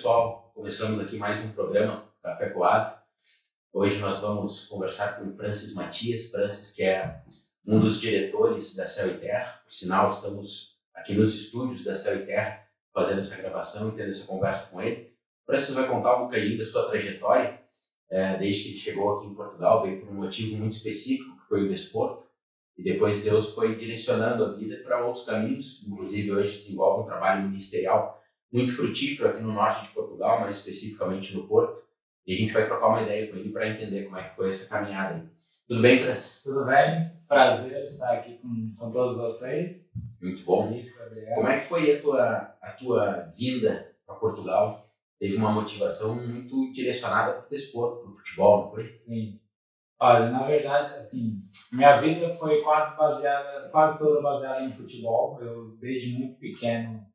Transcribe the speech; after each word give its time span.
pessoal, 0.00 0.50
começamos 0.54 0.98
aqui 0.98 1.18
mais 1.18 1.44
um 1.44 1.52
programa 1.52 2.10
Café 2.22 2.48
Coado. 2.48 2.98
Hoje 3.70 3.98
nós 3.98 4.18
vamos 4.20 4.64
conversar 4.64 5.18
com 5.18 5.30
Francis 5.30 5.74
Matias, 5.74 6.30
Francis 6.30 6.74
que 6.74 6.82
é 6.82 7.22
um 7.66 7.78
dos 7.78 8.00
diretores 8.00 8.74
da 8.74 8.86
Céu 8.86 9.08
e 9.08 9.18
Terra. 9.18 9.60
Por 9.62 9.70
sinal, 9.70 10.08
estamos 10.08 10.78
aqui 10.94 11.14
nos 11.14 11.34
estúdios 11.34 11.84
da 11.84 11.94
Céu 11.94 12.16
e 12.16 12.24
Terra 12.24 12.66
fazendo 12.94 13.18
essa 13.18 13.36
gravação 13.42 13.90
e 13.90 13.92
tendo 13.92 14.08
essa 14.08 14.26
conversa 14.26 14.70
com 14.70 14.80
ele. 14.80 15.12
Francis 15.44 15.74
vai 15.74 15.86
contar 15.86 16.16
um 16.16 16.24
bocadinho 16.24 16.56
da 16.56 16.64
sua 16.64 16.88
trajetória, 16.88 17.60
é, 18.08 18.38
desde 18.38 18.62
que 18.62 18.68
ele 18.70 18.78
chegou 18.78 19.18
aqui 19.18 19.26
em 19.26 19.34
Portugal, 19.34 19.82
veio 19.82 20.00
por 20.00 20.08
um 20.08 20.14
motivo 20.14 20.56
muito 20.56 20.72
específico, 20.72 21.36
que 21.42 21.46
foi 21.46 21.66
o 21.66 21.68
desporto, 21.68 22.26
e 22.74 22.82
depois 22.82 23.22
Deus 23.22 23.52
foi 23.52 23.76
direcionando 23.76 24.46
a 24.46 24.52
vida 24.54 24.78
para 24.78 25.04
outros 25.04 25.26
caminhos, 25.26 25.86
inclusive 25.86 26.32
hoje 26.32 26.56
desenvolve 26.56 27.02
um 27.02 27.06
trabalho 27.06 27.42
ministerial 27.42 28.18
muito 28.52 28.74
frutífero 28.74 29.28
aqui 29.28 29.42
no 29.42 29.52
norte 29.52 29.86
de 29.86 29.94
Portugal, 29.94 30.40
mais 30.40 30.58
especificamente 30.58 31.34
no 31.34 31.46
Porto. 31.46 31.78
E 32.26 32.34
a 32.34 32.36
gente 32.36 32.52
vai 32.52 32.66
trocar 32.66 32.88
uma 32.88 33.02
ideia 33.02 33.30
com 33.30 33.36
ele 33.36 33.50
para 33.50 33.68
entender 33.68 34.04
como 34.04 34.18
é 34.18 34.28
que 34.28 34.36
foi 34.36 34.50
essa 34.50 34.68
caminhada. 34.68 35.16
Aí. 35.16 35.28
Tudo 35.66 35.82
bem, 35.82 35.98
Francis? 35.98 36.42
Tudo 36.42 36.64
bem? 36.64 37.12
Prazer 37.26 37.84
estar 37.84 38.12
aqui 38.12 38.38
com, 38.38 38.72
com 38.76 38.90
todos 38.90 39.16
vocês. 39.16 39.90
Muito 40.20 40.44
bom. 40.44 40.68
Como 41.34 41.48
é 41.48 41.58
que 41.58 41.66
foi 41.66 41.96
a 41.96 42.00
tua, 42.00 42.56
a 42.60 42.70
tua 42.78 43.28
vinda 43.36 43.94
para 44.06 44.16
Portugal? 44.16 44.86
Teve 45.18 45.36
uma 45.36 45.52
motivação 45.52 46.14
muito 46.14 46.72
direcionada 46.72 47.34
para 47.34 47.46
o 47.46 47.50
desporto, 47.50 48.00
para 48.00 48.10
o 48.10 48.14
futebol, 48.14 48.62
não 48.62 48.68
foi? 48.68 48.94
Sim. 48.94 49.40
Olha, 50.00 50.30
na 50.30 50.46
verdade, 50.46 50.94
assim, 50.94 51.42
minha 51.72 51.98
vida 51.98 52.34
foi 52.34 52.62
quase 52.62 52.96
baseada, 52.96 53.68
quase 53.68 53.98
toda 53.98 54.22
baseada 54.22 54.64
em 54.64 54.72
futebol. 54.72 55.38
Eu, 55.42 55.76
desde 55.76 56.14
muito 56.14 56.38
pequeno, 56.38 57.06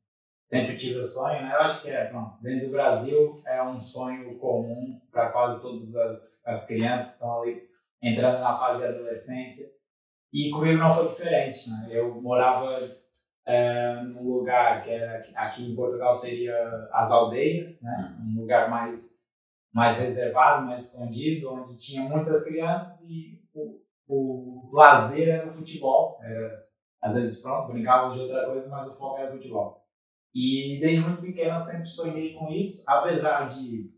sempre 0.46 0.78
tive 0.78 1.00
o 1.00 1.04
sonho, 1.04 1.42
né? 1.42 1.54
Eu 1.54 1.62
acho 1.62 1.84
que 1.84 1.90
é, 1.90 2.12
bom, 2.12 2.38
dentro 2.42 2.68
do 2.68 2.72
Brasil 2.72 3.42
é 3.46 3.62
um 3.64 3.78
sonho 3.78 4.38
comum 4.38 5.00
para 5.12 5.32
quase 5.32 5.62
todas 5.62 5.96
as, 5.96 6.42
as 6.46 6.66
crianças 6.66 7.08
que 7.08 7.14
estão 7.14 7.42
ali 7.42 7.70
entrando 8.02 8.40
na 8.40 8.58
fase 8.58 8.80
de 8.80 8.88
adolescência. 8.88 9.66
E 10.32 10.52
comigo 10.52 10.78
não 10.78 10.92
foi 10.92 11.08
diferente, 11.08 11.70
né? 11.70 11.88
Eu 11.90 12.22
morava 12.22 12.80
é, 13.46 14.02
num 14.02 14.24
lugar 14.24 14.84
que 14.84 14.92
era, 14.92 15.26
aqui 15.36 15.72
em 15.72 15.76
Portugal 15.76 16.14
seria 16.14 16.56
as 16.92 17.12
aldeias, 17.12 17.82
né? 17.82 18.18
Um 18.22 18.42
lugar 18.42 18.70
mais 18.70 19.24
mais 19.74 19.98
reservado, 19.98 20.66
mais 20.66 20.94
escondido, 20.94 21.52
onde 21.52 21.78
tinha 21.78 22.08
muitas 22.08 22.46
crianças 22.46 23.02
e 23.10 23.44
o, 23.54 23.82
o 24.08 24.70
lazer 24.72 25.28
era 25.28 25.50
o 25.50 25.52
futebol. 25.52 26.18
Era, 26.22 26.66
às 27.02 27.16
vezes, 27.16 27.42
pronto, 27.42 27.74
brincavam 27.74 28.14
de 28.14 28.22
outra 28.22 28.46
coisa, 28.46 28.70
mas 28.70 28.88
o 28.88 28.98
foco 28.98 29.20
era 29.20 29.32
o 29.32 29.36
futebol. 29.36 29.85
E 30.36 30.78
desde 30.82 31.00
muito 31.00 31.22
pequeno 31.22 31.52
eu 31.52 31.58
sempre 31.58 31.88
sonhei 31.88 32.34
com 32.34 32.52
isso, 32.52 32.84
apesar 32.86 33.48
de 33.48 33.90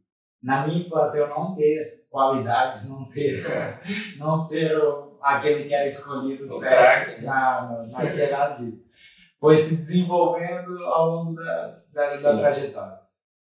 na 0.41 0.67
minha 0.67 0.79
infância 0.79 1.17
eu 1.17 1.29
não 1.29 1.55
ter 1.55 2.05
qualidades, 2.11 2.87
não 2.87 3.09
ter, 3.09 3.43
não 4.19 4.37
ser 4.37 4.71
aquele 5.19 5.63
que 5.63 5.73
era 5.73 5.87
escolhido 5.87 6.43
o 6.43 6.47
certo, 6.47 7.23
na, 7.23 7.83
na, 7.91 8.03
nada 8.03 8.55
disso. 8.55 8.91
Foi 9.39 9.57
se 9.57 9.77
desenvolvendo 9.77 10.77
ao 10.85 11.09
longo 11.09 11.33
da, 11.33 11.81
da, 11.91 12.05
da 12.05 12.37
trajetória. 12.37 12.99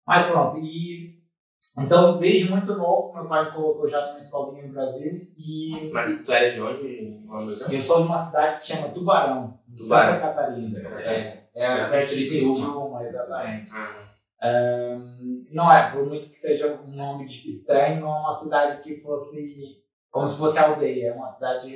Mas 0.05 0.25
pronto, 0.25 0.57
e 0.59 1.23
então, 1.79 2.19
desde 2.19 2.51
muito 2.51 2.75
novo, 2.75 3.13
meu 3.13 3.25
pai 3.29 3.45
me 3.45 3.51
colocou 3.51 3.87
já 3.89 4.07
numa 4.07 4.17
escolinha 4.17 4.67
no 4.67 4.73
Brasil 4.73 5.25
e... 5.37 5.89
Mas 5.93 6.21
tu 6.21 6.31
era 6.33 6.53
de 6.53 6.61
onde? 6.61 7.25
Eu 7.71 7.81
sou 7.81 8.01
de 8.01 8.07
uma 8.07 8.17
cidade 8.17 8.51
que 8.51 8.59
se 8.59 8.73
chama 8.73 8.89
Tubarão, 8.89 9.57
Tubarão. 9.73 10.13
Santa 10.13 10.19
Catarina. 10.19 10.79
É. 10.99 11.42
É 11.55 11.65
a 11.65 11.89
perto 11.89 12.15
de 12.15 12.27
Criciúma, 12.27 13.03
exatamente. 13.03 13.71
Um, 14.43 15.35
não 15.51 15.71
é, 15.71 15.91
por 15.91 16.05
muito 16.05 16.25
que 16.25 16.35
seja 16.35 16.73
um 16.73 16.95
nome 16.95 17.27
estranho, 17.27 18.01
não 18.01 18.15
é 18.15 18.19
uma 18.19 18.31
cidade 18.31 18.81
que 18.81 19.01
fosse 19.01 19.83
como 20.13 20.27
se 20.27 20.37
fosse 20.37 20.59
aldeia, 20.59 21.09
é 21.09 21.11
uma 21.11 21.25
cidade 21.25 21.75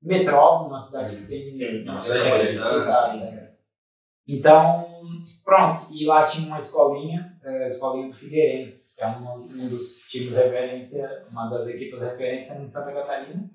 metrópole, 0.00 0.68
uma 0.68 0.78
cidade 0.78 1.16
que 1.16 1.26
tem. 1.26 1.52
Sim, 1.52 1.82
uma 1.82 1.98
cidade 1.98 2.30
organizada. 2.30 3.24
É. 3.24 3.52
Então, 4.28 5.24
pronto, 5.44 5.80
e 5.92 6.06
lá 6.06 6.24
tinha 6.24 6.46
uma 6.46 6.58
escolinha, 6.58 7.36
a 7.42 7.66
escolinha 7.66 8.06
do 8.06 8.14
Figueirense, 8.14 8.94
que 8.94 9.02
é 9.02 9.08
um, 9.08 9.40
um 9.40 9.68
dos 9.68 10.02
times 10.08 10.28
de 10.28 10.36
referência, 10.36 11.26
uma 11.28 11.48
das 11.50 11.66
equipas 11.66 11.98
de 11.98 12.06
referência 12.06 12.54
em 12.54 12.66
Santa 12.66 12.92
Catarina. 12.92 13.50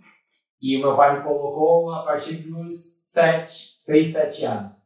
E 0.61 0.75
o 0.77 0.81
meu 0.81 0.97
pai 0.97 1.17
me 1.17 1.23
colocou 1.23 1.93
a 1.93 2.03
partir 2.03 2.35
dos 2.37 2.75
7, 3.11 3.75
6, 3.77 4.11
7 4.11 4.45
anos. 4.45 4.82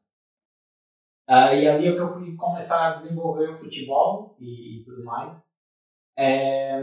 Uh, 1.30 1.54
e 1.56 1.68
ali 1.68 1.88
é 1.88 1.92
que 1.92 2.00
eu 2.00 2.10
fui 2.10 2.36
começar 2.36 2.88
a 2.88 2.94
desenvolver 2.94 3.50
o 3.50 3.58
futebol 3.58 4.38
e, 4.40 4.80
e 4.80 4.84
tudo 4.84 5.04
mais. 5.04 5.50
É, 6.18 6.82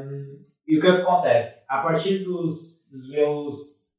e 0.66 0.78
o 0.78 0.81
que 0.81 0.87
acontece? 0.87 1.66
A 1.69 1.82
partir 1.82 2.19
dos, 2.19 2.88
dos 2.91 3.10
meus 3.10 3.99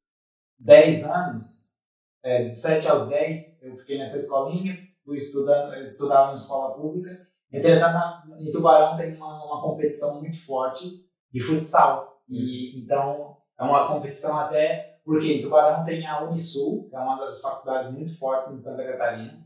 10 0.59 1.09
anos, 1.09 1.75
é, 2.23 2.43
de 2.43 2.55
7 2.55 2.87
aos 2.87 3.09
10, 3.09 3.63
eu 3.63 3.77
fiquei 3.77 3.97
nessa 3.97 4.17
escolinha, 4.17 4.77
fui 5.03 5.17
estudando, 5.17 5.73
estudava 5.81 6.31
em 6.31 6.35
escola 6.35 6.75
pública. 6.75 7.27
Entretanto, 7.51 8.31
em 8.39 8.51
Tubarão 8.51 8.97
tem 8.97 9.15
uma, 9.15 9.45
uma 9.45 9.61
competição 9.61 10.21
muito 10.21 10.43
forte 10.45 11.05
de 11.31 11.39
futsal. 11.39 12.21
E, 12.29 12.79
então, 12.81 13.37
é 13.59 13.63
uma 13.63 13.87
competição 13.87 14.39
até 14.39 14.99
porque 15.03 15.33
em 15.33 15.41
Tubarão 15.41 15.83
tem 15.83 16.05
a 16.07 16.23
Unisul, 16.23 16.89
que 16.89 16.95
é 16.95 16.99
uma 16.99 17.17
das 17.17 17.39
faculdades 17.41 17.91
muito 17.91 18.17
fortes 18.17 18.51
em 18.51 18.57
Santa 18.57 18.83
Catarina. 18.83 19.44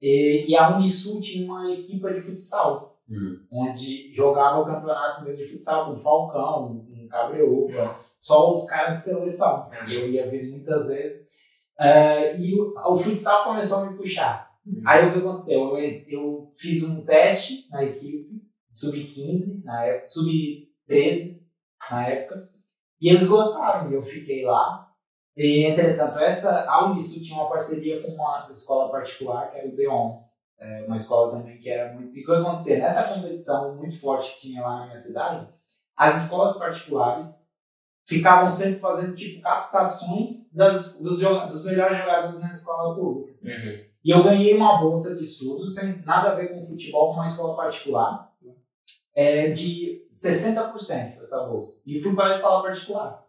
E, 0.00 0.46
e 0.48 0.56
a 0.56 0.76
Unisul 0.76 1.20
tinha 1.20 1.44
uma 1.44 1.72
equipe 1.72 2.14
de 2.14 2.20
futsal, 2.20 3.00
hum. 3.08 3.38
onde 3.50 4.12
jogava 4.12 4.60
o 4.60 4.66
campeonato 4.66 5.24
mesmo 5.24 5.44
de 5.44 5.52
futsal 5.52 5.86
com 5.86 6.00
Falcão, 6.00 6.86
com 6.86 7.08
Cabreúva, 7.08 7.96
só 8.18 8.52
os 8.52 8.68
caras 8.68 8.94
de 8.94 9.04
seleção. 9.04 9.70
Hum. 9.70 9.90
Eu 9.90 10.08
ia 10.08 10.30
ver 10.30 10.50
muitas 10.50 10.88
vezes. 10.88 11.30
Uh, 11.78 12.40
e 12.40 12.58
o, 12.58 12.74
o, 12.74 12.96
futsal 12.96 13.44
começou 13.44 13.78
a 13.78 13.90
me 13.90 13.96
puxar. 13.96 14.50
Hum. 14.66 14.82
Aí 14.86 15.08
o 15.08 15.12
que 15.12 15.18
aconteceu? 15.18 15.76
Eu, 15.76 16.04
eu 16.08 16.52
fiz 16.56 16.82
um 16.82 17.04
teste 17.04 17.68
na 17.70 17.84
equipe, 17.84 18.42
sub-15, 18.70 19.64
na 19.64 19.84
época, 19.84 20.08
sub-13 20.08 21.46
na 21.90 22.08
época, 22.08 22.50
e 23.00 23.10
eles 23.10 23.28
gostaram. 23.28 23.90
Eu 23.92 24.02
fiquei 24.02 24.44
lá, 24.44 24.85
e, 25.36 25.64
entretanto, 25.64 26.18
essa, 26.18 26.64
a 26.68 26.86
Unisul 26.86 27.22
tinha 27.22 27.36
uma 27.36 27.48
parceria 27.48 28.02
com 28.02 28.12
uma 28.12 28.48
escola 28.50 28.90
particular, 28.90 29.50
que 29.50 29.58
era 29.58 29.68
o 29.68 29.76
Deon, 29.76 30.22
é, 30.58 30.84
uma 30.86 30.96
escola 30.96 31.36
também 31.36 31.58
que 31.58 31.68
era 31.68 31.92
muito... 31.92 32.16
E 32.16 32.22
o 32.22 32.24
que 32.24 32.32
acontecia? 32.32 32.78
Nessa 32.78 33.04
competição 33.04 33.76
muito 33.76 34.00
forte 34.00 34.34
que 34.34 34.48
tinha 34.48 34.62
lá 34.62 34.78
na 34.78 34.84
minha 34.84 34.96
cidade, 34.96 35.46
as 35.94 36.24
escolas 36.24 36.56
particulares 36.56 37.46
ficavam 38.06 38.50
sempre 38.50 38.78
fazendo, 38.78 39.14
tipo, 39.14 39.42
captações 39.42 40.52
das, 40.54 41.00
dos, 41.00 41.20
dos 41.20 41.64
melhores 41.64 41.98
jogadores 41.98 42.40
na 42.40 42.52
escola 42.52 42.94
pública. 42.94 43.38
Uhum. 43.42 43.84
E 44.04 44.10
eu 44.10 44.22
ganhei 44.22 44.54
uma 44.54 44.80
bolsa 44.80 45.16
de 45.16 45.24
estudo, 45.24 45.68
sem 45.68 46.00
nada 46.04 46.30
a 46.30 46.34
ver 46.34 46.48
com 46.48 46.64
futebol, 46.64 47.08
com 47.08 47.14
uma 47.14 47.24
escola 47.24 47.56
particular, 47.56 48.32
é, 49.14 49.50
de 49.50 50.06
60% 50.08 51.18
dessa 51.18 51.46
bolsa. 51.46 51.82
E 51.84 52.00
fui 52.00 52.14
para 52.14 52.32
a 52.32 52.36
escola 52.36 52.62
particular. 52.62 53.26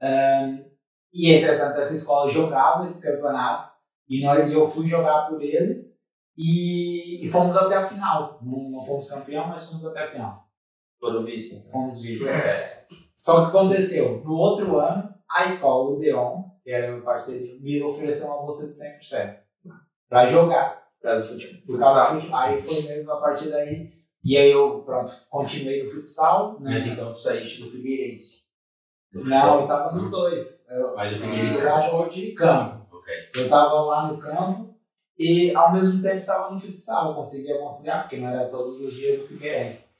Um, 0.00 0.75
e, 1.12 1.32
entretanto, 1.32 1.78
essa 1.78 1.94
escola 1.94 2.30
jogava 2.30 2.84
esse 2.84 3.02
campeonato 3.02 3.68
e, 4.08 4.24
nós, 4.24 4.50
eu 4.50 4.66
fui 4.66 4.86
jogar 4.86 5.28
por 5.28 5.42
eles 5.42 6.00
e, 6.36 7.24
e 7.24 7.30
fomos 7.30 7.56
até 7.56 7.76
a 7.76 7.86
final. 7.86 8.40
Não, 8.42 8.70
não 8.70 8.84
fomos 8.84 9.10
campeão, 9.10 9.48
mas 9.48 9.68
fomos 9.68 9.86
até 9.86 10.04
a 10.04 10.10
final. 10.10 10.46
Foram 11.00 11.24
vice. 11.24 11.56
Então. 11.56 11.72
Fomos 11.72 12.02
vice. 12.02 12.28
É. 12.28 12.86
Só 13.14 13.42
que 13.42 13.56
aconteceu, 13.56 14.22
no 14.24 14.34
outro 14.34 14.78
ano, 14.78 15.12
a 15.28 15.44
escola, 15.44 15.90
o 15.90 15.98
Deon, 15.98 16.44
que 16.62 16.70
era 16.70 16.92
meu 16.92 17.02
parceiro, 17.02 17.60
me 17.60 17.82
ofereceu 17.82 18.26
uma 18.26 18.42
bolsa 18.42 18.66
de 18.66 18.72
100% 18.72 19.46
para 20.08 20.26
jogar. 20.26 20.86
Por 21.00 21.08
causa 21.08 21.22
do 21.22 21.32
futebol. 21.32 21.62
Por 21.66 21.78
causa 21.78 22.00
do 22.00 22.14
futebol. 22.16 22.38
Aí 22.38 22.62
foi 22.62 22.82
mesmo 22.82 23.12
a 23.12 23.20
partir 23.20 23.48
daí. 23.50 23.92
E 24.24 24.36
aí 24.36 24.50
eu, 24.50 24.82
pronto, 24.82 25.12
continuei 25.30 25.84
no 25.84 25.90
futsal. 25.90 26.60
Né? 26.60 26.72
Mas 26.72 26.86
então 26.86 27.12
tu 27.12 27.18
saíste 27.18 27.62
do 27.62 27.70
Figueirense. 27.70 28.45
Não, 29.12 29.60
eu 29.60 29.66
tava 29.66 29.94
nos 29.94 30.10
dois. 30.10 30.68
Eu, 30.68 30.94
Mas 30.94 31.12
o 31.12 31.16
Figueirense 31.16 31.66
era 31.66 32.08
de 32.08 32.32
campo. 32.32 32.96
Okay. 32.96 33.14
Eu 33.36 33.48
tava 33.48 33.80
lá 33.80 34.08
no 34.08 34.18
campo 34.18 34.74
e 35.18 35.54
ao 35.54 35.72
mesmo 35.72 36.02
tempo 36.02 36.26
tava 36.26 36.50
no 36.50 36.60
futsal. 36.60 37.10
Eu 37.10 37.14
conseguia 37.14 37.58
conciliar, 37.58 38.02
porque 38.02 38.18
não 38.18 38.28
era 38.28 38.48
todos 38.48 38.80
os 38.80 38.94
dias 38.94 39.20
do 39.20 39.28
Figueirense. 39.28 39.96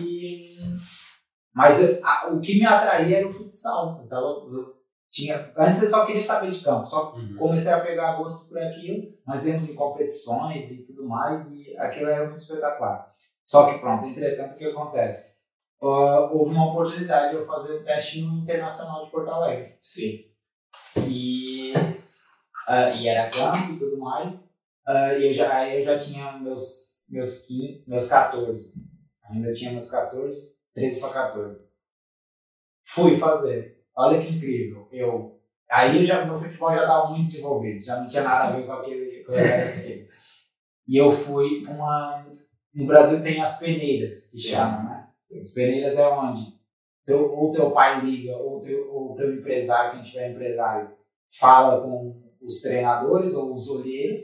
E... 0.00 0.56
Mas 1.54 2.02
a, 2.02 2.28
o 2.32 2.40
que 2.40 2.58
me 2.58 2.66
atraía 2.66 3.18
era 3.18 3.26
o 3.26 3.32
futsal. 3.32 4.00
Eu 4.02 4.08
tava, 4.08 4.26
eu 4.26 4.74
tinha, 5.14 5.52
antes 5.56 5.80
eu 5.80 5.90
só 5.90 6.04
queria 6.04 6.22
saber 6.22 6.50
de 6.50 6.60
campo, 6.60 6.84
só 6.84 7.14
uhum. 7.14 7.36
comecei 7.38 7.72
a 7.72 7.78
pegar 7.78 8.16
gosto 8.16 8.48
por 8.48 8.58
aquilo. 8.58 9.12
Nós 9.24 9.46
íamos 9.46 9.68
em 9.68 9.74
competições 9.76 10.70
e 10.72 10.82
tudo 10.82 11.06
mais, 11.06 11.52
e 11.52 11.76
aquilo 11.78 12.10
era 12.10 12.26
muito 12.26 12.40
espetacular. 12.40 13.14
Só 13.46 13.70
que 13.70 13.78
pronto, 13.78 14.06
entretanto, 14.06 14.54
o 14.54 14.56
que 14.56 14.64
acontece? 14.64 15.33
Uh, 15.84 16.36
houve 16.36 16.54
uma 16.54 16.70
oportunidade 16.70 17.30
de 17.30 17.36
eu 17.36 17.46
fazer 17.46 17.74
o 17.74 17.84
teste 17.84 18.22
no 18.22 18.38
Internacional 18.38 19.04
de 19.04 19.10
Porto 19.10 19.30
Alegre. 19.30 19.76
Sim. 19.78 20.24
E, 21.06 21.72
uh, 21.76 22.96
e 22.96 23.08
era 23.08 23.30
campo 23.30 23.72
e 23.72 23.78
tudo 23.78 23.98
mais. 23.98 24.54
Ah, 24.86 25.14
e 25.14 25.28
eu 25.28 25.32
já, 25.32 25.56
aí 25.56 25.78
eu 25.78 25.82
já 25.82 25.98
tinha 25.98 26.32
meus, 26.32 27.06
meus, 27.10 27.46
15, 27.46 27.84
meus 27.86 28.06
14. 28.06 28.86
Ainda 29.30 29.52
tinha 29.54 29.72
meus 29.72 29.90
14, 29.90 30.62
13 30.74 31.00
para 31.00 31.08
14. 31.10 31.74
Fui 32.86 33.18
fazer. 33.18 33.82
Olha 33.96 34.20
que 34.20 34.28
incrível. 34.28 34.86
Eu, 34.92 35.40
aí 35.70 35.96
eu 35.96 36.04
já, 36.04 36.24
meu 36.26 36.36
futebol 36.36 36.70
já 36.74 36.82
estava 36.82 37.08
muito 37.08 37.22
desenvolvido, 37.22 37.82
já 37.82 37.98
não 37.98 38.06
tinha 38.06 38.22
nada 38.22 38.44
a 38.44 38.56
ver 38.56 38.66
com 38.66 38.72
aquele. 38.72 39.24
E 40.86 40.98
eu 40.98 41.10
fui 41.10 41.64
uma. 41.64 42.26
No 42.74 42.86
Brasil 42.86 43.22
tem 43.22 43.40
as 43.40 43.58
peneiras, 43.58 44.30
que 44.30 44.36
chamam, 44.36 44.84
né? 44.84 44.93
As 45.40 45.52
peneiras 45.52 45.98
é 45.98 46.08
onde 46.08 46.54
teu, 47.06 47.32
ou 47.34 47.50
teu 47.52 47.70
pai 47.70 48.00
liga, 48.04 48.36
ou 48.36 48.60
teu, 48.60 48.90
ou 48.92 49.14
teu 49.14 49.34
empresário, 49.34 49.92
quem 49.94 50.02
tiver 50.10 50.30
empresário, 50.32 50.90
fala 51.38 51.82
com 51.82 52.22
os 52.42 52.60
treinadores 52.60 53.34
ou 53.34 53.54
os 53.54 53.68
olheiros, 53.68 54.20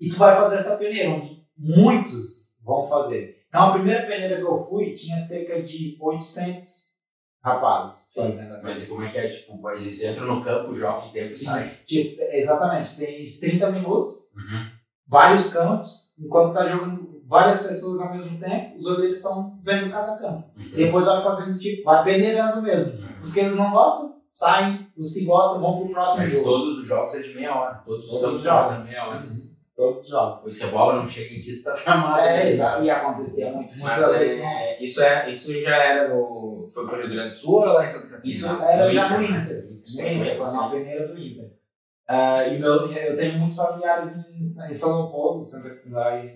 e 0.00 0.08
tu 0.08 0.16
vai 0.16 0.34
fazer 0.34 0.56
essa 0.56 0.76
peneira, 0.76 1.10
onde 1.10 1.44
muitos 1.56 2.60
vão 2.64 2.88
fazer. 2.88 3.44
Então, 3.48 3.68
a 3.68 3.72
primeira 3.72 4.06
peneira 4.06 4.36
que 4.36 4.42
eu 4.42 4.56
fui 4.56 4.92
tinha 4.94 5.16
cerca 5.18 5.62
de 5.62 5.96
800 6.00 6.94
rapazes 7.42 8.12
Sim. 8.12 8.22
fazendo 8.22 8.52
a 8.54 8.56
peneira. 8.56 8.62
Mas 8.62 8.84
e 8.84 8.86
como 8.88 9.02
é 9.04 9.10
que 9.10 9.18
é? 9.18 9.28
Tipo, 9.28 9.70
eles 9.70 10.02
entram 10.02 10.26
no 10.26 10.42
campo, 10.42 10.74
jogam 10.74 11.12
tempo 11.12 11.28
e 11.28 11.32
saem. 11.32 11.70
tipo, 11.86 12.20
exatamente. 12.20 12.96
Tem 12.96 13.22
uns 13.22 13.38
30 13.38 13.70
minutos, 13.70 14.32
Uhum. 14.34 14.70
vários 15.06 15.52
campos, 15.52 16.14
enquanto 16.18 16.54
tá 16.54 16.66
jogando 16.66 17.13
várias 17.34 17.66
pessoas 17.66 18.00
ao 18.00 18.14
mesmo 18.14 18.38
tempo, 18.38 18.76
os 18.76 18.86
olheiros 18.86 19.16
estão 19.16 19.58
vendo 19.62 19.90
cada 19.90 20.16
campo. 20.16 20.44
Depois 20.76 21.04
vai 21.04 21.20
fazendo 21.22 21.58
tipo, 21.58 21.82
vai 21.84 22.04
peneirando 22.04 22.62
mesmo. 22.62 22.92
Uhum. 22.92 23.20
Os 23.20 23.34
que 23.34 23.40
eles 23.40 23.56
não 23.56 23.72
gostam, 23.72 24.16
saem. 24.32 24.86
Os 24.96 25.12
que 25.12 25.24
gostam 25.24 25.60
vão 25.60 25.78
pro 25.80 25.90
próximo 25.92 26.18
Mas 26.18 26.30
jogo. 26.32 26.44
todos 26.44 26.78
os 26.78 26.86
jogos 26.86 27.14
é 27.14 27.20
de 27.20 27.34
meia 27.34 27.54
hora. 27.54 27.82
Todos 27.84 28.06
os 28.06 28.20
Todos 28.20 28.34
os 28.36 28.42
jogos. 28.42 28.70
jogam 28.72 28.84
meia 28.86 29.04
hora. 29.08 29.26
Uhum. 29.26 29.50
Todos 29.76 30.00
os 30.02 30.08
jogos. 30.08 30.44
O 30.44 30.52
cebola 30.52 30.94
não 31.02 31.08
chega 31.08 31.34
em 31.34 31.38
ti, 31.40 31.56
tu 31.56 31.64
tá 31.64 31.72
tramado. 31.74 32.20
É, 32.20 32.44
né? 32.44 32.48
exato. 32.48 32.84
E 32.84 32.90
acontecia 32.90 33.50
muito. 33.52 33.76
Mas 33.78 33.98
Muitas 33.98 34.18
vezes 34.18 34.38
não. 34.40 34.46
é, 34.48 34.82
isso, 34.82 35.02
é, 35.02 35.30
isso 35.30 35.60
já 35.62 35.76
era 35.76 36.14
no. 36.14 36.66
Foi 36.72 36.86
pro 36.86 36.96
Rio 36.98 37.10
Grande 37.10 37.28
do 37.30 37.34
Sul 37.34 37.54
ou 37.54 37.72
lá 37.72 37.82
em 37.82 37.86
Santa 37.88 38.04
Catarina? 38.10 38.30
Isso 38.32 38.46
era 38.62 38.86
no 38.86 38.92
já 38.92 39.06
Inter, 39.06 39.20
no 39.20 39.28
né? 39.32 39.40
Inter. 39.42 39.80
Sim, 39.84 40.18
foi 40.36 40.52
na 40.52 40.68
peneira 40.68 41.08
do 41.08 41.18
Inter. 41.20 41.63
Ah, 42.06 42.46
e 42.46 42.58
meu, 42.58 42.92
eu 42.92 43.16
tenho 43.16 43.38
muitos 43.38 43.56
familiares 43.56 44.28
em, 44.28 44.38
em 44.38 44.74
São 44.74 44.96
Leopoldo, 45.02 45.42
Santa- 45.42 45.80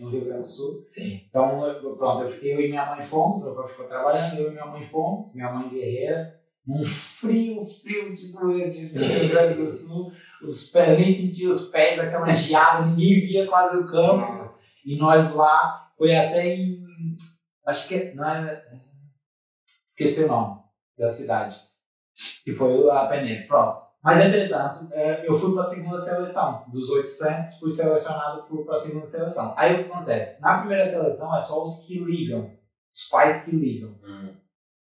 no 0.01 0.09
Rio 0.11 0.25
Grande 0.25 0.39
do 0.41 0.47
Sul. 0.47 0.85
Sim. 0.87 1.23
Então, 1.29 1.67
eu- 1.67 1.95
pronto, 1.97 2.23
eu, 2.23 2.29
eu 2.43 2.61
e 2.61 2.69
minha 2.69 2.87
mãe 2.87 3.03
fomos, 3.03 3.43
meu 3.45 3.55
pai 3.55 3.69
ficou 3.69 3.87
trabalhando, 3.87 4.39
eu 4.39 4.49
e 4.49 4.53
minha 4.53 4.65
mãe 4.67 4.87
fomos, 4.87 5.35
minha 5.35 5.53
mãe 5.53 5.69
guerreira, 5.69 6.41
num 6.67 6.83
frio, 6.85 7.65
frio 7.67 8.13
de 8.13 8.33
doer 8.33 8.71
de 8.71 8.89
de 8.91 8.99
Rio 9.05 9.29
Grande 9.29 9.61
do 9.61 9.67
Sul, 9.67 10.11
os 10.43 10.71
pés, 10.71 10.89
eu 10.89 10.99
nem 10.99 11.13
sentia 11.13 11.51
os 11.51 11.69
pés, 11.69 11.99
aquela 12.01 12.31
geada, 12.33 12.87
ninguém 12.87 13.21
via 13.21 13.47
quase 13.47 13.77
o 13.77 13.87
campo, 13.87 14.43
e 14.87 14.97
nós 14.97 15.35
lá, 15.35 15.91
foi 15.99 16.15
até 16.17 16.47
em, 16.47 16.83
acho 17.67 17.89
que, 17.89 17.95
é- 17.95 18.15
não 18.15 18.27
é, 18.27 18.63
esqueci 19.87 20.25
o 20.25 20.29
nome 20.29 20.61
da 20.97 21.09
cidade, 21.09 21.57
que 22.45 22.53
foi 22.53 22.89
a 22.91 23.07
Peneira, 23.07 23.47
pronto. 23.47 23.88
Mas, 24.03 24.25
entretanto, 24.25 24.89
eh, 24.93 25.29
eu 25.29 25.35
fui 25.35 25.53
para 25.53 25.61
a 25.61 25.65
segunda 25.65 25.99
seleção. 25.99 26.65
Dos 26.69 26.89
800, 26.91 27.59
fui 27.59 27.71
selecionado 27.71 28.47
para 28.65 28.75
a 28.75 28.79
segunda 28.79 29.07
seleção. 29.07 29.55
Aí 29.57 29.75
o 29.75 29.85
que 29.85 29.91
acontece? 29.91 30.41
Na 30.41 30.59
primeira 30.59 30.85
seleção 30.85 31.37
é 31.37 31.41
só 31.41 31.65
os 31.65 31.85
que 31.85 31.99
ligam, 31.99 32.51
os 32.93 33.09
pais 33.09 33.45
que 33.45 33.57
ligam. 33.57 33.91
Hum. 34.05 34.37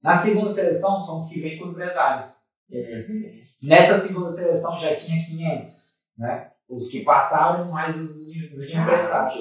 Na 0.02 0.16
segunda 0.16 0.50
seleção 0.50 1.00
são 1.00 1.20
os 1.20 1.28
que 1.28 1.42
vêm 1.42 1.58
com 1.58 1.70
empresários. 1.70 2.40
Uhum. 2.72 3.42
Nessa 3.64 3.98
segunda 3.98 4.30
seleção 4.30 4.80
já 4.80 4.96
tinha 4.96 5.26
500, 5.26 5.72
né? 6.18 6.52
Os 6.70 6.88
que 6.88 7.04
passaram, 7.04 7.70
mais 7.72 8.00
os 8.00 8.14
dos 8.14 8.30
dos 8.52 8.70
empresários. 8.70 9.36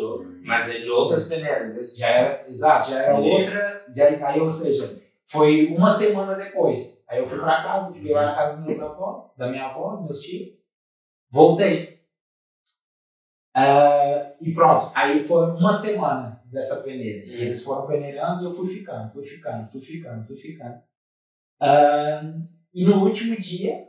Mas 0.45 0.71
é 0.71 0.81
de 0.81 0.91
outras 0.91 1.29
peneiras. 1.29 1.97
Já 1.97 2.09
era, 2.09 2.49
exato, 2.49 2.91
já 2.91 3.03
era 3.03 3.19
outra. 3.19 3.87
Já, 3.95 4.29
aí, 4.29 4.41
ou 4.41 4.51
seja, 4.51 5.01
foi 5.29 5.67
uma 5.75 5.91
semana 5.91 6.35
depois. 6.35 7.05
Aí 7.09 7.19
eu 7.19 7.27
fui 7.27 7.39
pra 7.39 7.63
casa, 7.63 7.95
fiquei 7.95 8.13
lá 8.13 8.27
na 8.27 8.35
casa 8.35 8.57
dos 8.57 8.65
meus 8.65 8.81
avós, 8.81 9.31
da 9.37 9.51
minha 9.51 9.67
avó, 9.67 9.97
dos 9.97 10.05
meus 10.05 10.21
tios. 10.21 10.49
Voltei. 11.31 11.99
Ah, 13.55 14.35
e 14.41 14.55
pronto, 14.55 14.91
aí 14.95 15.23
foi 15.23 15.51
uma 15.53 15.73
semana 15.73 16.43
dessa 16.47 16.83
peneira. 16.83 17.27
Hum. 17.27 17.31
E 17.31 17.43
eles 17.43 17.63
foram 17.65 17.87
peneirando 17.87 18.43
e 18.43 18.47
eu 18.47 18.51
fui 18.51 18.69
ficando, 18.69 19.13
fui 19.13 19.25
ficando, 19.25 19.71
fui 19.71 19.81
ficando, 19.81 20.27
fui 20.27 20.37
ficando. 20.37 20.81
Ah, 21.61 22.23
e 22.73 22.85
no 22.85 23.05
último 23.05 23.37
dia, 23.39 23.87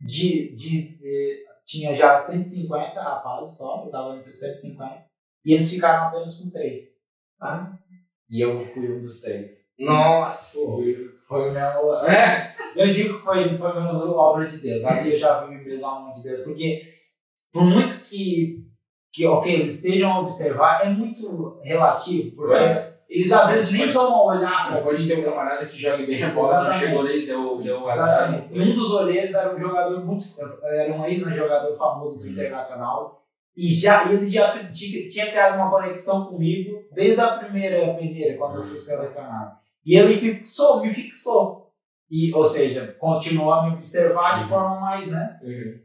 de, 0.00 0.54
de, 0.56 0.98
de- 0.98 1.44
tinha 1.64 1.94
já 1.94 2.16
150 2.16 3.00
rapazes 3.00 3.56
só, 3.56 3.84
eu 3.84 3.90
tava 3.90 4.16
entre 4.16 4.28
os 4.30 4.40
150, 4.40 5.06
e 5.44 5.52
eles 5.52 5.72
ficaram 5.72 6.08
apenas 6.08 6.36
com 6.36 6.50
três. 6.50 7.00
Ah. 7.40 7.78
E 8.28 8.44
eu 8.44 8.60
fui 8.60 8.92
um 8.92 8.98
dos 8.98 9.20
três. 9.20 9.59
Nossa! 9.86 10.58
Foi, 10.58 10.94
foi 11.28 11.48
o 11.50 11.52
meu. 11.52 11.94
É. 12.04 12.54
Eu 12.76 12.90
digo 12.90 13.14
que 13.14 13.22
foi, 13.24 13.56
foi 13.58 13.72
meu 13.74 14.16
obra 14.16 14.44
de 14.46 14.58
Deus. 14.58 14.84
Ali 14.84 15.12
eu 15.12 15.18
já 15.18 15.44
vi 15.44 15.54
mesmo 15.56 15.86
a 15.86 16.00
mão 16.00 16.12
de 16.12 16.22
Deus. 16.22 16.42
Porque, 16.42 16.82
por 17.52 17.64
muito 17.64 18.00
que, 18.04 18.64
que 19.12 19.26
ok, 19.26 19.52
eles 19.52 19.76
estejam 19.76 20.12
a 20.12 20.20
observar, 20.20 20.86
é 20.86 20.90
muito 20.90 21.58
relativo. 21.62 22.36
Porque 22.36 22.54
É. 22.54 22.94
eles 23.08 23.32
às 23.32 23.50
vezes 23.50 23.72
nem 23.72 23.88
vão 23.90 24.26
olhar 24.26 24.68
para 24.70 24.82
Pode 24.82 25.06
ter 25.08 25.18
um 25.18 25.24
camarada 25.24 25.66
que 25.66 25.78
joga 25.80 26.06
bem 26.06 26.22
a 26.22 26.28
bola, 26.30 26.64
não 26.64 26.70
chegou 26.72 27.02
nele, 27.02 27.26
deu, 27.26 27.60
deu 27.62 27.88
azar. 27.88 28.06
Exatamente. 28.28 28.48
E 28.52 28.60
um 28.60 28.66
dos 28.74 28.92
olheiros 28.92 29.34
era 29.34 29.54
um 29.54 29.58
jogador 29.58 30.04
muito. 30.04 30.24
Era 30.62 30.92
um 30.92 31.04
ex-jogador 31.06 31.74
famoso 31.76 32.20
do 32.20 32.26
Uhum. 32.26 32.32
Internacional. 32.32 33.20
E 33.56 33.66
já, 33.74 34.10
ele 34.10 34.28
já 34.28 34.70
tinha, 34.70 35.08
tinha 35.08 35.26
criado 35.30 35.56
uma 35.56 35.68
conexão 35.68 36.26
comigo 36.26 36.84
desde 36.92 37.20
a 37.20 37.36
primeira 37.36 37.94
peneira, 37.94 38.38
quando 38.38 38.56
eu 38.56 38.62
fui 38.62 38.78
selecionado. 38.78 39.58
E 39.84 39.96
ele 39.96 40.14
fixou, 40.16 40.80
me 40.82 40.92
fixou. 40.92 41.72
E, 42.10 42.32
ou 42.34 42.44
seja, 42.44 42.96
continuou 42.98 43.52
a 43.52 43.66
me 43.68 43.74
observar 43.76 44.38
de 44.38 44.44
Uhum. 44.44 44.48
forma 44.48 44.80
mais, 44.80 45.12
né? 45.12 45.38
Uhum. 45.42 45.80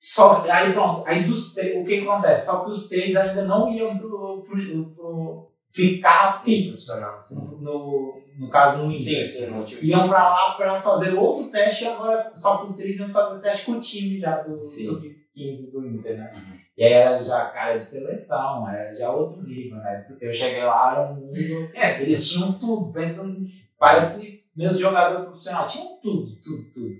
Só 0.00 0.40
que 0.40 0.50
aí 0.50 0.72
pronto, 0.72 1.04
aí 1.06 1.22
dos 1.22 1.54
três, 1.54 1.80
o 1.80 1.84
que, 1.86 2.00
acontece? 2.00 2.46
Só 2.46 2.64
que 2.64 2.70
os 2.72 2.88
três 2.88 3.14
ainda 3.14 3.44
não 3.44 3.72
iam 3.72 3.96
pro, 3.96 4.42
pro, 4.42 4.86
pro 4.90 5.52
ficar 5.70 6.42
fixo. 6.42 6.86
Profissional, 6.88 7.22
sim. 7.22 7.36
No, 7.36 7.60
no, 7.60 8.22
no 8.38 8.48
caso, 8.50 8.78
no 8.78 8.90
Inter 8.90 9.00
Sim, 9.00 9.28
sim, 9.28 9.46
não 9.46 9.64
tive 9.64 9.86
iam 9.86 10.08
pra 10.08 10.28
lá 10.28 10.54
pra 10.56 10.80
fazer 10.82 11.14
outro 11.14 11.48
teste 11.50 11.84
e 11.84 11.86
agora 11.86 12.32
só 12.34 12.58
que 12.58 12.64
os 12.66 12.76
três 12.76 12.98
iam 12.98 13.10
fazer 13.10 13.40
teste 13.40 13.66
com 13.66 13.72
o 13.72 13.80
time 13.80 14.18
já 14.18 14.42
do 14.42 14.56
Sim. 14.56 15.14
Sub-15 15.34 15.72
do 15.72 15.86
Inter, 15.86 16.18
né? 16.18 16.32
Uhum. 16.34 16.58
E 16.76 16.84
aí 16.84 16.92
era 16.92 17.22
já 17.22 17.50
cara 17.50 17.76
de 17.76 17.84
seleção, 17.84 18.68
era 18.68 18.94
já 18.94 19.12
outro 19.12 19.42
nível, 19.42 19.76
né? 19.78 20.02
Eu 20.20 20.32
cheguei 20.32 20.64
lá, 20.64 20.92
era 20.92 21.12
um 21.12 21.30
nível. 21.30 21.70
É. 21.74 22.02
Eles 22.02 22.30
tinham 22.30 22.58
tudo, 22.58 22.92
pensando, 22.92 23.46
parece 23.78 24.44
meus 24.54 24.78
jogadores 24.78 25.26
profissionais, 25.26 25.72
tinham 25.72 25.98
tudo, 26.00 26.40
tudo, 26.40 26.72
tudo. 26.72 26.94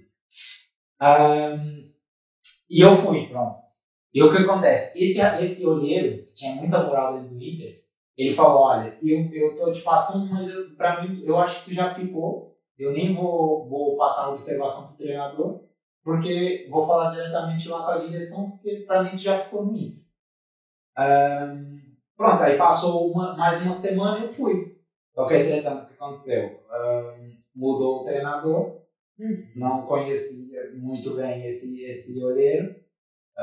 Ahn, 1.00 1.90
e 2.68 2.80
eu 2.80 2.94
fui, 2.96 3.28
pronto. 3.28 3.60
E 4.14 4.22
o 4.22 4.30
que 4.30 4.42
acontece? 4.42 5.02
Esse, 5.02 5.20
esse 5.42 5.66
olheiro, 5.66 6.24
que 6.26 6.32
tinha 6.32 6.54
muita 6.54 6.82
moral 6.82 7.14
dentro 7.14 7.36
do 7.36 7.42
Inter, 7.42 7.82
ele 8.16 8.32
falou: 8.32 8.62
olha, 8.62 8.96
eu, 9.02 9.30
eu 9.32 9.56
tô 9.56 9.72
te 9.72 9.80
passando, 9.80 10.32
mas 10.32 10.48
eu, 10.48 10.74
pra 10.76 11.02
mim, 11.02 11.22
eu 11.24 11.38
acho 11.38 11.64
que 11.64 11.70
tu 11.70 11.74
já 11.74 11.92
ficou. 11.92 12.52
Eu 12.78 12.92
nem 12.92 13.14
vou, 13.14 13.68
vou 13.68 13.96
passar 13.96 14.24
a 14.24 14.30
observação 14.30 14.88
pro 14.88 14.96
treinador, 14.96 15.62
porque 16.02 16.66
vou 16.70 16.86
falar 16.86 17.10
diretamente 17.10 17.68
lá 17.68 17.84
com 17.84 17.90
a 17.90 17.98
direção, 17.98 18.50
porque 18.52 18.84
pra 18.86 19.02
mim 19.02 19.10
tu 19.10 19.18
já 19.18 19.38
ficou 19.38 19.64
no. 19.64 19.72
Ahn, 20.96 21.78
pronto, 22.16 22.42
aí 22.42 22.56
passou 22.58 23.10
uma, 23.12 23.36
mais 23.36 23.62
uma 23.62 23.74
semana 23.74 24.18
e 24.18 24.22
eu 24.24 24.32
fui. 24.32 24.76
Só 25.14 25.26
que, 25.26 25.34
entretanto, 25.34 25.84
o 25.84 25.86
que 25.86 25.94
aconteceu? 25.94 26.60
Ahn, 26.70 27.32
mudou 27.54 28.00
o 28.00 28.04
treinador, 28.04 28.82
não 29.56 29.86
conhecia 29.86 30.72
muito 30.74 31.14
bem 31.14 31.46
esse, 31.46 31.84
esse 31.84 32.22
olheiro. 32.22 32.74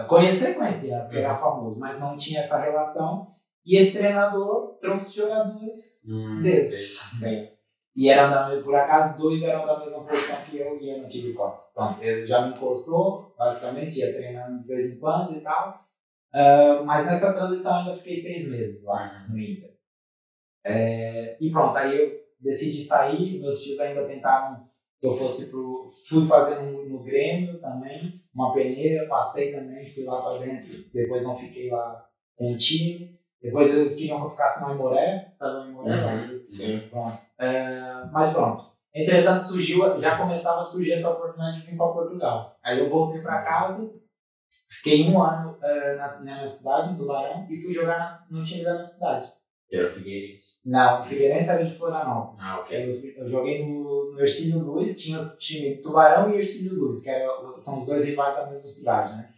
Conhecer, 0.08 0.56
conhecia, 0.56 1.00
porque 1.02 1.18
era 1.18 1.36
famoso, 1.36 1.80
mas 1.80 2.00
não 2.00 2.16
tinha 2.16 2.40
essa 2.42 2.60
relação. 2.60 3.36
E 3.66 3.76
esse 3.78 3.98
treinador 3.98 4.78
trouxe 4.80 5.16
jogadores 5.18 6.08
Hum, 6.08 6.42
dele. 6.42 6.78
Sim. 6.78 7.50
E 7.96 8.08
eram 8.10 8.30
da, 8.30 8.62
por 8.62 8.76
acaso, 8.76 9.20
dois 9.22 9.42
eram 9.44 9.66
da 9.66 9.80
mesma 9.80 10.04
posição 10.06 10.42
que 10.46 10.58
eu 10.58 10.80
e 10.80 10.90
eu 10.90 11.00
não 11.02 11.10
tive 11.10 11.32
hipótese. 11.32 11.74
Pronto, 11.74 12.02
ele 12.02 12.26
já 12.26 12.46
me 12.46 12.54
encostou, 12.56 13.34
basicamente, 13.38 14.00
ia 14.00 14.14
treinando 14.14 14.62
de 14.62 14.68
vez 14.68 14.96
em 14.96 15.00
quando 15.00 15.36
e 15.36 15.42
tal. 15.42 15.86
Ah, 16.34 16.82
mas 16.86 17.06
nessa 17.06 17.34
transição 17.34 17.80
ainda 17.80 17.96
fiquei 17.96 18.16
seis 18.16 18.48
meses 18.48 18.86
lá 18.86 19.26
no 19.28 19.38
Inter. 19.40 19.74
É, 20.64 21.38
e 21.40 21.50
pronto, 21.52 21.76
aí 21.78 21.98
eu 21.98 22.20
decidi 22.40 22.82
sair, 22.84 23.40
meus 23.40 23.62
tios 23.62 23.80
ainda 23.80 24.06
tentaram 24.06 24.68
que 25.00 25.08
eu 25.08 25.12
fosse 25.12 25.50
pro. 25.50 25.92
Fui 26.08 26.26
fazer 26.28 26.62
no, 26.62 26.88
no 26.88 27.04
Grêmio 27.04 27.60
também, 27.60 28.22
uma 28.34 28.54
peneira, 28.54 29.08
passei 29.08 29.52
também, 29.54 29.90
fui 29.90 30.04
lá 30.04 30.22
pra 30.22 30.38
dentro, 30.38 30.68
depois 30.94 31.24
não 31.24 31.36
fiquei 31.36 31.70
lá 31.70 32.08
com 32.36 32.54
o 32.54 32.58
time. 32.58 33.18
Depois 33.42 33.74
eles 33.74 33.96
queriam 33.96 34.20
que 34.20 34.26
eu 34.26 34.30
ficasse 34.32 34.64
no 34.64 34.74
Imoré, 34.76 35.32
sabe 35.34 35.68
o 35.68 35.70
Imoré? 35.72 36.28
do- 36.28 36.48
Sim. 36.48 36.88
Pronto. 36.90 37.29
É, 37.40 38.06
mas 38.12 38.34
pronto. 38.34 38.70
Entretanto, 38.94 39.44
surgiu, 39.44 40.00
já 40.00 40.18
começava 40.18 40.62
a 40.62 40.64
surgir 40.64 40.94
essa 40.94 41.12
oportunidade 41.12 41.62
de 41.62 41.68
vir 41.68 41.78
para 41.78 41.94
Portugal. 41.94 42.58
Aí 42.64 42.80
eu 42.80 42.90
voltei 42.90 43.22
para 43.22 43.44
casa, 43.44 44.00
Fiquei 44.70 45.10
um 45.10 45.22
ano 45.22 45.58
uh, 45.58 45.98
na, 45.98 46.08
na 46.08 46.36
minha 46.36 46.48
cidade, 46.48 46.94
em 46.94 46.98
Tubarão, 46.98 47.46
e 47.50 47.62
fui 47.62 47.74
jogar 47.74 48.00
na, 48.00 48.06
no 48.32 48.46
time 48.46 48.64
da 48.64 48.74
minha 48.74 48.84
cidade. 48.84 49.30
Era 49.72 49.88
o 49.88 49.90
Figueirense. 49.90 50.60
Não, 50.66 51.02
o 51.02 51.04
Figueirense 51.04 51.50
era 51.50 51.66
de 51.66 51.78
Florianópolis. 51.78 52.40
Ah, 52.42 52.60
ok. 52.62 52.78
Eu, 52.78 53.24
eu 53.24 53.30
joguei 53.30 53.66
no, 53.66 54.14
no 54.14 54.20
Ercílio 54.22 54.64
Luz, 54.64 54.98
tinha 54.98 55.20
o 55.20 55.38
time 55.38 55.78
Tubarão 55.82 56.32
e 56.32 56.38
Ercílio 56.38 56.80
Luz, 56.80 57.04
que 57.04 57.10
era, 57.10 57.28
são 57.58 57.82
os 57.82 57.86
dois 57.86 58.06
rivais 58.06 58.36
da 58.36 58.48
mesma 58.48 58.68
cidade, 58.68 59.18
né? 59.18 59.34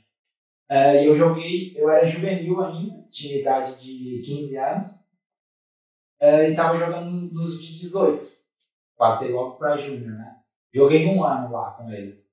Uh, 0.69 1.03
eu 1.03 1.15
joguei, 1.15 1.73
eu 1.75 1.89
era 1.89 2.05
juvenil 2.05 2.61
ainda, 2.63 3.03
tinha 3.09 3.41
idade 3.41 3.81
de 3.81 4.21
15 4.23 4.57
anos, 4.57 5.10
uh, 6.21 6.43
e 6.43 6.77
jogando 6.77 7.11
nos 7.33 7.61
de 7.61 7.79
18. 7.79 8.31
Passei 8.97 9.31
logo 9.31 9.55
pra 9.57 9.77
Júnior, 9.77 10.11
né? 10.11 10.37
Joguei 10.73 11.07
um 11.07 11.23
ano 11.23 11.51
lá 11.51 11.71
com 11.71 11.91
eles. 11.91 12.31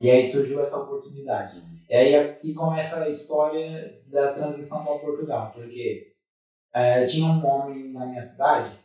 E 0.00 0.10
aí 0.10 0.24
surgiu 0.24 0.60
essa 0.60 0.78
oportunidade. 0.78 1.62
E 1.88 1.94
aí 1.94 2.14
aqui 2.14 2.54
começa 2.54 3.02
a 3.02 3.08
história 3.08 4.02
da 4.06 4.32
transição 4.32 4.84
para 4.84 4.98
Portugal, 4.98 5.52
porque 5.52 6.14
uh, 6.74 7.06
tinha 7.06 7.26
um 7.26 7.44
homem 7.44 7.92
na 7.92 8.06
minha 8.06 8.20
cidade, 8.20 8.78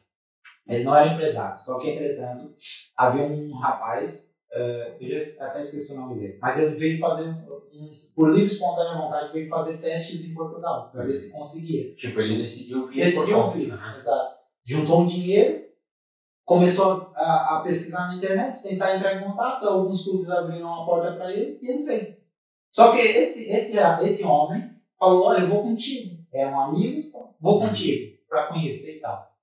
ele 0.67 0.83
não 0.83 0.95
era 0.95 1.13
empresário, 1.13 1.59
só 1.59 1.79
que 1.79 1.91
entretanto 1.91 2.55
havia 2.97 3.23
um 3.23 3.53
rapaz, 3.53 4.34
uh, 4.55 5.03
eu 5.03 5.21
já 5.21 5.45
até 5.47 5.61
esqueci 5.61 5.93
o 5.93 5.97
nome 6.01 6.19
dele, 6.19 6.37
mas 6.41 6.59
ele 6.61 6.75
veio 6.75 6.99
fazer, 6.99 7.29
um, 7.29 7.93
por 8.15 8.29
livre 8.29 8.43
e 8.43 8.47
espontânea 8.47 8.97
vontade, 9.01 9.33
veio 9.33 9.49
fazer 9.49 9.77
testes 9.77 10.25
em 10.29 10.33
Portugal, 10.33 10.89
para 10.91 11.03
ver 11.03 11.13
se 11.13 11.31
conseguia. 11.31 11.93
Tipo, 11.95 12.21
ele 12.21 12.41
decidiu 12.41 12.87
vir 12.87 13.03
Decidiu 13.03 13.35
Portugal. 13.37 13.53
vir, 13.53 13.71
Aham. 13.73 13.97
exato. 13.97 14.35
Juntou 14.63 15.01
um 15.01 15.07
dinheiro, 15.07 15.65
começou 16.43 17.11
a, 17.15 17.57
a 17.57 17.61
pesquisar 17.61 18.07
na 18.07 18.15
internet, 18.15 18.61
tentar 18.63 18.95
entrar 18.95 19.15
em 19.15 19.23
contato, 19.23 19.67
alguns 19.67 20.03
clubes 20.03 20.29
abriram 20.29 20.73
a 20.73 20.85
porta 20.85 21.13
para 21.13 21.31
ele 21.33 21.59
e 21.61 21.69
ele 21.69 21.83
veio. 21.83 22.15
Só 22.71 22.91
que 22.91 22.99
esse, 22.99 23.49
esse, 23.51 23.77
esse 24.01 24.23
homem 24.25 24.69
falou, 24.99 25.25
olha, 25.25 25.41
eu 25.41 25.47
vou 25.49 25.61
contigo. 25.63 26.15
Eram 26.33 26.59
amigos, 26.59 27.13
vou 27.39 27.59
contigo, 27.59 28.17
para 28.27 28.47
conhecer 28.47 28.97
e 28.97 28.99
tal. 28.99 29.33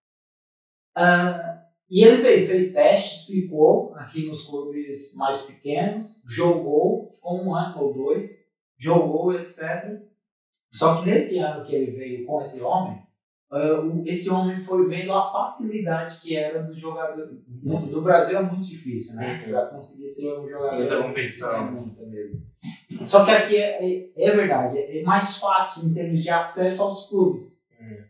Ah, 0.95 1.62
e 1.95 2.03
ele 2.05 2.23
veio, 2.23 2.47
fez 2.47 2.73
testes, 2.73 3.27
ficou 3.27 3.95
aqui 3.95 4.27
nos 4.27 4.47
clubes 4.47 5.15
mais 5.17 5.43
pequenos, 5.43 6.25
jogou, 6.31 7.11
ficou 7.15 7.43
um 7.45 7.55
ano 7.55 7.83
ou 7.83 7.93
dois, 7.93 8.51
jogou, 8.79 9.35
etc. 9.35 10.01
Só 10.73 11.01
que 11.03 11.07
nesse 11.11 11.39
ano 11.39 11.65
que 11.67 11.75
ele 11.75 11.91
veio 11.91 12.25
com 12.27 12.41
esse 12.41 12.63
homem, 12.63 13.03
o- 13.51 14.03
esse 14.07 14.31
homem 14.31 14.65
foi 14.65 14.89
vendo 14.89 15.13
a 15.13 15.23
facilidade 15.31 16.21
que 16.23 16.35
era 16.35 16.63
dos 16.63 16.79
jogadores. 16.79 17.39
No, 17.63 17.81
no 17.81 18.01
Brasil 18.03 18.39
é 18.39 18.43
muito 18.43 18.67
difícil, 18.67 19.17
né? 19.17 19.43
Uhum. 19.45 19.51
Para 19.53 19.67
conseguir 19.67 20.09
ser 20.09 20.39
um 20.39 20.49
jogador. 20.49 20.79
Muita 20.79 21.03
competição. 21.03 21.69
É 21.69 21.71
muita 21.71 22.03
mesmo. 22.07 22.41
Só 23.05 23.25
que 23.27 23.31
aqui 23.31 23.57
é, 23.57 23.85
é, 23.85 24.11
é 24.17 24.31
verdade, 24.31 24.79
é 24.79 25.03
mais 25.03 25.37
fácil 25.37 25.89
em 25.91 25.93
termos 25.95 26.23
de 26.23 26.31
acesso 26.31 26.83
aos 26.83 27.09
clubes. 27.11 27.61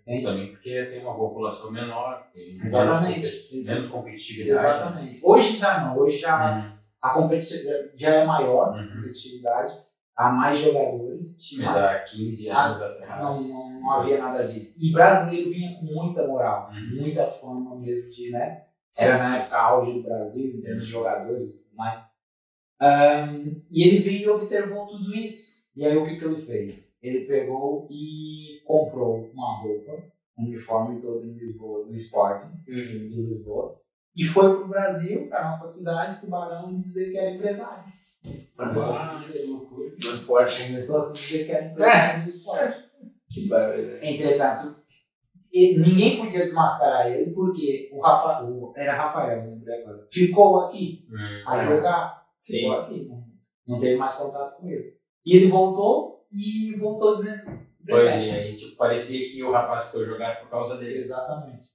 Entende? 0.06 0.24
Também 0.24 0.50
porque 0.50 0.84
tem 0.86 1.00
uma 1.02 1.14
população 1.16 1.70
menor, 1.72 2.26
tem 2.34 2.48
menos 2.52 2.64
Exatamente. 2.66 3.14
competi- 3.30 3.64
menos 3.64 3.86
competitividade. 3.88 4.60
Exatamente. 4.60 5.20
Hoje 5.22 5.56
já 5.56 5.80
não, 5.84 5.98
hoje 5.98 6.18
já 6.18 6.56
Uhum. 6.56 6.78
a 7.00 7.10
competitividade 7.14 7.90
já 7.96 8.10
é 8.16 8.24
maior, 8.24 8.68
a 8.68 8.82
Uhum. 8.82 8.88
competitividade, 8.96 9.78
há 10.16 10.30
mais 10.30 10.58
jogadores, 10.58 11.38
Mas 11.58 11.74
mas 11.74 11.76
há 11.84 12.10
15 12.10 12.48
anos 12.48 12.82
atrás. 12.82 13.20
não, 13.22 13.40
não, 13.48 13.80
não 13.80 13.90
havia 13.92 14.18
nada 14.18 14.46
disso. 14.46 14.78
E 14.84 14.92
brasileiro 14.92 15.50
vinha 15.50 15.78
com 15.78 15.86
muita 15.86 16.26
moral, 16.26 16.70
Uhum. 16.72 17.00
muita 17.02 17.26
fama 17.26 17.76
mesmo 17.76 18.10
de, 18.10 18.30
né? 18.30 18.64
Era 18.98 19.16
na 19.18 19.36
época 19.38 19.56
auge 19.58 19.94
do 19.94 20.02
Brasil, 20.02 20.56
em 20.56 20.60
termos 20.60 20.84
de 20.86 20.92
jogadores 20.92 21.54
e 21.54 21.64
tudo 21.64 21.76
mais. 21.76 21.98
Ahn, 22.80 23.62
e 23.70 23.88
ele 23.88 23.98
veio 24.00 24.20
e 24.22 24.28
observou 24.28 24.86
tudo 24.86 25.14
isso. 25.14 25.61
E 25.74 25.86
aí 25.86 25.96
o 25.96 26.04
que, 26.06 26.16
que 26.16 26.24
ele 26.24 26.36
fez? 26.36 26.98
Ele 27.02 27.26
pegou 27.26 27.86
e 27.90 28.60
comprou 28.66 29.30
uma 29.32 29.62
roupa, 29.62 29.92
um 30.38 30.44
uniforme 30.46 31.00
todo 31.00 31.24
em 31.24 31.32
Lisboa, 31.32 31.84
do 31.86 31.94
Sporting, 31.94 32.52
de 32.66 33.08
Lisboa, 33.08 33.80
e 34.14 34.22
foi 34.24 34.54
pro 34.54 34.68
Brasil, 34.68 35.28
pra 35.28 35.44
nossa 35.44 35.66
cidade, 35.66 36.20
Tubarão, 36.20 36.74
dizer 36.76 37.10
que 37.10 37.16
era 37.18 37.30
empresário. 37.30 37.90
Começou 38.56 38.92
a 38.94 39.18
se 39.20 39.26
dizer 39.26 39.46
loucura. 39.46 39.90
No 39.90 40.10
esporte. 40.10 40.66
Começou 40.66 40.98
a 40.98 41.02
se 41.02 41.14
dizer 41.14 41.44
que 41.46 41.52
era 41.52 41.66
empresário 41.66 42.22
do 42.22 42.28
esporte. 42.28 42.82
Que 43.32 43.48
barbaridade. 43.48 44.06
Entretanto, 44.06 44.82
ninguém 45.54 46.18
podia 46.18 46.40
desmascarar 46.40 47.06
ele 47.10 47.30
porque 47.30 47.88
o 47.90 47.98
Rafa, 48.02 48.44
o, 48.44 48.74
era 48.76 48.92
Rafael, 48.92 49.42
não 49.44 49.54
lembro 49.54 49.72
agora, 49.72 50.06
ficou 50.10 50.60
aqui 50.60 51.06
Uhum. 51.10 51.48
a 51.50 51.58
jogar. 51.58 52.26
Sim. 52.36 52.58
Ficou 52.58 52.72
aqui, 52.74 53.08
não, 53.08 53.24
não 53.66 53.80
teve 53.80 53.96
mais 53.96 54.14
contato 54.16 54.60
com 54.60 54.68
ele. 54.68 54.98
E 55.24 55.36
ele 55.36 55.48
voltou 55.48 56.24
e 56.32 56.74
voltou 56.76 57.14
dizendo 57.14 57.42
Pois 57.86 58.04
é, 58.04 58.12
aí 58.12 58.54
tipo, 58.54 58.76
parecia 58.76 59.28
que 59.28 59.42
o 59.42 59.50
rapaz 59.50 59.86
foi 59.86 60.04
jogar 60.04 60.40
por 60.40 60.48
causa 60.48 60.76
dele. 60.76 60.98
Exatamente. 60.98 61.68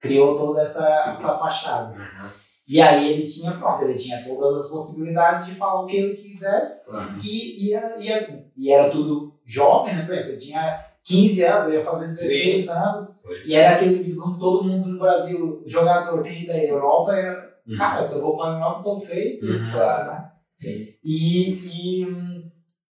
Criou 0.00 0.36
toda 0.36 0.62
essa, 0.62 1.10
essa 1.10 1.36
fachada. 1.38 1.92
Uhum. 1.94 2.28
E 2.68 2.80
aí 2.80 3.12
ele 3.12 3.26
tinha, 3.26 3.50
pronto, 3.52 3.82
ele 3.84 3.98
tinha 3.98 4.22
todas 4.24 4.56
as 4.64 4.70
possibilidades 4.70 5.46
de 5.46 5.56
falar 5.56 5.82
o 5.82 5.86
que 5.86 5.96
ele 5.96 6.14
quisesse 6.16 6.88
Uhum. 6.94 7.18
e, 7.22 7.68
ia, 7.70 7.96
ia, 7.98 8.44
e 8.56 8.70
era 8.72 8.88
tudo 8.88 9.34
jovem, 9.44 9.96
né? 9.96 10.06
Pensa, 10.06 10.38
tinha 10.38 10.86
15 11.02 11.44
anos, 11.44 11.66
eu 11.66 11.80
ia 11.80 11.84
fazer 11.84 12.06
16 12.06 12.68
anos. 12.68 13.20
Pois. 13.24 13.44
E 13.44 13.54
era 13.54 13.74
aquele 13.74 14.04
visão 14.04 14.34
que 14.34 14.38
todo 14.40 14.64
mundo 14.64 14.88
no 14.88 15.00
Brasil, 15.00 15.64
jogador 15.66 16.22
tem 16.22 16.46
da 16.46 16.56
Europa, 16.56 17.12
era, 17.12 17.50
Uhum. 17.66 17.76
cara, 17.76 18.06
se 18.06 18.14
eu 18.16 18.22
vou 18.22 18.36
para 18.36 18.50
a 18.52 18.54
Europa, 18.54 18.78
eu 18.80 18.84
tô 18.84 18.96
feito, 19.00 19.44
Uhum. 19.44 19.56
etc, 19.56 19.74
né? 19.74 20.30
Sim. 20.54 20.88
E, 21.04 21.52
e, 21.52 22.39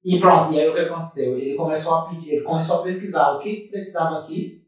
e 0.04 0.20
pronto, 0.20 0.54
e 0.54 0.60
aí 0.60 0.68
o 0.70 0.74
que 0.74 0.80
aconteceu? 0.82 1.38
Ele 1.38 1.56
começou 1.56 1.96
a 1.96 2.10
pedir, 2.10 2.30
ele 2.34 2.44
começou 2.44 2.80
a 2.80 2.84
pesquisar 2.84 3.32
o 3.32 3.40
que 3.40 3.68
precisava 3.70 4.20
aqui 4.20 4.62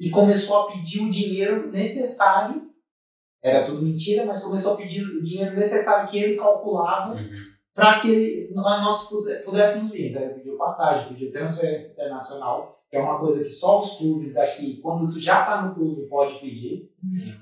e 0.00 0.10
começou 0.10 0.56
a 0.62 0.72
pedir 0.72 1.00
o 1.02 1.10
dinheiro 1.10 1.70
necessário. 1.70 2.62
Era 3.42 3.64
tudo 3.64 3.82
mentira, 3.82 4.24
mas 4.26 4.42
começou 4.42 4.74
a 4.74 4.76
pedir 4.76 5.02
o 5.02 5.22
dinheiro 5.22 5.54
necessário 5.54 6.08
que 6.10 6.18
ele 6.18 6.36
calculava 6.36 7.14
Uhum. 7.14 7.28
para 7.74 8.00
que 8.00 8.50
nós 8.52 9.08
pudéssemos 9.44 9.92
vir. 9.92 10.10
Então 10.10 10.22
ele 10.22 10.34
pediu 10.34 10.56
passagem, 10.56 11.08
pediu 11.12 11.30
transferência 11.30 11.92
internacional, 11.92 12.82
que 12.90 12.96
é 12.96 13.00
uma 13.00 13.18
coisa 13.20 13.38
que 13.40 13.48
só 13.48 13.82
os 13.82 13.92
clubes 13.92 14.34
daqui, 14.34 14.78
quando 14.82 15.08
tu 15.08 15.20
já 15.20 15.44
tá 15.44 15.62
no 15.62 15.74
clube, 15.74 16.08
pode 16.08 16.40
pedir. 16.40 16.90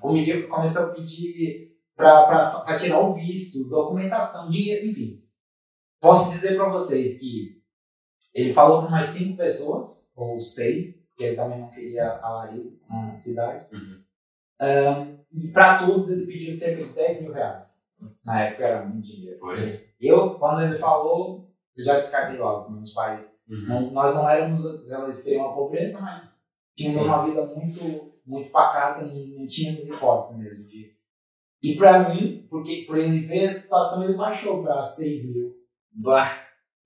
Comedi- 0.01 0.43
Começou 0.43 0.91
a 0.91 0.95
pedir 0.95 1.73
para 1.97 2.77
tirar 2.79 3.01
o 3.01 3.15
visto, 3.15 3.69
documentação, 3.71 4.51
dinheiro, 4.51 4.87
enfim. 4.91 5.23
Posso 6.01 6.31
dizer 6.31 6.57
para 6.57 6.69
vocês 6.69 7.19
que 7.19 7.61
ele 8.35 8.53
falou 8.53 8.83
para 8.83 8.91
mais 8.91 9.07
cinco 9.07 9.37
pessoas, 9.39 10.13
ou 10.15 10.39
seis, 10.41 11.07
porque 11.09 11.25
ele 11.25 11.37
também 11.37 11.61
não 11.61 11.71
queria 11.71 12.19
alarido 12.19 12.79
na 12.89 13.17
cidade. 13.17 13.67
Uhum. 13.75 14.03
Ahn, 14.61 15.17
e 15.33 15.49
para 15.49 15.87
todos 15.87 16.11
ele 16.11 16.27
pediu 16.27 16.51
cerca 16.51 16.85
de 16.85 16.93
10 16.93 17.23
mil 17.23 17.33
reais. 17.33 17.87
Na 18.25 18.43
época 18.43 18.65
era 18.65 18.85
muito 18.85 19.07
dinheiro. 19.07 19.39
Pois. 19.41 19.59
Eu, 20.01 20.35
quando 20.39 20.63
ele 20.63 20.77
falou, 20.79 21.51
eu 21.77 21.85
já 21.85 21.95
descartei 21.95 22.39
logo. 22.39 22.71
Meus 22.71 22.93
pais, 22.93 23.43
Uhum. 23.49 23.67
não- 23.69 23.91
nós 23.91 24.15
não 24.15 24.29
éramos 24.29 24.65
aquela 24.67 25.09
extrema 25.09 25.55
pobreza, 25.55 26.01
mas 26.01 26.49
tínhamos 26.77 27.01
Sim. 27.01 27.07
uma 27.07 27.25
vida 27.27 27.47
muito, 27.47 28.13
muito 28.27 28.51
pacata, 28.51 29.05
não, 29.07 29.15
não 29.15 29.47
tínhamos 29.47 29.87
hipótese 29.87 30.43
mesmo. 30.43 30.67
De... 30.69 30.95
E 31.63 31.75
para 31.77 32.11
mim, 32.11 32.47
porque 32.51 32.85
por 32.87 32.99
ele 32.99 33.21
ver 33.27 33.45
essa 33.45 33.61
situação, 33.61 34.05
ele 34.05 34.15
baixou 34.17 34.63
para 34.63 34.83
6 34.83 35.25
mil. 35.35 35.56
Bah. 35.97 36.31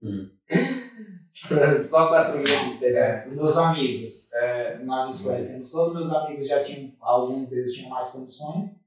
Hum. 0.03 0.31
Só 1.79 2.09
4 2.09 2.35
mil 2.35 2.45
de 2.45 2.73
diferença. 2.73 3.31
É, 3.31 3.35
meus 3.35 3.57
amigos, 3.57 4.33
é, 4.35 4.79
nós 4.85 5.09
nos 5.09 5.23
conhecemos 5.23 5.71
todos, 5.71 5.95
meus 5.95 6.13
amigos 6.13 6.47
já 6.47 6.63
tinham, 6.63 6.93
alguns 7.01 7.49
deles 7.49 7.73
tinham 7.73 7.89
mais 7.89 8.11
condições, 8.11 8.81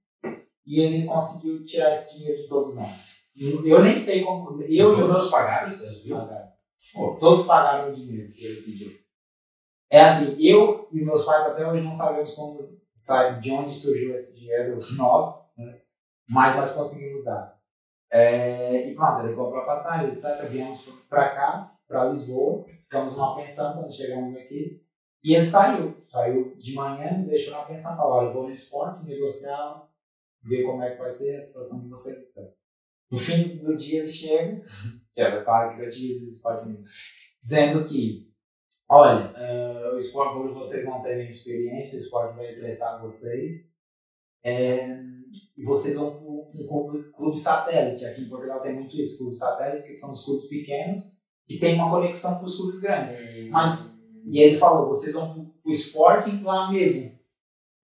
e 0.66 0.80
ele 0.80 1.06
conseguiu 1.06 1.66
tirar 1.66 1.92
esse 1.92 2.18
dinheiro 2.18 2.44
de 2.44 2.48
todos 2.48 2.76
nós. 2.76 3.24
Eu 3.36 3.82
nem 3.82 3.96
sei 3.96 4.24
como. 4.24 4.62
Eu 4.62 4.88
Os 4.88 5.00
e 5.00 5.02
outros 5.02 5.32
pagaram 5.32 5.70
os 5.70 5.80
10 5.80 6.06
mil? 6.06 6.18
Pagaram. 6.18 6.54
Pô, 6.94 7.16
Todos 7.16 7.46
pagaram 7.46 7.92
o 7.92 7.96
dinheiro 7.96 8.32
que 8.32 8.46
ele 8.46 8.62
pediu. 8.62 8.92
É 9.90 10.02
assim, 10.02 10.36
eu 10.40 10.88
e 10.92 11.04
meus 11.04 11.26
pais 11.26 11.46
até 11.46 11.68
hoje 11.68 11.84
não 11.84 11.92
sabemos 11.92 12.34
como 12.34 12.78
sai, 12.94 13.40
de 13.40 13.52
onde 13.52 13.76
surgiu 13.76 14.14
esse 14.14 14.36
dinheiro, 14.36 14.80
nós, 14.96 15.54
né? 15.58 15.82
mas 16.30 16.56
nós 16.58 16.76
conseguimos 16.76 17.24
dar. 17.24 17.53
É, 18.16 18.88
e 18.88 18.94
pronto, 18.94 19.26
ele 19.26 19.36
comprou 19.36 19.64
a 19.64 19.66
passagem, 19.66 20.12
etc. 20.12 20.48
Viemos 20.48 20.88
para 21.10 21.34
cá, 21.34 21.76
para 21.88 22.06
Lisboa, 22.06 22.64
ficamos 22.84 23.18
numa 23.18 23.36
pensão 23.36 23.74
quando 23.74 23.92
chegamos 23.92 24.38
aqui. 24.38 24.80
E 25.24 25.34
ele 25.34 25.44
saiu, 25.44 25.98
saiu 26.12 26.56
de 26.56 26.76
manhã, 26.76 27.16
nos 27.16 27.28
deixou 27.28 27.52
na 27.54 27.64
pensão, 27.64 27.98
falou: 27.98 28.18
olha, 28.18 28.32
vou 28.32 28.44
no 28.44 28.54
esporte, 28.54 29.04
negociar, 29.04 29.90
ver 30.44 30.64
como 30.64 30.84
é 30.84 30.92
que 30.92 31.00
vai 31.00 31.10
ser 31.10 31.38
a 31.38 31.42
situação 31.42 31.82
de 31.82 31.90
você. 31.90 32.30
No 33.10 33.18
fim 33.18 33.58
do 33.58 33.76
dia 33.76 34.00
ele 34.00 34.08
chega, 34.08 34.64
já 35.18 35.30
é 35.30 35.44
claro 35.44 35.76
que 35.76 35.82
eu 35.82 35.90
tinha 35.90 36.20
do 36.20 36.28
esporte 36.28 36.68
Mineiro, 36.68 36.86
dizendo 37.42 37.84
que, 37.86 38.32
olha, 38.88 39.34
eh, 39.36 39.92
o 39.92 39.98
esporte, 39.98 40.34
por 40.34 40.54
vocês 40.54 40.86
não 40.86 41.02
terem 41.02 41.28
experiência, 41.28 41.98
o 41.98 42.02
esporte 42.02 42.36
vai 42.36 42.52
emprestar 42.52 43.02
vocês, 43.02 43.74
eh, 44.44 45.00
e 45.58 45.64
vocês 45.64 45.96
vão 45.96 46.23
para 46.52 46.62
um 46.62 46.68
clube, 47.16 47.38
satélite. 47.40 48.06
Aqui 48.06 48.22
em 48.24 48.30
Portugal 48.30 48.62
tem 48.62 48.76
muito 48.76 48.96
isso, 49.00 49.20
clube 49.20 49.36
satélite, 49.36 49.88
que 49.88 49.94
são 49.94 50.12
os 50.12 50.24
clubes 50.26 50.48
pequenos, 50.48 51.00
que 51.48 51.58
tem 51.60 51.76
uma 51.76 51.90
conexão 51.90 52.40
com 52.40 52.46
os 52.46 52.56
clubes 52.58 52.80
grandes. 52.80 53.20
Hum. 53.36 53.50
Mas- 53.52 53.94
E 54.26 54.40
ele 54.40 54.58
falou, 54.58 54.88
vocês 54.88 55.14
vão 55.14 55.34
pro, 55.34 55.72
Sporting 55.72 56.42
Flamengo. 56.42 57.12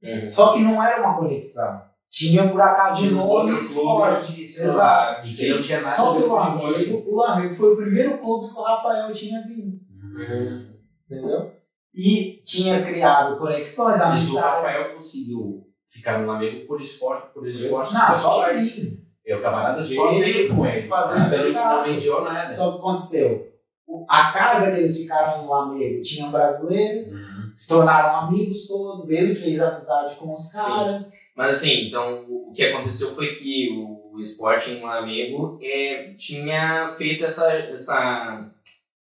Hum. 0.02 0.30
Só 0.30 0.54
que 0.54 0.60
não 0.60 0.82
era 0.82 1.02
uma 1.02 1.18
conexão. 1.18 1.82
Tinha 2.10 2.50
por 2.50 2.60
acaso 2.62 3.06
o 3.06 3.12
um 3.12 3.16
nome 3.18 3.52
outro 3.52 3.64
Esporte. 3.64 4.34
de- 4.36 4.42
Exato. 4.44 5.28
E 5.28 5.34
que 5.36 5.50
não 5.50 5.60
tinha 5.62 5.82
nada 5.82 5.96
Só 5.96 6.12
o 6.12 6.14
com 6.14 6.20
o 6.34 6.38
esporte. 6.38 6.58
Flamengo, 6.60 6.98
o 7.10 7.14
Flamengo 7.14 7.54
foi 7.54 7.74
o 7.74 7.78
primeiro 7.78 8.18
clube 8.18 8.48
que 8.54 8.60
o 8.60 8.64
Rafael 8.64 9.12
tinha 9.14 9.42
vindo. 9.46 9.80
Hum. 9.92 10.74
Entendeu? 11.06 11.52
E 11.94 12.42
tinha 12.46 12.82
criado 12.84 13.38
conexões, 13.38 13.98
Mas 13.98 14.02
o 14.02 14.04
amizades. 14.04 14.36
Rafael 14.42 14.96
conseguiu 14.96 15.68
ficar 15.92 16.20
no 16.20 16.26
Flamengo 16.26 16.66
por 16.68 16.80
esporte, 16.82 17.34
por 17.34 17.48
esporte. 17.48 17.94
Não, 17.94 18.16
sozinho. 18.16 18.98
E 19.26 19.34
o 19.34 19.42
camarada 19.42 19.82
só 19.84 20.12
Ele 20.12 20.34
veio 20.34 20.56
com 20.56 20.66
ele. 20.66 20.88
fazendo 20.88 21.18
O 21.28 21.30
camarada 21.30 21.48
exato. 21.48 21.76
não 21.88 21.94
mediou 21.94 22.24
nada. 22.24 22.54
Só 22.54 22.72
que 22.72 22.78
aconteceu. 22.80 23.50
o- 23.88 24.06
A 24.08 24.32
casa 24.32 24.72
que 24.72 24.78
eles 24.78 24.98
ficaram 25.02 25.42
no 25.42 25.48
Flamengo 25.48 26.02
tinham 26.04 26.32
brasileiros, 26.32 27.08
Uhum. 27.14 27.50
se 27.52 27.68
tornaram 27.68 28.28
amigos 28.28 28.68
todos, 28.68 29.10
ele 29.10 29.34
fez 29.34 29.60
amizade 29.62 30.16
com 30.16 30.32
os 30.32 30.52
Sim. 30.52 30.58
caras. 30.58 31.12
Mas 31.36 31.56
assim, 31.56 31.88
então 31.88 32.26
o 32.30 32.52
que 32.54 32.64
aconteceu 32.66 33.10
foi 33.16 33.34
que 33.36 33.70
o 33.72 34.20
Sporting 34.22 34.80
Flamengo 34.80 35.58
é, 35.62 36.14
tinha 36.18 36.90
feito 36.90 37.24
essa, 37.26 37.52
essa, 37.54 38.46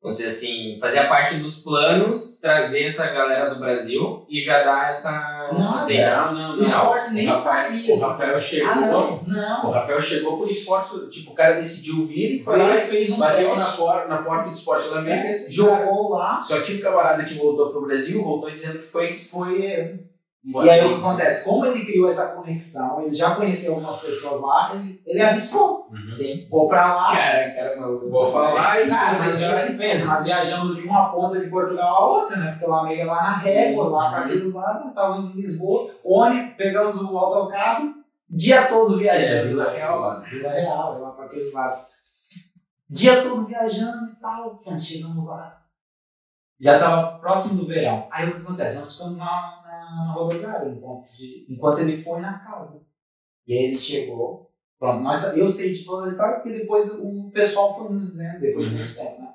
vamos 0.02 0.18
dizer 0.18 0.30
assim, 0.30 0.78
fazia 0.80 1.08
parte 1.08 1.36
dos 1.36 1.60
planos 1.64 2.40
trazer 2.40 2.84
essa 2.86 3.12
galera 3.12 3.50
do 3.54 3.60
Brasil 3.60 4.26
e 4.30 4.40
já 4.40 4.64
dar 4.64 4.90
essa. 4.90 5.37
Não, 5.54 5.74
assim, 5.76 6.02
Não, 6.02 6.34
não, 6.34 6.50
não. 6.56 6.60
O 6.60 6.62
esporte 6.64 7.14
nem 7.14 7.32
sabia. 7.32 7.94
O 7.94 8.00
Rafael 8.00 8.40
chegou. 8.40 8.70
Ah, 8.72 9.22
não. 9.28 9.66
O 9.68 9.72
Rafael 9.72 10.02
chegou 10.02 10.38
por 10.38 10.50
esporte. 10.50 11.10
Tipo, 11.10 11.32
o 11.32 11.36
cara 11.36 11.54
decidiu 11.56 12.06
vir 12.06 12.36
e 12.36 12.40
foi 12.44 12.58
lá 12.58 12.76
e 12.78 12.82
fez 12.82 13.10
um 13.10 13.18
bateu 13.18 13.56
na, 13.56 13.66
por, 13.66 14.08
na 14.08 14.18
porta 14.24 14.50
do 14.50 14.56
esporte 14.56 14.88
e 14.88 15.32
esse 15.32 15.56
cara- 15.64 15.86
Jogou 15.86 16.10
lá. 16.10 16.42
Só 16.44 16.60
que 16.62 16.74
o 16.74 16.82
camarada 16.82 17.24
que 17.24 17.34
voltou 17.36 17.70
pro 17.72 17.86
Brasil 17.86 18.24
voltou 18.24 18.50
dizendo 18.52 18.80
que 18.80 18.88
foi. 18.88 19.18
Foi. 19.20 20.00
E 20.50 20.70
aí 20.70 20.86
o 20.86 20.90
que 20.90 21.06
acontece? 21.06 21.44
Como 21.44 21.66
ele 21.66 21.86
criou 21.86 22.08
essa 22.08 22.34
conexão, 22.36 23.02
ele 23.02 23.14
já 23.14 23.36
conheceu 23.36 23.74
algumas 23.76 23.98
pessoas 24.00 24.42
lá, 24.42 24.74
ele, 24.76 25.02
ele 25.06 25.22
arriscou. 25.22 25.88
Uhum. 25.92 26.10
Sim. 26.12 26.48
Vou 26.50 26.70
pra 26.70 26.96
lá. 26.96 27.16
Cara, 27.16 27.52
caramba. 27.54 27.88
Vou 28.10 28.26
falar 28.26 28.82
e 28.82 28.90
Cara, 28.90 29.18
mas 29.20 29.40
já. 29.40 29.66
já 29.68 29.78
pensa, 29.78 30.06
nós 30.06 30.24
viajamos 30.24 30.78
de 30.78 30.84
uma 30.84 31.12
ponta 31.12 31.38
de 31.40 31.50
Portugal 31.50 31.96
à 31.96 32.08
outra, 32.08 32.38
né? 32.38 32.52
Porque 32.52 32.64
o 32.64 32.68
Flamengo 32.68 33.02
é 33.02 33.06
lá 33.06 33.24
na 33.24 33.38
régua, 33.38 33.90
lá 33.90 34.10
para 34.10 34.20
aqueles 34.26 34.54
lados, 34.54 34.82
nós 34.82 34.90
estávamos 34.90 35.36
em 35.36 35.42
Lisboa, 35.42 35.92
ônibus, 36.04 36.56
pegamos 36.56 37.02
o 37.02 37.18
autocarro, 37.18 37.94
dia 38.30 38.68
todo 38.68 38.96
É, 38.96 39.00
viajando. 39.00 39.50
Vila 39.50 39.72
Real 39.72 40.00
lá. 40.00 40.20
Vila 40.20 40.50
Real, 40.50 40.96
é 40.96 41.00
lá 41.00 41.12
para 41.12 41.26
aqueles 41.26 41.54
lados. 41.54 41.80
Dia 42.90 43.22
todo 43.22 43.46
viajando 43.46 44.12
e 44.14 44.16
tal, 44.22 44.62
quando 44.64 44.80
chegamos 44.80 45.28
lá. 45.28 45.62
Já 46.60 46.76
estava 46.76 47.20
próximo 47.20 47.56
do 47.62 47.68
verão. 47.68 48.08
Aí 48.10 48.30
o 48.30 48.36
que 48.36 48.42
acontece? 48.42 48.80
Nós 48.80 48.94
ficamos 48.94 49.18
na, 49.18 49.62
na, 49.96 50.12
rodoviária 50.14 50.70
enquanto, 50.72 51.08
de- 51.16 51.46
enquanto 51.50 51.80
ele 51.80 52.02
foi 52.02 52.20
na 52.22 52.40
casa. 52.40 52.88
E 53.48 53.54
aí 53.54 53.66
ele 53.66 53.80
chegou. 53.80 54.52
Pronto, 54.80 55.02
nós, 55.02 55.36
eu 55.36 55.48
sei 55.48 55.74
de 55.74 55.84
toda 55.86 56.06
a 56.06 56.08
história 56.08 56.36
porque 56.40 56.58
depois 56.60 56.92
o 56.94 57.32
pessoal 57.32 57.76
foi 57.78 57.90
nos 57.90 58.06
dizendo, 58.06 58.40
depois 58.40 58.66
de 58.66 58.72
Uhum. 58.72 58.78
muito 58.78 58.96
tempo, 58.96 59.22
né? 59.22 59.34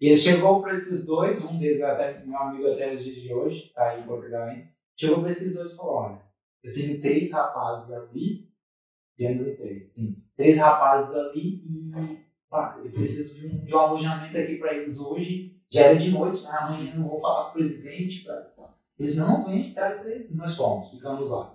E 0.00 0.06
ele 0.06 0.16
chegou 0.16 0.62
para 0.62 0.72
esses 0.72 1.04
dois, 1.04 1.44
um 1.44 1.58
deles 1.58 1.82
até 1.82 2.24
meu 2.24 2.38
amigo 2.38 2.66
até 2.70 2.94
os 2.94 3.04
dias 3.04 3.16
de 3.16 3.34
hoje, 3.34 3.70
tá 3.74 3.90
aí 3.90 4.00
em 4.00 4.04
Portugal 4.06 4.44
ainda. 4.44 4.68
Chegou 4.96 5.20
para 5.20 5.28
esses 5.28 5.54
dois 5.54 5.72
e 5.72 5.76
falou: 5.76 5.94
Olha, 5.96 6.22
eu 6.64 6.72
tenho 6.72 7.00
três 7.02 7.32
rapazes 7.32 7.92
ali, 7.94 8.48
viemos 9.18 9.46
em 9.46 9.56
três, 9.56 9.88
sim, 9.92 10.24
três 10.36 10.56
rapazes 10.56 11.14
ali 11.16 11.62
e 11.66 11.92
pá, 12.48 12.80
eu 12.82 12.90
preciso 12.90 13.38
de 13.38 13.46
um, 13.46 13.64
de 13.64 13.74
um 13.74 13.78
alojamento 13.78 14.38
aqui 14.38 14.56
para 14.56 14.74
eles 14.74 14.98
hoje. 14.98 15.56
Já 15.72 15.82
era 15.82 15.96
de 15.96 16.10
noite, 16.10 16.42
né? 16.42 16.50
amanhã 16.50 16.94
eu 16.96 17.02
vou 17.02 17.20
falar 17.20 17.44
com 17.44 17.50
o 17.50 17.52
presidente. 17.54 18.24
Pra... 18.24 18.34
Eles 19.00 19.16
não 19.16 19.44
vêm, 19.46 19.72
traz 19.72 20.06
eles. 20.06 20.30
Nós 20.30 20.54
fomos, 20.54 20.90
ficamos 20.90 21.30
lá. 21.30 21.54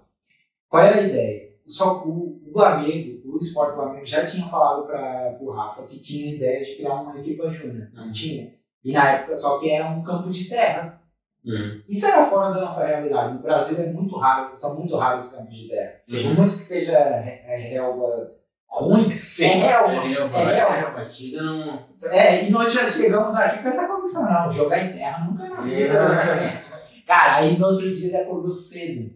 Qual 0.68 0.84
era 0.84 0.98
a 0.98 1.02
ideia? 1.04 1.54
Só 1.68 2.04
o, 2.04 2.42
o 2.48 2.52
Flamengo, 2.52 3.22
o 3.34 3.38
Sport 3.38 3.76
Flamengo 3.76 4.06
já 4.06 4.26
tinha 4.26 4.48
falado 4.48 4.86
para 4.88 5.38
o 5.40 5.52
Rafa 5.52 5.84
que 5.84 6.00
tinha 6.00 6.32
a 6.32 6.36
ideia 6.36 6.64
de 6.64 6.76
criar 6.76 6.94
uma 7.02 7.18
equipa 7.20 7.50
júnior. 7.52 7.88
Não 7.94 8.12
tinha. 8.12 8.54
E 8.84 8.92
na 8.92 9.12
época 9.12 9.36
só 9.36 9.60
que 9.60 9.70
era 9.72 9.88
um 9.90 10.04
campo 10.04 10.30
de 10.32 10.50
terra. 10.50 11.02
Uhum. 11.46 11.82
Isso 11.88 12.08
era 12.08 12.26
fora 12.28 12.54
da 12.56 12.62
nossa 12.62 12.86
realidade. 12.88 13.34
No 13.36 13.40
Brasil 13.42 13.80
é 13.84 13.92
muito 13.92 14.18
raro, 14.18 14.56
são 14.56 14.80
muito 14.80 14.98
raros 14.98 15.28
os 15.28 15.38
campos 15.38 15.56
de 15.56 15.68
terra. 15.70 16.02
Sim. 16.06 16.24
Por 16.24 16.36
muito 16.38 16.56
que 16.56 16.62
seja 16.64 16.98
é, 16.98 17.58
relva 17.72 18.32
ruim, 18.68 19.16
Sim. 19.16 19.46
é 19.62 19.68
relva. 19.68 19.94
É, 19.94 20.18
eu, 20.18 20.28
É, 20.28 20.42
é, 20.42 20.70
relva. 20.70 20.92
batida 20.92 21.42
não. 21.44 21.86
É, 22.12 22.46
e 22.46 22.50
nós 22.52 22.74
já 22.74 22.88
chegamos 22.90 23.36
aqui 23.36 23.62
com 23.62 23.70
essa 23.70 23.88
convicção, 23.88 24.24
não, 24.32 24.52
jogar 24.52 24.80
em 24.86 24.94
terra 24.94 25.24
nunca 25.26 25.48
na 25.48 25.62
vida. 25.62 26.08
você- 26.08 26.65
Cara, 27.06 27.36
aí 27.38 27.58
no 27.58 27.68
outro 27.68 27.94
dia 27.94 28.08
ele 28.08 28.18
acordou 28.18 28.52
cedo, 28.52 29.12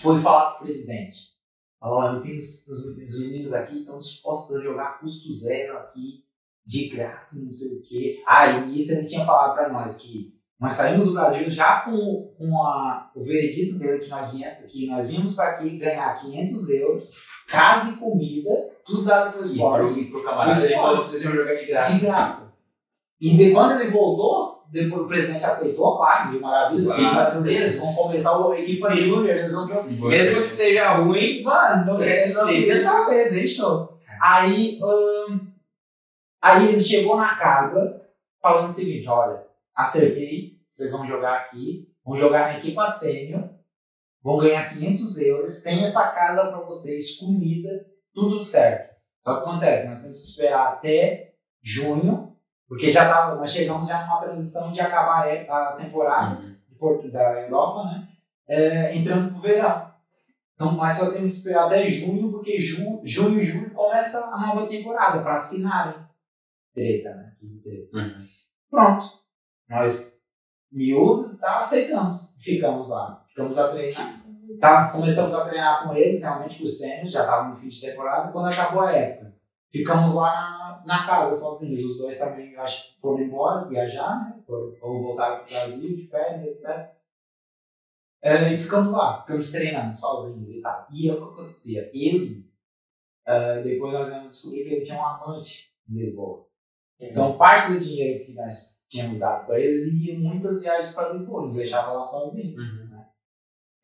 foi 0.00 0.20
falar 0.20 0.52
com 0.52 0.56
o 0.58 0.62
presidente. 0.66 1.32
Falou, 1.80 2.14
eu 2.14 2.20
tenho 2.22 2.38
os, 2.38 2.66
os 2.68 3.20
meninos 3.20 3.52
aqui, 3.52 3.80
estão 3.80 3.98
dispostos 3.98 4.56
a 4.56 4.62
jogar 4.62 5.00
custo 5.00 5.32
zero 5.34 5.76
aqui, 5.78 6.24
de 6.64 6.88
graça, 6.90 7.44
não 7.44 7.50
sei 7.50 7.78
o 7.78 7.82
quê. 7.82 8.22
Ah, 8.26 8.48
e 8.50 8.66
nisso 8.70 8.92
ele 8.92 9.08
tinha 9.08 9.26
falado 9.26 9.54
pra 9.54 9.68
nós 9.72 9.98
que 9.98 10.32
nós 10.60 10.74
saímos 10.74 11.06
do 11.06 11.12
Brasil 11.12 11.50
já 11.50 11.80
com, 11.80 12.32
com 12.38 12.62
a, 12.62 13.10
o 13.16 13.24
veredito 13.24 13.76
dele 13.80 13.98
que 13.98 14.08
nós, 14.08 14.30
vinha, 14.30 14.54
que 14.68 14.86
nós 14.86 15.08
vínhamos 15.08 15.34
para 15.34 15.50
aqui 15.56 15.76
ganhar 15.76 16.14
500 16.20 16.70
euros, 16.70 17.10
casa 17.48 17.94
e 17.94 17.96
comida, 17.96 18.48
tudo 18.86 19.04
dado 19.04 19.32
pro 19.32 19.42
E 19.44 19.50
esporte. 19.50 19.92
pro, 19.92 20.00
e 20.02 20.04
pro 20.12 20.22
camarada 20.22 20.52
Pro 20.52 20.60
ele 20.60 20.68
esporte. 20.72 20.86
falou 20.86 21.00
que 21.02 21.08
vocês 21.08 21.24
iam 21.24 21.32
jogar 21.34 21.54
de 21.56 21.66
graça. 21.66 21.92
De 21.94 22.00
graça. 22.06 22.56
E 23.20 23.36
de, 23.36 23.50
quando 23.52 23.80
ele 23.80 23.90
voltou, 23.90 24.61
depois 24.72 25.02
o 25.02 25.06
presidente 25.06 25.44
aceitou, 25.44 25.96
claro, 25.98 26.30
mil 26.30 26.40
maravilhas, 26.40 26.86
Claro. 26.86 27.02
sim, 27.02 27.14
brasileiros, 27.14 27.74
vão 27.76 27.94
começar 27.94 28.38
o 28.38 28.54
equipa 28.54 28.90
Sim. 28.90 28.96
júnior, 28.96 29.36
eles 29.36 29.52
vão 29.54 29.68
jogar. 29.68 29.82
Mesmo 29.84 30.42
que 30.42 30.48
seja 30.48 30.94
ruim, 30.94 31.42
Mano, 31.42 31.84
não, 31.84 32.02
É, 32.02 32.32
queria 32.32 32.74
que- 32.74 32.80
saber, 32.80 33.30
deixou. 33.32 33.98
Aí, 34.20 34.80
hum, 34.82 35.46
aí 36.40 36.68
ele 36.70 36.80
chegou 36.80 37.16
na 37.16 37.36
casa 37.36 38.02
falando 38.40 38.68
o 38.70 38.72
seguinte: 38.72 39.06
olha, 39.08 39.44
acertei, 39.74 40.58
vocês 40.70 40.90
vão 40.90 41.06
jogar 41.06 41.36
aqui, 41.38 41.88
vão 42.04 42.16
jogar 42.16 42.52
na 42.52 42.58
equipa 42.58 42.86
sênior, 42.86 43.50
vão 44.22 44.38
ganhar 44.38 44.68
500 44.70 45.18
euros, 45.20 45.62
tem 45.62 45.82
essa 45.84 46.08
casa 46.12 46.46
pra 46.46 46.60
vocês, 46.60 47.18
comida, 47.18 47.68
tudo 48.14 48.40
certo. 48.40 48.92
Só 49.24 49.34
que 49.36 49.40
acontece, 49.42 49.88
nós 49.90 50.00
temos 50.02 50.20
que 50.20 50.28
esperar 50.28 50.68
até 50.72 51.34
junho, 51.62 52.31
porque 52.72 52.90
já 52.90 53.06
tava, 53.06 53.34
nós 53.36 53.52
chegamos 53.52 53.86
já 53.86 54.00
numa 54.00 54.22
transição 54.22 54.72
de 54.72 54.80
acabar 54.80 55.28
a 55.28 55.76
temporada 55.76 56.40
Uhum. 56.40 57.10
da 57.10 57.42
Europa, 57.42 57.84
né? 57.84 58.08
É, 58.48 58.96
entrando 58.96 59.30
pro 59.30 59.42
verão. 59.42 59.92
Então, 60.54 60.72
nós 60.72 60.94
só 60.94 61.12
temos 61.12 61.32
que 61.32 61.36
esperar 61.36 61.66
até 61.66 61.86
junho, 61.86 62.30
porque 62.30 62.56
ju, 62.56 63.02
junho 63.04 63.40
e 63.40 63.42
julho 63.42 63.74
começa 63.74 64.24
a 64.24 64.40
nova 64.40 64.66
temporada, 64.66 65.20
para 65.20 65.34
assinarem. 65.34 66.02
Treta, 66.74 67.10
né? 67.10 67.36
Tudo 67.38 67.62
treta. 67.62 67.94
Uhum. 67.94 68.26
Pronto. 68.70 69.06
Nós, 69.68 70.22
miúdos, 70.72 71.40
tá, 71.40 71.60
aceitamos. 71.60 72.38
Ficamos 72.40 72.88
lá. 72.88 73.22
Ficamos 73.28 73.58
a 73.58 73.68
treinar. 73.68 74.22
Tá, 74.58 74.88
começamos 74.88 75.34
a 75.34 75.44
treinar 75.44 75.86
com 75.86 75.94
eles, 75.94 76.22
realmente, 76.22 76.58
com 76.58 76.64
os 76.64 76.78
sênios, 76.78 77.12
já 77.12 77.20
estavam 77.20 77.50
no 77.50 77.54
fim 77.54 77.68
de 77.68 77.82
temporada, 77.82 78.32
quando 78.32 78.46
acabou 78.46 78.80
a 78.80 78.92
época. 78.92 79.31
Ficamos 79.72 80.14
lá 80.14 80.82
na, 80.84 80.84
na 80.86 81.06
casa 81.06 81.34
sozinhos. 81.34 81.92
Os 81.92 81.98
dois 81.98 82.18
também, 82.18 82.54
acho 82.56 82.94
que 82.94 83.00
foram 83.00 83.20
embora, 83.22 83.66
viajar, 83.68 84.20
né? 84.28 84.42
Foram- 84.46 84.74
Ou 84.82 85.02
voltaram 85.02 85.36
para 85.38 85.44
o 85.46 85.48
Brasil, 85.48 85.96
de 85.96 86.06
férias, 86.06 86.64
etc. 86.64 86.90
É, 88.24 88.52
e 88.52 88.56
ficamos 88.56 88.92
lá, 88.92 89.20
ficamos 89.22 89.50
treinando 89.50 89.94
sozinhos 89.96 90.48
e 90.48 90.60
tal. 90.60 90.86
E 90.92 91.08
é 91.08 91.12
o 91.12 91.16
que 91.16 91.32
acontecia? 91.32 91.90
Ele, 91.92 92.48
ah, 93.26 93.60
depois 93.64 93.92
nós 93.92 94.08
vamos 94.10 94.30
descobrir 94.30 94.62
que 94.64 94.74
ele 94.74 94.84
tinha 94.84 94.98
um 94.98 95.04
amante 95.06 95.72
em 95.88 95.94
Lisboa. 95.94 96.46
Então, 97.00 97.36
parte 97.36 97.72
do 97.72 97.80
dinheiro 97.80 98.24
que 98.24 98.32
nós 98.32 98.80
tínhamos 98.88 99.18
dado 99.18 99.46
para 99.46 99.58
ele, 99.58 99.82
ele 99.90 100.12
ia 100.12 100.18
muitas 100.20 100.62
viagens 100.62 100.94
para 100.94 101.12
Lisboa, 101.14 101.46
nos 101.46 101.56
deixava 101.56 101.92
lá 101.92 102.02
sozinho. 102.04 102.56
Uhum. 102.56 103.04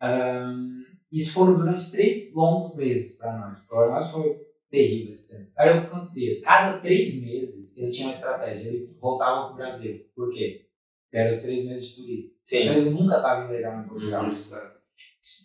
Ahn, 0.00 0.82
isso 1.10 1.32
foram 1.34 1.56
durante 1.56 1.90
três 1.90 2.32
longos 2.32 2.76
meses 2.76 3.18
para 3.18 3.36
nós. 3.38 3.66
Para 3.66 3.88
nós 3.90 4.10
foi 4.10 4.46
terrível 4.70 5.08
esse 5.08 5.36
tempo. 5.36 5.50
Aí 5.58 5.70
o 5.70 5.80
que 5.80 5.86
acontecia? 5.86 6.40
Cada 6.42 6.78
três 6.78 7.20
meses 7.22 7.76
ele 7.78 7.90
tinha 7.92 8.08
uma 8.08 8.14
estratégia. 8.14 8.68
Ele 8.68 8.96
voltava 9.00 9.44
para 9.46 9.52
o 9.52 9.56
Brasil. 9.56 10.00
Por 10.14 10.32
quê? 10.32 10.66
Eram 11.12 11.30
os 11.30 11.42
três 11.42 11.64
meses 11.64 11.88
de 11.88 11.96
turista. 11.96 12.36
sim. 12.44 12.58
Então 12.64 12.74
ele 12.74 12.90
nunca 12.90 13.16
estava 13.16 13.44
ilegal 13.52 13.80
em 13.80 13.88
Portugal. 13.88 14.24
Uhum. 14.24 14.30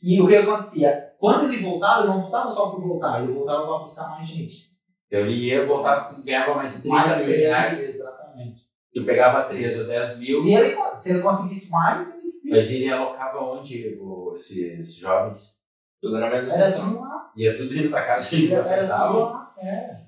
E 0.03 0.21
o 0.21 0.27
que 0.27 0.35
acontecia? 0.35 1.13
Quando 1.17 1.51
ele 1.51 1.61
voltava, 1.63 2.01
ele 2.01 2.09
não 2.09 2.21
voltava 2.21 2.49
só 2.49 2.69
por 2.71 2.81
voltar, 2.81 3.23
ele 3.23 3.33
voltava 3.33 3.65
para 3.65 3.79
buscar 3.79 4.09
mais 4.09 4.27
gente. 4.27 4.71
Então 5.07 5.21
ele 5.21 5.45
ia 5.45 5.65
voltar, 5.65 6.09
ganhava 6.25 6.55
mais 6.55 6.81
30 6.81 6.95
mais 6.95 7.17
mil 7.19 7.35
reais. 7.37 7.79
exatamente. 7.95 8.63
Tu 8.93 9.03
pegava 9.03 9.43
3 9.49 9.79
às 9.79 9.87
10 9.87 10.17
mil. 10.19 10.39
Se 10.41 10.53
ele, 10.53 10.75
se 10.95 11.09
ele 11.11 11.21
conseguisse 11.21 11.71
mais, 11.71 12.23
ele 12.23 12.33
Mas 12.45 12.71
ele 12.71 12.89
alocava 12.89 13.39
onde 13.39 13.97
esse- 14.35 14.65
esses 14.81 14.95
jovens? 14.95 15.55
Tudo 16.03 16.19
na 16.19 16.29
mesma 16.29 16.53
era 16.53 16.69
tudo 16.69 16.99
lá. 16.99 17.31
Ia 17.33 17.55
tudo 17.57 17.73
indo 17.73 17.89
pra 17.89 18.05
casa 18.05 18.35
Era 18.35 18.43
tudo 18.45 18.55
acertava. 18.59 19.47
É. 19.57 20.03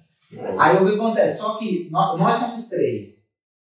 Aí 0.59 0.75
o 0.75 0.85
que 0.85 0.95
acontece? 0.95 1.41
Só 1.41 1.57
que 1.57 1.89
nós, 1.89 2.19
nós 2.19 2.35
somos 2.35 2.67
três. 2.67 3.33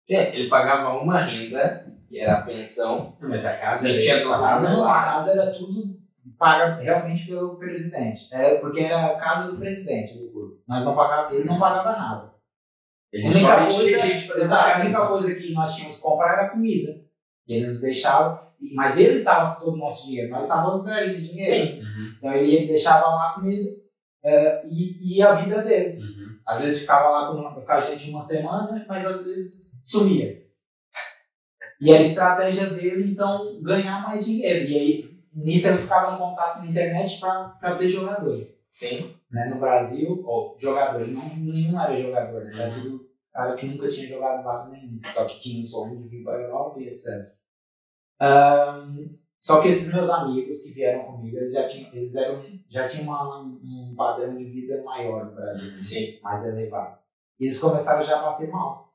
É, 0.09 0.35
ele 0.35 0.49
pagava 0.49 0.97
uma 0.97 1.19
renda, 1.19 1.85
que 2.09 2.19
era 2.19 2.39
a 2.39 2.41
pensão. 2.41 3.15
Mas 3.21 3.45
a 3.45 3.55
casa 3.57 3.87
ele 3.87 4.01
tinha 4.01 4.25
Não, 4.25 4.89
a 4.89 5.03
casa 5.03 5.39
era 5.39 5.51
tudo 5.51 5.95
paga 6.39 6.75
realmente 6.81 7.27
pelo 7.27 7.57
presidente. 7.57 8.27
É, 8.31 8.55
porque 8.55 8.79
era 8.79 9.07
a 9.07 9.15
casa 9.15 9.51
do 9.51 9.59
presidente 9.59 10.17
do 10.17 10.31
clube. 10.31 10.55
Nós 10.67 10.83
não 10.83 10.95
pagava, 10.95 11.35
ele 11.35 11.43
não 11.45 11.59
pagava 11.59 11.91
nada. 11.91 12.33
Ele 13.13 13.27
A 13.27 13.29
única 13.29 13.57
coisa- 13.57 13.99
gente 13.99 14.31
Exato, 14.31 14.77
a 14.79 14.81
única 14.83 15.07
coisa 15.07 15.35
que 15.35 15.53
nós 15.53 15.75
tínhamos 15.75 15.95
que 15.97 16.01
comprar 16.01 16.33
era 16.33 16.49
comida. 16.49 16.99
E 17.47 17.53
ele 17.53 17.67
nos 17.67 17.79
deixava, 17.79 18.41
e- 18.41 18.46
mas 18.73 18.97
ele 18.97 19.19
estava 19.19 19.55
com 19.55 19.65
todo 19.65 19.73
o 19.75 19.77
nosso 19.77 20.07
dinheiro, 20.07 20.31
nós 20.31 20.43
estávamos 20.43 20.83
zero 20.83 21.15
de 21.15 21.27
dinheiro. 21.29 21.67
Sim. 21.67 21.79
Uhum, 21.81 22.13
Então 22.17 22.33
ele 22.33 22.67
deixava 22.67 23.07
lá 23.07 23.29
a 23.29 23.33
comida 23.33 23.69
eh, 24.23 24.67
e, 24.67 25.17
e 25.17 25.21
a 25.21 25.33
vida 25.33 25.61
dele. 25.61 26.01
uhum. 26.01 26.27
Às 26.45 26.61
vezes 26.61 26.81
ficava 26.81 27.09
lá 27.09 27.31
com, 27.31 27.61
com 27.61 27.71
a 27.71 27.79
gente 27.79 28.09
uma 28.09 28.21
semana, 28.21 28.85
mas 28.87 29.05
às 29.05 29.23
vezes 29.25 29.81
sumia. 29.85 30.43
E 31.79 31.89
era 31.89 31.99
a 31.99 32.01
estratégia 32.01 32.67
dele, 32.71 33.11
então, 33.11 33.61
ganhar 33.61 34.01
mais 34.01 34.25
dinheiro. 34.25 34.67
E 34.67 34.75
aí, 34.75 35.09
nisso 35.33 35.67
ele 35.67 35.77
ficava 35.77 36.15
em 36.15 36.17
contato 36.17 36.59
na 36.59 36.65
internet 36.65 37.19
para 37.19 37.73
ver 37.75 37.87
jogadores. 37.87 38.63
Sim. 38.71 39.13
Né? 39.29 39.45
No 39.53 39.59
Brasil, 39.59 40.23
ou 40.25 40.57
jogadores, 40.59 41.11
não, 41.11 41.35
nenhum 41.35 41.79
era 41.79 41.95
jogador, 41.95 42.45
né? 42.45 42.63
era 42.63 42.71
tudo 42.71 43.07
cara 43.31 43.55
que 43.55 43.67
nunca 43.67 43.87
tinha 43.87 44.07
jogado 44.07 44.43
lado 44.43 44.71
nenhum, 44.71 44.99
só 45.13 45.25
que 45.25 45.39
tinha 45.39 45.61
um 45.61 45.63
sonho 45.63 46.01
de 46.01 46.07
vir 46.07 46.23
para 46.23 46.37
a 46.37 46.41
Europa 46.41 46.79
e 46.79 46.87
etc. 46.87 47.05
Ahn, 48.19 49.07
só 49.39 49.61
que 49.61 49.67
esses 49.69 49.93
meus 49.93 50.09
amigos 50.09 50.61
que 50.63 50.73
vieram 50.73 51.05
comigo, 51.05 51.37
eles 51.37 51.53
já 51.53 51.67
tinham, 51.67 51.93
eles 51.93 52.15
eram, 52.15 52.41
já 52.67 52.87
tinham 52.87 53.05
uma- 53.05 53.39
um 53.43 53.93
padrão 53.95 54.35
de 54.35 54.43
vida 54.45 54.83
maior 54.83 55.25
no 55.25 55.35
Brasil 55.35 55.81
Sim. 55.81 56.19
mais 56.21 56.45
elevado. 56.45 56.97
E 57.39 57.45
eles 57.45 57.59
começaram 57.59 58.03
já 58.03 58.19
a 58.19 58.23
bater 58.31 58.49
mal. 58.49 58.93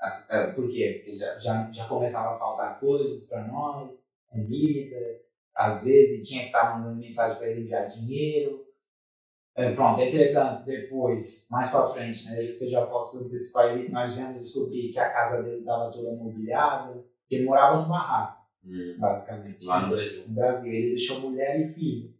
Assim, 0.00 0.32
é, 0.34 0.52
Por 0.52 0.70
quê? 0.70 1.02
Porque 1.04 1.18
já, 1.18 1.38
já, 1.38 1.70
já 1.72 1.86
começava 1.88 2.36
a 2.36 2.38
faltar 2.38 2.80
coisas 2.80 3.26
para 3.28 3.46
nós, 3.48 4.06
comida, 4.28 4.96
às 5.54 5.84
vezes 5.84 6.26
tinha 6.26 6.42
que 6.42 6.46
estar 6.46 6.78
mandando 6.78 6.96
mensagem 7.00 7.36
para 7.36 7.48
ele 7.48 7.62
enviar 7.62 7.86
dinheiro. 7.88 8.64
É, 9.56 9.74
pronto, 9.74 10.00
entretanto, 10.00 10.64
depois, 10.64 11.48
mais 11.50 11.70
para 11.70 11.90
frente, 11.90 12.24
né, 12.30 12.40
você 12.40 12.70
já 12.70 12.86
posso 12.86 13.26
antecipar, 13.26 13.76
nós 13.90 14.14
viemos 14.14 14.38
descobrir 14.38 14.90
que 14.92 14.98
a 14.98 15.10
casa 15.12 15.42
dele 15.42 15.58
estava 15.58 15.90
toda 15.90 16.12
mobiliada, 16.16 17.04
que 17.28 17.34
ele 17.34 17.44
morava 17.44 17.82
no 17.82 17.88
barraco, 17.88 18.39
Hum, 18.64 18.96
basicamente. 18.98 19.64
Lá 19.64 19.80
no 19.86 19.94
Brasil. 19.94 20.24
No 20.28 20.34
Brasil, 20.34 20.72
ele 20.72 20.90
deixou 20.90 21.20
mulher 21.20 21.60
e 21.60 21.66
filho. 21.66 22.10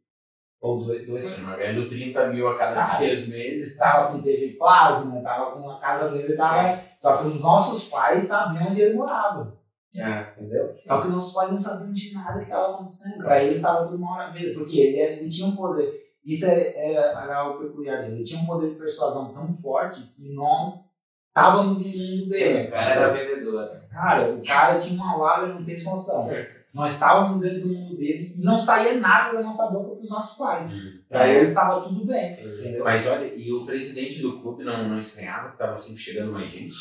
Ou 0.61 0.85
dois, 0.85 1.07
dois 1.07 1.25
Você 1.25 1.41
não 1.41 1.57
ganhando 1.57 1.89
30 1.89 2.27
mil 2.29 2.47
a 2.49 2.59
cada 2.59 2.85
Ah, 2.85 2.97
três 2.99 3.27
meses. 3.27 3.77
tava 3.79 4.13
com 4.13 4.23
TV 4.23 4.57
plasma, 4.59 5.23
tava 5.23 5.53
com 5.53 5.71
a 5.71 5.81
casa 5.81 6.11
dele, 6.11 6.37
tava. 6.37 6.81
Só 6.99 7.17
que 7.19 7.29
os 7.29 7.43
nossos 7.43 7.89
pais 7.89 8.25
sabiam 8.25 8.71
onde 8.71 8.81
ele 8.83 8.95
morava, 8.95 9.57
É. 9.95 10.33
entendeu? 10.37 10.75
Só 10.77 11.01
que 11.01 11.07
os 11.09 11.15
nossos 11.15 11.33
pais 11.35 11.51
não 11.51 11.59
sabiam 11.59 11.93
de 11.95 12.13
nada 12.13 12.37
que 12.39 12.45
estava 12.45 12.75
acontecendo. 12.75 13.25
Pra 13.25 13.43
eles 13.43 13.57
estava 13.59 13.87
tudo 13.87 13.97
uma 13.97 14.17
maravilha, 14.17 14.53
porque 14.53 14.79
ele, 14.81 14.99
ele 14.99 15.31
tinha 15.31 15.49
um 15.49 15.57
poder. 15.57 15.99
Isso 16.23 16.45
era, 16.45 16.61
era, 16.61 17.23
era 17.23 17.37
algo 17.39 17.65
peculiar 17.65 18.03
dele. 18.03 18.17
Ele 18.17 18.25
tinha 18.25 18.43
um 18.43 18.47
poder 18.47 18.69
de 18.71 18.77
persuasão 18.77 19.33
tão 19.33 19.55
forte 19.55 20.03
que 20.15 20.35
nós 20.35 20.90
estávamos 21.35 21.79
no 21.79 21.85
mundo 21.87 22.35
Sim, 22.35 22.39
dele. 22.45 22.69
o 22.69 22.71
cara 22.71 22.91
era 22.95 23.13
vendedor. 23.13 23.71
Cara, 23.91 24.33
o 24.35 24.45
cara 24.45 24.79
tinha 24.79 25.03
uma 25.03 25.17
lábia, 25.17 25.55
não 25.55 25.65
tem 25.65 25.83
noção. 25.83 26.31
Nós 26.73 26.93
estávamos 26.93 27.41
dentro 27.41 27.63
do 27.63 27.75
mundo 27.75 27.97
dele 27.97 28.33
e 28.39 28.43
não 28.45 28.57
saía 28.59 28.95
nada 29.01 29.33
da 29.35 29.43
nossa 29.43 29.71
boca 29.73 29.97
para 29.97 30.05
os 30.05 30.11
nossos 30.11 30.39
pais. 30.39 30.73
Hum. 30.73 31.01
Pra 31.09 31.27
eles 31.29 31.49
estava 31.49 31.81
tudo 31.81 32.07
bem, 32.07 32.33
entendeu? 32.45 32.85
Mas 32.85 33.05
olha, 33.09 33.33
e 33.35 33.53
o 33.53 33.67
presidente 33.67 34.23
do 34.23 34.41
clube 34.41 34.63
não, 34.63 34.89
não 34.89 34.99
estranhava 34.99 35.51
que 35.51 35.59
tava 35.59 35.75
sempre 35.75 36.01
chegando 36.01 36.31
mais 36.33 36.51
gente? 36.51 36.77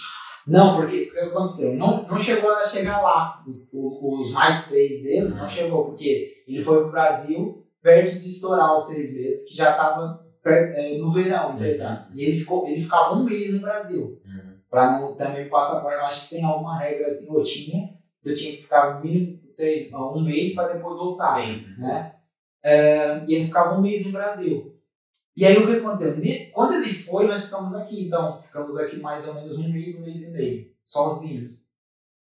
Não, 0.45 0.75
porque 0.77 1.09
o 1.09 1.12
que 1.12 1.19
aconteceu? 1.19 1.73
Não, 1.75 2.05
não 2.07 2.17
chegou 2.19 2.51
a 2.51 2.67
chegar 2.67 3.01
lá. 3.01 3.43
Os, 3.47 3.71
o- 3.73 4.21
os 4.21 4.31
mais 4.31 4.67
três 4.67 5.01
dele 5.01 5.29
não 5.29 5.41
Uhum. 5.41 5.47
chegou, 5.47 5.85
porque 5.85 6.43
ele 6.47 6.63
foi 6.63 6.81
pro 6.81 6.91
Brasil 6.91 7.65
perto 7.81 8.19
de 8.19 8.27
estourar 8.29 8.75
os 8.75 8.85
três 8.85 9.12
meses, 9.13 9.49
que 9.49 9.55
já 9.55 9.71
estava 9.71 10.23
no 10.99 11.12
verão, 11.12 11.55
entretanto. 11.55 12.07
E 12.13 12.23
ele, 12.25 12.38
ficou, 12.38 12.67
ele 12.67 12.81
ficava 12.81 13.15
um 13.15 13.23
mês 13.23 13.53
no 13.53 13.59
Brasil. 13.62 14.18
Pra 14.69 14.99
não 14.99 15.15
também 15.15 15.47
o 15.47 15.49
passaporte, 15.49 15.97
eu 15.97 16.05
acho 16.05 16.23
que 16.29 16.36
tem 16.36 16.43
alguma 16.43 16.77
regra 16.77 17.08
assim, 17.08 17.34
ou 17.36 17.43
tinha, 17.43 17.97
tu 18.23 18.36
tinha 18.36 18.55
que 18.55 18.63
ficar 18.63 19.03
mínimo 19.03 19.39
três, 19.55 19.91
um 19.91 20.21
mês 20.21 20.53
para 20.53 20.73
depois 20.73 20.97
voltar 20.97 21.41
Sim. 21.41 21.65
né? 21.77 22.15
É, 22.63 23.23
e 23.25 23.36
ele 23.36 23.45
ficava 23.45 23.77
um 23.77 23.82
mês 23.82 24.05
no 24.05 24.12
Brasil. 24.12 24.75
E 25.36 25.45
aí 25.45 25.58
o 25.58 25.65
que 25.65 25.77
aconteceu? 25.77 26.21
Quando 26.53 26.73
ele 26.75 26.93
foi, 26.93 27.25
nós 27.25 27.45
ficamos 27.45 27.73
aqui. 27.73 28.08
Então, 28.08 28.38
ficamos 28.38 28.77
aqui 28.77 28.97
mais 28.97 29.27
ou 29.27 29.34
menos 29.36 29.58
um 29.58 29.71
mês, 29.71 29.95
um 29.97 30.01
mês 30.01 30.23
e 30.23 30.32
meio, 30.32 30.71
sozinhos. 30.84 31.69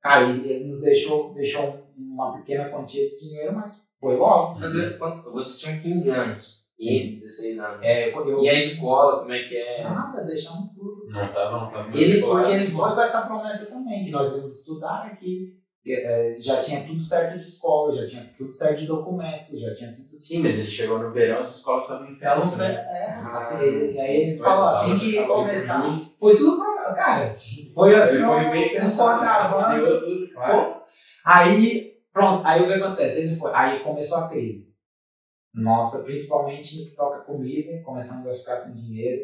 Cara, 0.01 0.29
ele, 0.29 0.49
ele 0.51 0.69
nos 0.69 0.81
deixou, 0.81 1.33
deixou 1.35 1.87
uma 1.97 2.39
pequena 2.39 2.71
quantia 2.71 3.09
de 3.09 3.21
dinheiro, 3.21 3.55
mas 3.55 3.87
foi 4.01 4.17
logo. 4.17 4.59
Mas 4.59 4.75
eu- 4.75 4.99
quando, 4.99 5.31
vocês 5.31 5.61
tinham 5.61 5.81
15 5.83 6.11
anos. 6.11 6.63
15, 6.79 7.13
16 7.13 7.59
anos. 7.61 7.81
É, 7.83 8.13
eu, 8.13 8.43
E 8.43 8.49
a 8.49 8.55
escola, 8.55 9.21
como 9.21 9.33
é 9.33 9.43
que 9.43 9.57
é? 9.57 9.85
Nada, 9.85 10.25
deixamos 10.25 10.73
tudo. 10.75 11.02
Não 11.13 11.29
tava, 11.31 11.61
não 11.61 11.71
tava. 11.71 11.97
Ele, 11.97 12.21
porque 12.21 12.51
ele 12.51 12.67
foi 12.71 12.95
com 12.95 13.01
essa 13.01 13.27
promessa 13.27 13.67
também, 13.67 14.05
que 14.05 14.11
nós 14.11 14.37
íamos 14.37 14.59
estudar 14.61 15.07
aqui. 15.07 15.59
É, 15.85 16.37
já 16.39 16.63
tinha 16.63 16.85
tudo 16.87 17.01
certo 17.01 17.39
de 17.39 17.45
escola, 17.45 17.95
já 17.97 18.07
tinha 18.09 18.23
tudo 18.39 18.53
certo 18.53 18.79
de 18.79 18.87
documentos, 18.87 19.59
já 19.59 19.75
tinha 19.75 19.93
tudo 19.93 20.07
Sim, 20.07 20.41
mas 20.41 20.57
ele 20.57 20.71
chegou 20.71 21.01
no 21.01 21.11
verão, 21.11 21.41
as 21.41 21.57
escolas 21.57 21.83
estavam 21.85 22.07
em 22.09 22.13
Então, 22.13 22.41
festa, 22.41 22.57
foi, 22.57 22.69
né? 22.69 22.75
é, 22.75 23.11
Ah, 23.15 23.35
assim, 23.37 23.65
ele, 23.65 24.01
aí 24.01 24.17
ele 24.17 24.39
Foi, 24.39 24.47
falou 24.47 24.69
assim 24.69 24.99
que 24.99 25.27
começar. 25.27 26.01
Foi 26.21 26.37
tudo 26.37 26.57
pra. 26.59 26.95
Cara, 26.95 27.35
foi 27.75 27.95
assim. 27.97 28.17
Ele 28.17 28.25
foi 28.25 28.81
um 28.81 28.91
contrabando. 28.97 29.85
deu 29.85 30.01
tudo, 30.01 30.33
claro. 30.33 30.83
Aí, 31.25 31.95
pronto, 32.13 32.47
aí 32.47 32.63
o 32.63 32.67
que 32.67 32.73
acontece? 32.75 33.21
Ele 33.23 33.37
foi, 33.37 33.51
aí 33.53 33.81
começou 33.81 34.19
a 34.19 34.29
crise. 34.29 34.73
Nossa, 35.53 36.05
principalmente 36.05 36.79
no 36.79 36.91
que 36.91 36.97
toca 36.97 37.21
comida, 37.25 37.83
começamos 37.85 38.27
a 38.29 38.33
ficar 38.33 38.57
sem 38.57 38.81
dinheiro. 38.81 39.23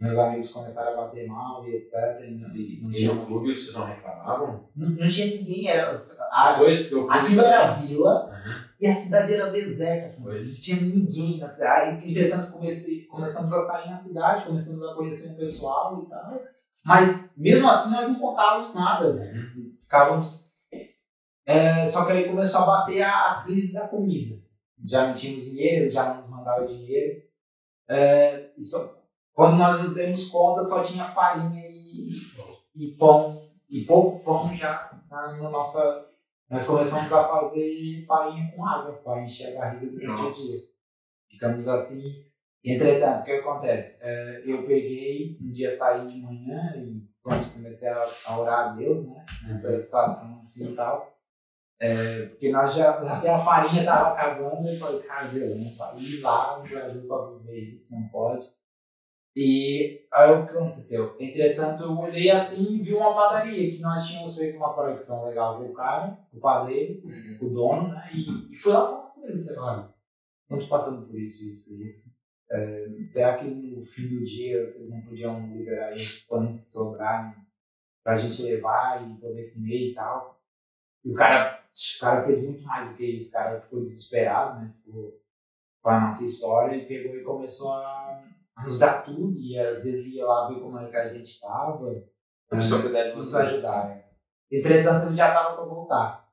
Meus 0.00 0.16
amigos 0.16 0.50
começaram 0.50 0.94
a 0.94 1.04
bater 1.04 1.26
mal 1.28 1.62
e 1.68 1.74
etc. 1.74 1.94
E, 2.26 2.30
não- 2.30 2.56
e 2.56 2.80
não, 2.82 2.90
E 2.92 3.04
no 3.06 3.26
clube 3.26 3.54
vocês 3.54 3.74
não 3.74 3.84
reclamavam? 3.84 4.64
não, 4.74 4.88
não 4.90 5.08
tinha 5.08 5.26
ninguém. 5.26 5.68
Era, 5.68 6.02
a, 6.30 6.54
Pois, 6.58 6.88
clube... 6.88 7.08
aquilo 7.12 7.42
era 7.42 7.72
vila 7.72 8.26
Uhum. 8.30 8.64
e 8.80 8.86
a 8.86 8.94
cidade 8.94 9.34
era 9.34 9.50
deserta. 9.50 10.16
Pois. 10.22 10.54
Não 10.54 10.60
tinha 10.60 10.80
ninguém 10.80 11.38
na 11.38 11.48
cidade. 11.50 12.10
Entretanto, 12.10 12.50
comecei, 12.52 13.04
começamos 13.04 13.52
a 13.52 13.60
sair 13.60 13.90
na 13.90 13.96
cidade, 13.98 14.46
começamos 14.46 14.82
a 14.88 14.94
conhecer 14.94 15.34
o 15.34 15.36
pessoal 15.38 16.02
e 16.02 16.08
tal. 16.08 16.40
Mas 16.82 17.34
mesmo 17.36 17.68
assim 17.68 17.90
nós 17.92 18.08
não 18.08 18.18
contávamos 18.18 18.74
nada, 18.74 19.12
né? 19.12 19.32
Uhum. 19.54 19.70
Ficávamos. 19.82 20.50
É, 21.44 21.84
só 21.84 22.06
que 22.06 22.12
aí 22.12 22.24
começou 22.28 22.62
a 22.62 22.66
bater 22.66 23.02
a, 23.02 23.32
a 23.32 23.42
crise 23.42 23.74
da 23.74 23.86
comida. 23.88 24.36
Já 24.82 25.06
não 25.08 25.14
tínhamos 25.14 25.44
dinheiro, 25.44 25.90
já 25.90 26.08
não 26.14 26.22
nos 26.22 26.30
mandava 26.30 26.64
dinheiro. 26.66 27.20
É, 27.88 28.50
só- 28.58 28.89
quando 29.34 29.56
nós 29.56 29.80
nos 29.80 29.94
demos 29.94 30.28
conta, 30.28 30.62
só 30.62 30.82
tinha 30.82 31.10
farinha 31.10 31.62
e, 31.62 32.06
e 32.74 32.96
pão, 32.96 33.48
e 33.68 33.82
pouco 33.84 34.24
pão 34.24 34.54
já 34.54 35.00
na, 35.10 35.32
na 35.36 35.50
nossa. 35.50 36.08
Nós 36.48 36.66
começamos 36.66 37.12
a 37.12 37.28
fazer 37.28 38.04
farinha 38.06 38.50
com 38.52 38.64
água 38.64 38.94
para 39.04 39.22
encher 39.22 39.56
a 39.56 39.60
barriga 39.60 39.86
durante 39.86 40.22
o 40.22 40.30
dia. 40.30 40.58
Ficamos 41.30 41.68
assim. 41.68 42.02
Entretanto, 42.62 43.22
o 43.22 43.24
que 43.24 43.32
acontece? 43.32 44.00
É, 44.02 44.42
eu 44.44 44.66
peguei, 44.66 45.38
um 45.40 45.50
dia 45.50 45.70
saí 45.70 46.06
de 46.06 46.20
manhã 46.20 46.74
e 46.76 47.08
pronto, 47.22 47.48
comecei 47.50 47.88
a, 47.88 48.06
a 48.26 48.38
orar 48.38 48.70
a 48.70 48.72
Deus, 48.74 49.08
né? 49.08 49.24
Nessa 49.46 49.78
situação 49.78 50.38
assim 50.40 50.72
e 50.72 50.76
tal. 50.76 51.16
É, 51.80 52.26
porque 52.26 52.52
nós 52.52 52.74
já, 52.74 52.90
até 52.90 53.30
a 53.30 53.42
farinha 53.42 53.86
tava 53.86 54.10
acabando 54.10 54.62
e 54.68 54.74
eu 54.74 54.78
falei, 54.78 55.00
cara, 55.00 55.28
Deus, 55.28 55.50
eu 55.50 55.58
não 55.64 55.70
saí 55.70 56.20
lá 56.20 56.58
no 56.58 56.68
Brasil 56.68 57.08
para 57.08 57.38
viver 57.38 57.72
isso, 57.72 57.98
não 57.98 58.08
pode. 58.08 58.46
E 59.42 60.06
aí 60.12 60.30
o 60.32 60.44
que 60.46 60.52
aconteceu? 60.52 61.16
Entretanto, 61.18 61.84
eu 61.84 61.96
olhei 61.98 62.30
assim 62.30 62.74
e 62.74 62.82
vi 62.82 62.92
uma 62.92 63.14
padaria, 63.14 63.70
que 63.70 63.80
nós 63.80 64.06
tínhamos 64.06 64.36
feito 64.36 64.58
uma 64.58 64.74
conexão 64.74 65.24
legal 65.26 65.56
com 65.56 65.70
o 65.70 65.72
cara, 65.72 66.18
o 66.30 66.38
padeiro, 66.38 67.00
Uhum. 67.02 67.38
o 67.40 67.48
dono, 67.50 67.88
né? 67.88 68.10
E, 68.12 68.52
e 68.52 68.54
fui 68.54 68.70
lá 68.70 68.86
falar 68.86 69.10
com 69.12 69.26
ele. 69.26 69.42
Falei, 69.42 69.58
olha, 69.58 69.94
estamos 70.42 70.66
passando 70.66 71.06
por 71.06 71.18
isso, 71.18 71.50
isso, 71.50 71.82
isso. 71.82 72.14
É, 72.52 72.86
será 73.08 73.38
que 73.38 73.46
no 73.46 73.82
fim 73.82 74.08
do 74.08 74.24
dia 74.26 74.62
vocês 74.62 74.90
não 74.90 75.00
podiam 75.00 75.56
liberar 75.56 75.94
os 75.94 76.18
pães 76.24 76.64
que 76.64 76.68
sobrarem 76.68 77.34
pra 78.04 78.18
gente 78.18 78.42
levar 78.42 79.08
e 79.08 79.14
poder 79.20 79.54
comer 79.54 79.90
e 79.90 79.94
tal? 79.94 80.38
E 81.02 81.10
o 81.10 81.14
cara, 81.14 81.64
o 81.64 82.00
cara 82.00 82.26
fez 82.26 82.44
muito 82.44 82.62
mais 82.62 82.90
do 82.90 82.96
que 82.98 83.06
isso. 83.06 83.30
O 83.30 83.32
cara 83.32 83.58
ficou 83.58 83.80
desesperado, 83.80 84.60
né? 84.60 84.70
Ficou 84.70 85.18
com 85.82 85.88
a 85.88 86.00
nossa 86.00 86.26
história 86.26 86.76
e 86.76 86.84
pegou 86.86 87.16
e 87.16 87.22
começou 87.24 87.72
a 87.72 88.09
nos 88.64 88.78
dar 88.78 89.02
tudo. 89.02 89.38
E 89.38 89.58
às 89.58 89.84
vezes 89.84 90.12
ia 90.12 90.26
lá 90.26 90.48
ver 90.48 90.60
como 90.60 90.78
é 90.78 90.88
que 90.88 90.96
a 90.96 91.12
gente 91.12 91.26
estava 91.26 91.78
Começou 92.48 92.78
a 92.78 92.82
cuidar 92.82 93.04
de 93.04 93.16
nos 93.16 93.34
ajudar. 93.34 93.90
é. 93.90 94.10
Entretanto, 94.50 95.06
ele 95.06 95.14
já 95.14 95.28
estava 95.28 95.54
para 95.54 95.64
voltar. 95.64 96.28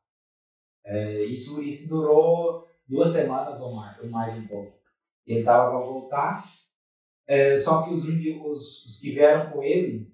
É, 0.84 1.22
isso, 1.26 1.62
isso 1.62 1.90
durou 1.90 2.68
duas 2.88 3.10
semanas 3.10 3.62
ou 3.62 3.76
mais, 3.76 4.00
ou 4.00 4.10
mais 4.10 4.36
um 4.36 4.48
pouco. 4.48 4.78
Ele 5.28 5.40
estava 5.40 5.70
para 5.70 5.80
voltar, 5.80 6.44
é, 7.28 7.56
só 7.56 7.84
que 7.84 7.92
os, 7.92 8.06
os, 8.06 8.86
os 8.86 9.00
que 9.00 9.12
vieram 9.12 9.52
com 9.52 9.62
ele. 9.62 10.12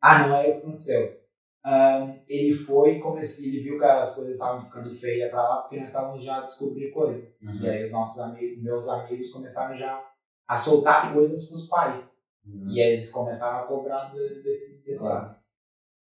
Ah, 0.00 0.26
não, 0.26 0.36
é 0.36 0.48
o 0.48 0.52
que 0.52 0.58
aconteceu. 0.60 1.20
um, 1.66 2.22
ele 2.26 2.52
foi 2.54 2.96
e 2.96 3.00
começou, 3.00 3.44
ele 3.44 3.60
viu 3.60 3.78
que 3.78 3.84
as 3.84 4.14
coisas 4.14 4.34
estavam 4.34 4.64
ficando 4.64 4.94
feias 4.94 5.30
para 5.30 5.42
lá, 5.42 5.60
porque 5.62 5.78
nós 5.78 5.88
estávamos 5.90 6.24
já 6.24 6.38
a 6.38 6.42
descobrir 6.42 6.90
coisas. 6.92 7.38
Uhum. 7.42 7.56
E 7.56 7.68
aí 7.68 7.84
os 7.84 7.92
nossos 7.92 8.22
amigos, 8.22 8.62
meus 8.62 8.88
amigos 8.88 9.30
começaram 9.30 9.76
já 9.76 10.09
a 10.50 10.56
soltar 10.56 11.12
coisas 11.14 11.48
para 11.48 11.56
os 11.58 11.66
pais. 11.68 12.20
Uhum. 12.44 12.70
E 12.70 12.82
aí 12.82 12.92
eles 12.94 13.12
começaram 13.12 13.60
a 13.60 13.66
cobrar 13.68 14.12
desse, 14.42 14.84
desse 14.84 15.06
homem. 15.06 15.30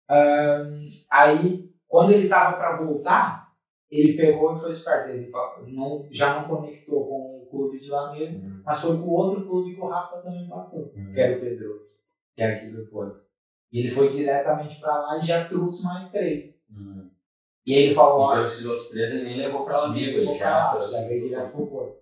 Ahn, 0.08 0.80
aí, 1.10 1.70
quando 1.86 2.12
ele 2.12 2.26
tava 2.28 2.56
para 2.56 2.76
voltar, 2.76 3.52
ele 3.90 4.16
pegou 4.16 4.54
e 4.54 4.58
foi 4.58 4.70
esperto. 4.70 5.10
Ele 5.10 5.30
não, 5.76 6.08
já 6.10 6.40
não 6.40 6.48
conectou 6.48 7.06
com 7.06 7.42
o 7.42 7.46
clube 7.50 7.78
de 7.80 7.90
lá 7.90 8.12
mesmo, 8.12 8.38
Uhum. 8.38 8.62
mas 8.64 8.80
foi 8.80 8.96
com 8.96 9.02
o 9.04 9.10
outro 9.12 9.46
clube 9.46 9.74
que 9.74 9.80
o 9.80 9.88
Rafa 9.88 10.18
também 10.22 10.48
passou, 10.48 10.92
Uhum. 10.94 11.12
que 11.12 11.20
era 11.20 11.36
o 11.36 11.40
Pedroso, 11.40 11.84
que 12.34 12.42
era 12.42 12.56
aqui 12.56 12.70
do 12.70 12.86
Porto. 12.86 13.18
E 13.72 13.80
ele 13.80 13.90
foi 13.90 14.08
diretamente 14.08 14.80
para 14.80 14.98
lá 15.00 15.18
e 15.18 15.22
já 15.26 15.46
trouxe 15.46 15.84
mais 15.84 16.10
três. 16.10 16.62
Uhum. 16.70 17.10
E 17.66 17.74
aí 17.74 17.82
ele 17.84 17.94
falou: 17.94 18.32
Então 18.32 18.44
esses 18.44 18.64
outros 18.66 18.88
três 18.88 19.10
ele 19.12 19.24
nem 19.24 19.36
levou 19.36 19.64
pra 19.64 19.80
lá 19.82 19.92
vivo, 19.92 20.18
ele 20.18 20.32
já 20.32 20.50
lá, 20.50 20.72
trouxe 20.74 20.94
já 20.94 21.06
veio 21.08 21.28
direto 21.28 21.52
pro 21.52 21.66
Porto. 21.66 21.99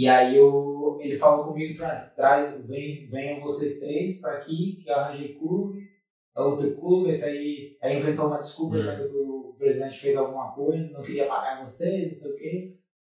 E 0.00 0.08
aí 0.08 0.36
eu, 0.36 0.98
ele 1.00 1.16
falou 1.16 1.46
comigo, 1.46 1.76
Francis, 1.76 2.14
traz, 2.14 2.54
vem, 2.66 3.08
venham 3.08 3.40
vocês 3.40 3.80
três 3.80 4.20
para 4.20 4.34
aqui, 4.34 4.80
que 4.82 4.88
eu 4.90 4.94
arranjei 4.94 5.34
clube, 5.34 5.80
é 6.36 6.40
outro 6.40 6.70
clube, 6.76 7.08
esse 7.10 7.28
aí, 7.28 7.76
aí 7.82 7.96
inventou 7.96 8.26
uma 8.28 8.40
desculpa, 8.40 8.76
Hum. 8.76 8.80
dizendo 8.80 9.08
que 9.08 9.16
o 9.16 9.54
presidente 9.58 9.98
fez 9.98 10.16
alguma 10.16 10.52
coisa, 10.52 10.92
não 10.96 11.02
queria 11.04 11.26
pagar 11.26 11.60
vocês, 11.60 12.06
não 12.08 12.14
sei 12.14 12.30
o 12.30 12.36
quê. 12.36 12.74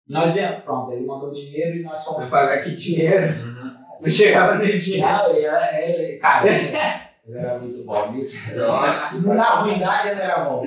Nós 0.09 0.35
viemos, 0.35 0.65
pronto, 0.65 0.91
ele 0.93 1.07
mandou 1.07 1.31
dinheiro 1.33 1.77
e 1.77 1.83
nós 1.85 2.05
Vai 2.05 2.15
fomos. 2.15 2.31
pagar 2.31 2.63
que 2.63 2.75
dinheiro? 2.75 3.33
Uhum. 3.41 3.73
Não 4.01 4.11
chegava 4.11 4.59
nem 4.59 4.77
dinheiro. 4.77 5.07
Não, 5.07 5.31
ele, 5.31 5.45
era- 5.47 5.81
ele, 5.89 6.17
cara, 6.19 6.47
ele 7.25 7.39
era 7.39 7.59
muito 7.61 7.85
bom 7.85 8.13
nisso. 8.13 8.57
Nossa. 8.59 9.19
Na 9.21 9.61
ruindade 9.61 10.09
ele 10.09 10.21
era 10.21 10.45
bom. 10.45 10.65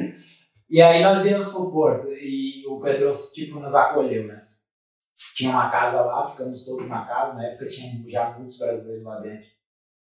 E 0.69 0.81
aí 0.81 1.03
nós 1.03 1.25
íamos 1.25 1.51
pro 1.51 1.69
Porto 1.71 2.07
e 2.13 2.65
o 2.69 2.79
Pedro, 2.79 3.11
tipo, 3.33 3.59
nos 3.59 3.75
acolheu, 3.75 4.27
né? 4.27 4.41
Tinha 5.35 5.51
uma 5.51 5.69
casa 5.69 6.01
lá, 6.05 6.29
ficamos 6.29 6.65
todos 6.65 6.87
na 6.89 7.05
casa, 7.05 7.35
na 7.35 7.45
época 7.45 7.67
tinha 7.67 8.09
já 8.09 8.31
muitos 8.31 8.57
brasileiros 8.57 9.03
lá 9.03 9.19
dentro. 9.19 9.47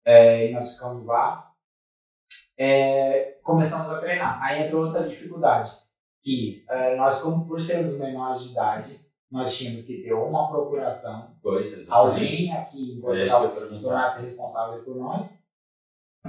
É, 0.05 0.47
e 0.49 0.53
nós 0.53 0.75
ficamos 0.75 1.05
lá. 1.05 1.51
É, 2.57 3.39
começamos 3.43 3.91
a 3.91 3.99
treinar. 3.99 4.41
Aí 4.41 4.63
entrou 4.65 4.85
outra 4.85 5.07
dificuldade, 5.07 5.71
que 6.23 6.65
é, 6.69 6.95
nós, 6.95 7.21
como 7.21 7.47
por 7.47 7.61
sermos 7.61 7.97
menores 7.97 8.43
de 8.43 8.51
idade, 8.51 9.07
nós 9.29 9.55
tínhamos 9.55 9.83
que 9.83 10.01
ter 10.01 10.13
uma 10.13 10.49
procuração 10.49 11.35
Pois, 11.41 11.87
alguém 11.89 12.51
aqui 12.55 12.93
em 12.93 12.97
É 12.97 13.01
Portugal 13.01 13.49
que 13.49 13.55
se 13.55 13.81
tornasse 13.81 14.25
responsáveis 14.25 14.83
por 14.83 14.95
nós, 14.95 15.43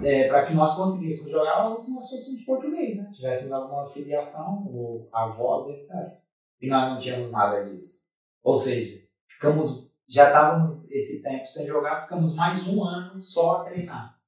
é, 0.02 0.28
para 0.28 0.46
que 0.46 0.54
nós 0.54 0.76
conseguíssemos 0.76 1.30
jogar 1.30 1.76
se 1.76 1.94
nós 1.94 2.10
fôssemos 2.10 2.44
português, 2.44 2.98
né? 2.98 3.10
Tivéssemos 3.14 3.52
alguma 3.52 3.86
filiação, 3.86 4.66
ou 4.68 5.08
avós, 5.12 5.68
etc. 5.68 6.18
E 6.60 6.68
nós 6.68 6.90
não 6.90 6.98
tínhamos 6.98 7.30
nada 7.30 7.64
disso. 7.64 8.07
Ou 8.42 8.54
seja, 8.54 9.02
ficamos, 9.28 9.92
já 10.08 10.26
estávamos 10.28 10.90
esse 10.90 11.22
tempo 11.22 11.46
sem 11.46 11.66
jogar, 11.66 12.02
ficamos 12.02 12.34
mais 12.34 12.66
um 12.68 12.82
ano 12.84 13.22
só 13.22 13.56
a 13.58 13.64
treinar, 13.64 14.18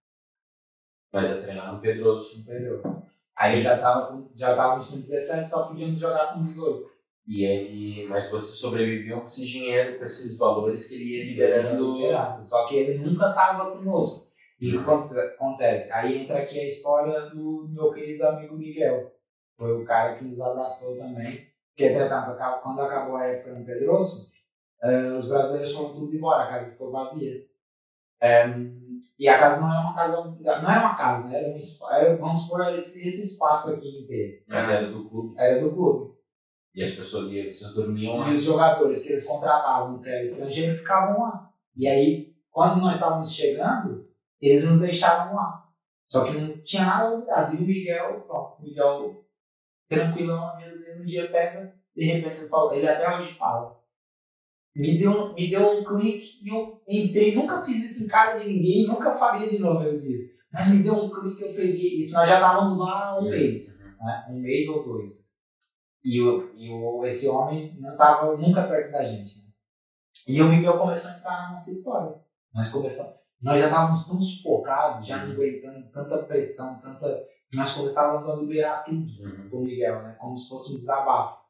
Mas 1.13 1.31
a 1.33 1.41
treinar 1.43 1.75
no 1.75 1.81
Pedroso. 1.81 2.41
entendeu? 2.41 2.79
Aí 3.37 3.61
já 3.63 3.79
tava 3.79 4.09
com- 4.09 4.31
já 4.35 4.51
estávamos 4.51 4.89
com 4.89 4.97
17, 4.97 5.49
só 5.49 5.67
podíamos 5.69 5.99
jogar 5.99 6.35
com 6.35 6.41
18. 6.41 6.89
E 7.27 7.45
ele. 7.45 8.07
Mas 8.09 8.31
você 8.31 8.53
sobreviveu 8.55 9.21
com 9.21 9.27
esse 9.27 9.47
dinheiro, 9.47 9.99
com 9.99 10.05
esses 10.05 10.37
valores 10.37 10.87
que 10.89 10.95
ele 10.97 11.37
ia 11.37 11.45
Era 11.45 11.73
liberando. 11.73 12.45
Só 12.45 12.67
que 12.67 12.77
ele 12.77 12.99
nunca 12.99 13.29
estava 13.31 13.71
conosco. 13.71 14.31
E 14.61 14.69
o 14.69 14.73
que 14.73 14.79
aconte- 14.79 15.19
acontece? 15.19 15.93
Aí 15.93 16.19
entra 16.19 16.39
aqui 16.43 16.59
a 16.61 16.67
história 16.67 17.31
do 17.31 17.67
meu 17.71 17.91
querido 17.93 18.27
amigo 18.27 18.57
Miguel. 18.59 19.13
Foi 19.57 19.73
o 19.73 19.85
cara 19.85 20.17
que 20.19 20.25
nos 20.25 20.41
abraçou 20.41 20.97
também. 20.99 21.50
Porque, 21.71 21.87
entretanto, 21.93 22.37
quando 22.63 22.81
acabou 22.83 23.17
a 23.17 23.25
época 23.27 23.55
no 23.59 23.65
Pedroso, 23.65 24.33
eh, 24.83 25.13
os 25.13 25.29
brasileiros 25.29 25.73
foram 25.73 25.95
tudo 25.95 26.15
embora, 26.15 26.45
a 26.45 26.49
casa 26.49 26.73
ficou 26.73 26.91
vazia. 26.91 27.45
Em, 28.23 29.01
e 29.19 29.27
a 29.29 29.39
casa 29.39 29.61
não 29.63 29.73
é 29.75 29.79
uma 29.79 29.95
casa, 29.95 30.23
não 30.25 30.71
era 30.71 30.81
uma 30.81 30.95
casa, 30.95 31.29
né? 31.29 31.39
Era 31.43 31.49
um, 31.55 31.57
espa- 31.57 31.97
era, 31.97 32.17
vamos 32.17 32.41
supor, 32.41 32.61
esse, 32.75 33.07
esse 33.09 33.23
espaço 33.23 33.71
aqui 33.71 34.03
inteiro. 34.03 34.43
Mas 34.47 34.69
era 34.69 34.87
do 34.89 35.09
clube. 35.09 35.35
Era 35.39 35.61
do 35.61 35.73
clube. 35.73 36.15
E 36.75 36.83
as 36.85 36.93
pessoas 36.93 37.25
vocês 37.31 37.75
dormiam 37.75 38.17
lá. 38.19 38.31
E 38.31 38.35
os 38.35 38.43
jogadores 38.43 39.05
que 39.07 39.13
eles 39.13 39.25
contratavam, 39.25 40.01
que 40.01 40.09
era 40.09 40.23
estrangeiro, 40.23 40.77
ficavam 40.77 41.23
lá. 41.23 41.51
E 41.75 41.89
aí, 41.89 42.35
quando 42.51 42.81
nós 42.81 42.97
estávamos 42.97 43.33
chegando, 43.33 44.07
eles 44.41 44.65
nos 44.65 44.81
deixavam 44.81 45.35
lá. 45.35 45.67
Só 46.13 46.25
que 46.25 46.33
não 46.39 46.63
tinha 46.63 46.85
nada 46.85 47.11
olvidado. 47.13 47.55
E 47.55 47.59
o 47.59 47.63
Miguel, 47.63 48.21
pronto, 48.27 48.59
o 48.61 48.63
Miguel, 48.63 49.25
tranquilão 49.91 50.41
na 50.41 50.55
vida 50.55 50.79
dele, 50.79 51.03
um 51.03 51.05
dia 51.05 51.31
pega, 51.31 51.75
de 51.95 52.05
repente 52.07 52.39
ele 52.39 52.49
fala, 52.49 52.75
ele 52.75 52.89
até 52.89 53.19
hoje 53.19 53.35
fala. 53.35 53.79
Me 54.75 54.97
deu, 54.97 55.35
me 55.35 55.51
deu 55.51 55.69
um 55.69 55.85
clique 55.85 56.43
e 56.43 56.49
eu 56.49 56.81
entrei, 56.89 57.35
nunca 57.35 57.61
fiz 57.61 57.85
isso 57.85 58.05
em 58.05 58.09
casa 58.09 58.41
de 58.41 58.47
ninguém, 58.47 58.87
nunca 58.87 59.13
faria 59.13 59.51
de 59.51 59.59
novo, 59.59 59.83
ele 59.83 59.99
disse. 59.99 60.39
Mas 60.51 60.69
me 60.69 60.83
deu 60.83 60.95
um 60.95 61.11
clique, 61.11 61.43
eu 61.43 61.55
peguei. 61.55 61.99
Isso 61.99 62.15
nós 62.15 62.29
já 62.29 62.37
estávamos 62.37 62.79
lá 62.79 63.19
um 63.21 63.29
mês 63.29 63.91
né? 64.01 64.27
um 64.31 64.41
mês 64.41 64.69
ou 64.69 64.83
dois. 64.85 65.31
E, 66.03 66.21
o, 66.21 66.55
e 66.57 66.71
o, 66.71 67.05
esse 67.05 67.29
homem 67.29 67.79
não 67.79 67.93
estava 67.93 68.37
nunca 68.37 68.67
perto 68.67 68.91
da 68.91 69.05
gente. 69.05 69.39
Né? 69.39 69.45
E 70.27 70.43
o 70.43 70.49
Miguel 70.49 70.79
começou 70.79 71.11
a 71.11 71.19
entrar 71.19 71.43
na 71.43 71.51
nossa 71.51 71.71
história. 71.71 72.21
Nós 72.55 72.71
começamos, 72.71 73.15
nós 73.41 73.61
já 73.61 73.67
estávamos 73.67 74.07
tão 74.07 74.19
sufocados, 74.19 75.07
já 75.07 75.25
não 75.25 75.33
aguentando 75.35 75.91
tanta 75.91 76.25
pressão, 76.25 76.81
tanta. 76.81 77.23
Nós 77.53 77.73
começávamos 77.75 78.29
a 78.29 78.37
liberar 78.37 78.85
tudo 78.85 79.07
Uhum. 79.23 79.49
pro 79.49 79.61
Miguel, 79.61 80.03
né? 80.03 80.17
Como 80.21 80.37
se 80.37 80.49
fosse 80.49 80.73
um 80.75 80.77
desabafo. 80.77 81.41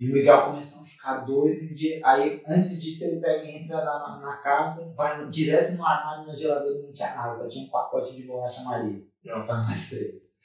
E 0.00 0.08
o 0.08 0.12
Miguel 0.12 0.42
começou 0.46 0.82
a 0.82 0.88
ficar 0.88 1.16
doido. 1.24 1.74
dia- 1.74 2.00
Aí, 2.04 2.42
antes 2.46 2.80
disso, 2.82 3.04
ele 3.04 3.20
pega 3.20 3.44
e 3.44 3.56
entra 3.56 3.84
na, 3.84 4.20
na 4.20 4.36
casa, 4.38 4.92
vai 4.94 5.28
direto 5.28 5.76
no 5.76 5.84
armário, 5.84 6.26
na 6.26 6.36
geladeira, 6.36 6.82
não 6.82 6.92
tinha 6.92 7.14
nada, 7.14 7.32
só 7.34 7.48
tinha 7.48 7.66
um 7.66 7.70
pacote 7.70 8.14
de 8.16 8.22
bolacha 8.24 8.62
Maria. 8.62 9.02
Não, 9.24 9.44
para 9.44 9.56
nós 9.66 9.90
três. 9.90 10.36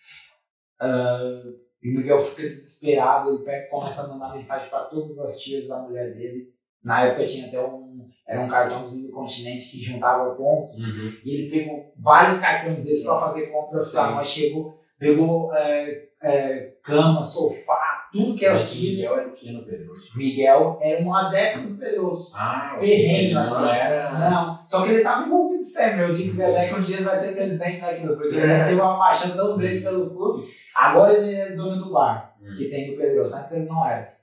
Ah, 0.79 1.43
e 1.81 1.91
o 1.91 1.97
Miguel 1.97 2.17
fica 2.19 2.43
desesperado, 2.43 3.29
ele 3.29 3.43
pega, 3.43 3.69
começa 3.69 4.03
a 4.03 4.07
mandar 4.07 4.33
mensagem 4.33 4.69
para 4.69 4.85
todas 4.85 5.19
as 5.19 5.39
tias 5.39 5.67
da 5.67 5.79
mulher 5.79 6.13
dele. 6.13 6.51
Na 6.83 7.03
época 7.05 7.25
tinha 7.25 7.47
até 7.47 7.61
um. 7.63 8.09
Era 8.25 8.41
um 8.41 8.49
cartãozinho 8.49 9.07
do 9.07 9.13
continente 9.13 9.69
que 9.69 9.81
juntava 9.81 10.33
pontos. 10.35 10.73
Uhum. 10.87 11.13
E 11.25 11.29
ele 11.29 11.51
pegou 11.51 11.93
vários 11.97 12.39
cartões 12.39 12.83
desses 12.83 13.05
para 13.05 13.19
fazer 13.19 13.51
compra 13.51 13.79
nós. 13.79 14.27
Chegou, 14.27 14.72
pegou 15.03 15.53
é, 15.53 16.03
é, 16.21 16.73
cama, 16.81 17.21
sofá, 17.21 18.07
tudo 18.11 18.35
que 18.35 18.45
as 18.45 18.53
Mas 18.59 18.71
o 18.71 18.75
tias. 18.75 18.95
Miguel 18.95 19.17
era 19.19 19.27
o 19.27 19.31
que 19.33 19.51
no 19.51 19.65
Pedroso? 19.65 20.17
Miguel 20.17 20.79
era 20.81 21.03
um 21.03 21.13
adepto 21.15 21.67
do 21.67 21.77
Pedroso. 21.77 22.31
Ah, 22.35 22.75
Ferrenho, 22.79 23.17
ele 23.25 23.33
não 23.33 23.41
assim. 23.41 23.69
era. 23.69 24.11
Não, 24.19 24.59
só 24.67 24.83
que 24.83 24.89
ele 24.89 24.97
estava 24.99 25.25
envolvido 25.25 25.61
sempre. 25.63 26.01
Eu 26.03 26.13
digo 26.13 26.35
que 26.35 26.41
o 26.41 26.45
Dedé 26.45 26.69
que 26.69 26.75
um 26.75 26.81
dia 26.81 26.95
ele 26.97 27.05
vai 27.05 27.15
ser 27.15 27.35
presidente 27.35 27.81
daquilo, 27.81 28.15
porque 28.15 28.35
ele 28.35 28.63
teve 28.65 28.75
uma 28.81 28.97
paixão 28.97 29.31
tão 29.35 29.57
grande 29.57 29.81
pelo 29.81 30.09
clube. 30.11 30.43
Agora 30.75 31.13
ele 31.13 31.35
é 31.35 31.51
dono 31.55 31.83
do 31.83 31.91
bar 31.91 32.31
Hum. 32.41 32.53
que 32.57 32.65
tem 32.69 32.91
no 32.91 32.97
Pedroso, 32.97 33.37
antes 33.37 33.53
ele 33.53 33.65
não 33.69 33.87
era. 33.87 34.13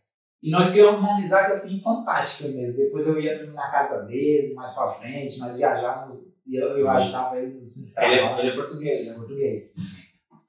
E 0.42 0.50
nós 0.50 0.70
criamos 0.70 1.00
uma 1.00 1.14
amizade 1.14 1.52
assim 1.52 1.80
fantástica 1.80 2.48
mesmo. 2.50 2.76
Depois 2.76 3.06
eu 3.06 3.18
ia 3.20 3.38
dormir 3.38 3.54
na 3.54 3.70
casa 3.70 4.06
dele, 4.06 4.52
mais 4.54 4.72
pra 4.74 4.88
frente, 4.88 5.38
nós 5.38 5.56
viajávamos 5.56 6.18
e 6.46 6.56
eu, 6.56 6.78
eu 6.78 6.90
ajudava 6.90 7.38
ele 7.38 7.72
nos 7.76 7.96
Ele, 7.96 8.16
trabalhos 8.16 8.38
é- 8.38 8.40
ele 8.42 8.50
é 8.50 8.54
português, 8.54 9.06
né? 9.06 9.14
português. 9.14 9.72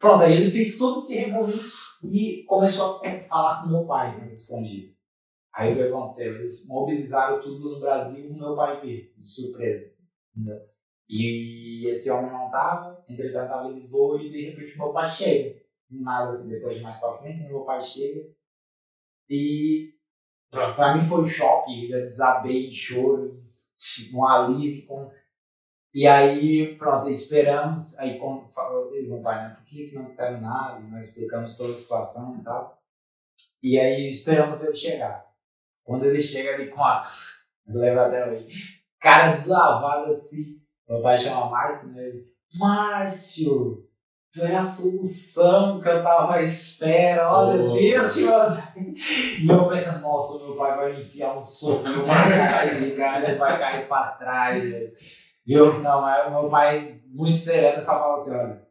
Pronto, 0.01 0.23
aí 0.23 0.33
ele 0.33 0.49
fez 0.49 0.79
todo 0.79 0.97
esse 0.97 1.15
rebuliço 1.15 1.99
e 2.03 2.43
começou 2.45 2.99
a 3.05 3.21
falar 3.21 3.61
com 3.61 3.69
meu 3.69 3.85
pai 3.85 4.19
nas 4.19 4.33
escondidas. 4.33 4.95
Aí 5.53 5.73
o 5.73 5.75
que 5.75 5.83
aconteceu? 5.83 6.37
Eles 6.37 6.67
mobilizaram 6.67 7.39
tudo 7.39 7.75
no 7.75 7.79
Brasil 7.79 8.31
e 8.31 8.33
meu 8.33 8.55
pai 8.55 8.81
veio, 8.81 9.13
de 9.15 9.23
surpresa. 9.23 9.95
E 11.07 11.85
esse 11.87 12.09
homem 12.09 12.31
não 12.31 12.49
tava, 12.49 13.05
entretanto 13.07 13.49
tava 13.49 13.69
em 13.69 13.75
Lisboa 13.75 14.19
e 14.19 14.31
de 14.31 14.49
repente 14.49 14.75
meu 14.75 14.91
pai 14.91 15.07
chega. 15.07 15.61
Nada 15.87 16.29
assim, 16.29 16.49
depois 16.49 16.77
de 16.77 16.81
mais 16.81 16.99
pra 16.99 17.17
frente, 17.19 17.43
meu 17.43 17.61
pai 17.63 17.83
chega. 17.83 18.27
E 19.29 19.93
pra, 20.49 20.73
pra 20.73 20.95
mim 20.95 21.01
foi 21.01 21.21
um 21.21 21.27
choque, 21.27 21.91
eu 21.91 22.01
desabei 22.01 22.67
em 22.67 22.71
choro, 22.71 23.43
tipo, 23.77 24.17
um 24.17 24.25
alívio. 24.25 24.87
Com... 24.87 25.11
E 25.93 26.07
aí, 26.07 26.75
pronto, 26.77 27.09
esperamos. 27.09 27.99
Aí 27.99 28.17
quando 28.17 28.47
falou, 28.49 28.93
ele, 28.95 29.07
meu 29.09 29.21
pai, 29.21 29.35
né, 29.49 29.55
por 29.55 29.65
que 29.65 29.87
que 29.87 29.95
não 29.95 30.05
disseram 30.05 30.39
nada? 30.39 30.79
E 30.79 30.89
nós 30.89 31.07
explicamos 31.07 31.57
toda 31.57 31.73
a 31.73 31.75
situação 31.75 32.37
e 32.39 32.43
tal. 32.43 32.81
E 33.61 33.79
aí 33.79 34.09
esperamos 34.09 34.63
ele 34.63 34.73
chegar. 34.75 35.25
Quando 35.83 36.05
ele 36.05 36.21
chega 36.21 36.53
ali 36.55 36.69
com 36.69 36.83
a. 36.83 37.03
Lembro 37.67 38.01
até 38.01 38.31
hoje. 38.31 38.81
Cara 38.99 39.31
deslavado 39.31 40.09
assim. 40.11 40.59
Meu 40.87 41.01
pai 41.01 41.17
chama 41.17 41.49
Márcio, 41.49 41.93
né? 41.95 42.03
Ele, 42.03 42.27
Márcio! 42.55 43.87
Tu 44.33 44.41
é 44.43 44.55
a 44.55 44.61
solução 44.61 45.81
que 45.81 45.89
eu 45.89 46.01
tava 46.01 46.35
à 46.35 46.41
espera. 46.41 47.29
Olha, 47.31 47.63
Oh. 47.63 47.73
Deus 47.73 48.13
te. 48.15 48.23
E 49.43 49.47
eu 49.47 49.67
pensando, 49.67 50.01
nossa, 50.01 50.45
meu 50.45 50.55
pai 50.55 50.75
vai 50.77 50.93
me 50.93 51.01
enfiar 51.01 51.37
um 51.37 51.43
soco 51.43 51.83
no 51.87 52.05
cara, 52.05 52.65
esse 52.71 52.91
cara 52.91 53.35
vai 53.35 53.59
cair 53.59 53.87
pra 53.89 54.11
trás. 54.11 55.20
Eu, 55.47 55.79
não, 55.79 56.01
o 56.27 56.41
meu 56.41 56.49
pai, 56.49 57.01
muito 57.07 57.37
sereno, 57.37 57.81
só 57.81 57.99
fala 57.99 58.15
assim: 58.15 58.35
olha, 58.37 58.61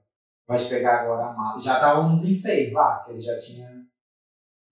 Pode 0.51 0.69
pegar 0.69 1.03
agora 1.03 1.27
a 1.27 1.33
mala. 1.33 1.61
Já 1.61 1.75
estávamos 1.75 2.25
em 2.25 2.33
seis 2.33 2.73
lá, 2.73 3.05
que 3.05 3.13
ele 3.13 3.21
já 3.21 3.39
tinha. 3.39 3.87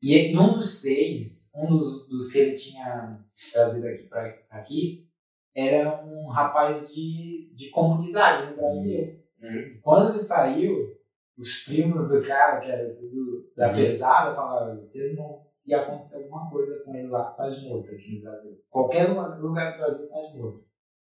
E, 0.03 0.33
e 0.33 0.37
um 0.37 0.53
dos 0.55 0.81
seis, 0.81 1.53
um 1.55 1.69
dos, 1.69 2.09
dos 2.09 2.33
que 2.33 2.39
ele 2.39 2.57
tinha 2.57 3.25
trazido 3.53 3.87
aqui 3.87 4.09
para 4.09 4.27
aqui, 4.51 5.09
era 5.55 6.05
um 6.05 6.31
rapaz 6.31 6.89
de, 6.93 7.53
de 7.55 7.71
comunidade 7.71 8.51
no 8.51 8.57
Brasil. 8.57 9.21
Uhum. 9.41 9.79
Quando 9.81 10.11
ele 10.11 10.19
saiu, 10.19 10.99
os 11.39 11.63
primos 11.65 12.09
do 12.09 12.27
cara, 12.27 12.59
que 12.59 12.69
era 12.73 12.93
tudo 12.93 13.49
da 13.57 13.69
Uhum. 13.69 13.77
pesada, 13.77 14.35
falaram: 14.35 14.83
se 14.83 15.15
não 15.15 15.45
se 15.47 15.73
acontecer 15.73 16.25
alguma 16.25 16.51
coisa 16.51 16.83
com 16.85 16.93
ele 16.93 17.07
lá, 17.07 17.31
tá 17.31 17.49
de 17.49 17.69
morto 17.69 17.89
aqui 17.89 18.17
no 18.17 18.23
Brasil. 18.23 18.61
Qualquer 18.69 19.11
lugar 19.11 19.39
lugar 19.39 19.73
do 19.75 19.79
Brasil 19.79 20.09
tá 20.09 20.21
de 20.23 20.37
morto. 20.37 20.68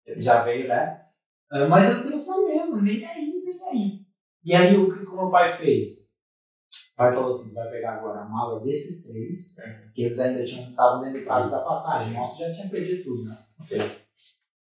Ele 0.05 0.19
já 0.21 0.43
veio, 0.43 0.67
né? 0.67 1.05
Ah, 1.51 1.67
Mas 1.67 1.89
eu 1.89 2.03
trouxe 2.03 2.29
mesmo, 2.45 2.81
nem 2.81 3.05
aí, 3.05 3.41
nem 3.43 3.63
aí. 3.69 4.05
E 4.43 4.53
aí, 4.55 4.77
o 4.77 4.91
que 4.93 5.05
o 5.05 5.15
meu 5.15 5.29
pai 5.31 5.51
fez? 5.51 6.11
O 6.93 6.95
pai 6.95 7.13
falou 7.13 7.29
assim: 7.29 7.53
vai 7.53 7.69
pegar 7.69 7.93
agora 7.97 8.21
a 8.21 8.25
mala 8.25 8.59
desses 8.61 9.05
três, 9.07 9.55
Uhum. 9.57 9.91
que 9.93 10.03
eles 10.03 10.19
ainda 10.19 10.43
tinham 10.43 10.69
estavam 10.69 11.01
dentro 11.01 11.19
do 11.19 11.25
prazo 11.25 11.49
da 11.49 11.61
passagem. 11.61 12.13
Nossa, 12.13 12.47
já 12.47 12.53
tinha 12.53 12.69
perdido 12.69 13.03
tudo, 13.03 13.29
né? 13.29 13.45
Sim. 13.61 13.77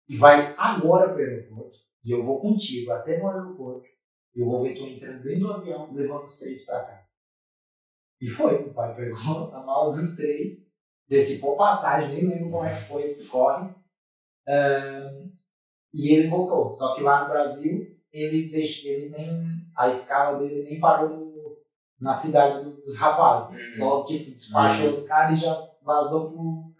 E 0.09 0.16
vai 0.16 0.55
agora 0.59 1.12
pro 1.14 1.23
aeroporto, 1.23 1.79
e 2.05 2.11
eu 2.11 2.23
vou 2.23 2.40
contigo 2.40 2.90
até 2.93 3.19
no 3.19 3.29
aeroporto. 3.29 3.87
Eu 4.35 4.47
vou 4.47 4.62
ver 4.62 4.75
tu 4.75 4.83
entrando 4.83 5.23
dentro 5.23 5.40
do 5.40 5.53
avião, 5.53 5.93
levando 5.93 6.23
os 6.25 6.38
três 6.38 6.64
pra 6.64 6.85
cá. 6.85 7.07
E 8.21 8.29
foi, 8.29 8.55
o 8.64 8.75
pai 8.75 8.95
pegou 8.95 9.53
a 9.55 9.62
mala 9.64 9.90
dos 9.90 10.16
três, 10.16 10.59
decipou 11.09 11.57
passagem, 11.57 12.14
nem 12.14 12.29
lembro 12.29 12.51
como 12.51 12.64
é 12.64 12.75
que 12.75 12.83
foi 12.83 13.03
esse 13.05 13.29
corre. 13.29 13.75
Ahn, 14.49 15.20
e 15.92 16.14
ele 16.14 16.29
voltou. 16.29 16.72
Só 16.74 16.94
que 16.94 17.03
lá 17.03 17.22
no 17.24 17.31
Brasil, 17.31 17.96
ele, 18.12 18.48
deixa, 18.50 18.88
ele 18.88 19.09
nem. 19.11 19.66
A 19.76 19.88
escala 19.88 20.38
dele 20.38 20.62
nem 20.64 20.81
parou 20.81 21.09
no- 21.11 21.57
na 22.00 22.12
cidade 22.12 22.64
do- 22.64 22.81
dos 22.81 22.96
rapazes. 22.98 23.61
Uhum. 23.61 23.79
Só 23.79 24.05
tipo, 24.05 24.31
despachou 24.33 24.87
Uhum. 24.87 24.92
os 24.92 25.07
caras 25.09 25.38
e 25.40 25.44
já 25.44 25.70
vazou 25.83 26.31
pro. 26.33 26.72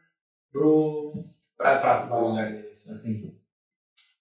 pro 0.52 1.24
Pra, 1.56 1.78
pra, 1.78 2.06
pra 2.06 2.18
lugar 2.18 2.50
deles. 2.52 2.88
assim. 2.90 3.36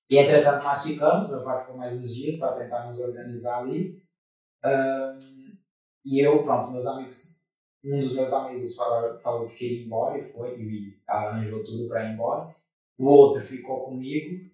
E 0.09 0.17
entretanto 0.17 0.63
nós 0.63 0.83
ficamos, 0.83 1.29
meu 1.29 1.43
pai 1.43 1.59
ficou 1.61 1.77
mais 1.77 1.95
uns 1.97 2.13
dias 2.13 2.37
para 2.37 2.57
tentar 2.57 2.89
nos 2.89 2.99
organizar 2.99 3.59
ali. 3.59 4.01
Ahn, 4.63 5.17
e 6.03 6.19
eu, 6.19 6.43
pronto, 6.43 6.71
meus 6.71 6.85
amigos, 6.85 7.47
um 7.85 7.99
dos 7.99 8.13
meus 8.13 8.33
amigos 8.33 8.75
falou, 8.75 9.19
falou 9.19 9.47
que 9.47 9.55
queria 9.55 9.81
ir 9.81 9.85
embora 9.85 10.17
e 10.17 10.23
foi, 10.23 10.59
e 10.59 10.99
arranjou 11.07 11.63
tudo 11.63 11.87
para 11.87 12.03
ir 12.09 12.13
embora. 12.13 12.53
O 12.97 13.05
outro 13.05 13.41
ficou 13.41 13.85
comigo 13.85 14.49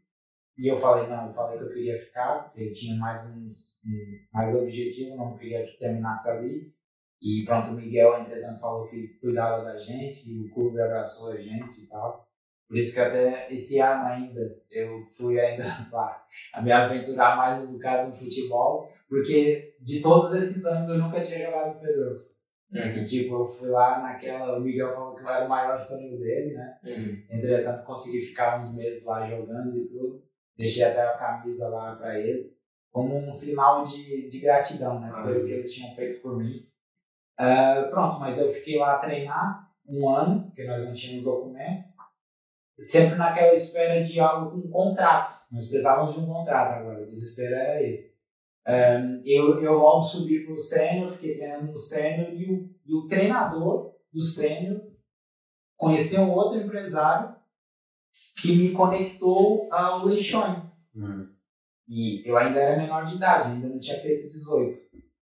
e 0.57 0.67
eu 0.67 0.77
falei, 0.77 1.07
não, 1.07 1.27
eu 1.27 1.33
falei 1.33 1.57
que 1.57 1.63
eu 1.65 1.73
queria 1.73 1.97
ficar, 1.97 2.45
porque 2.45 2.63
eu 2.63 2.73
tinha 2.73 2.97
mais 2.97 3.25
uns, 3.25 3.79
mais 4.33 4.55
objetivo, 4.55 5.15
não 5.15 5.35
queria 5.35 5.63
que 5.63 5.77
terminasse 5.77 6.29
ali. 6.29 6.73
E 7.21 7.43
pronto, 7.45 7.69
o 7.69 7.73
Miguel, 7.73 8.19
entretanto, 8.19 8.59
falou 8.59 8.87
que 8.87 9.17
cuidava 9.19 9.63
da 9.63 9.77
gente, 9.77 10.29
e 10.29 10.45
o 10.45 10.53
clube 10.53 10.79
abraçou 10.79 11.31
a 11.31 11.37
gente 11.37 11.81
e 11.81 11.87
tal. 11.87 12.25
Por 12.67 12.77
isso 12.77 12.93
que 12.93 12.99
até 12.99 13.51
esse 13.53 13.79
ano 13.79 14.05
ainda 14.05 14.41
eu 14.71 15.03
fui 15.05 15.39
ainda 15.39 15.63
lá 15.91 16.25
a 16.53 16.61
me 16.61 16.71
aventurar 16.71 17.37
mais 17.37 17.63
um 17.63 17.73
bocado 17.73 18.07
no 18.07 18.13
futebol, 18.13 18.89
porque 19.07 19.75
de 19.79 20.01
todos 20.01 20.33
esses 20.33 20.65
anos 20.65 20.89
eu 20.89 20.97
nunca 20.97 21.21
tinha 21.21 21.45
jogado 21.45 21.75
no 21.75 21.81
Pedroso. 21.81 22.45
Uhum. 22.71 22.81
E 22.81 23.05
tipo, 23.05 23.35
eu 23.35 23.45
fui 23.45 23.69
lá 23.69 24.01
naquela. 24.01 24.57
O 24.57 24.61
Miguel 24.61 24.93
falou 24.93 25.15
que 25.15 25.23
eu 25.23 25.29
era 25.29 25.45
o 25.45 25.49
maior 25.49 25.79
sonho 25.79 26.17
dele, 26.17 26.53
né? 26.55 26.77
Uhum. 26.83 27.23
Entretanto, 27.29 27.85
consegui 27.85 28.25
ficar 28.25 28.57
uns 28.57 28.75
meses 28.75 29.05
lá 29.05 29.29
jogando 29.29 29.77
e 29.77 29.85
tudo. 29.85 30.23
Deixei 30.57 30.83
até 30.83 31.01
a 31.01 31.17
camisa 31.17 31.67
lá 31.69 31.95
pra 31.95 32.17
ele, 32.17 32.55
como 32.91 33.17
um 33.17 33.31
sinal 33.31 33.85
de, 33.85 34.29
de 34.29 34.39
gratidão, 34.39 34.99
né? 34.99 35.11
Pelo 35.23 35.45
que 35.45 35.51
eles 35.51 35.73
tinham 35.73 35.93
feito 35.95 36.21
por 36.21 36.37
mim. 36.37 36.65
Ah, 37.37 37.87
pronto, 37.89 38.19
mas 38.19 38.39
eu 38.39 38.53
fiquei 38.53 38.77
lá 38.77 38.95
a 38.95 38.99
treinar 38.99 39.69
um 39.87 40.09
ano, 40.09 40.45
porque 40.45 40.65
nós 40.65 40.85
não 40.85 40.93
tínhamos 40.93 41.23
documentos. 41.23 41.97
Sempre 42.79 43.15
naquela 43.15 43.53
espera 43.53 44.03
de 44.03 44.19
algo, 44.19 44.57
um 44.57 44.69
contrato. 44.69 45.29
Nós 45.51 45.67
precisávamos 45.67 46.15
de 46.15 46.21
um 46.21 46.25
contrato 46.25 46.73
agora, 46.73 47.03
o 47.03 47.07
desespero 47.07 47.55
era 47.55 47.83
esse. 47.83 48.19
Ah, 48.65 49.01
eu, 49.25 49.61
eu 49.61 49.73
logo 49.73 50.01
subi 50.01 50.45
pro 50.45 50.57
sênior, 50.57 51.11
fiquei 51.11 51.37
treinando 51.37 51.71
no 51.71 51.77
sênior 51.77 52.33
e 52.33 52.51
o, 52.51 52.75
e 52.85 52.95
o 52.95 53.07
treinador 53.07 53.93
do 54.11 54.23
sênior 54.23 54.81
conheceu 55.77 56.21
um 56.21 56.31
outro 56.31 56.59
empresário 56.59 57.34
que 58.41 58.55
me 58.55 58.71
conectou 58.71 59.67
ao 59.71 60.05
Leixões. 60.05 60.89
Hum. 60.95 61.27
E 61.87 62.27
eu 62.27 62.35
ainda 62.37 62.59
era 62.59 62.81
menor 62.81 63.05
de 63.05 63.15
idade, 63.15 63.51
ainda 63.51 63.67
não 63.67 63.79
tinha 63.79 63.99
feito 63.99 64.29
18. 64.29 64.79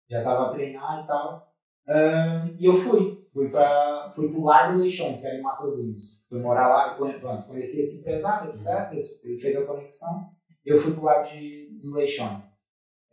Já 0.10 0.20
estava 0.20 0.48
a 0.48 0.50
treinar 0.50 1.04
e 1.04 1.08
tal. 1.08 1.54
Ahn, 1.88 2.56
e 2.58 2.66
eu 2.66 2.74
fui. 2.74 3.18
Fui, 3.32 3.50
pra, 3.50 4.12
fui 4.16 4.32
pro 4.32 4.46
Largo 4.46 4.80
Leixões, 4.80 5.22
que 5.22 5.28
era 5.28 5.38
em 5.38 5.42
Matozinhos. 5.44 6.26
Fui 6.28 6.40
morar 6.40 6.70
lá, 6.70 6.96
pronto, 6.96 7.48
conheci 7.48 7.82
esse 7.82 8.00
empresário, 8.00 8.50
etc. 8.50 8.92
Ele 9.24 9.38
fez 9.38 9.56
a 9.56 9.66
conexão. 9.66 10.32
Eu 10.66 10.76
fui 10.78 10.94
pro 10.94 11.04
Largo 11.04 11.30
de, 11.30 11.78
dos 11.78 11.94
Leixões. 11.94 12.58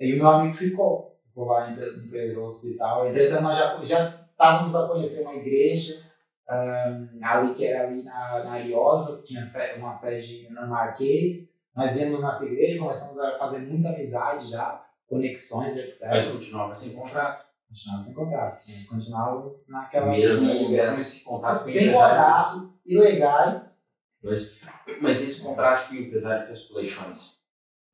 E 0.01 0.15
o 0.15 0.17
meu 0.17 0.29
amigo 0.29 0.55
ficou. 0.55 1.21
Ficou 1.27 1.45
lá 1.45 1.71
no 1.71 2.11
Pedroso 2.11 2.73
e 2.73 2.77
tal. 2.79 3.07
Entretanto, 3.07 3.43
nós 3.43 3.59
já 3.59 3.85
já 3.85 4.27
estávamos 4.31 4.75
a 4.75 4.89
conhecer 4.89 5.23
uma 5.25 5.35
igreja. 5.35 6.03
Ahn, 6.49 7.09
ali 7.23 7.55
que 7.55 7.67
era 7.67 7.89
ali 7.89 8.03
na, 8.03 8.45
na 8.45 8.53
Ariosa, 8.53 9.23
tinha 9.25 9.41
uma 9.79 9.91
sede 9.91 10.49
no 10.51 10.67
Marquês. 10.67 11.55
Nós 11.75 12.01
íamos 12.01 12.23
nessa 12.23 12.45
igreja, 12.47 12.79
começamos 12.79 13.19
a 13.19 13.39
fazer 13.39 13.59
muita 13.59 13.89
amizade 13.89 14.49
já, 14.49 14.85
conexões, 15.07 15.77
etc. 15.77 16.09
Mas 16.09 16.29
continuava 16.29 16.75
sem 16.75 16.95
contrato. 16.95 17.45
Continuávamos 17.69 18.05
sem 18.05 18.15
contrato. 18.15 18.69
Nós 18.69 18.87
continuávamos 18.87 19.69
naquela. 19.69 20.07
Mesmo, 20.07 20.71
mesmo 20.71 21.01
esse 21.01 21.25
contrato 21.25 21.69
sem 21.69 21.93
contrato, 21.93 22.73
ilegais. 22.87 23.85
Pois. 24.23 24.57
Mas 25.01 25.23
esse 25.23 25.41
contrato 25.41 25.89
que 25.89 25.97
o 25.97 26.03
empresário 26.03 26.47
fez 26.47 26.65
com 26.67 26.75
o 26.75 26.77
Leixões 26.77 27.45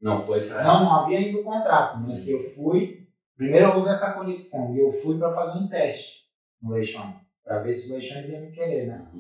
não 0.01 0.23
foi 0.23 0.41
pra. 0.47 0.65
Não, 0.65 0.85
não 0.85 0.95
havia 0.97 1.19
ainda 1.19 1.41
o 1.41 1.45
contrato, 1.45 1.99
mas 1.99 2.25
que 2.25 2.33
eu 2.33 2.43
fui. 2.43 3.07
Primeiro 3.37 3.75
houve 3.77 3.89
essa 3.89 4.13
conexão 4.13 4.75
e 4.75 4.81
eu 4.81 4.93
fui 4.93 5.19
para 5.19 5.35
fazer 5.35 5.59
um 5.59 5.69
teste 5.69 6.27
no 6.61 6.73
Leixões, 6.73 7.30
para 7.51 7.63
ver 7.63 7.73
se 7.75 7.91
o 7.91 7.97
Leixões 7.97 8.29
ia 8.29 8.41
me 8.41 8.53
querer, 8.53 8.87
né? 8.87 9.11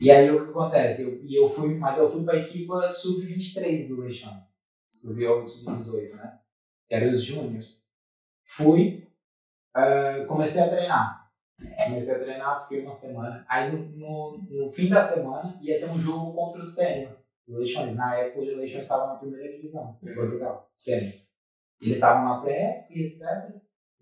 E 0.00 0.10
aí 0.10 0.28
o 0.32 0.44
que 0.44 0.50
acontece? 0.50 1.22
Eu, 1.32 1.42
eu 1.44 1.48
fui, 1.48 1.76
mas 1.76 1.96
eu 1.96 2.08
fui 2.08 2.24
para 2.24 2.34
a 2.34 2.40
equipa 2.40 2.90
sub-23 2.90 3.86
do 3.86 4.00
Leixões, 4.00 4.58
sub 4.90 5.24
ou 5.24 5.44
sub-18, 5.44 6.16
né? 6.16 6.40
Que 6.88 6.96
eram 6.96 7.08
os 7.12 7.22
júniors. 7.22 7.84
Fui, 8.44 9.06
ah, 9.72 10.24
comecei 10.26 10.60
a 10.62 10.68
treinar. 10.68 11.30
Comecei 11.84 12.16
a 12.16 12.18
treinar, 12.18 12.62
fiquei 12.62 12.82
uma 12.82 12.90
semana. 12.90 13.46
Aí 13.48 13.70
no, 13.70 13.78
no, 13.96 14.38
no 14.50 14.68
fim 14.68 14.88
da 14.88 15.00
semana 15.00 15.56
ia 15.62 15.78
ter 15.78 15.88
um 15.88 16.00
jogo 16.00 16.34
contra 16.34 16.60
o 16.60 16.64
Sênior, 16.64 17.16
do 17.46 17.58
Leixões. 17.58 17.94
Na 17.94 18.16
época 18.16 18.40
o 18.40 18.44
Leixões 18.44 18.82
estava 18.82 19.06
na 19.12 19.20
primeira 19.20 19.52
divisão, 19.54 19.96
em 20.02 20.08
Uhum. 20.08 20.14
Portugal, 20.16 20.68
Sênior. 20.76 21.14
Eles 21.80 21.96
estavam 21.96 22.24
na 22.24 22.40
pré 22.40 22.88
e 22.90 23.04
etc. 23.04 23.22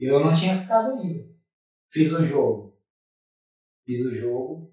E 0.01 0.07
eu 0.07 0.19
não 0.25 0.33
tinha 0.33 0.59
ficado 0.59 0.93
ainda. 0.93 1.29
Fiz 1.91 2.11
o 2.15 2.25
jogo. 2.25 2.66
Fiz 3.87 4.05
o 4.05 4.15
jogo. 4.15 4.73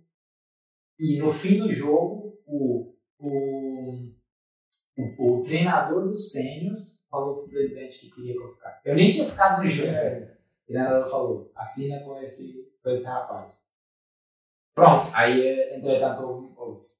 E 0.99 1.19
no 1.19 1.31
fim 1.31 1.59
do 1.59 1.71
jogo, 1.71 2.41
o, 2.45 2.95
o, 3.19 4.11
o, 4.97 5.39
o 5.39 5.43
treinador 5.43 6.07
dos 6.07 6.31
sêniors 6.31 7.05
falou 7.09 7.37
pro 7.37 7.49
presidente 7.49 7.99
que 7.99 8.11
queria 8.11 8.33
que 8.33 8.39
eu 8.41 8.53
ficasse. 8.53 8.81
Eu 8.83 8.95
nem 8.95 9.11
tinha 9.11 9.29
ficado 9.29 9.61
no 9.61 9.69
jogo 9.69 9.89
ainda. 9.89 10.39
O 10.63 10.67
treinador 10.67 11.09
falou, 11.09 11.51
assina 11.55 12.03
com 12.03 12.19
esse, 12.19 12.73
com 12.81 12.89
esse 12.89 13.05
rapaz. 13.05 13.67
Pronto, 14.73 15.07
aí, 15.13 15.75
entretanto, 15.75 16.51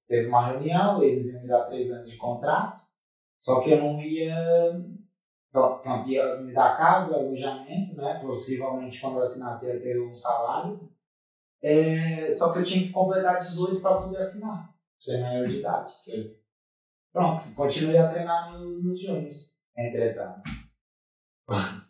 teve 0.08 0.28
uma 0.28 0.52
reunião, 0.52 1.04
eles 1.04 1.34
iam 1.34 1.42
me 1.42 1.48
dar 1.48 1.66
três 1.66 1.92
anos 1.92 2.08
de 2.08 2.18
contrato, 2.18 2.80
só 3.40 3.62
que 3.62 3.72
eu 3.72 3.82
não 3.82 4.00
ia 4.00 4.36
pronto, 5.52 6.10
ia 6.10 6.38
me 6.38 6.54
dar 6.54 6.78
casa, 6.78 7.18
alojamento, 7.18 7.96
né? 7.96 8.20
Possivelmente 8.20 9.00
quando 9.00 9.18
eu 9.18 9.22
assinasse 9.22 9.68
ia 9.68 9.80
ter 9.80 10.00
um 10.02 10.14
salário. 10.14 10.90
É, 11.64 12.32
só 12.32 12.52
que 12.52 12.60
eu 12.60 12.64
tinha 12.64 12.86
que 12.88 12.92
completar 12.92 13.38
18 13.38 13.80
para 13.82 14.02
poder 14.02 14.18
assinar, 14.18 14.74
ser 15.00 15.22
maior 15.22 15.48
de 15.48 15.60
idade. 15.60 15.96
Sim. 15.96 16.36
Pronto, 17.14 17.54
continuei 17.56 17.98
a 17.98 18.10
treinar 18.12 18.52
no- 18.52 18.82
nos 18.82 19.02
júniors, 19.02 19.60
entretanto. 19.78 20.42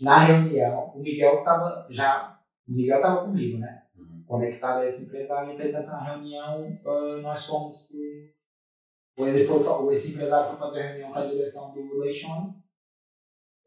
Na 0.00 0.18
reunião, 0.18 0.90
o 0.94 1.00
Miguel 1.00 1.42
tava 1.42 1.86
já. 1.90 2.38
O 2.68 2.72
Miguel 2.72 3.00
tava 3.00 3.24
comigo, 3.24 3.58
né? 3.58 3.84
Uhum. 3.96 4.22
Conectado 4.26 4.80
a 4.80 4.86
esse 4.86 5.06
empresário, 5.06 5.52
entretanto, 5.52 5.86
na 5.88 6.04
reunião 6.04 6.78
ah, 6.86 7.16
nós 7.20 7.46
fomos 7.46 7.88
pro. 7.88 9.26
Ele 9.26 9.44
foi, 9.44 9.94
esse 9.94 10.14
empresário 10.14 10.50
foi 10.50 10.58
fazer 10.58 10.82
a 10.82 10.86
reunião 10.90 11.12
com 11.12 11.18
a 11.18 11.26
direção 11.26 11.74
do 11.74 11.98
Leixões 11.98 12.68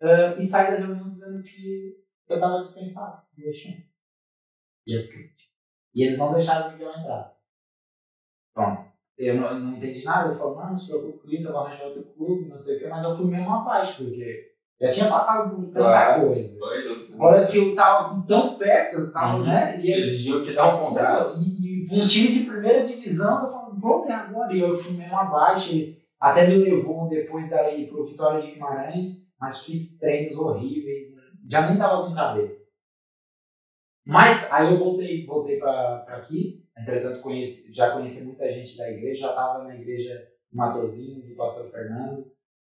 ah, 0.02 0.36
e 0.38 0.42
saí 0.42 0.72
da 0.72 0.78
reunião 0.78 1.10
dizendo 1.10 1.44
que 1.44 1.98
eu 2.30 2.36
estava 2.36 2.60
dispensado 2.60 3.24
do 3.36 3.44
Leixões. 3.44 4.00
E 4.88 4.98
eu 4.98 5.02
fiquei. 5.04 5.30
E 5.94 6.04
eles 6.04 6.18
não 6.18 6.34
deixaram 6.34 6.70
o 6.70 6.72
Miguel 6.74 6.90
entrar. 6.90 7.34
Pronto. 8.54 8.82
Eu 9.18 9.36
não, 9.36 9.48
eu 9.50 9.60
não 9.60 9.74
entendi 9.74 10.04
nada. 10.04 10.30
Ele 10.30 10.38
falou, 10.38 10.56
não, 10.58 10.70
não 10.70 10.76
se 10.76 10.88
preocupe 10.90 11.20
com 11.20 11.30
isso, 11.32 11.48
eu 11.50 11.54
vou 11.54 11.62
arranjar 11.66 11.86
outro 11.88 12.04
clube, 12.16 12.50
não 12.50 12.58
sei 12.58 12.78
o 12.78 12.80
quê. 12.80 12.88
Mas 12.88 13.04
eu 13.04 13.16
fui 13.16 13.26
mesmo 13.30 13.54
abaixo, 13.54 14.04
porque 14.06 14.52
Já 14.82 14.92
tinha 14.92 15.10
passado 15.10 15.56
por 15.56 15.66
tanta 15.68 15.80
Claro. 15.80 16.26
coisa. 16.28 16.58
Pois. 16.60 17.14
Agora 17.14 17.46
que 17.48 17.58
eu 17.58 17.76
tava 17.76 18.26
tão 18.26 18.58
perto, 18.58 18.98
eu 18.98 19.14
tava, 19.14 19.38
Uhum. 19.38 19.44
né? 19.46 19.78
E, 19.78 19.82
Se 19.84 19.92
eles 19.92 20.26
iam 20.26 20.42
te 20.42 20.54
dar 20.54 20.76
um 20.76 20.88
contrato. 20.88 21.38
e, 21.40 21.86
e 21.86 22.02
um 22.02 22.08
time 22.08 22.40
de 22.40 22.46
primeira 22.50 22.84
divisão, 22.84 23.46
eu 23.46 23.52
falei, 23.52 23.80
pronto, 23.80 24.10
é 24.10 24.14
agora. 24.14 24.52
E 24.56 24.60
eu 24.60 24.74
fui 24.76 24.98
mesmo 24.98 25.16
abaixo. 25.16 25.72
até 26.20 26.48
me 26.48 26.56
levou 26.56 27.08
depois 27.08 27.48
daí 27.52 27.86
pro 27.88 28.04
Vitória 28.04 28.42
de 28.42 28.52
Guimarães, 28.54 29.28
mas 29.40 29.64
fiz 29.64 30.00
treinos 30.00 30.36
horríveis. 30.36 31.16
Já 31.48 31.68
nem 31.70 31.78
tava 31.78 32.08
com 32.08 32.16
cabeça. 32.16 32.71
Mas 34.06 34.52
aí 34.52 34.74
eu 34.74 34.80
voltei, 34.80 35.26
voltei 35.26 35.60
pra 35.60 36.06
aqui. 36.08 36.66
Entretanto, 36.78 37.22
conheci, 37.22 37.74
já 37.74 37.92
conheci 37.92 38.26
muita 38.26 38.52
gente 38.52 38.78
da 38.78 38.90
igreja, 38.90 39.28
já 39.28 39.34
tava 39.34 39.64
na 39.64 39.76
igreja 39.76 40.28
em 40.52 40.58
Matozinhos, 40.58 41.30
do 41.30 41.36
pastor 41.36 41.70
Fernando. 41.70 42.32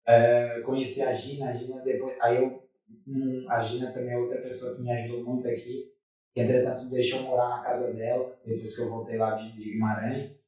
É, 0.06 0.62
conheci 0.62 1.02
a 1.02 1.14
Gina, 1.14 1.50
a 1.50 1.54
Gina 1.54 1.82
depois. 1.82 2.16
Aí 2.22 2.38
eu. 2.38 2.64
hum, 3.08 3.46
a 3.50 3.60
Gina 3.62 3.92
também 3.92 4.14
é 4.14 4.18
outra 4.18 4.42
pessoa 4.42 4.76
que 4.76 4.84
me 4.84 4.92
ajudou 4.92 5.24
muito 5.24 5.48
aqui 5.48 5.96
que 6.36 6.42
entretanto 6.42 6.90
deixou 6.90 7.22
morar 7.22 7.48
na 7.48 7.64
casa 7.64 7.94
dela, 7.94 8.38
depois 8.46 8.76
que 8.76 8.82
eu 8.82 8.90
voltei 8.90 9.18
lá 9.18 9.36
de, 9.36 9.54
de 9.54 9.72
Guimarães. 9.72 10.44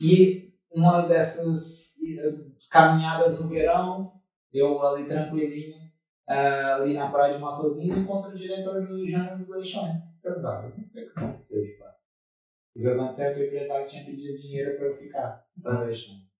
E 0.00 0.54
uma 0.72 1.02
dessas 1.02 1.96
eh, 2.02 2.34
caminhadas 2.70 3.38
no 3.38 3.48
verão, 3.48 4.18
eu 4.50 4.82
ali 4.82 5.06
tranquilinho, 5.06 5.89
ali 6.34 6.94
na 6.94 7.10
praia 7.10 7.34
de 7.34 7.40
Matozinhos, 7.40 7.98
encontro 7.98 8.30
o 8.30 8.38
diretor 8.38 8.86
do 8.86 9.08
Jânio 9.08 9.48
Leixões. 9.48 10.18
Perguntava, 10.22 10.68
o 10.68 10.72
que 10.72 10.98
aconteceu 11.16 11.62
de 11.64 11.76
fato? 11.78 11.96
O 12.76 12.80
que 12.80 12.86
aconteceu 12.88 13.26
é 13.30 13.34
que 13.34 13.40
o 13.40 13.46
empresário 13.46 13.88
tinha 13.88 14.04
pedido 14.04 14.38
dinheiro 14.38 14.76
para 14.76 14.86
eu 14.86 14.94
ficar 14.94 15.44
no 15.56 15.84
Leixões. 15.84 16.38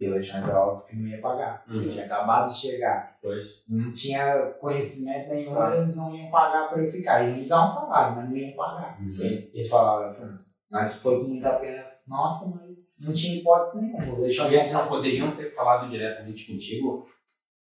E 0.00 0.08
o 0.08 0.10
Leixões 0.12 0.48
era 0.48 0.58
óbvio 0.58 0.86
que 0.86 0.96
não 0.96 1.06
ia 1.08 1.20
pagar. 1.20 1.64
Uhum. 1.70 1.82
tinha 1.82 2.04
acabado 2.04 2.48
de 2.50 2.56
chegar 2.58 3.16
Pois. 3.22 3.62
não 3.68 3.92
tinha 3.92 4.50
conhecimento 4.60 5.28
nenhum, 5.28 5.52
Claro. 5.54 5.76
eles 5.76 5.96
não 5.96 6.14
iam 6.16 6.30
pagar 6.30 6.68
para 6.68 6.82
eu 6.82 6.90
ficar. 6.90 7.22
Iam 7.22 7.36
me 7.36 7.46
dar 7.46 7.62
um 7.62 7.66
salário, 7.66 8.16
mas 8.16 8.28
não 8.28 8.36
iam 8.36 8.56
pagar. 8.56 8.98
Uhum. 9.00 9.48
Ele 9.52 9.68
falava, 9.68 10.10
França, 10.10 10.62
mas 10.70 10.96
foi 11.00 11.20
com 11.20 11.28
muita 11.28 11.58
pena. 11.58 11.84
Nossa, 12.06 12.54
mas 12.56 12.96
não 13.00 13.14
tinha 13.14 13.38
hipótese 13.38 13.82
nenhuma. 13.82 14.26
Eles 14.26 14.72
não 14.72 14.86
poderiam 14.88 15.36
ter 15.36 15.48
falado 15.50 15.88
diretamente 15.90 16.52
contigo. 16.52 17.06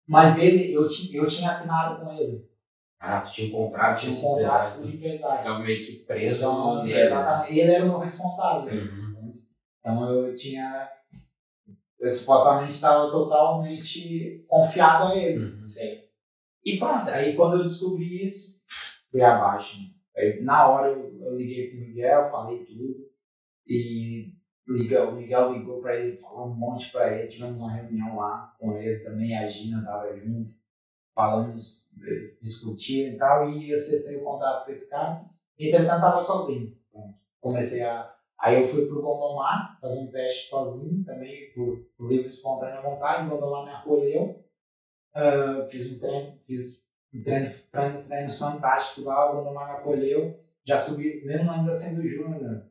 Mas 0.08 0.38
ele, 0.38 0.74
eu, 0.74 0.84
eu 1.14 1.28
tinha 1.28 1.49
assinado 1.49 2.03
com 2.03 2.12
ele. 2.14 2.47
Ah, 2.99 3.22
tu 3.22 3.32
tinha 3.32 3.47
um 3.47 3.51
contrato, 3.66 3.99
Tinha 4.01 4.12
um 4.14 4.22
contrato 4.22 4.78
com 4.80 4.86
o 4.86 4.89
empresário. 4.89 5.38
Ficava 5.38 5.60
meio 5.60 5.86
que 5.86 5.93
preso 6.06 6.39
Então, 6.39 6.84
nele. 6.84 6.99
exatamente. 6.99 7.60
Ele 7.60 7.72
era 7.72 7.86
o 7.86 7.89
meu 7.89 7.99
responsável. 7.99 8.82
Uhum. 8.82 9.41
Então 9.80 10.10
eu 10.14 10.36
tinha. 10.36 10.89
Eu 11.99 12.10
supostamente 12.10 12.72
estava 12.72 13.10
totalmente 13.10 14.43
confiado 14.47 15.12
a 15.12 15.16
ele. 15.16 15.43
Uhum. 15.43 15.66
Sim. 15.66 16.01
E 16.64 16.78
pronto, 16.78 17.10
aí 17.10 17.36
quando 17.36 17.58
eu 17.58 17.64
descobri 17.64 18.24
isso, 18.24 18.60
fui 19.12 19.22
abaixo. 19.22 19.78
né? 19.80 19.89
Aí, 20.18 20.41
na 20.43 20.68
hora 20.68 20.89
eu, 20.91 21.20
eu 21.22 21.36
liguei 21.38 21.70
pro 21.70 21.80
Miguel, 21.80 22.32
falei 22.32 22.64
tudo. 22.66 23.06
E 23.68 24.34
liga, 24.68 25.09
o 25.09 25.16
Miguel 25.16 25.53
ligou 25.53 25.82
pra 25.82 25.95
ele, 25.95 26.11
falou 26.11 26.47
um 26.47 26.55
monte 26.55 26.91
pra 26.91 27.11
ele. 27.13 27.28
Tivemos 27.28 27.57
uma 27.57 27.72
reunião 27.72 28.16
lá 28.18 28.55
com 28.59 28.78
ele 28.78 28.99
também, 28.99 29.38
a 29.38 29.47
Gina 29.47 29.84
tava 29.86 30.16
junto. 30.18 30.51
Falamos, 31.13 31.89
discutiram 32.41 33.13
e 33.13 33.18
tal. 33.18 33.49
E 33.49 33.70
eu 33.70 33.76
cessei 33.76 34.18
o 34.18 34.24
contrato 34.24 34.66
com 34.66 34.72
esse 34.72 34.89
cara. 34.89 35.26
E 35.57 35.70
entretanto 35.70 36.01
tava 36.01 36.20
sozinho. 36.20 36.78
Pronto. 36.91 37.16
Comecei 37.39 37.84
a. 37.84 38.13
Aí 38.38 38.59
eu 38.59 38.66
fui 38.66 38.86
pro 38.86 39.01
Gondomar, 39.01 39.80
fazer 39.80 40.01
um 40.01 40.11
teste 40.11 40.49
sozinho 40.49 41.05
também, 41.05 41.53
por, 41.53 41.88
livre 42.09 42.28
espontânea 42.28 42.82
vontade. 42.82 43.26
O 43.26 43.30
Gondomar 43.30 43.63
me 43.63 43.72
acolheu. 43.72 44.43
Ah, 45.16 45.66
fiz 45.70 45.93
um 45.93 45.99
treino, 45.99 46.38
fiz 46.41 46.84
um 47.13 47.24
treino, 47.24 47.55
treino, 47.72 48.01
treinos 48.01 48.38
fantásticos 48.38 49.05
lá, 49.05 49.32
o 49.32 49.38
Gondomar 49.38 49.68
me 49.68 49.80
acolheu. 49.80 50.38
Já 50.66 50.78
subi, 50.78 51.24
mesmo 51.26 51.49
ainda 51.49 51.72
sendo 51.72 52.05
júnior, 52.05 52.66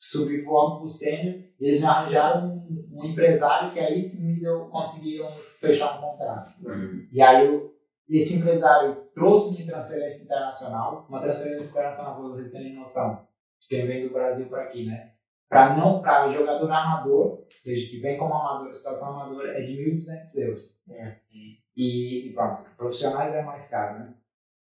subi 0.00 0.40
logo 0.40 0.78
pro 0.78 0.88
sênior. 0.88 1.44
e 1.60 1.66
Eles 1.66 1.80
me 1.80 1.86
arranjaram 1.86 2.48
um, 2.48 2.88
um 2.90 3.04
empresário 3.04 3.70
que 3.70 3.78
aí 3.78 3.98
sim 3.98 4.26
me 4.26 4.40
deu, 4.40 4.64
conseguiram 4.66 5.30
fechar 5.60 5.98
um 5.98 6.00
contrato. 6.00 6.56
Uhum. 6.64 7.06
E 7.12 7.20
aí 7.20 7.46
eu, 7.46 7.76
esse 8.08 8.38
empresário 8.38 9.04
trouxe-me 9.14 9.68
transferência 9.68 10.24
internacional, 10.24 11.06
uma 11.08 11.20
transferência 11.20 11.70
internacional 11.70 12.14
para 12.14 12.22
vocês 12.24 12.50
terem 12.50 12.74
noção, 12.74 13.28
quem 13.68 13.86
vem 13.86 14.08
do 14.08 14.12
Brasil 14.12 14.48
para 14.48 14.62
aqui, 14.62 14.86
né? 14.86 15.12
Para 15.48 15.76
não 15.76 16.00
para 16.00 16.28
jogador 16.30 16.70
amador, 16.70 17.26
ou 17.26 17.46
seja, 17.62 17.88
que 17.90 17.98
vem 18.00 18.16
como 18.16 18.34
amador, 18.34 18.72
situação 18.72 19.20
amadora, 19.20 19.58
é 19.58 19.62
de 19.62 19.72
1.200 19.72 20.38
euros. 20.46 20.80
E, 21.76 22.28
e 22.28 22.32
pronto, 22.32 22.56
profissionais 22.76 23.34
é 23.34 23.42
mais 23.42 23.68
caro, 23.68 23.98
né? 23.98 24.14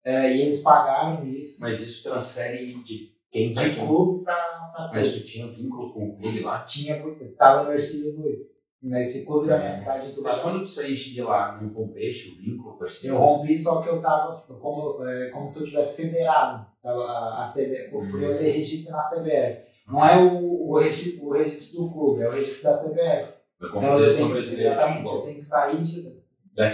É, 0.04 0.34
e 0.34 0.42
eles 0.42 0.62
pagaram 0.62 1.24
isso 1.24 1.62
Mas 1.62 1.80
isso 1.80 2.02
transfere 2.02 2.82
de 2.82 3.11
quem 3.32 3.52
de 3.52 3.76
clube 3.76 4.24
para 4.24 4.90
Mas 4.92 5.14
tu 5.14 5.24
tinha 5.24 5.46
vínculo 5.50 5.92
com 5.92 6.10
o 6.10 6.16
clube 6.18 6.40
lá? 6.40 6.60
Tinha, 6.60 7.02
tava 7.38 7.64
no 7.64 7.72
Ercílio 7.72 8.20
Luiz, 8.20 8.60
nesse 8.82 9.24
clube 9.24 9.48
da 9.48 9.56
minha 9.56 9.68
É. 9.68 9.70
cidade 9.70 10.14
de 10.14 10.20
Mas 10.20 10.38
quando 10.38 10.60
tu 10.60 10.68
saíste 10.68 11.14
de 11.14 11.22
lá, 11.22 11.58
não 11.60 11.72
rompeste 11.72 12.32
o 12.32 12.36
vínculo 12.36 12.76
com 12.76 12.84
esse 12.84 13.06
Eu 13.06 13.16
rompi, 13.16 13.56
só 13.56 13.80
que 13.80 13.88
eu 13.88 14.02
tava 14.02 14.36
como, 14.60 15.02
é, 15.02 15.30
como 15.30 15.48
se 15.48 15.62
eu 15.62 15.66
tivesse 15.66 15.96
federado 15.96 16.66
a, 16.84 16.90
a, 16.90 17.42
a 17.42 17.44
CBF, 17.44 17.90
por 17.90 18.10
por 18.10 18.22
eu 18.22 18.36
ter 18.36 18.50
registro 18.50 18.94
na 18.94 19.02
CBF. 19.02 19.72
Não 19.88 20.06
é 20.06 20.22
o, 20.22 20.70
o, 20.70 20.78
registro, 20.78 21.26
o 21.26 21.32
registro 21.32 21.82
do 21.84 21.90
clube, 21.90 22.22
é 22.22 22.28
o 22.28 22.32
registro 22.32 22.64
da 22.70 22.76
CBF. 22.76 23.32
Da 23.58 23.68
Então 23.68 23.68
eu 23.68 23.72
Confederação 23.72 24.16
tenho, 24.16 24.28
que, 24.28 24.32
Brasileira 24.34 24.74
de 24.74 24.82
exatamente, 24.82 25.14
eu 25.14 25.20
tenho 25.22 25.36
que 25.36 25.44
sair 25.44 25.82
de 25.82 26.22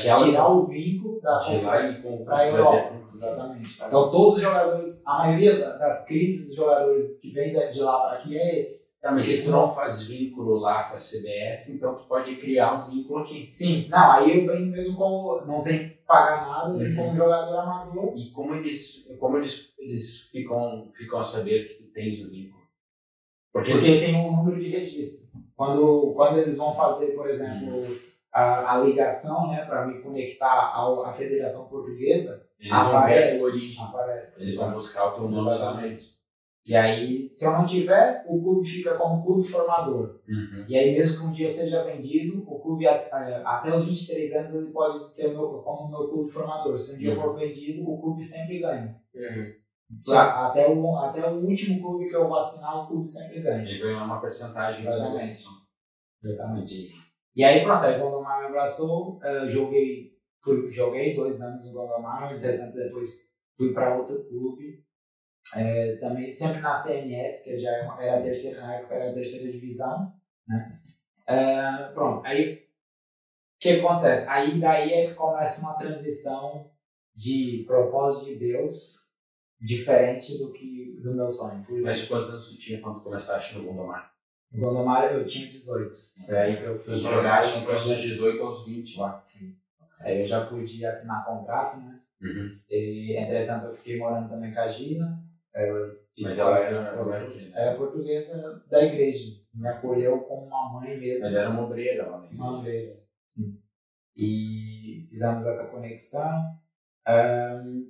tirar 0.00 0.48
o 0.50 0.66
vínculo 0.66 1.20
da 1.20 1.38
com 2.02 2.24
para 2.24 2.36
a 2.38 2.48
Europa. 2.48 2.97
Exatamente. 3.26 3.74
Então 3.86 4.10
todos 4.10 4.36
os 4.36 4.40
jogadores, 4.42 5.06
a 5.06 5.18
maioria 5.18 5.58
da- 5.58 5.76
das 5.76 6.06
crises 6.06 6.46
dos 6.48 6.56
jogadores 6.56 7.18
que 7.20 7.32
da- 7.52 7.70
de 7.70 7.80
lá 7.80 8.00
para 8.00 8.18
aqui 8.18 8.38
é 8.38 8.58
esse. 8.58 8.88
Tá, 9.00 9.12
mas 9.12 9.26
se 9.28 9.44
tu 9.44 9.50
não 9.50 9.68
faz 9.68 10.02
vínculo 10.02 10.58
lá 10.58 10.88
com 10.88 10.94
a 10.94 10.98
CBF, 10.98 11.70
então 11.70 11.94
tu 11.94 12.04
pode 12.08 12.34
criar 12.34 12.74
um 12.74 12.82
vínculo 12.82 13.20
aqui. 13.20 13.46
Sim, 13.48 13.86
não, 13.88 14.10
aí 14.12 14.40
eu 14.44 14.52
venho 14.52 14.66
mesmo 14.72 14.96
como 14.96 15.40
não 15.46 15.62
tem 15.62 15.78
que 15.90 15.94
pagar 16.04 16.48
nada, 16.48 16.74
Uhum. 16.74 16.96
como 16.96 17.16
jogador 17.16 17.58
amador. 17.58 18.12
E 18.18 18.30
como 18.32 18.54
eles, 18.56 19.06
como 19.20 19.36
eles, 19.36 19.72
eles 19.78 20.22
ficam, 20.32 20.88
ficam 20.90 21.20
a 21.20 21.22
saber 21.22 21.68
que 21.68 21.84
tu 21.84 21.92
tens 21.92 22.20
o 22.24 22.30
vínculo? 22.30 22.58
Porque, 23.52 23.70
Porque 23.72 24.00
tem 24.00 24.16
um 24.16 24.36
número 24.36 24.58
de 24.60 24.68
registro. 24.68 25.28
Quando, 25.56 26.12
quando 26.14 26.38
eles 26.38 26.58
vão 26.58 26.74
fazer, 26.74 27.12
por 27.14 27.28
exemplo, 27.30 27.76
a, 28.32 28.74
a 28.74 28.80
ligação 28.80 29.48
né, 29.48 29.64
para 29.64 29.86
me 29.86 30.02
conectar 30.02 30.72
ao, 30.74 31.04
à 31.04 31.12
Federação 31.12 31.68
Portuguesa, 31.68 32.47
eles 32.58 32.70
vão 32.82 32.90
ver 32.90 32.96
a 32.96 32.98
aparece. 33.00 33.44
origem. 33.44 33.84
aparece. 33.84 34.42
Eles 34.42 34.56
vão 34.56 34.72
buscar 34.72 35.06
o 35.06 35.10
teu 35.12 35.28
nome. 35.28 35.50
Exatamente. 35.50 36.18
E 36.66 36.76
aí, 36.76 37.30
se 37.30 37.46
eu 37.46 37.52
não 37.52 37.66
tiver, 37.66 38.24
o 38.28 38.42
clube 38.42 38.68
fica 38.68 38.94
como 38.98 39.24
clube 39.24 39.42
formador. 39.46 40.20
Uhum. 40.28 40.66
E 40.68 40.76
aí, 40.76 40.92
mesmo 40.92 41.18
que 41.20 41.26
um 41.26 41.32
dia 41.32 41.46
eu 41.46 41.50
seja 41.50 41.82
vendido, 41.82 42.44
o 42.46 42.58
clube, 42.60 42.86
a- 42.86 43.08
até 43.46 43.72
os 43.72 43.86
23 43.86 44.32
anos, 44.36 44.54
ele 44.54 44.66
pode 44.70 45.02
ser 45.02 45.28
meu, 45.28 45.48
como 45.64 45.88
meu 45.90 46.08
clube 46.08 46.30
formador. 46.30 46.76
Se 46.76 46.94
um 46.96 46.98
dia 46.98 47.10
eu 47.12 47.16
Uhum. 47.16 47.22
for 47.22 47.38
vendido, 47.38 47.88
o 47.90 47.98
clube 47.98 48.22
sempre 48.22 48.58
ganha. 48.58 49.00
Uhum. 49.14 49.54
Até, 50.14 50.68
o, 50.68 50.96
até 50.98 51.26
o 51.30 51.36
último 51.36 51.80
clube 51.80 52.10
que 52.10 52.14
eu 52.16 52.28
vacinar, 52.28 52.84
o 52.84 52.86
clube 52.88 53.08
sempre 53.08 53.40
ganha. 53.40 53.62
Ele 53.66 53.78
ganha 53.80 54.04
uma 54.04 54.20
porcentagem 54.20 54.84
da 54.84 55.02
negociação. 55.04 55.52
Exatamente. 56.22 56.90
E 57.34 57.44
aí 57.44 57.62
pronto, 57.64 57.84
aí 57.84 57.98
o 57.98 58.04
Gondomar 58.04 58.40
me 58.40 58.46
abraçou, 58.48 59.18
eh, 59.22 59.48
joguei, 59.48 60.17
fui, 60.48 60.72
joguei 60.72 61.14
dois 61.14 61.40
anos 61.40 61.66
no 61.66 61.72
Gondomar, 61.72 62.34
entretanto 62.34 62.74
depois 62.74 63.34
fui 63.56 63.72
para 63.72 63.96
outro 63.96 64.24
clube, 64.28 64.84
eh, 65.56 65.96
também 65.96 66.30
sempre 66.30 66.60
na 66.60 66.74
CNS, 66.74 67.44
que 67.44 67.60
já 67.60 67.70
é 67.70 67.88
era 68.00 68.18
a 68.18 68.22
terceira, 68.22 68.60
na 68.60 68.74
época 68.74 68.94
era 68.94 69.10
a 69.10 69.14
terceira 69.14 69.52
divisão, 69.52 70.12
né? 70.46 70.80
Eh, 71.26 71.90
pronto, 71.92 72.24
aí 72.24 72.54
o 72.54 73.60
que 73.60 73.70
acontece? 73.70 74.28
Aí 74.28 74.60
daí 74.60 74.92
é 74.92 75.06
que 75.08 75.14
começa 75.14 75.62
uma 75.62 75.76
transição 75.76 76.70
de 77.14 77.64
propósito 77.66 78.26
de 78.26 78.36
Deus 78.36 79.08
diferente 79.60 80.38
do 80.38 80.52
que 80.52 81.00
do 81.02 81.14
meu 81.14 81.28
sonho. 81.28 81.66
Mas 81.82 82.06
quantos 82.06 82.30
anos 82.30 82.50
tu 82.50 82.58
tinha 82.58 82.80
quando 82.80 83.00
começaste 83.00 83.58
no 83.58 83.64
Gondomar? 83.64 84.12
no 84.52 84.60
Gondomar 84.60 85.12
eu 85.12 85.26
tinha 85.26 85.50
18. 85.50 85.92
Foi 86.24 86.38
aí 86.38 86.56
que 86.56 86.62
eu 86.62 86.78
fui 86.78 86.96
jogar. 86.96 87.44
jogaste 87.44 87.88
dos 87.90 88.00
18 88.00 88.42
aos 88.42 88.66
20 88.66 88.98
lá. 88.98 89.20
Sim. 89.24 89.56
Aí 90.00 90.20
eu 90.20 90.26
já 90.26 90.46
pude 90.46 90.84
assinar 90.84 91.24
contrato, 91.24 91.78
né? 91.78 92.00
Uhum. 92.20 92.58
E, 92.68 93.16
entretanto, 93.16 93.66
eu 93.66 93.72
fiquei 93.72 93.98
morando 93.98 94.28
também 94.28 94.52
com 94.52 94.60
a 94.60 94.68
Gina. 94.68 95.22
Ela, 95.54 95.96
Mas 96.20 96.38
ela 96.38 96.58
era, 96.58 96.76
ela 96.76 97.16
era 97.16 97.28
era 97.54 97.76
portuguesa 97.76 98.62
da 98.68 98.84
igreja. 98.84 99.40
Me 99.54 99.68
acolheu 99.68 100.20
como 100.20 100.46
uma 100.46 100.80
mãe 100.80 100.98
mesmo. 100.98 101.24
Mas 101.24 101.34
era 101.34 101.50
uma 101.50 101.64
obreira 101.64 102.08
lá, 102.08 102.20
né? 102.20 102.28
Uma 102.32 102.58
ovelha. 102.58 103.00
Sim. 103.28 103.60
E 104.16 105.04
fizemos 105.08 105.46
essa 105.46 105.70
conexão. 105.70 106.56
Ahn, 107.06 107.88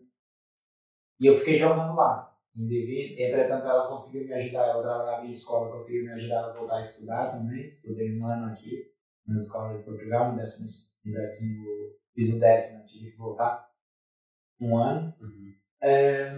e 1.20 1.26
eu 1.26 1.36
fiquei 1.36 1.56
jogando 1.56 1.94
lá. 1.94 2.34
Entretanto, 2.56 3.66
ela 3.66 3.88
conseguiu 3.88 4.28
me 4.28 4.34
ajudar. 4.34 4.66
Ela 4.66 4.82
trabalhava 4.82 5.26
em 5.26 5.30
escola, 5.30 5.72
conseguiu 5.72 6.04
me 6.04 6.12
ajudar 6.12 6.46
a 6.46 6.52
voltar 6.52 6.76
a 6.76 6.80
estudar 6.80 7.32
também. 7.32 7.68
Estudei 7.68 8.18
um 8.18 8.26
ano 8.26 8.52
aqui 8.52 8.90
na 9.28 9.36
escola 9.36 9.78
de 9.78 9.84
Portugal, 9.84 10.32
no 10.32 10.38
décimo, 10.38 10.66
no 11.04 11.12
décimo 11.12 11.64
fiz 12.14 12.34
o 12.34 12.40
décimo, 12.40 12.86
tive 12.86 13.12
que 13.12 13.18
voltar 13.18 13.68
um 14.60 14.76
ano. 14.76 15.14
Uhum. 15.20 15.54
É, 15.80 16.32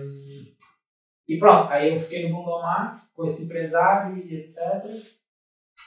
e 1.26 1.38
pronto, 1.38 1.70
aí 1.70 1.93
eu 1.93 1.99
fiquei 1.99 2.28
no 2.28 2.36
Gondomar 2.36 3.09
com 3.14 3.24
esse 3.24 3.45
empresário 3.45 4.16
e 4.18 4.34
etc. 4.36 4.84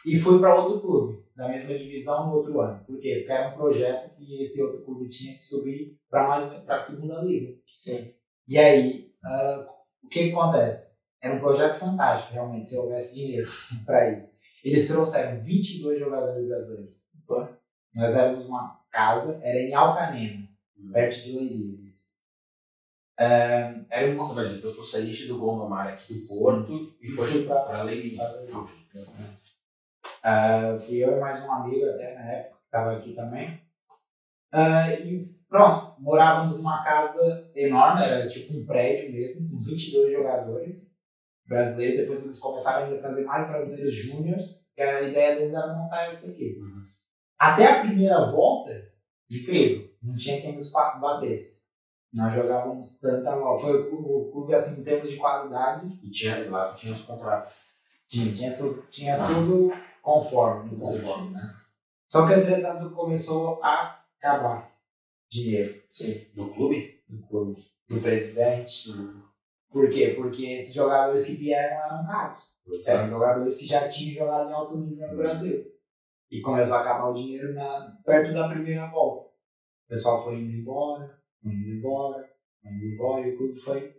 E 0.06 0.20
fui 0.20 0.40
para 0.40 0.56
outro 0.56 0.82
clube, 0.82 1.24
da 1.36 1.48
mesma 1.48 1.78
divisão 1.78 2.28
no 2.28 2.36
outro 2.36 2.60
ano. 2.62 2.84
Por 2.86 3.00
quê? 3.00 3.18
Porque 3.18 3.32
era 3.32 3.50
um 3.50 3.58
projeto 3.58 4.16
que 4.16 4.42
esse 4.42 4.62
outro 4.64 4.84
clube 4.84 5.10
tinha 5.10 5.34
que 5.34 5.44
subir 5.44 5.98
para 6.10 6.28
mais 6.28 6.64
para 6.64 6.78
a 6.78 6.82
segunda 6.82 7.22
liga. 7.22 7.56
Sim. 7.82 8.14
E 8.48 8.58
aí, 8.58 9.14
ah, 9.24 9.68
o 10.04 10.08
que, 10.08 10.30
que 10.30 10.32
acontece? 10.32 11.00
Era 11.22 11.36
um 11.36 11.40
projeto 11.40 11.76
fantástico, 11.76 12.34
realmente, 12.34 12.66
se 12.66 12.78
houvesse 12.78 13.16
dinheiro 13.16 13.50
para 13.86 14.12
isso. 14.12 14.43
Eles 14.64 14.88
trouxeram 14.88 15.44
22 15.44 16.00
jogadores 16.00 16.48
brasileiros. 16.48 17.12
Nós 17.94 18.16
éramos 18.16 18.46
uma 18.46 18.82
casa, 18.90 19.42
era 19.44 19.60
em 19.60 19.74
Alcanena, 19.74 20.48
perto 20.92 21.22
de 21.22 21.36
Leiria, 21.38 21.86
isso. 21.86 22.14
Ah, 23.20 23.76
era 23.92 24.12
uma 24.12 24.34
Mas 24.34 24.54
então 24.54 24.74
tu 24.74 24.84
saíste 24.84 25.28
do 25.28 25.38
Gondomar 25.38 25.88
aqui 25.88 26.14
do. 26.14 26.40
Porto 26.40 26.96
e 27.02 27.10
foste 27.10 27.40
fui 27.40 27.46
para 27.46 27.84
Leiria. 27.84 28.20
Ah, 30.24 30.78
fui 30.80 31.04
eu 31.04 31.18
e 31.18 31.20
mais 31.20 31.44
um 31.44 31.52
amigo 31.52 31.86
até 31.86 32.16
na 32.16 32.32
época, 32.32 32.58
que 32.58 32.66
estava 32.66 32.98
aqui 32.98 33.14
também. 33.14 33.62
Ah, 34.52 34.94
e 34.94 35.22
pronto, 35.50 36.00
morávamos 36.00 36.58
numa 36.58 36.84
casa 36.84 37.52
enorme, 37.54 38.02
era 38.02 38.28
tipo 38.28 38.58
um 38.58 38.66
prédio 38.66 39.12
mesmo, 39.12 39.50
com 39.50 39.62
22 39.62 40.14
jogadores 40.14 40.93
brasileiros. 41.46 42.02
Depois 42.02 42.24
eles 42.26 42.40
começaram 42.40 42.94
a 42.94 42.98
trazer 43.00 43.24
mais 43.26 43.48
brasileiros 43.48 43.94
júniors, 43.94 44.68
que 44.76 44.82
a 44.82 45.02
ideia 45.02 45.36
deles 45.36 45.54
era 45.54 45.74
montar 45.76 46.08
essa 46.08 46.32
equipe. 46.32 46.60
Uhum. 46.60 46.84
Até 47.40 47.66
a 47.68 47.80
primeira 47.82 48.26
volta, 48.26 48.72
incrível, 49.30 49.90
não 50.02 50.16
tinha 50.18 50.42
quem 50.42 50.56
nos 50.56 50.70
pa- 50.70 50.96
batesse. 50.98 51.64
Nós 52.14 52.34
jogávamos 52.34 53.00
tanta 53.00 53.36
bola. 53.36 53.60
Foi 53.60 53.82
o 53.82 53.90
clu- 53.90 54.28
o 54.28 54.32
clube, 54.32 54.54
assim, 54.54 54.82
em 54.82 54.84
termos 54.84 55.10
de 55.10 55.18
qualidade, 55.18 55.88
E 56.04 56.12
tinha, 56.12 56.50
lá 56.50 56.68
tu 56.70 56.78
tinha 56.78 56.94
os 56.94 57.02
contratos. 57.02 57.54
tinha, 58.08 58.32
tinha, 58.32 58.56
tudo, 58.56 58.84
tinha 58.92 59.18
tudo 59.18 59.72
conforme. 60.02 60.72
no 60.72 60.80
Conforme, 60.80 61.32
né? 61.32 61.40
Só 62.08 62.28
que, 62.28 62.34
entretanto, 62.34 62.92
começou 62.92 63.60
a 63.64 64.00
acabar 64.20 64.72
dinheiro 65.32 65.82
Sim. 65.88 66.28
Do 66.36 66.54
clube? 66.54 67.02
do 67.10 67.26
clube, 67.28 67.66
do 67.90 68.00
presidente. 68.00 68.92
Uhum. 68.92 69.24
Por 69.74 69.90
quê? 69.90 70.14
Porque 70.16 70.46
esses 70.54 70.74
jogadores 70.74 71.26
que 71.26 71.34
vieram 71.34 71.76
eram 71.84 72.04
raros. 72.04 72.60
Eram 72.86 73.10
jogadores 73.10 73.58
que 73.58 73.66
já 73.66 73.90
tinham 73.90 74.24
jogado 74.24 74.50
em 74.50 74.54
alto 74.54 74.78
nível 74.78 75.08
no 75.10 75.18
Brasil. 75.18 75.66
E 76.32 76.42
começou 76.42 76.78
a 76.78 76.82
acabar 76.82 77.10
o 77.10 77.14
dinheiro 77.16 77.54
na, 77.56 77.98
perto 78.06 78.34
da 78.34 78.48
primeira 78.50 78.86
volta. 78.88 79.30
O 79.86 79.90
pessoal 79.90 80.24
foi 80.24 80.36
indo 80.40 80.52
embora, 80.52 81.20
foi 81.42 81.52
indo 81.52 81.72
embora, 81.72 82.30
foi 82.62 82.72
indo 82.72 82.86
embora, 82.86 83.28
e 83.28 83.34
o 83.34 83.38
clube 83.38 83.60
foi. 83.60 83.94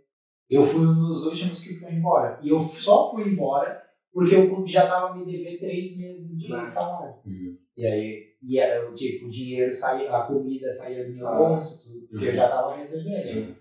Eu 0.49 0.62
fui 0.62 0.87
um 0.87 0.95
dos 0.95 1.27
últimos 1.27 1.61
que 1.62 1.75
foi 1.75 1.93
embora. 1.93 2.39
E 2.41 2.49
eu 2.51 2.61
só 2.61 3.11
fui 3.11 3.29
embora 3.29 3.83
porque 4.12 4.37
o 4.37 4.49
clube 4.55 4.70
já 4.70 4.85
estava 4.85 5.12
me 5.14 5.25
devendo 5.25 5.59
três 5.59 5.99
meses 5.99 6.41
de 6.41 6.53
Ah. 6.55 6.64
salário. 6.64 7.16
Uhum. 7.27 7.59
E 7.77 7.85
aí, 7.87 8.37
e, 8.41 8.61
o 8.89 8.95
tipo, 8.95 9.27
o 9.27 9.31
dinheiro 9.31 9.72
saía, 9.72 10.14
a 10.16 10.22
comida 10.25 10.68
saía 10.70 11.05
do 11.05 11.12
meu 11.12 11.27
Ah. 11.27 11.37
bolso, 11.37 11.83
tudo, 11.85 12.07
porque 12.07 12.27
eu 12.27 12.31
Uhum. 12.31 12.37
já 12.37 12.45
estava 12.45 12.77
recebendo. 12.77 13.09
Sim. 13.09 13.57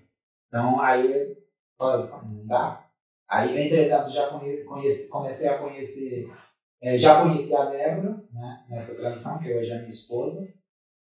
Então 0.47 0.79
aí 0.79 1.35
falei, 1.77 2.07
"Pô, 2.07 2.17
não 2.25 2.45
dá. 2.45 2.85
Aí, 3.29 3.65
entretanto, 3.65 4.09
já 4.11 4.27
conhe- 4.29 4.63
conheci, 4.63 5.09
comecei 5.09 5.49
a 5.49 5.57
conhecer, 5.57 6.27
eh, 6.81 6.97
já 6.97 7.21
conheci 7.21 7.55
a 7.55 7.65
Débora, 7.65 8.23
né, 8.31 8.65
nessa 8.69 8.95
transição, 8.95 9.39
que 9.39 9.53
hoje 9.53 9.71
é 9.71 9.77
minha 9.77 9.87
esposa. 9.89 10.53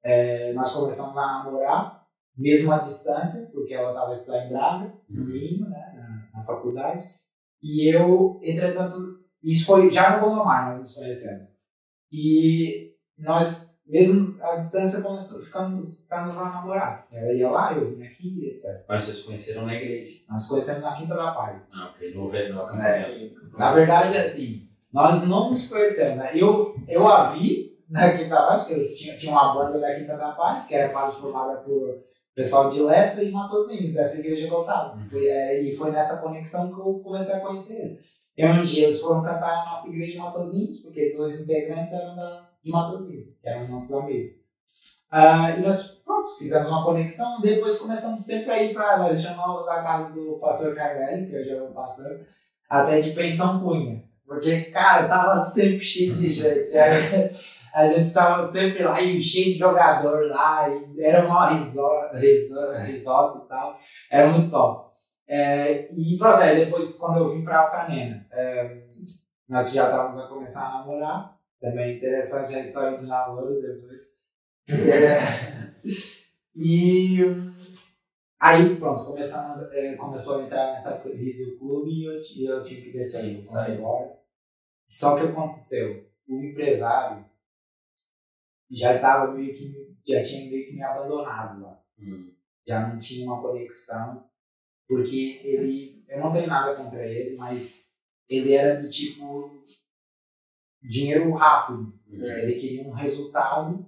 Eh, 0.04 0.54
nós 0.54 0.74
começamos 0.74 1.18
a 1.18 1.22
namorar, 1.44 2.06
mesmo 2.38 2.72
à 2.72 2.78
distância, 2.80 3.50
porque 3.52 3.74
ela 3.74 3.90
estava 3.92 4.12
estudando 4.12 4.46
em 4.46 4.50
Braga, 4.50 4.94
no 5.10 5.22
Uhum. 5.24 5.30
Lima, 5.30 5.70
né, 5.70 5.94
na, 6.34 6.40
na 6.40 6.44
faculdade. 6.46 7.08
E 7.62 7.94
eu, 7.94 8.40
entretanto, 8.44 8.96
isso 9.44 9.66
foi 9.66 9.92
já 9.92 10.18
no 10.18 10.26
Gondomar, 10.30 10.68
nós 10.68 10.80
nos 10.80 10.94
conhecemos. 10.96 11.48
E 12.12 12.94
nós, 13.18 13.75
mesmo 13.88 14.36
à 14.42 14.56
distância, 14.56 15.02
começamos, 15.02 15.46
ficamos, 15.46 16.02
ficamos 16.02 16.38
a 16.38 16.50
namorar. 16.50 17.08
Ela 17.12 17.34
ia 17.34 17.50
lá, 17.50 17.74
eu 17.74 17.96
vim 17.96 18.04
aqui, 18.04 18.48
etc. 18.50 18.84
Mas 18.88 19.04
vocês 19.04 19.22
conheceram 19.24 19.66
na 19.66 19.76
igreja. 19.76 20.24
Nós 20.30 20.48
conhecemos 20.48 20.82
na 20.82 20.96
Quinta 20.96 21.16
da 21.16 21.32
Paz. 21.32 21.70
Ah, 21.78 21.92
ok. 21.96 22.14
No, 22.16 22.30
no 22.30 22.36
É. 22.36 22.48
acampamento. 22.48 23.04
Sim. 23.04 23.32
Na 23.58 23.74
verdade, 23.74 24.18
assim, 24.18 24.68
nós 24.92 25.28
não 25.28 25.50
nos 25.50 25.70
conhecemos, 25.70 26.18
né? 26.18 26.32
Eu, 26.34 26.76
eu 26.88 27.08
a 27.08 27.32
vi 27.32 27.78
na 27.90 28.12
Quinta 28.18 28.30
da 28.30 28.48
Paz, 28.48 28.62
porque 28.62 28.74
eles 28.74 28.98
tinham, 28.98 29.34
uma 29.34 29.54
banda 29.54 29.80
da 29.80 29.94
Quinta 29.94 30.18
da 30.18 30.32
Paz, 30.32 30.68
que 30.68 30.76
era 30.76 30.92
quase 30.92 31.20
formada 31.22 31.60
por 31.60 32.04
pessoal 32.34 32.72
de 32.72 32.82
Lessa 32.82 33.24
e 33.24 33.32
Matosinhos, 33.32 33.94
dessa 33.94 34.20
igreja 34.20 34.48
que 34.48 34.54
eu 34.54 34.64
tava. 34.64 34.98
Uhum. 34.98 35.06
Foi, 35.06 35.26
é, 35.26 35.62
e 35.62 35.76
foi 35.76 35.92
nessa 35.92 36.18
conexão 36.22 36.74
que 36.74 36.80
eu 36.80 37.00
comecei 37.04 37.36
a 37.36 37.40
conhecer 37.40 37.80
eles. 37.80 38.00
E 38.38 38.46
um 38.46 38.64
dia 38.66 38.86
eles 38.86 39.00
foram 39.00 39.24
cantar 39.24 39.64
na 39.64 39.66
nossa 39.68 39.90
igreja 39.90 40.14
de 40.14 40.18
Matosinhos, 40.18 40.80
porque 40.80 41.14
dois 41.16 41.40
integrantes 41.40 41.94
eram 41.94 42.16
da, 42.16 42.45
de 42.66 42.72
Matosinhos, 42.72 43.38
que 43.38 43.48
eram 43.48 43.68
nossos 43.68 43.94
amigos. 43.94 44.44
Ah, 45.12 45.52
e 45.52 45.62
nós, 45.62 46.02
pronto, 46.04 46.36
fizemos 46.38 46.68
uma 46.68 46.84
conexão, 46.84 47.40
depois 47.40 47.78
começamos 47.78 48.26
sempre 48.26 48.52
a 48.52 48.64
ir 48.64 48.74
para. 48.74 48.98
Nós 48.98 49.22
chamamos 49.22 49.68
a 49.68 49.84
casa 49.84 50.12
do 50.12 50.40
pastor 50.40 50.76
Carvelho, 50.76 51.30
que 51.30 51.38
hoje 51.38 51.52
é 51.52 51.62
o 51.62 51.68
pastor, 51.68 52.26
até 52.68 53.00
de 53.00 53.12
Pensão 53.12 53.62
Cunha. 53.62 54.04
Porque, 54.26 54.64
cara, 54.72 55.08
tava 55.08 55.40
sempre 55.40 55.86
cheio 55.86 56.16
de 56.16 56.28
gente. 56.28 56.76
Aí, 56.76 57.32
A 57.72 57.88
gente 57.88 58.12
tava 58.12 58.42
sempre 58.42 58.84
lá 58.84 59.00
e 59.00 59.22
cheio 59.22 59.54
de 59.54 59.60
jogador 59.60 60.30
lá, 60.30 60.68
e 60.70 61.02
era 61.04 61.26
uma 61.26 61.50
risota, 61.50 62.18
risota, 62.18 62.80
risota 62.80 63.44
e 63.46 63.48
tal. 63.48 63.80
Era 64.10 64.30
muito 64.32 64.50
top. 64.50 64.92
É, 65.28 65.94
e 65.94 66.18
pronto, 66.18 66.42
aí 66.42 66.66
depois, 66.66 66.98
quando 66.98 67.18
eu 67.18 67.32
vim 67.32 67.44
pra 67.44 67.60
Alcanena, 67.60 68.26
é, 68.32 68.86
nós 69.48 69.72
já 69.72 69.86
estávamos 69.86 70.20
a 70.20 70.28
começar 70.28 70.68
a 70.68 70.80
namorar. 70.80 71.35
Também 71.60 71.98
interessante 71.98 72.54
a 72.56 72.60
história 72.60 72.98
do 72.98 73.08
namoro 73.08 73.62
depois. 73.62 74.14
É, 74.68 75.20
e 76.56 77.20
aí, 78.40 78.76
pronto, 78.78 79.06
começamos, 79.06 79.60
é, 79.72 79.96
começou 79.96 80.40
a 80.40 80.44
entrar 80.44 80.72
nessa 80.74 81.00
crise 81.00 81.56
o 81.56 81.60
clube 81.60 81.90
e 81.92 82.06
eu, 82.06 82.22
ti- 82.24 82.46
eu 82.46 82.64
tive 82.64 82.82
que 82.84 82.92
descer, 82.98 83.46
sair 83.46 83.78
embora. 83.78 84.18
Só 84.88 85.16
que 85.16 85.24
o 85.24 85.28
que 85.28 85.32
aconteceu? 85.34 86.10
O 86.28 86.44
empresário 86.44 87.26
já 88.70 88.96
estava 88.96 89.32
meio 89.34 89.54
que, 89.56 89.96
já 90.08 90.24
tinha 90.24 90.50
meio 90.50 90.66
que 90.68 90.74
me 90.74 90.84
abandonado 90.84 91.62
lá. 91.62 91.84
Hum. 92.00 92.32
Já 92.68 92.88
não 92.88 93.00
tinha 93.00 93.26
uma 93.26 93.42
conexão, 93.42 94.28
porque 94.88 95.42
ele, 95.44 96.04
eu 96.08 96.20
não 96.20 96.34
tenho 96.34 96.48
nada 96.48 96.76
contra 96.76 97.06
ele, 97.06 97.36
mas 97.38 97.90
ele 98.30 98.54
era 98.54 98.82
do 98.82 98.90
tipo 98.90 99.64
dinheiro 100.88 101.32
rápido. 101.34 101.94
Uhum. 102.08 102.24
Ele 102.24 102.54
queria 102.56 102.88
um 102.88 102.94
resultado. 102.94 103.86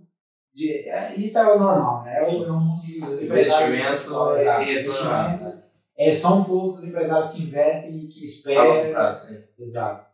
De, 0.54 0.89
é, 0.89 1.16
isso 1.16 1.38
é 1.38 1.54
o 1.54 1.60
normal, 1.60 2.04
né? 2.04 2.18
É 2.18 2.24
o, 2.24 2.45
é 2.45 2.50
mundo 2.50 2.82
dos. 2.82 3.22
Investimento 3.22 4.14
investimento. 4.62 5.68
É, 5.98 6.14
são 6.14 6.43
poucos 6.43 6.84
empresários 6.84 7.32
que 7.32 7.43
investem 7.43 7.98
e 7.98 8.08
que 8.08 8.24
esperam. 8.24 8.91
prazo. 8.91 9.43
Exato. 9.60 10.08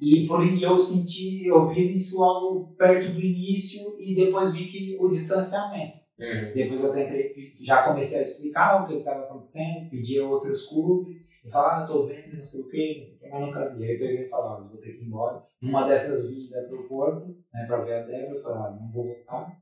E, 0.00 0.26
por, 0.26 0.44
e 0.44 0.62
eu 0.62 0.78
senti, 0.78 1.46
eu 1.46 1.66
vi 1.66 1.96
isso 1.96 2.18
logo 2.18 2.74
perto 2.76 3.12
do 3.12 3.20
início 3.20 3.96
e 4.00 4.14
depois 4.14 4.52
vi 4.52 4.66
que 4.66 4.98
o 5.00 5.08
distanciamento. 5.08 5.98
Uhum. 6.18 6.52
Depois 6.54 6.82
eu 6.82 6.92
tentei, 6.92 7.52
já 7.60 7.84
comecei 7.84 8.18
a 8.18 8.22
explicar 8.22 8.82
o 8.82 8.86
que 8.86 8.94
estava 8.94 9.24
acontecendo, 9.24 9.88
pedi 9.90 10.20
outros 10.20 10.66
clubes, 10.66 11.30
e 11.44 11.50
falar, 11.50 11.84
ah, 11.84 11.86
tô 11.86 12.06
vendo, 12.06 12.36
não 12.36 12.44
sei 12.44 12.62
o 12.62 12.68
que, 12.68 12.94
não 12.96 13.02
sei 13.02 13.16
o 13.16 13.20
que, 13.20 13.28
mas 13.30 13.40
nunca 13.40 13.68
vi. 13.68 13.84
Aí 13.84 13.92
eu 13.94 13.98
peguei 13.98 14.26
e 14.26 14.30
eu 14.30 14.68
vou 14.68 14.76
ter 14.78 14.92
que 14.92 15.02
ir 15.02 15.06
embora. 15.06 15.42
Numa 15.62 15.86
dessas 15.86 16.28
vindas 16.28 16.66
para 16.66 16.76
o 16.76 16.88
Porto, 16.88 17.36
né, 17.52 17.64
para 17.66 17.84
ver 17.84 17.94
a 17.94 18.02
Débora, 18.02 18.34
eu 18.34 18.42
falei, 18.42 18.80
não 18.80 18.90
vou 18.92 19.04
voltar. 19.04 19.56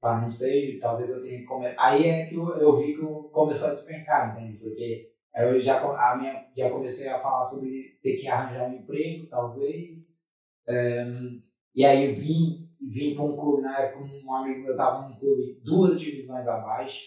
Ah, 0.00 0.20
não 0.20 0.28
sei, 0.28 0.78
talvez 0.78 1.10
eu 1.10 1.22
tenha 1.24 1.40
que 1.40 1.44
comer. 1.44 1.74
Aí 1.78 2.06
é 2.06 2.26
que 2.26 2.36
eu, 2.36 2.48
eu 2.58 2.76
vi 2.76 2.94
que 2.94 3.02
eu 3.02 3.30
começou 3.32 3.68
a 3.68 3.72
despencar, 3.72 4.36
entende? 4.36 4.58
Porque 4.58 5.10
eu 5.36 5.60
já, 5.60 5.80
a 5.80 6.16
minha, 6.16 6.46
já 6.56 6.70
comecei 6.70 7.08
a 7.08 7.18
falar 7.18 7.42
sobre 7.42 7.98
ter 8.02 8.16
que 8.16 8.28
arranjar 8.28 8.68
um 8.68 8.74
emprego, 8.74 9.26
talvez. 9.26 10.22
Ehm, 10.68 11.42
e 11.74 11.84
aí 11.84 12.08
eu 12.08 12.14
vim, 12.14 12.67
vim 12.80 13.14
para 13.14 13.24
um 13.24 13.36
clube, 13.36 13.62
na 13.62 13.78
época 13.78 14.04
um 14.04 14.34
amigo 14.34 14.60
meu 14.62 14.72
estava 14.72 15.08
num 15.08 15.18
clube 15.18 15.60
duas 15.64 15.98
divisões 16.00 16.46
abaixo. 16.46 17.06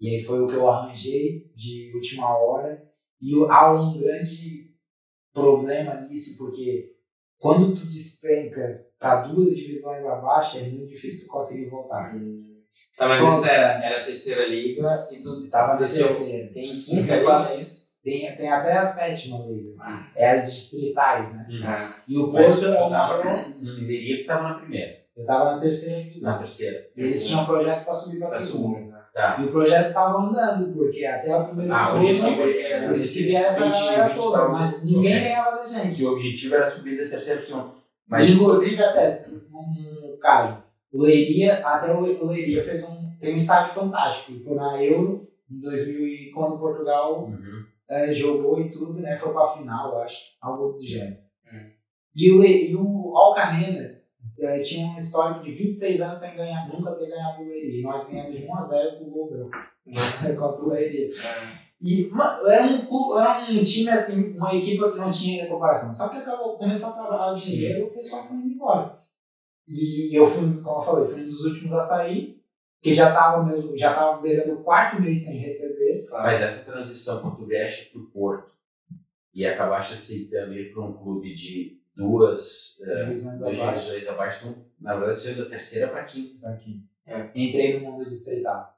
E 0.00 0.08
aí 0.08 0.22
foi 0.22 0.40
o 0.42 0.46
que 0.46 0.54
eu 0.54 0.68
arranjei 0.68 1.50
de 1.54 1.92
última 1.94 2.36
hora. 2.36 2.82
E 3.20 3.32
há 3.50 3.72
um 3.72 3.98
grande 3.98 4.70
problema 5.32 6.00
nisso, 6.02 6.38
porque 6.38 6.94
quando 7.38 7.74
tu 7.74 7.86
despenca 7.86 8.86
para 8.98 9.26
duas 9.28 9.54
divisões 9.56 10.04
abaixo, 10.04 10.58
é 10.58 10.68
muito 10.68 10.88
difícil 10.88 11.26
tu 11.26 11.32
conseguir 11.32 11.68
voltar. 11.68 12.14
Tá, 12.96 13.06
mas 13.08 13.18
Só- 13.18 13.32
isso 13.38 13.46
era, 13.46 13.84
era 13.84 14.00
a 14.02 14.04
terceira 14.04 14.46
liga 14.48 14.98
e 15.12 15.20
tu 15.20 15.48
Tava 15.48 15.78
desceu. 15.78 16.06
terceira. 16.06 16.52
Tem 16.52 16.78
quinta 16.78 17.16
liga, 17.16 17.50
é 17.50 17.60
isso? 17.60 17.89
Tem, 18.02 18.34
tem 18.36 18.48
até 18.50 18.72
a 18.78 18.82
sétima 18.82 19.38
liga. 19.46 19.72
É 20.16 20.30
as 20.30 20.52
distritais, 20.52 21.36
né? 21.36 21.46
Uhum. 21.50 21.62
Ah, 21.66 21.94
E 22.08 22.16
o 22.16 22.32
Mas 22.32 22.58
Porto 22.60 22.74
é 22.74 22.82
uma. 22.82 23.48
no 23.58 23.74
Leiria 23.86 24.16
que 24.18 24.24
tava 24.24 24.42
na 24.48 24.54
primeira. 24.54 25.00
Eu 25.16 25.26
tava 25.26 25.54
na 25.56 25.60
terceira 25.60 26.02
divisão. 26.04 26.32
Na 26.32 26.38
terceira. 26.38 26.86
Eles 26.96 27.26
tinham 27.26 27.42
um 27.42 27.46
projeto 27.46 27.84
pra 27.84 27.92
subir 27.94 28.18
pra 28.20 28.28
Pra 28.28 28.38
segunda. 28.38 28.78
segunda. 28.78 29.00
Tá. 29.12 29.36
E 29.40 29.44
o 29.44 29.50
projeto 29.50 29.92
tava 29.92 30.18
andando, 30.18 30.72
porque 30.72 31.04
até 31.04 31.36
o 31.36 31.44
primeiro 31.46 31.74
Ah, 31.74 31.84
por 31.86 31.92
turno, 31.94 32.08
isso 32.08 32.24
que 32.26 32.34
veio- 32.36 32.66
é, 32.66 32.88
por 32.88 32.96
isso 32.96 33.12
que 33.18 33.24
vieram 33.24 33.48
essa 33.48 33.64
20, 33.64 33.72
galera 33.74 34.08
20 34.08 34.16
toda, 34.18 34.48
mas 34.48 34.84
ninguém 34.84 35.20
ganhava 35.20 35.56
da 35.56 35.66
gente. 35.66 35.96
Que 35.96 36.04
o 36.04 36.12
objetivo 36.12 36.54
era 36.54 36.66
subir 36.66 36.96
da 36.96 37.10
terceira 37.10 37.40
opção. 37.40 37.74
Mas 38.08 38.30
Inclusive, 38.30 38.82
até 38.82 39.26
um 39.52 40.16
caso, 40.20 40.70
o 40.92 41.02
Leiria, 41.02 41.54
até 41.66 41.92
o 41.92 42.00
Leiria 42.28 42.62
fez 42.62 42.82
um, 42.84 43.10
tem 43.20 43.34
um 43.34 43.36
estádio 43.36 43.74
fantástico. 43.74 44.42
Foi 44.44 44.56
na 44.56 44.82
Euro 44.82 45.28
em 45.50 45.60
2000 45.60 46.06
e 46.06 46.30
quando 46.32 46.58
Portugal 46.58 47.24
Uhum. 47.24 47.59
Eh, 47.90 48.14
jogou 48.14 48.60
e 48.60 48.70
tudo, 48.70 49.00
né? 49.00 49.16
Foi 49.16 49.32
pra 49.32 49.48
final, 49.48 49.92
eu 49.92 49.98
acho, 49.98 50.36
algo 50.40 50.72
do 50.72 50.80
gênero. 50.80 51.18
Hum. 51.52 51.70
E 52.14 52.30
o, 52.30 52.44
e 52.44 52.76
o 52.76 53.16
Alcanena 53.16 54.00
eh, 54.38 54.60
tinha 54.60 54.86
um 54.86 54.96
histórico 54.96 55.42
de 55.42 55.52
26 55.52 56.00
anos 56.00 56.18
sem 56.18 56.36
ganhar, 56.36 56.68
nunca 56.68 56.92
ter 56.92 57.08
ganhado 57.08 57.42
o 57.42 57.48
Leiria. 57.48 57.80
E 57.80 57.82
nós 57.82 58.08
ganhamos 58.08 58.36
de 58.36 58.46
1x0 58.46 58.98
com 58.98 59.04
o 59.04 59.10
gol 59.10 59.30
meu, 59.30 59.50
contra 60.38 60.62
o 60.62 60.68
Leiria. 60.70 61.10
E 61.82 62.10
era 62.46 62.64
um, 62.64 63.18
era 63.18 63.50
um 63.50 63.62
time, 63.64 63.90
assim, 63.90 64.36
uma 64.36 64.54
equipe 64.54 64.92
que 64.92 64.98
não 64.98 65.10
tinha 65.10 65.48
comparação. 65.48 65.92
Só 65.94 66.08
que 66.08 66.18
acabou, 66.18 66.58
começou 66.58 66.90
a 66.90 66.92
trabalhar 66.92 67.32
o 67.32 67.40
dinheiro, 67.40 67.86
o 67.86 67.90
pessoal 67.90 68.28
foi 68.28 68.36
indo 68.36 68.54
embora. 68.54 69.00
E 69.66 70.16
eu 70.16 70.26
fui, 70.26 70.60
como 70.62 70.78
eu 70.78 70.82
falei, 70.82 71.06
fui 71.06 71.22
um 71.22 71.26
dos 71.26 71.44
últimos 71.46 71.72
a 71.72 71.80
sair, 71.80 72.39
que 72.80 72.94
já 72.94 73.08
estava 73.08 73.46
já 73.76 73.94
tava 73.94 74.20
beirando 74.22 74.60
o 74.60 74.62
quarto 74.62 75.00
mês 75.00 75.24
sem 75.24 75.38
receber. 75.38 76.06
Mas 76.10 76.40
essa 76.40 76.70
transição, 76.72 77.20
quando 77.20 77.36
tu 77.36 77.46
vieste 77.46 77.90
pro 77.90 78.10
Porto 78.10 78.50
e 79.34 79.46
acabaste 79.46 79.94
aceitando 79.94 80.54
ir 80.54 80.72
para 80.72 80.82
um 80.82 80.92
clube 80.92 81.34
de 81.34 81.78
duas 81.94 82.78
eh, 82.82 83.04
Divisões 83.04 83.38
duas 83.38 83.54
abaixo. 83.60 83.84
divisões 83.84 84.08
abaixo, 84.08 84.48
então, 84.48 84.64
na 84.80 84.96
verdade, 84.96 85.20
saiu 85.20 85.44
da 85.44 85.50
terceira 85.50 85.88
para 85.88 86.04
quinta. 86.04 86.48
Aqui. 86.48 86.82
É. 87.06 87.30
Entrei 87.34 87.78
no 87.78 87.90
mundo 87.90 88.08
distrital. 88.08 88.76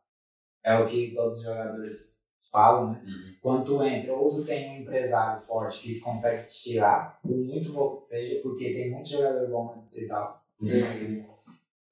É 0.65 0.77
o 0.79 0.87
que 0.87 1.13
todos 1.15 1.39
os 1.39 1.45
jogadores 1.45 2.23
falam, 2.51 2.93
né? 2.93 3.03
Uhum. 3.05 3.35
Quando 3.41 3.65
tu 3.65 3.83
entra, 3.83 4.13
ou 4.13 4.29
tu 4.29 4.45
tem 4.45 4.71
um 4.71 4.83
empresário 4.83 5.41
forte 5.41 5.83
que 5.83 6.01
consegue 6.01 6.47
te 6.49 6.63
tirar, 6.71 7.19
por 7.23 7.37
muito 7.37 7.73
pouco 7.73 7.99
que 7.99 8.05
seja, 8.05 8.41
porque 8.43 8.73
tem 8.73 8.91
muitos 8.91 9.11
jogadores 9.11 9.49
bons 9.51 9.75
no 9.75 9.81
distrital. 9.81 10.45
Uhum. 10.61 11.25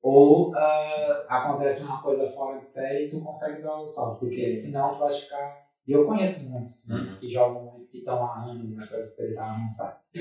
Ou 0.03 0.55
ah, 0.57 1.25
acontece 1.29 1.85
uma 1.85 2.01
coisa 2.03 2.27
fora 2.31 2.59
de 2.61 2.69
série 2.69 3.07
e 3.07 3.11
tu 3.11 3.21
consegue 3.23 3.61
dar 3.63 3.81
o 3.81 3.87
salto, 3.87 4.21
porque 4.21 4.55
senão 4.55 4.95
tu 4.95 5.01
vai 5.01 5.13
ficar. 5.13 5.69
E 5.87 5.93
eu 5.93 6.07
conheço 6.07 6.49
muitos, 6.51 6.89
Uhum. 6.89 6.97
muitos 6.99 7.19
que 7.19 7.31
jogam 7.33 7.65
muito, 7.65 7.89
que 7.91 7.99
estão 7.99 8.25
há 8.25 8.45
anos 8.45 8.75
nessa 8.75 9.03
distrital, 9.03 9.49
não. 9.59 9.67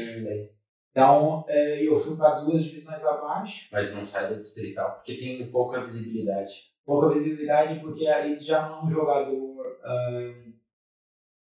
Uhum. 0.01 0.49
Então, 0.91 1.45
eh, 1.47 1.83
eu 1.87 1.95
fui 1.99 2.17
para 2.17 2.39
duas 2.39 2.63
divisões 2.63 3.05
abaixo, 3.05 3.69
Mas 3.71 3.93
não 3.93 4.05
sai 4.05 4.29
da 4.29 4.35
distrital 4.37 4.95
porque 4.95 5.15
tem 5.17 5.49
pouca 5.51 5.85
visibilidade. 5.85 6.73
pouca 6.83 7.09
visibilidade, 7.09 7.79
porque 7.79 8.07
aí 8.07 8.33
tu 8.35 8.43
já 8.43 8.67
não 8.67 8.79
é 8.79 8.83
um 8.85 8.89
jogador 8.89 9.79
ah, 9.83 10.33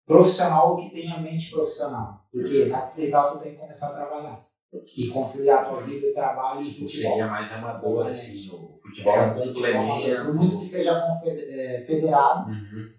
profissional 0.06 0.78
que 0.78 0.90
tem 0.92 1.12
a 1.12 1.20
mente 1.20 1.50
profissional. 1.52 2.26
Porque 2.32 2.66
na 2.66 2.82
distrital 2.82 3.32
tu 3.38 3.44
tem 3.44 3.54
que 3.54 3.60
começar 3.60 3.88
a 3.90 3.96
trabalhar. 3.96 4.47
E 4.74 5.08
conciliar 5.08 5.64
a 5.64 5.70
tua 5.70 5.82
vida, 5.82 6.14
trabalho 6.14 6.62
e 6.62 6.66
Tipo, 6.66 6.82
futebol. 6.88 7.12
seria 7.12 7.28
mais 7.28 7.54
amador, 7.54 8.08
assim, 8.08 8.50
o 8.52 8.78
futebol 8.82 9.16
é 9.16 9.32
um 9.32 9.38
futebol 9.38 9.66
amador. 9.66 9.94
complemento. 9.94 10.26
Por 10.26 10.34
muito 10.36 10.60
que 10.60 10.66
seja 10.66 11.04
eh, 11.26 11.84
federado, 11.88 12.50
Uhum. 12.52 12.90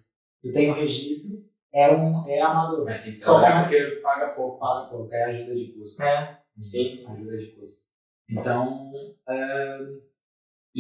tu 0.42 0.52
tem 0.52 0.70
o 0.70 0.74
registro, 0.74 1.44
é, 1.72 1.94
um, 1.94 2.26
é 2.26 2.40
amador. 2.40 2.84
Mas 2.86 3.04
que 3.04 3.22
Só 3.22 3.38
trabalhar 3.40 3.64
começa- 3.64 3.84
porque 3.86 4.00
paga 4.00 4.28
pouco. 4.34 4.58
Paga 4.58 4.88
pouco, 4.88 5.12
é 5.14 5.24
ajuda 5.24 5.54
de 5.54 5.72
custo. 5.72 6.02
É, 6.02 6.38
sim. 6.60 7.04
Ajuda 7.06 7.36
de 7.38 7.46
custo. 7.52 7.82
Então, 8.30 8.90
ahn, 9.28 10.00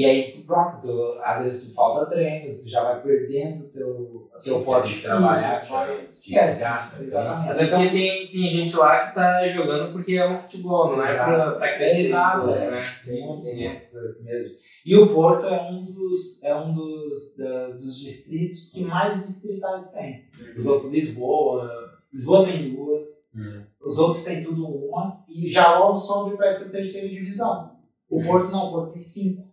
e 0.00 0.04
aí 0.04 0.32
tu, 0.32 0.46
pronto, 0.46 0.80
tu, 0.80 1.18
às 1.24 1.42
vezes 1.42 1.68
tu 1.68 1.74
falta 1.74 2.06
treinos, 2.06 2.62
tu 2.62 2.70
já 2.70 2.84
vai 2.84 3.02
perdendo 3.02 3.64
o 3.64 3.68
teu, 3.68 4.30
teu 4.44 4.58
Sim, 4.58 4.64
porte 4.64 4.94
de 4.94 5.02
trabalhar, 5.02 5.60
tu 5.60 5.72
vai- 5.72 6.02
já 6.06 6.10
se 6.12 6.30
desgasta, 6.34 7.04
cansa. 7.04 7.52
Até 7.52 7.66
porque 7.66 7.88
tem, 7.90 8.28
tem 8.30 8.48
gente 8.48 8.76
lá 8.76 9.08
que 9.08 9.14
tá 9.14 9.46
jogando 9.48 9.92
porque 9.92 10.12
é 10.14 10.28
um 10.28 10.38
futebol, 10.38 10.96
não 10.96 11.02
é 11.04 11.14
pra, 11.16 11.50
pra 11.52 11.74
crescer. 11.76 12.00
Exato, 12.06 12.40
tudo, 12.42 12.54
é. 12.54 12.70
né? 12.70 12.82
Tem 13.04 13.26
muitos, 13.26 13.54
mesmo. 13.56 14.56
E 14.86 14.96
o 14.96 15.12
Porto 15.12 15.46
é 15.46 15.62
um 15.70 15.84
dos, 15.84 16.42
é 16.44 16.54
um 16.54 16.72
dos, 16.72 17.36
da- 17.36 17.68
dos 17.70 17.98
distritos 17.98 18.70
que 18.70 18.82
mais 18.84 19.16
distritais 19.26 19.90
tem. 19.92 20.24
Os 20.56 20.66
outros, 20.66 20.92
Lisboa, 20.92 21.68
Lisboa 22.12 22.46
tem 22.46 22.74
duas, 22.74 23.06
Hum. 23.34 23.64
os 23.82 23.98
outros 23.98 24.24
tem 24.24 24.42
tudo 24.44 24.64
uma, 24.66 25.22
e 25.28 25.50
já 25.50 25.78
logo 25.78 25.98
sobe 25.98 26.36
para 26.36 26.46
essa 26.48 26.70
terceira 26.70 27.08
divisão. 27.08 27.76
O 28.08 28.22
Porto 28.22 28.50
não, 28.50 28.68
o 28.68 28.70
Porto 28.70 28.92
tem 28.92 29.00
cinco. 29.00 29.47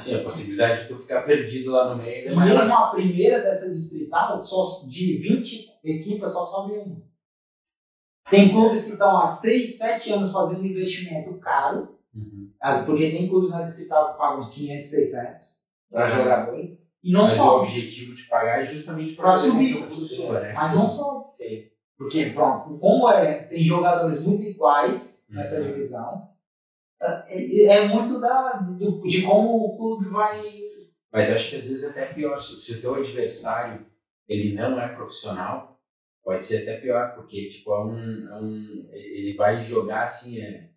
Sim, 0.00 0.14
a 0.16 0.22
possibilidade 0.22 0.82
de 0.82 0.88
tu 0.88 0.96
ficar 0.98 1.22
perdido 1.22 1.70
lá 1.70 1.94
no 1.94 2.02
meio 2.02 2.32
E 2.32 2.36
mesmo 2.36 2.74
a 2.74 2.90
primeira 2.90 3.40
dessa 3.40 3.70
distrital, 3.72 4.42
só 4.42 4.86
de 4.88 5.18
20 5.18 5.68
equipes, 5.84 6.32
só 6.32 6.44
sobe 6.44 6.72
uma. 6.78 7.02
Tem 8.28 8.48
clubes 8.50 8.84
que 8.86 8.92
estão 8.92 9.16
há 9.20 9.26
6, 9.26 9.78
7 9.78 10.12
anos 10.12 10.32
fazendo 10.32 10.66
investimento 10.66 11.38
caro, 11.38 11.96
Uhum. 12.14 12.50
porque 12.86 13.10
tem 13.10 13.28
clubes 13.28 13.50
na 13.50 13.62
distrital 13.62 14.12
que 14.12 14.18
pagam 14.18 14.48
500, 14.50 14.88
600 14.90 15.42
para 15.90 16.08
jogadores, 16.08 16.78
e 17.04 17.12
não 17.12 17.22
Mas 17.24 17.34
o 17.34 17.36
sobe. 17.36 17.66
objetivo 17.68 18.14
de 18.16 18.22
pagar 18.24 18.62
é 18.62 18.64
justamente 18.64 19.14
com 19.14 19.36
subir. 19.36 19.84
o 19.84 19.88
suba, 19.88 20.40
né? 20.40 20.52
Mas 20.52 20.74
não 20.74 20.88
sobe. 20.88 21.26
Sim. 21.36 21.64
Porque, 21.96 22.30
pronto, 22.30 22.78
como 22.78 23.08
é, 23.10 23.44
tem 23.44 23.62
jogadores 23.62 24.22
muito 24.24 24.42
iguais 24.42 25.26
nessa 25.30 25.60
Uhum. 25.60 25.66
divisão, 25.68 26.28
é, 27.00 27.64
é 27.66 27.88
muito 27.88 28.20
da, 28.20 28.52
do- 28.58 29.02
de 29.02 29.22
como 29.22 29.56
o 29.66 29.76
clube 29.76 30.08
vai. 30.08 30.42
Mas 31.12 31.30
acho 31.30 31.50
que 31.50 31.56
às 31.56 31.68
vezes 31.68 31.84
é 31.84 31.90
até 31.90 32.06
pior. 32.06 32.38
Se, 32.40 32.60
se 32.60 32.72
o 32.74 32.80
teu 32.80 32.94
adversário 32.94 33.86
ele 34.28 34.54
não 34.54 34.80
é 34.80 34.88
profissional, 34.88 35.80
pode 36.24 36.44
ser 36.44 36.62
até 36.62 36.78
pior, 36.80 37.14
porque 37.14 37.48
tipo, 37.48 37.72
é 37.72 37.84
um, 37.84 38.28
é 38.28 38.34
um, 38.42 38.88
ele 38.92 39.34
vai 39.36 39.62
jogar 39.62 40.02
assim, 40.02 40.40
é, 40.40 40.68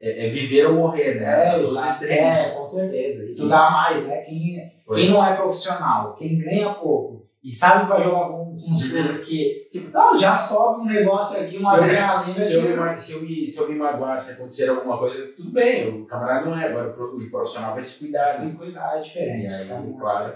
é, 0.00 0.26
é 0.26 0.28
viver 0.28 0.66
ou 0.66 0.74
morrer, 0.74 1.14
né? 1.20 1.56
São 1.56 1.78
os 1.82 1.86
extremos. 1.92 2.46
é, 2.46 2.50
com 2.50 2.66
certeza. 2.66 3.24
E 3.24 3.34
tu 3.34 3.48
dá 3.48 3.70
mais, 3.70 4.06
né? 4.06 4.22
Quem, 4.22 4.82
Pois. 4.86 5.00
quem 5.00 5.10
não 5.10 5.24
é 5.26 5.34
profissional, 5.36 6.14
quem 6.16 6.38
ganha 6.38 6.74
pouco 6.74 7.27
e 7.48 7.52
sabe 7.52 7.82
que 7.84 7.88
vai 7.88 8.02
jogar 8.02 8.28
com 8.28 8.56
uns 8.68 8.90
clubes 8.90 9.24
que, 9.24 9.68
tipo, 9.72 9.90
não, 9.90 10.18
já 10.18 10.34
sobe 10.34 10.82
um 10.82 10.84
negócio 10.86 11.40
aqui, 11.42 11.56
uma 11.56 11.70
Se 11.70 11.76
eu- 11.78 11.82
adrenalina. 11.84 12.34
Se 12.34 12.54
eu, 12.54 12.62
me, 12.62 12.98
se, 12.98 13.12
eu 13.12 13.22
me, 13.22 13.46
se 13.46 13.58
eu 13.58 13.68
me 13.70 13.74
magoar, 13.76 14.20
se 14.20 14.32
acontecer 14.32 14.68
alguma 14.68 14.98
coisa, 14.98 15.26
tudo 15.36 15.50
bem, 15.50 15.88
o 16.02 16.04
camarada 16.06 16.44
não 16.50 16.58
é, 16.60 16.66
agora 16.68 16.90
o 16.90 16.92
pro- 16.92 17.16
o 17.16 17.30
profissional 17.30 17.74
vai 17.74 17.82
se 17.82 17.98
cuidar. 18.00 18.26
Se 18.28 18.46
Né? 18.46 18.54
cuidar 18.58 18.98
é 18.98 19.00
diferente. 19.00 19.44
E 19.44 19.46
aí, 19.54 19.70
é 19.70 19.74
muito 19.74 19.98
claro. 19.98 20.34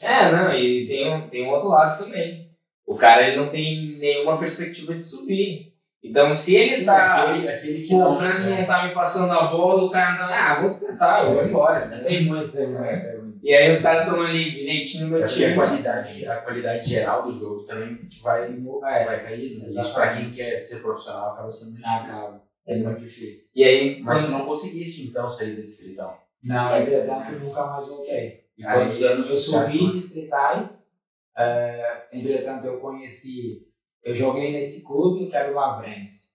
É, 0.00 0.30
não, 0.32 0.54
e 0.54 0.86
tem, 0.86 1.14
um- 1.14 1.28
tem 1.28 1.46
um 1.46 1.50
outro 1.50 1.68
lado 1.68 2.04
também. 2.04 2.50
O 2.86 2.94
cara 2.94 3.26
ele 3.26 3.36
não 3.36 3.48
tem 3.50 3.96
nenhuma 3.98 4.38
perspectiva 4.38 4.94
de 4.94 5.02
subir. 5.02 5.72
Então, 6.04 6.32
se 6.32 6.54
ele 6.54 6.68
Sim, 6.68 6.84
tá. 6.84 7.24
aquele, 7.24 7.48
aquele 7.48 7.82
que 7.82 7.88
Pô, 7.88 7.98
não 7.98 8.12
o 8.12 8.14
Francis 8.16 8.46
é. 8.46 8.60
não 8.60 8.64
tá 8.66 8.86
me 8.86 8.94
passando 8.94 9.32
a 9.32 9.46
bola, 9.48 9.82
o 9.82 9.90
cara 9.90 10.16
tá. 10.16 10.52
Ah, 10.52 10.54
vou 10.58 10.66
esquentar, 10.66 11.24
eu 11.24 11.34
vou 11.34 11.44
embora. 11.44 11.86
né? 11.86 11.98
Tem 11.98 12.24
muito, 12.24 12.52
tem 12.52 12.68
muito, 12.68 12.84
tem 12.84 13.02
muito. 13.02 13.15
E 13.46 13.54
aí 13.54 13.70
os 13.70 13.80
caras 13.80 14.08
estão 14.08 14.20
ali 14.20 14.50
direitinho 14.50 15.06
no 15.06 15.18
que 15.18 15.22
a 15.22 15.26
time. 15.26 15.54
qualidade, 15.54 16.26
a 16.26 16.36
qualidade 16.42 16.88
geral 16.88 17.22
do 17.22 17.32
jogo 17.32 17.62
também 17.62 17.98
vai, 18.22 18.46
É, 18.52 19.04
vai 19.04 19.22
cair. 19.22 19.58
Né? 19.58 19.68
Isso 19.68 19.94
pra 19.94 20.16
quem 20.16 20.32
quer 20.32 20.58
ser 20.58 20.80
profissional 20.82 21.32
acaba 21.32 21.50
sendo 21.50 21.70
muito 21.72 21.84
Ah, 21.86 22.00
difícil. 22.00 22.40
é 22.66 22.76
muito 22.78 23.00
difícil. 23.00 23.52
E 23.54 23.64
aí, 23.64 24.02
Mas 24.02 24.22
quando- 24.22 24.32
não 24.32 24.46
conseguiste 24.46 25.06
então 25.06 25.30
sair 25.30 25.54
da 25.56 25.62
distrital. 25.62 26.26
Não, 26.42 26.76
entretanto, 26.76 27.30
nunca 27.40 27.64
mais 27.66 27.86
voltei. 27.88 28.44
E 28.58 28.62
quantos 28.64 29.02
Aí, 29.02 29.12
anos 29.12 29.30
eu 29.30 29.36
você 29.36 29.50
subi 29.50 29.92
distritais, 29.92 30.96
é, 31.36 32.06
entretanto 32.12 32.66
eu 32.66 32.78
conheci, 32.80 33.66
eu 34.02 34.12
joguei 34.14 34.50
nesse 34.52 34.84
clube 34.84 35.28
que 35.28 35.36
era 35.36 35.52
o 35.52 35.54
Lavrense. 35.54 36.34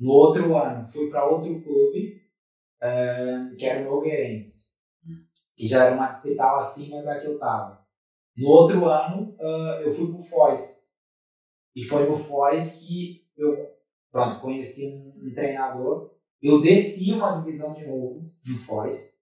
No 0.00 0.10
outro 0.12 0.56
ano 0.56 0.84
fui 0.84 1.10
para 1.10 1.26
outro 1.28 1.60
clube, 1.60 2.22
é, 2.82 3.36
que 3.58 3.66
era 3.66 3.82
o 3.82 3.84
Nogueirense, 3.84 4.69
que 5.60 5.68
já 5.68 5.84
era 5.84 5.94
uma 5.94 6.06
distrital 6.06 6.58
acima 6.58 7.02
da 7.02 7.20
que 7.20 7.26
eu 7.26 7.38
tava. 7.38 7.84
No 8.34 8.48
outro 8.48 8.88
ano 8.88 9.36
é, 9.38 9.84
eu 9.84 9.92
fui 9.92 10.10
pro 10.10 10.22
Foz. 10.22 10.86
E 11.76 11.84
foi 11.84 12.08
no 12.08 12.16
Foz 12.16 12.80
que 12.80 13.26
eu 13.36 13.68
pronto, 14.10 14.40
conheci 14.40 14.86
um, 14.86 15.28
um 15.28 15.34
treinador. 15.34 16.14
Eu 16.40 16.62
desci 16.62 17.12
uma 17.12 17.38
divisão 17.38 17.74
de 17.74 17.86
novo 17.86 18.32
no 18.48 18.56
Foz. 18.56 19.20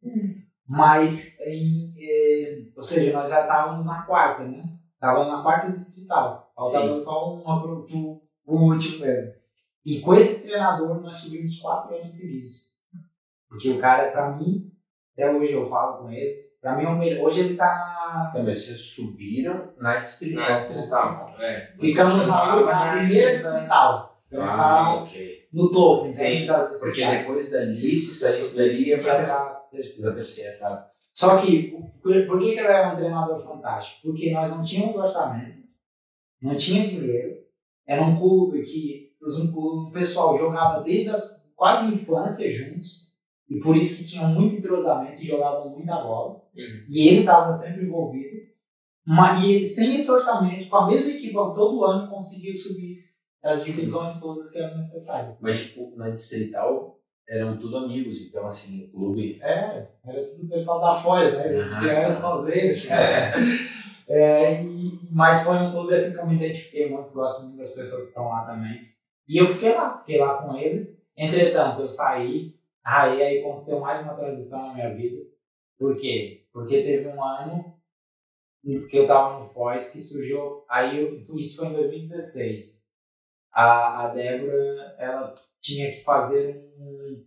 Mas, 0.64 1.41
em, 1.41 1.93
eh, 1.99 2.70
ou 2.76 2.82
seja, 2.84 3.12
nós 3.12 3.28
já 3.28 3.41
estávamos 3.41 3.84
na 3.84 4.03
quarta, 4.03 4.45
né? 4.45 4.62
Tava 5.01 5.24
na 5.24 5.43
quarta 5.43 5.72
distrital. 5.72 6.53
Faltava 6.55 7.01
só 7.01 7.34
uma 7.34 7.61
pro, 7.61 7.82
pro, 7.82 8.22
pro 8.45 8.55
último 8.55 9.01
mesmo. 9.01 9.32
E 9.84 10.01
com 10.01 10.14
esse 10.14 10.43
treinador 10.47 11.01
nós 11.01 11.16
subimos 11.16 11.59
quatro 11.59 11.97
anos 11.97 12.12
seguidos. 12.12 12.78
Porque 13.49 13.70
o 13.70 13.80
cara, 13.80 14.12
pra 14.12 14.36
mim, 14.36 14.70
até 15.19 15.35
hoje 15.37 15.53
eu 15.53 15.64
falo 15.64 15.99
com 16.03 16.11
ele, 16.11 16.37
pra 16.61 16.77
mim 16.77 16.85
é 16.85 16.95
melhor. 16.95 17.27
Hoje 17.27 17.41
ele 17.41 17.57
tá 17.57 18.29
Então, 18.31 18.45
mas 18.45 18.62
vocês 18.62 18.81
subiram 18.81 19.73
na 19.79 19.97
distrital. 19.99 20.49
Na 20.49 20.55
distrital. 20.55 21.35
É. 21.41 21.73
na. 21.75 21.81
Ficamos 21.81 22.16
na, 22.19 22.27
na 22.27 22.64
na 22.66 22.93
primeira 22.99 23.33
distrital. 23.33 24.23
Então 24.29 24.43
Ah, 24.43 24.47
estavam 24.47 25.03
ok. 25.05 25.49
no 25.53 25.71
topo, 25.71 26.07
Sim, 26.09 26.23
entende? 26.27 26.47
Das 26.47 26.81
Porque 26.81 27.07
depois 27.07 27.51
dali, 27.51 27.73
Sim, 27.75 27.99
se 27.99 28.14
saísse 28.14 28.57
dali, 28.57 28.89
ia 28.89 29.03
pra 29.03 29.25
terceira. 29.71 30.14
terceira. 30.14 30.59
Tá? 30.59 30.91
Só 31.14 31.39
que, 31.39 31.77
por, 32.03 32.27
por 32.27 32.39
que, 32.39 32.53
que 32.53 32.59
ele 32.61 32.66
era 32.69 32.93
um 32.93 32.97
treinador 32.97 33.39
fantástico? 33.43 34.03
Porque 34.09 34.31
nós 34.31 34.51
não 34.51 34.62
tínhamos 34.62 34.95
orçamento, 34.97 35.62
não 36.41 36.57
tinha 36.57 36.87
dinheiro, 36.87 37.39
era 37.87 38.03
um 38.03 38.16
clube 38.19 38.62
que 38.62 39.12
os, 39.21 39.37
o 39.39 39.91
pessoal 39.93 40.39
jogava 40.39 40.83
desde 40.85 41.09
as 41.11 41.51
quase 41.57 41.93
infância 41.93 42.53
juntos, 42.53 43.08
e 43.49 43.61
por 43.61 43.77
isso 43.77 43.99
que 43.99 44.11
tinha 44.11 44.29
muito 44.29 44.57
entrosamento 44.57 45.23
e 45.23 45.27
jogavam 45.27 45.71
muita 45.71 45.97
bola. 46.03 46.43
Uhum. 46.57 46.85
E 46.89 47.09
ele 47.09 47.21
estava 47.21 47.51
sempre 47.51 47.87
envolvido. 47.87 48.39
Mas, 49.07 49.43
e 49.43 49.53
ele, 49.53 49.65
sem 49.65 49.97
esse 49.97 50.11
orçamento, 50.11 50.69
com 50.69 50.77
a 50.77 50.87
mesma 50.87 51.11
equipa 51.11 51.53
todo 51.55 51.85
ano, 51.85 52.11
conseguiu 52.11 52.55
subir 52.55 53.05
as 53.43 53.65
divisões 53.65 54.21
todas 54.21 54.51
que 54.51 54.59
eram 54.59 54.77
necessárias. 54.77 55.37
Mas, 55.41 55.61
tipo, 55.63 55.95
na 55.97 56.11
Distrital 56.11 57.01
eram 57.27 57.57
tudo 57.57 57.79
amigos, 57.79 58.21
então, 58.27 58.47
assim, 58.47 58.85
o 58.85 58.91
clube. 58.91 59.39
Era, 59.41 59.91
era 60.05 60.25
tudo 60.27 60.49
pessoal 60.49 60.81
da 60.81 60.95
Foz, 60.95 61.33
né? 61.33 61.49
Eles 61.49 61.73
Aham. 61.73 61.89
eram 61.89 62.09
os 62.09 62.19
fauzeiros. 62.19 62.91
É. 62.91 63.33
É, 64.11 64.63
e, 64.63 65.07
mas 65.11 65.43
foi 65.43 65.57
um 65.59 65.71
clube 65.71 65.93
assim 65.93 66.15
que 66.15 66.19
eu 66.19 66.27
me 66.27 66.37
identifiquei 66.37 66.89
muito, 66.91 67.13
gosto 67.13 67.43
muito 67.43 67.59
das 67.59 67.73
pessoas 67.73 68.05
que 68.05 68.09
estão 68.09 68.27
lá 68.27 68.47
também. 68.47 68.89
E 69.29 69.37
eu 69.37 69.45
fiquei 69.45 69.75
lá, 69.75 69.99
fiquei 69.99 70.19
lá 70.19 70.43
com 70.43 70.57
eles. 70.57 71.07
Entretanto, 71.15 71.83
eu 71.83 71.89
saí, 71.89 72.55
aí, 72.89 73.22
aí 73.22 73.41
aconteceu 73.41 73.80
mais 73.80 74.03
uma 74.03 74.14
transição 74.14 74.68
na 74.68 74.74
minha 74.74 74.95
vida. 74.95 75.24
Por 75.78 75.97
quê? 75.97 76.47
Porque 76.53 76.82
teve 76.82 77.07
um 77.09 77.22
ano 77.22 77.78
que 78.91 78.97
eu 78.97 79.07
tava 79.07 79.39
no 79.39 79.47
Foz 79.47 79.93
que 79.93 80.01
surgiu. 80.01 80.64
Aí 80.68 80.99
eu, 80.99 81.16
isso 81.36 81.59
foi 81.59 81.68
em 81.68 81.74
2016. 81.74 82.86
A, 83.53 84.07
a 84.07 84.14
Débora, 84.14 84.97
ela 84.99 85.34
tinha 85.61 85.91
que 85.91 86.03
fazer 86.03 86.72
um. 86.78 87.24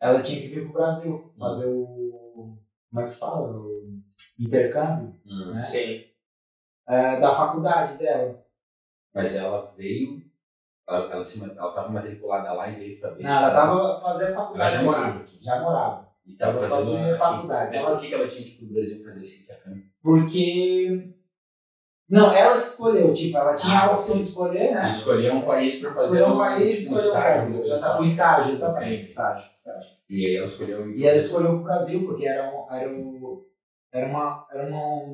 Ela 0.00 0.22
tinha 0.22 0.40
que 0.40 0.48
vir 0.48 0.64
pro 0.64 0.72
Brasil, 0.72 1.32
fazer 1.38 1.68
o. 1.72 2.56
Como 2.90 3.06
é 3.06 3.08
que 3.08 3.14
fala? 3.14 3.56
O 3.56 4.00
intercâmbio 4.38 5.14
Hum. 5.26 5.52
né? 5.52 5.58
Sim. 5.58 6.04
é, 6.88 7.20
da 7.20 7.34
faculdade 7.34 7.98
dela. 7.98 8.44
Mas 9.14 9.36
ela 9.36 9.66
veio. 9.76 10.29
Ela, 10.90 11.12
ela, 11.12 11.22
se, 11.24 11.38
ma- 11.40 11.54
ela 11.56 11.72
tava 11.72 11.88
matriculada 11.88 12.52
lá 12.52 12.68
e 12.68 12.74
veio 12.74 13.00
pra 13.00 13.10
ver 13.10 13.22
Não, 13.24 13.30
ela 13.30 13.50
tava 13.50 14.00
fazendo 14.00 14.28
Ela 14.32 14.36
faculdade. 14.36 14.70
já 14.72 14.76
aqui. 14.78 14.84
morava 14.86 15.20
aqui. 15.20 15.36
Já 15.44 15.60
morava. 15.60 16.08
E 16.26 16.34
tava 16.36 16.58
Ela 16.58 16.68
fazendo. 16.68 16.96
fazia 16.98 17.18
faculdade. 17.18 17.70
Mas 17.70 17.80
Ela- 17.80 17.90
por 17.90 18.00
que 18.00 18.14
ela 18.14 18.28
tinha 18.28 18.42
que 18.44 18.50
ir 18.50 18.58
pro 18.58 18.74
Brasil 18.74 19.04
fazer 19.04 19.22
esse 19.24 19.42
intercâmbio? 19.44 19.84
Porque. 20.02 21.14
Não, 22.08 22.32
ela 22.34 22.56
que 22.60 22.66
escolheu, 22.66 23.14
tipo, 23.14 23.36
ela 23.38 23.54
tinha 23.54 23.78
Ah, 23.78 23.86
a 23.86 23.92
opção 23.92 24.16
de 24.16 24.22
escolher, 24.22 24.74
né? 24.74 24.88
Escolher 24.90 25.32
um 25.32 25.42
país 25.42 25.80
pra 25.80 25.90
fazer. 25.90 26.02
Escolheu 26.06 26.26
um 26.26 26.34
um- 26.34 26.38
país, 26.38 26.74
tipo, 26.82 26.96
escolheu 26.96 27.04
o 27.04 27.06
estágio. 27.08 27.50
Brasil. 27.52 27.68
Já 27.68 27.78
tá 27.78 28.00
o 28.00 28.02
estágio, 28.04 28.52
exatamente. 28.52 28.90
Ok. 28.94 29.00
Estágio, 29.00 29.50
estágio. 29.54 29.90
E 30.10 30.26
aí 30.26 30.36
ela 30.36 30.46
escolheu. 30.46 30.90
E 30.90 31.06
ela 31.06 31.18
escolheu 31.18 31.50
o 31.52 31.62
Brasil 31.62 32.04
porque 32.04 32.26
era 32.26 32.48
um, 32.50 32.74
era 32.74 32.90
um, 32.90 33.44
era 33.92 34.06
uma, 34.08 34.46
era 34.52 34.66
uma, 34.68 35.04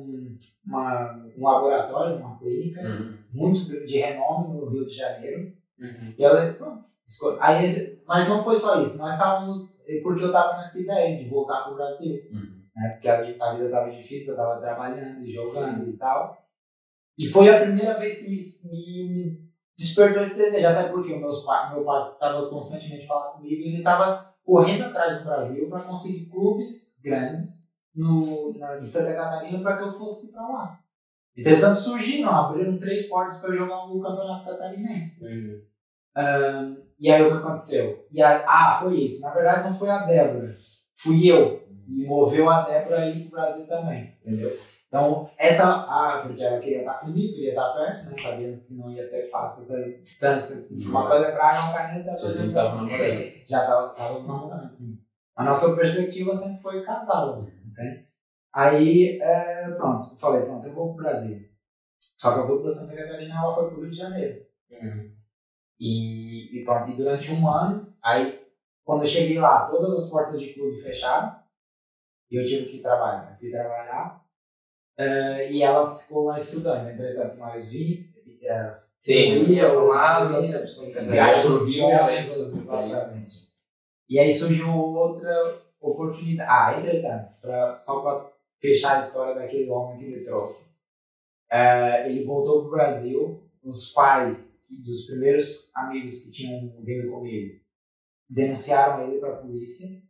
uma, 0.65 1.23
um 1.37 1.43
laboratório, 1.43 2.15
uma 2.17 2.37
clínica 2.39 2.81
Uhum. 2.81 3.17
muito 3.31 3.85
de 3.85 3.97
renome 3.99 4.55
no 4.59 4.69
Rio 4.69 4.85
de 4.87 4.95
Janeiro. 4.95 5.53
Uhum. 5.79 6.13
E 6.17 6.23
ela, 6.23 6.53
pronto, 6.53 6.85
escolhe. 7.05 7.37
Aí, 7.39 8.01
mas 8.07 8.27
não 8.29 8.43
foi 8.43 8.55
só 8.55 8.81
isso. 8.81 8.97
Nós 8.97 9.13
estávamos, 9.13 9.81
porque 10.03 10.23
eu 10.23 10.27
estava 10.27 10.57
nessa 10.57 10.79
ideia 10.79 11.17
de 11.17 11.29
voltar 11.29 11.63
para 11.63 11.73
o 11.73 11.75
Brasil. 11.75 12.21
Uhum. 12.31 12.63
Né? 12.75 12.89
Porque 12.89 13.07
a, 13.07 13.19
a 13.19 13.53
vida 13.53 13.65
estava 13.65 13.89
difícil, 13.89 14.33
eu 14.33 14.39
estava 14.39 14.59
trabalhando 14.59 15.25
e 15.25 15.31
jogando 15.31 15.89
e 15.89 15.97
tal. 15.97 16.37
E 17.17 17.27
foi 17.27 17.49
a 17.49 17.61
primeira 17.61 17.97
vez 17.97 18.21
que 18.21 18.29
me, 18.29 19.09
me, 19.09 19.47
despertou 19.75 20.21
esse 20.21 20.37
desejo. 20.37 20.67
Até 20.67 20.89
porque 20.89 21.13
o 21.13 21.19
meus 21.19 21.43
meu 21.45 21.83
pai 21.83 22.11
estava 22.11 22.49
constantemente 22.49 23.07
falando 23.07 23.37
comigo 23.37 23.61
e 23.61 23.67
ele 23.67 23.77
estava 23.77 24.35
correndo 24.43 24.83
atrás 24.85 25.17
do 25.17 25.25
Brasil 25.25 25.69
para 25.69 25.83
conseguir 25.83 26.27
clubes 26.27 27.01
grandes 27.03 27.73
no, 27.93 28.53
na, 28.57 28.77
em 28.77 28.85
Santa 28.85 29.15
Catarina 29.15 29.61
para 29.61 29.77
que 29.77 29.83
eu 29.83 29.97
fosse 29.97 30.31
para 30.31 30.47
lá. 30.47 30.79
Entretanto, 31.37 31.79
surgiram, 31.79 32.29
abriram 32.31 32.77
três 32.77 33.07
portas 33.07 33.37
para 33.39 33.55
jogar 33.55 33.87
no 33.87 34.01
Campeonato 34.01 34.45
Catarinense. 34.45 35.25
Uhum. 35.25 35.61
Ahn, 36.15 36.77
e 36.99 37.11
aí 37.11 37.21
o 37.21 37.31
que 37.31 37.37
aconteceu? 37.37 38.07
E 38.11 38.21
a- 38.21 38.43
ah, 38.47 38.79
foi 38.81 39.01
isso. 39.01 39.21
Na 39.21 39.33
verdade, 39.33 39.69
não 39.69 39.77
foi 39.77 39.89
a 39.89 40.05
Débora. 40.05 40.55
Fui 40.95 41.27
eu. 41.31 41.67
E 41.87 42.05
moveu 42.05 42.49
a 42.49 42.61
Débora 42.61 43.01
a 43.01 43.07
ir 43.09 43.21
pro 43.21 43.31
Brasil 43.39 43.67
também. 43.67 44.17
Entendeu? 44.25 44.57
Então, 44.87 45.29
essa. 45.37 45.65
Ah, 45.87 46.23
porque 46.25 46.41
ela 46.41 46.59
queria 46.59 46.79
estar 46.79 46.95
comigo, 47.01 47.33
queria 47.35 47.49
estar 47.49 47.73
perto, 47.73 48.05
né? 48.09 48.15
Sabendo 48.17 48.61
que 48.61 48.73
não 48.73 48.89
ia 48.89 49.01
ser 49.01 49.29
fácil 49.29 49.61
essa 49.61 49.91
distância. 49.99 50.57
Assim. 50.57 50.83
Uhum. 50.83 50.89
Uma 50.89 51.07
coisa 51.07 51.25
é 51.27 51.31
praia, 51.33 51.59
uma 51.61 51.73
caneta. 51.73 52.11
Outra 52.11 52.27
é- 52.27 52.45
estavam 52.47 52.75
namorando. 52.77 53.31
Já 53.47 53.65
tava, 53.67 53.89
tava 53.89 54.19
namorando, 54.23 54.65
assim. 54.65 54.99
A 55.35 55.43
nossa 55.43 55.75
perspectiva 55.75 56.33
sempre 56.33 56.61
foi 56.63 56.83
casal, 56.83 57.45
entende? 57.65 58.06
Aí, 58.57 59.19
é, 59.21 59.69
pronto, 59.69 60.13
eu 60.13 60.17
falei, 60.17 60.41
pronto, 60.41 60.65
eu 60.65 60.73
vou 60.73 60.95
pro 60.95 61.03
Brasil. 61.03 61.47
Só 62.17 62.33
que 62.33 62.39
eu 62.39 62.47
fui 62.47 62.59
pra 62.59 62.71
Santa 62.71 62.95
Catarina 62.95 63.35
ela 63.35 63.53
foi 63.53 63.69
pro 63.69 63.81
Rio 63.81 63.91
de 63.91 63.97
Janeiro. 63.97 64.43
Uhum. 64.71 65.15
E, 65.79 66.59
e 66.59 66.65
pronto, 66.65 66.89
e 66.89 66.93
durante 66.95 67.31
um 67.31 67.47
ano, 67.47 67.95
aí 68.01 68.47
quando 68.83 69.01
eu 69.03 69.05
cheguei 69.05 69.37
lá, 69.37 69.67
todas 69.67 70.05
as 70.05 70.09
portas 70.09 70.39
de 70.39 70.55
clube 70.55 70.81
fecharam 70.81 71.39
e 72.31 72.35
eu 72.35 72.47
tive 72.47 72.65
que 72.65 72.81
trabalhar. 72.81 73.29
Eu 73.29 73.35
fui 73.35 73.51
trabalhar 73.51 74.25
eh, 74.97 75.51
e 75.51 75.61
ela 75.61 75.85
ficou 75.95 76.23
lá 76.23 76.37
estudando. 76.39 76.89
Entretanto, 76.89 77.37
nós 77.37 77.69
vi, 77.69 78.09
eh, 78.41 78.77
Sim, 78.97 79.33
eu 79.33 79.43
ia 79.43 79.63
eu 79.63 79.85
lado, 79.85 80.33
Catarina. 80.91 81.13
exatamente. 82.87 83.35
E 84.09 84.17
aí 84.17 84.33
surgiu 84.33 84.73
outra 84.73 85.59
oportunidade. 85.79 86.49
Ah, 86.49 86.79
entretanto, 86.79 87.29
pra, 87.39 87.75
só 87.75 88.01
para 88.01 88.36
fechar 88.59 88.97
a 88.97 88.99
história 88.99 89.35
daquele 89.35 89.69
homem 89.69 89.97
que 89.97 90.05
me 90.05 90.23
trouxe. 90.23 90.77
Eh, 91.49 92.09
ele 92.09 92.25
voltou 92.25 92.61
pro 92.63 92.71
Brasil, 92.71 93.43
os 93.63 93.91
pais 93.91 94.67
dos 94.69 95.05
primeiros 95.05 95.71
amigos 95.75 96.23
que 96.23 96.31
tinham 96.31 96.73
vindo 96.83 97.11
comigo 97.11 97.59
denunciaram 98.29 99.07
ele 99.07 99.19
para 99.19 99.33
a 99.33 99.37
polícia. 99.37 100.01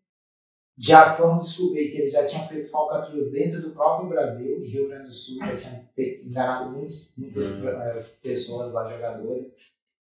Já 0.80 1.16
foram 1.16 1.40
descobrir 1.40 1.92
que 1.92 1.98
ele 1.98 2.08
já 2.08 2.26
tinha 2.28 2.48
feito 2.48 2.70
falcatruas 2.70 3.32
dentro 3.32 3.62
do 3.62 3.72
próprio 3.72 4.10
Brasil, 4.10 4.64
em 4.64 4.68
Rio 4.68 4.88
Grande 4.88 5.08
do 5.08 5.12
Sul, 5.12 5.40
já 5.40 5.58
tinha 5.58 5.90
enganado 6.24 6.72
muitos, 6.72 7.16
muitas 7.18 7.44
eh, 7.44 8.06
pessoas 8.22 8.72
lá, 8.74 8.92
jogadores, 8.92 9.58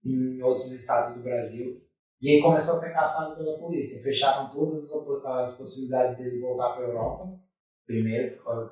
em 0.05 0.43
outros 0.43 0.73
estados 0.73 1.17
do 1.17 1.23
Brasil. 1.23 1.81
E 2.21 2.31
aí 2.31 2.43
começou 2.43 2.75
a 2.75 2.79
ser 2.79 2.93
caçado 2.93 3.37
pela 3.37 3.59
polícia. 3.59 4.03
Fecharam 4.03 4.51
todas 4.51 4.91
as 4.93 5.57
possibilidades 5.57 6.17
dele 6.17 6.41
voltar 6.41 6.71
para 6.71 6.85
a 6.85 6.89
Europa. 6.89 7.46
Primeiro, 7.87 8.37
foi 8.37 8.65
o 8.65 8.69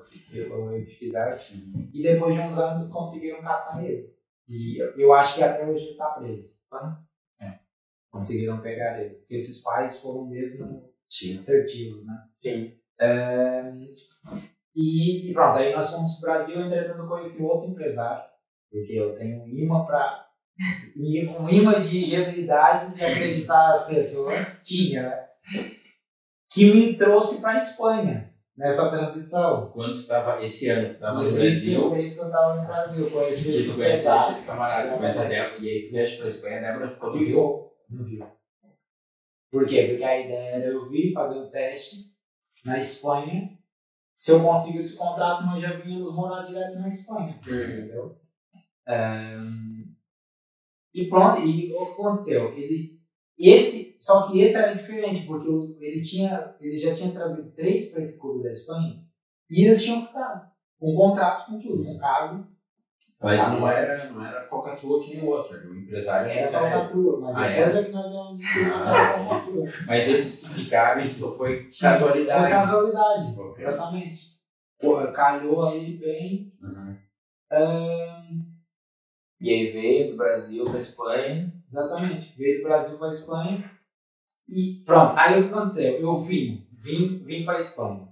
o. 0.75 1.55
Uhum. 1.55 1.89
E 1.93 2.03
depois 2.03 2.35
de 2.35 2.41
uns 2.41 2.57
anos 2.57 2.89
conseguiram 2.89 3.41
caçar 3.41 3.83
ele. 3.83 4.13
E 4.45 4.77
eu, 4.77 5.13
acho 5.13 5.35
que 5.35 5.43
até 5.43 5.65
hoje 5.65 5.85
ele 5.85 5.91
está 5.91 6.09
preso. 6.11 6.59
É. 7.39 7.59
Conseguiram 8.11 8.61
pegar 8.61 9.01
ele. 9.01 9.15
Porque 9.15 9.35
esses 9.35 9.63
pais 9.63 10.01
foram 10.01 10.25
mesmo 10.25 10.91
Sim. 11.09 11.37
assertivos, 11.37 12.05
né? 12.05 12.27
Sim. 12.43 12.77
É, 12.99 13.73
e, 14.75 15.29
e 15.29 15.33
pronto, 15.33 15.57
aí 15.57 15.73
nós 15.73 15.89
fomos 15.89 16.19
pro 16.19 16.31
Brasil, 16.31 16.59
entretanto 16.61 16.99
eu 16.99 17.07
conheci 17.07 17.43
outro 17.43 17.69
empresário, 17.69 18.29
porque 18.69 18.93
eu 18.93 19.15
tenho 19.15 19.43
um 19.43 19.47
imã 19.47 19.85
para 19.85 20.25
um 20.97 21.49
imã 21.49 21.79
de 21.79 22.03
ingenuidade 22.03 22.95
de 22.95 23.03
acreditar 23.03 23.71
as 23.71 23.87
pessoas, 23.87 24.45
tinha, 24.63 25.03
né? 25.03 25.29
Que 26.49 26.73
me 26.73 26.97
trouxe 26.97 27.41
para 27.41 27.57
Espanha 27.57 28.34
nessa 28.57 28.89
transição. 28.89 29.71
Quando 29.71 29.95
estava 29.95 30.43
esse 30.43 30.69
ano, 30.69 30.93
estava 30.93 31.23
no 31.23 31.31
Brasil. 31.31 31.79
2016, 31.79 32.13
que 32.15 32.19
eu 32.21 32.25
estava 32.25 32.55
no 32.55 32.67
Brasil, 32.67 33.11
conheci 33.11 33.51
E 33.51 33.55
esse 33.59 33.69
empresário. 33.69 34.35
esse 34.35 34.45
camarada, 34.47 34.97
conhece 34.97 35.19
a 35.19 35.23
Débora. 35.25 35.57
E 35.59 35.69
aí 35.69 35.85
tu 35.85 35.91
viaja 35.91 36.17
pra 36.17 36.27
Espanha, 36.27 36.57
a 36.57 36.61
Débora 36.61 36.89
ficou 36.89 37.11
no 37.11 37.17
Rio. 37.17 37.71
No 37.89 38.03
Rio. 38.03 38.27
Por 39.51 39.65
quê? 39.65 39.87
Porque 39.89 40.03
a 40.03 40.19
ideia 40.19 40.55
era 40.55 40.65
eu 40.65 40.89
vir 40.89 41.13
fazer 41.13 41.39
o 41.39 41.49
teste 41.49 42.13
na 42.65 42.77
Espanha. 42.77 43.57
Se 44.13 44.31
eu 44.31 44.41
conseguisse 44.41 44.89
esse 44.89 44.97
contrato, 44.97 45.45
nós 45.45 45.61
já 45.61 45.73
vínhamos 45.73 46.13
morar 46.15 46.41
direto 46.41 46.79
na 46.79 46.87
Espanha. 46.89 47.39
Uhum. 47.45 47.61
Entendeu? 47.61 48.19
Ahn, 48.87 49.81
e 50.93 51.09
pronto, 51.09 51.41
e 51.41 51.73
o 51.73 51.85
que 51.85 51.91
aconteceu? 51.91 52.53
Ele, 52.57 53.01
esse, 53.37 53.94
só 54.05 54.27
que 54.27 54.39
esse 54.39 54.55
era 54.55 54.73
diferente, 54.75 55.25
porque 55.25 55.47
o- 55.49 55.75
ele, 55.79 56.01
tinha, 56.01 56.55
ele 56.61 56.77
já 56.77 56.93
tinha 56.93 57.11
trazido 57.11 57.51
três 57.55 57.91
para 57.91 58.01
esse 58.01 58.19
clube 58.19 58.43
da 58.43 58.49
Espanha 58.51 59.03
e 59.49 59.65
eles 59.65 59.83
tinham 59.83 60.05
ficado. 60.05 60.47
Com 60.79 60.93
contrato, 60.95 61.47
com 61.51 61.59
tudo, 61.59 61.83
com 61.83 61.97
casa. 61.97 62.47
Mas 63.21 63.51
não 63.53 63.67
era, 63.69 64.11
não 64.11 64.23
era 64.25 64.41
focatua 64.41 65.01
que 65.03 65.15
nem 65.15 65.23
o 65.23 65.27
outro, 65.29 65.55
era 65.57 65.67
um 65.69 65.75
empresário 65.75 66.29
Era 66.31 66.47
sério. 66.47 66.69
falcatrua, 66.69 67.19
mas 67.21 67.35
Ah, 67.35 67.47
depois 67.47 67.75
é? 67.75 67.83
que 67.83 67.91
nós 67.91 68.09
que 68.53 68.59
Ah. 68.73 69.45
era. 69.57 69.85
Mas 69.87 70.07
esses 70.09 70.47
que 70.47 70.53
ficaram, 70.55 71.01
então 71.03 71.31
foi 71.31 71.63
Foi 71.63 71.79
casualidade. 71.89 72.51
casualidade. 72.51 73.39
Ok. 73.39 73.63
Exatamente. 73.65 74.35
Porra, 74.79 75.11
calhou 75.11 75.65
ali 75.67 75.97
bem. 75.97 76.53
Uhum. 76.61 76.95
Ahn, 77.51 78.45
E 79.39 79.49
aí 79.49 79.69
veio 79.71 80.11
do 80.11 80.17
Brasil 80.17 80.65
pra 80.65 80.77
Espanha. 80.77 81.53
Exatamente. 81.67 82.35
Veio 82.37 82.57
do 82.59 82.63
Brasil 82.63 82.97
para 82.99 83.09
Espanha. 83.09 83.71
E 84.47 84.83
pronto. 84.85 85.13
Aí 85.17 85.39
o 85.39 85.43
que 85.43 85.53
aconteceu? 85.53 85.99
Eu 85.99 86.19
vim, 86.19 86.67
vim, 86.71 87.23
vim 87.23 87.45
para 87.45 87.59
Espanha. 87.59 88.07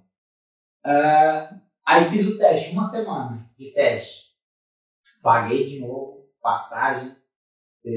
Ah, 0.84 1.62
aí 1.86 2.10
fiz 2.10 2.28
o 2.28 2.38
teste, 2.38 2.72
uma 2.72 2.84
semana 2.84 3.50
de 3.58 3.72
teste. 3.72 4.34
Paguei 5.22 5.66
de 5.66 5.80
novo, 5.80 6.30
passagem. 6.42 7.16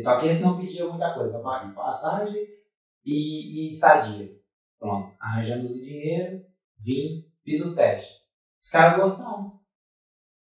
Só 0.02 0.20
que 0.20 0.26
esse 0.26 0.42
não 0.42 0.58
pedia 0.58 0.88
muita 0.88 1.14
coisa. 1.14 1.40
Paguei 1.40 1.74
passagem 1.74 2.46
e, 3.04 3.64
e 3.64 3.68
estadia. 3.68 4.36
Pronto. 4.78 5.14
Arranjamos 5.20 5.72
o 5.72 5.80
dinheiro, 5.80 6.44
vim, 6.78 7.24
fiz 7.44 7.64
o 7.64 7.74
teste. 7.74 8.26
Os 8.62 8.70
caras 8.70 9.00
gostaram. 9.00 9.60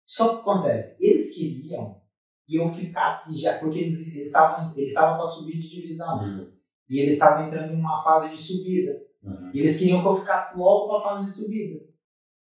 Só 0.05 0.35
que 0.35 0.41
acontece, 0.41 1.05
eles 1.05 1.35
queriam 1.35 2.01
que 2.47 2.57
eu 2.57 2.69
ficasse 2.69 3.39
já, 3.41 3.59
porque 3.59 3.81
eles 3.81 4.07
eles 4.07 4.29
estavam 4.29 4.73
eles 4.77 4.89
estavam 4.89 5.17
para 5.17 5.27
subir 5.27 5.61
de 5.61 5.69
divisão. 5.69 6.23
Uhum. 6.23 6.56
E 6.89 7.01
eles 7.01 7.15
estavam 7.15 7.47
entrando 7.47 7.73
em 7.73 7.77
uma 7.81 8.03
fase 8.03 8.35
de 8.35 8.41
subida. 8.41 8.93
Uhum. 9.23 9.51
E 9.53 9.59
eles 9.59 9.77
queriam 9.79 10.01
que 10.03 10.07
eu 10.09 10.15
ficasse 10.17 10.59
logo 10.59 10.89
para 10.89 10.99
a 10.99 11.03
fase 11.17 11.25
de 11.25 11.31
subida. 11.33 11.85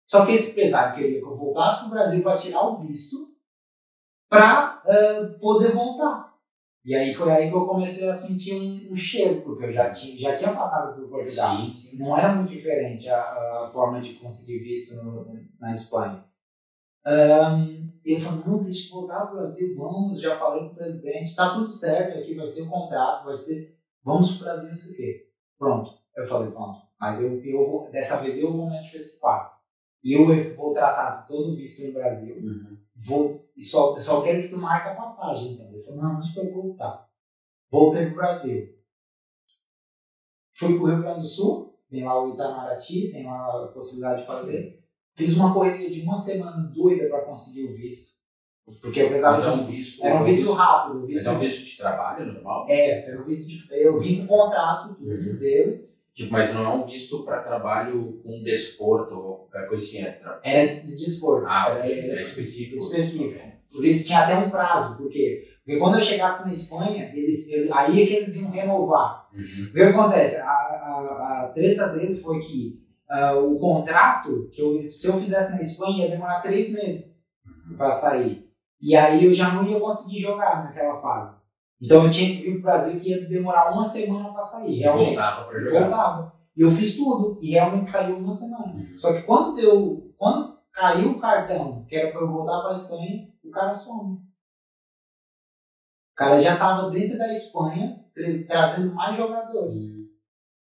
Só 0.06 0.26
que 0.26 0.34
esse 0.34 0.52
empresário 0.52 0.96
queria 0.96 1.20
que 1.20 1.26
eu 1.26 1.34
voltasse 1.34 1.80
para 1.80 1.88
o 1.88 1.92
Brasil 1.92 2.22
para 2.24 2.38
tirar 2.38 2.68
o 2.68 2.76
visto 2.76 3.16
para 4.30 4.82
poder 5.40 5.72
voltar. 5.72 6.34
E 6.86 6.94
aí 6.94 7.14
foi 7.14 7.32
aí 7.32 7.50
que 7.50 7.56
eu 7.56 7.66
comecei 7.66 8.10
a 8.10 8.14
sentir 8.14 8.54
um, 8.56 8.92
um 8.92 8.96
cheiro, 8.96 9.42
porque 9.42 9.66
eu 9.66 9.72
já 9.72 9.92
tinha, 9.94 10.20
já 10.20 10.36
tinha 10.36 10.54
passado 10.54 10.96
por 11.00 11.08
Portugal. 11.10 11.56
Sim. 11.56 11.74
Não 11.98 12.18
era 12.18 12.36
muito 12.36 12.50
diferente 12.52 13.08
a, 13.08 13.22
a 13.22 13.70
forma 13.72 14.02
de 14.02 14.16
conseguir 14.16 14.60
visto 14.60 15.02
no- 15.02 15.26
na 15.60 15.72
Espanha. 15.72 16.26
Ahn, 17.06 17.90
ele 18.04 18.20
falou, 18.20 18.44
não, 18.46 18.64
deixa 18.64 18.90
eu 18.90 19.00
voltar 19.00 19.26
para 19.28 19.34
o 19.36 19.38
Brasil, 19.38 19.76
vamos, 19.78 20.20
já 20.20 20.38
falei 20.38 20.62
com 20.68 20.74
o 20.74 20.76
presidente, 20.76 21.36
tá 21.36 21.54
tudo 21.54 21.68
certo 21.70 22.18
aqui, 22.20 22.36
vai 22.36 22.46
ter 22.48 22.62
um 22.62 22.70
contrato, 22.70 23.26
vai 23.26 23.36
ter, 23.36 23.78
vamos 24.04 24.38
para 24.38 24.42
o 24.42 24.44
Brasil, 24.54 24.70
não 24.70 24.78
sei 24.78 24.94
o 24.94 24.98
quê. 24.98 25.30
Pronto. 25.58 25.92
Eu 26.16 26.26
falei, 26.26 26.52
pronto, 26.52 26.82
mas 27.00 27.22
eu, 27.22 27.44
eu 27.44 27.66
vou, 27.70 27.90
dessa 27.90 28.18
vez 28.22 28.38
eu 28.38 28.52
vou 28.56 28.70
me 28.70 28.78
antecipar. 28.78 29.60
E 30.04 30.14
eu 30.14 30.56
vou 30.56 30.74
tratar 30.74 31.26
todo 31.28 31.52
o 31.52 31.56
visto 31.56 31.88
no 31.88 31.94
Brasil, 31.94 32.36
Uhum. 32.36 32.78
vou, 32.96 33.32
e 33.56 33.64
só, 33.64 33.96
eu 33.96 34.02
só 34.02 34.22
quero 34.22 34.44
que 34.44 34.50
tu 34.50 34.58
marque 34.58 34.90
a 34.90 34.96
passagem. 34.96 35.60
Ele 35.60 35.82
falou, 35.82 36.02
não, 36.04 36.14
não 36.16 36.22
se 36.22 36.34
preocupe, 36.34 36.78
tá. 36.78 37.08
Voltei 37.72 38.08
pro 38.08 38.16
Brasil. 38.18 38.78
Fui 40.52 40.78
pro 40.78 40.86
Rio 40.88 41.02
Grande 41.02 41.22
do 41.22 41.26
Sul, 41.26 41.80
tem 41.90 42.04
lá 42.04 42.22
o 42.22 42.34
Itamaraty, 42.34 43.12
tem 43.12 43.26
lá 43.26 43.64
a 43.64 43.68
possibilidade 43.70 44.22
de 44.22 44.28
fazer. 44.28 44.84
Fiz 45.16 45.36
uma 45.38 45.54
correria 45.54 45.90
de 45.90 46.02
uma 46.02 46.16
semana 46.16 46.68
doida 46.68 47.08
para 47.08 47.26
conseguir 47.26 47.66
o 47.66 47.76
visto. 47.76 48.18
Porque 48.82 49.02
eu 49.02 49.08
precisava 49.08 49.38
Mas 49.38 49.46
é 49.46 49.52
um 49.52 49.66
visto. 49.66 50.06
Era 50.06 50.16
um 50.22 50.24
visto 50.24 50.52
rápido. 50.54 50.96
Um 50.98 51.00
Mas 51.02 51.08
visto, 51.10 51.28
é 51.28 51.32
um 51.32 51.40
visto 51.40 51.66
de 51.66 51.78
trabalho 51.78 52.26
normal? 52.34 52.66
é, 52.70 53.10
era 53.10 53.22
um 53.22 53.26
visto 53.26 53.48
de. 53.48 53.64
Eu 53.72 54.00
vim 54.00 54.26
com 54.26 54.34
o 54.36 54.38
contrato 54.46 54.96
tudo 54.96 55.10
Uhum. 55.10 55.38
deles. 55.38 55.94
Tipo, 56.16 56.32
mas 56.32 56.54
não 56.54 56.64
é 56.66 56.70
um 56.76 56.86
visto 56.86 57.24
para 57.26 57.42
trabalho 57.42 58.22
com 58.24 58.44
desporto 58.44 59.16
ou 59.16 59.36
qualquer 59.52 59.68
coisinha. 59.68 60.08
É 60.10 60.12
tra- 60.12 60.40
Era 60.44 60.68
de, 60.68 60.86
de 60.88 61.06
desporto. 61.06 61.46
Ah, 61.48 61.70
era, 61.70 61.88
é 61.88 62.22
específico. 62.22 62.78
específico. 62.78 63.40
Por 63.72 63.84
isso 63.84 64.06
tinha 64.06 64.20
até 64.20 64.38
um 64.38 64.50
prazo. 64.52 64.98
Por 64.98 65.10
quê? 65.10 65.44
Porque 65.66 65.80
quando 65.80 65.96
eu 65.96 66.02
chegasse 66.02 66.46
na 66.46 66.52
Espanha, 66.52 67.12
eles, 67.16 67.50
eu- 67.52 67.74
aí 67.74 68.04
é 68.04 68.06
que 68.06 68.14
eles 68.14 68.36
iam 68.36 68.52
renovar. 68.52 69.28
Uhum. 69.34 69.68
O 69.70 69.74
que 69.74 69.82
acontece? 69.82 70.36
A, 70.38 70.44
a, 70.46 71.44
a 71.46 71.52
treta 71.54 71.88
dele 71.90 72.14
foi 72.16 72.40
que 72.42 72.80
ah, 73.10 73.34
o 73.36 73.58
contrato, 73.58 74.50
que 74.52 74.62
eu, 74.62 74.90
se 74.90 75.08
eu 75.08 75.14
fizesse 75.20 75.52
na 75.54 75.62
Espanha, 75.62 76.06
ia 76.06 76.12
demorar 76.12 76.42
três 76.42 76.72
meses 76.72 77.24
para 77.78 77.92
sair. 77.92 78.43
E 78.86 78.96
aí 78.98 79.24
eu 79.24 79.34
já 79.34 79.50
não 79.54 79.66
ia 79.66 79.80
conseguir 79.80 80.20
jogar 80.22 80.66
naquela 80.66 81.00
fase. 81.02 81.42
Então 81.82 82.04
eu 82.06 82.12
tinha 82.12 82.36
que 82.36 82.44
vir 82.44 82.52
para 82.52 82.60
o 82.60 82.62
Brasil 82.64 83.00
que 83.00 83.10
ia 83.10 83.28
demorar 83.30 83.72
uma 83.72 83.84
semana 83.84 84.32
para 84.34 84.42
sair. 84.44 84.80
Realmente. 84.80 85.16
Voltava 85.16 85.46
para 85.46 85.58
Eu 85.60 85.66
jogar. 85.66 85.80
voltava. 85.82 86.34
E 86.56 86.62
eu 86.62 86.70
fiz 86.72 86.98
tudo. 86.98 87.40
E 87.42 87.52
realmente 87.52 87.90
saiu 87.90 88.18
uma 88.18 88.34
semana. 88.34 88.74
Uhum. 88.74 88.98
Só 88.98 89.14
que 89.14 89.22
quando 89.24 89.56
deu. 89.56 90.14
Quando 90.18 90.58
caiu 90.72 91.12
o 91.12 91.20
cartão, 91.20 91.86
que 91.88 91.96
era 91.96 92.12
para 92.12 92.22
eu 92.22 92.32
voltar 92.32 92.60
para 92.62 92.72
a 92.72 92.74
Espanha, 92.74 93.30
o 93.44 93.50
cara 93.52 93.74
some. 93.74 94.18
O 96.12 96.16
cara 96.16 96.40
já 96.40 96.54
estava 96.54 96.90
dentro 96.90 97.18
da 97.18 97.32
Espanha, 97.32 98.06
tra- 98.14 98.24
trazendo 98.48 98.94
mais 98.94 99.16
jogadores. 99.18 99.82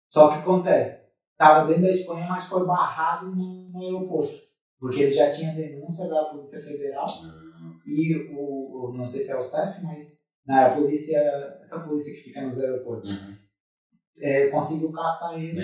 Só 0.09 0.29
que 0.29 0.35
acontece, 0.39 1.11
estava 1.31 1.67
dentro 1.67 1.83
da 1.83 1.89
Espanha, 1.89 2.27
mas 2.29 2.45
foi 2.45 2.65
barrado 2.65 3.35
no, 3.35 3.69
no 3.69 3.81
aeroporto. 3.81 4.33
Porque 4.79 5.01
ele 5.01 5.13
já 5.13 5.31
tinha 5.31 5.53
denúncia 5.53 6.07
da 6.09 6.25
Polícia 6.25 6.61
Federal 6.61 7.05
Uhum. 7.05 7.42
E 7.85 8.15
o, 8.33 8.89
o- 8.89 8.93
não 8.95 9.05
sei 9.05 9.21
se 9.21 9.31
é 9.31 9.37
o 9.37 9.41
CEF, 9.41 9.81
mas 9.83 10.23
na 10.45 10.67
a 10.67 10.75
polícia, 10.75 11.17
essa 11.61 11.87
polícia 11.87 12.13
que 12.15 12.29
fica 12.29 12.41
nos 12.41 12.59
aeroportos, 12.59 13.27
Uhum. 13.27 13.35
é, 14.19 14.47
conseguiu 14.49 14.91
caçar 14.91 15.39
ele 15.41 15.55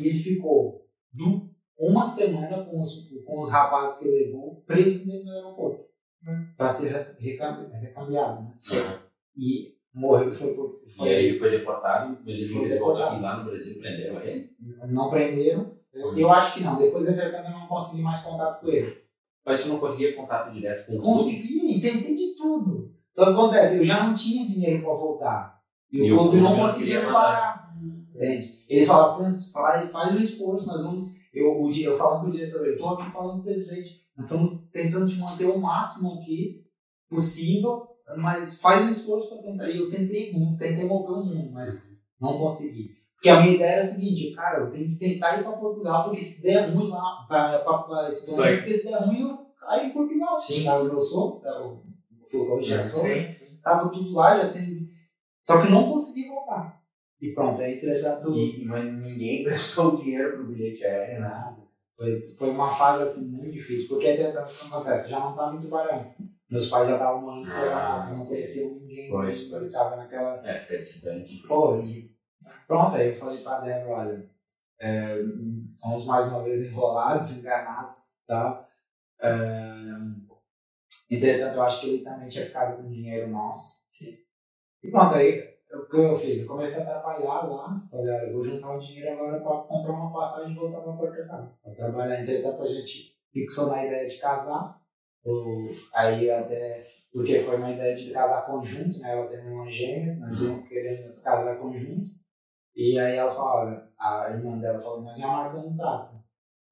e 0.00 0.08
ele 0.08 0.18
ficou 0.18 0.86
du- 1.12 1.50
uma 1.78 2.06
semana 2.06 2.64
com 2.64 2.80
os, 2.80 3.08
com 3.24 3.40
os 3.42 3.50
rapazes 3.50 3.98
que 4.00 4.08
ele 4.08 4.26
levou 4.26 4.62
preso 4.66 5.06
dentro 5.06 5.24
do 5.24 5.30
aeroporto 5.32 5.84
para 6.56 6.68
ser 6.68 6.92
re- 6.92 7.14
recambi- 7.18 7.72
recambiado. 7.72 8.42
Né? 8.42 8.54
Uhum. 8.72 8.98
E 9.36 9.74
morreu, 9.94 10.30
foi 10.30 10.54
por. 10.54 10.82
E 10.86 10.90
Foi, 10.90 11.08
aí 11.08 11.24
ele 11.26 11.38
foi 11.38 11.50
deportado, 11.50 12.18
mas 12.24 12.38
ele 12.38 12.48
Foi 12.52 12.68
deportado. 12.68 13.16
E 13.16 13.22
lá 13.22 13.38
no 13.38 13.50
Brasil 13.50 13.80
prenderam 13.80 14.20
ele. 14.22 14.50
Não 14.88 15.08
prenderam. 15.10 15.78
Eu, 15.92 16.06
Uhum. 16.08 16.18
eu 16.18 16.30
acho 16.30 16.54
que 16.54 16.62
não. 16.62 16.76
Depois, 16.78 17.08
entretanto, 17.08 17.46
eu 17.46 17.58
não 17.58 17.66
consegui 17.66 18.02
mais 18.02 18.20
contato 18.22 18.60
com 18.60 18.68
ele. 18.68 18.99
Mas 19.44 19.62
tu 19.62 19.68
não 19.68 19.78
conseguia 19.78 20.14
contato 20.14 20.52
direto 20.52 20.86
com 20.86 20.92
o 20.92 21.00
clube? 21.00 21.18
Consegui, 21.18 21.80
tentei 21.80 22.14
de 22.14 22.34
tudo. 22.36 22.94
Só 23.12 23.24
que 23.26 23.30
acontece, 23.32 23.78
eu 23.78 23.84
já 23.84 24.06
não 24.06 24.14
tinha 24.14 24.46
dinheiro 24.46 24.82
para 24.82 24.94
voltar. 24.94 25.60
E, 25.90 25.98
E 25.98 26.12
o 26.12 26.18
clube 26.18 26.40
não 26.40 26.56
conseguia 26.56 27.02
pagar. 27.02 27.74
Entende? 28.14 28.64
Eles 28.68 28.86
falavam, 28.86 29.26
faz, 29.52 29.90
faz 29.90 30.14
um 30.14 30.20
esforço, 30.20 30.66
nós 30.66 30.82
vamos. 30.82 31.04
Eu, 31.32 31.60
o, 31.60 31.72
eu 31.72 31.96
falando 31.96 32.22
com 32.22 32.28
o 32.28 32.32
diretor, 32.32 32.66
eu 32.66 32.74
estou 32.74 32.90
aqui 32.90 33.10
falando 33.10 33.34
com 33.34 33.40
o 33.40 33.44
presidente, 33.44 34.04
nós 34.16 34.26
estamos 34.26 34.68
tentando 34.72 35.08
te 35.08 35.16
manter 35.16 35.46
o 35.46 35.58
máximo 35.58 36.14
aqui 36.14 36.64
possível, 37.08 37.86
mas 38.16 38.60
faz 38.60 38.84
um 38.84 38.90
esforço 38.90 39.28
para 39.28 39.42
tentar. 39.42 39.70
E 39.70 39.78
eu 39.78 39.88
tentei 39.88 40.32
muito, 40.32 40.58
tentei 40.58 40.84
mover 40.84 41.16
o 41.16 41.24
mundo, 41.24 41.52
mas 41.52 41.98
não 42.20 42.38
consegui. 42.38 42.99
Porque 43.20 43.28
a 43.28 43.40
minha 43.42 43.54
ideia 43.54 43.72
era 43.72 43.80
a 43.80 43.84
seguinte, 43.84 44.34
cara, 44.34 44.60
eu 44.60 44.70
tenho 44.70 44.88
que 44.88 44.96
tentar 44.96 45.38
ir 45.38 45.42
para 45.44 45.52
Portugal, 45.52 46.04
porque 46.04 46.22
se 46.22 46.42
der 46.42 46.70
ruim 46.70 46.88
lá, 46.88 47.26
para 47.28 47.56
Espanha, 47.58 48.08
Espanha. 48.08 48.56
porque 48.56 48.72
se 48.72 48.88
der 48.90 48.96
ruim, 49.02 49.20
eu 49.20 49.38
caio 49.60 49.88
em 49.88 49.92
Portugal. 49.92 50.34
Sim. 50.38 50.64
Tá, 50.64 50.76
eu 50.76 50.98
sou, 50.98 51.38
tá, 51.38 51.60
o 51.60 51.82
Fulgor 52.24 52.62
já 52.62 52.80
sou, 52.82 53.00
Sim, 53.02 53.30
sim. 53.30 53.58
tava 53.62 53.90
tudo 53.90 54.10
lá, 54.14 54.38
já 54.38 54.50
tem. 54.50 54.88
Só 55.46 55.60
que 55.60 55.70
não 55.70 55.92
consegui 55.92 56.28
voltar. 56.28 56.80
E 57.20 57.34
pronto, 57.34 57.60
aí 57.60 57.74
entretanto. 57.76 58.34
E, 58.34 58.64
mas 58.64 58.84
ninguém 58.90 59.44
prestou 59.44 59.98
dinheiro 59.98 60.36
pro 60.38 60.46
bilhete 60.46 60.82
aéreo, 60.82 61.20
né? 61.20 61.28
Nada. 61.28 61.60
Foi, 61.98 62.22
foi 62.38 62.48
uma 62.48 62.70
fase 62.74 63.02
assim 63.02 63.32
muito 63.32 63.52
difícil, 63.52 63.88
porque 63.90 64.08
entretanto 64.12 64.50
o 64.50 64.58
que 64.58 64.66
acontece? 64.74 65.10
Já 65.10 65.20
não 65.20 65.36
tá 65.36 65.52
muito 65.52 65.68
barão. 65.68 66.10
Meus 66.50 66.68
pais 66.68 66.88
já 66.88 66.94
estavam 66.94 67.20
morando 67.20 67.42
em 67.46 67.50
Florianópolis, 67.50 68.16
não 68.16 68.26
conheciam 68.26 68.74
ninguém, 68.80 69.10
Pois, 69.10 69.42
pois. 69.44 69.70
tava 69.70 69.96
naquela. 69.96 70.40
É, 70.48 70.56
fica 70.58 70.78
distante. 70.78 71.42
Pô, 71.46 71.76
e 71.76 72.09
pronto, 72.66 72.96
aí 72.96 73.08
eu 73.08 73.14
falei 73.14 73.42
pra 73.42 73.60
Débora, 73.60 73.90
olha, 73.90 74.30
é, 74.80 75.16
fomos 75.80 76.06
mais 76.06 76.26
uma 76.28 76.42
vez 76.42 76.64
enrolados, 76.64 77.38
enganados 77.38 77.98
e 77.98 78.26
tal. 78.26 78.66
É, 79.20 79.94
entretanto, 81.10 81.56
eu 81.56 81.62
acho 81.62 81.80
que 81.80 81.88
ele 81.90 82.04
também 82.04 82.28
tinha 82.28 82.44
ficado 82.44 82.76
com 82.76 82.88
dinheiro 82.88 83.28
nosso. 83.28 83.88
E 84.82 84.90
pronto, 84.90 85.14
aí 85.14 85.50
o 85.72 85.86
que 85.86 85.96
eu 85.96 86.14
fiz? 86.14 86.40
Eu 86.40 86.46
comecei 86.46 86.82
a 86.82 86.86
trabalhar 86.86 87.46
lá, 87.46 87.82
falei, 87.90 88.14
olha, 88.14 88.26
eu 88.26 88.32
vou 88.32 88.42
juntar 88.42 88.76
o 88.76 88.80
dinheiro 88.80 89.12
agora 89.12 89.40
para 89.40 89.62
comprar 89.62 89.92
uma 89.92 90.12
passagem 90.12 90.52
e 90.52 90.56
voltar 90.56 90.80
para 90.80 90.92
Portugal. 90.92 91.58
Para 91.62 91.74
trabalhar, 91.74 92.22
entretanto, 92.22 92.62
a 92.62 92.72
gente 92.72 93.14
fixou 93.32 93.68
na 93.68 93.84
ideia 93.84 94.08
de 94.08 94.18
casar. 94.18 94.80
Aí 95.92 96.30
até 96.30 96.86
porque 97.12 97.40
foi 97.40 97.56
uma 97.56 97.70
ideia 97.70 97.96
de 97.96 98.12
casar 98.12 98.46
conjunto, 98.46 98.98
né? 99.00 99.12
Ela 99.12 99.26
tem 99.26 99.40
uma 99.40 99.68
gêmea, 99.68 100.14
nós 100.16 100.40
íamos 100.40 100.68
querendo 100.68 101.12
casar 101.22 101.58
conjunto. 101.58 102.19
E 102.74 102.98
aí 102.98 103.16
elas 103.16 103.36
falaram, 103.36 103.72
olha, 103.72 103.88
a 103.98 104.30
irmã 104.30 104.58
dela 104.58 104.78
falou, 104.78 105.02
nós 105.02 105.18
já 105.18 105.26
marcamos 105.28 105.76
data. 105.76 106.20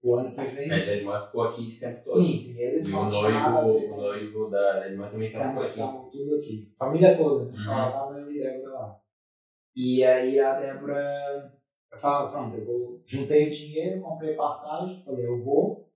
O 0.02 0.14
ano 0.14 0.30
que 0.32 0.40
vem. 0.42 0.68
Mas 0.68 0.88
a 0.88 0.92
irmã 0.94 1.20
ficou 1.20 1.42
aqui 1.42 1.66
esse 1.66 1.80
tempo 1.80 2.04
todo. 2.04 2.16
sim, 2.20 2.36
sim, 2.36 2.60
ele 2.60 2.88
E 2.88 2.92
o 2.92 3.04
noivo, 3.04 3.68
o 3.68 3.88
com- 3.88 3.96
noivo 3.96 4.48
da 4.50 4.86
irmã 4.88 5.10
também 5.10 5.32
tá 5.32 5.48
ficou 5.48 5.64
aqui. 5.64 5.76
tamo 5.78 6.10
tudo 6.10 6.34
aqui. 6.36 6.72
Família 6.78 7.16
toda, 7.16 7.50
né? 7.50 7.58
Só 7.58 7.72
Uhum. 7.72 7.78
ela 7.78 7.90
tava 7.92 8.30
e 8.30 8.38
Débora 8.38 8.72
lá. 8.78 9.00
E 9.74 10.04
aí 10.04 10.38
a 10.40 10.54
Débora 10.58 11.52
falou, 12.00 12.30
pronto, 12.30 12.56
eu 12.56 12.64
vou. 12.64 13.00
Juntei 13.04 13.48
o 13.48 13.50
dinheiro, 13.50 14.00
comprei 14.00 14.34
passagem, 14.34 15.02
falei, 15.04 15.26
eu 15.26 15.42
vou. 15.42 15.88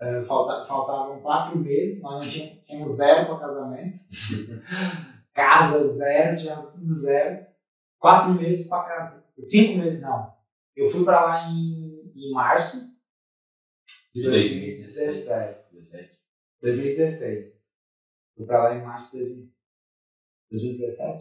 Eh, 0.00 0.22
falta, 0.24 0.64
faltavam 0.64 1.20
quatro 1.20 1.58
meses, 1.58 2.02
nós 2.02 2.14
não 2.24 2.32
tínhamos, 2.32 2.64
tínhamos 2.64 2.96
zero 2.96 3.26
para 3.26 3.38
casamento. 3.38 3.96
Casa 5.32 5.86
zero, 5.88 6.36
tinha 6.36 6.56
tudo 6.56 6.72
zero. 7.02 7.46
Quatro 7.98 8.34
meses 8.34 8.68
para. 8.68 9.22
Cinco 9.38 9.78
meses, 9.78 10.00
não. 10.00 10.36
Eu 10.76 10.88
fui 10.88 11.04
para 11.04 11.24
lá 11.24 11.50
em, 11.50 12.12
em 12.14 12.32
março 12.32 12.96
de 14.14 14.22
De 14.22 14.28
2016. 14.28 15.28
2017. 15.28 15.74
17. 15.74 16.20
2016. 16.60 17.68
Fui 18.36 18.46
pra 18.46 18.64
lá 18.64 18.76
em 18.76 18.82
março 18.82 19.16
de 19.16 19.24
2000. 19.24 19.52
2017? 20.50 21.16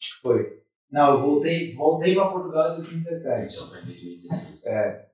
Acho 0.00 0.14
que 0.16 0.20
foi. 0.20 0.62
Não, 0.90 1.12
eu 1.12 1.22
voltei, 1.22 1.74
voltei 1.74 2.14
para 2.14 2.30
Portugal 2.30 2.72
em 2.72 2.76
2017. 2.76 3.54
Então 3.54 3.68
foi 3.68 3.80
em 3.82 3.86
2016. 3.86 4.66
É. 4.66 5.12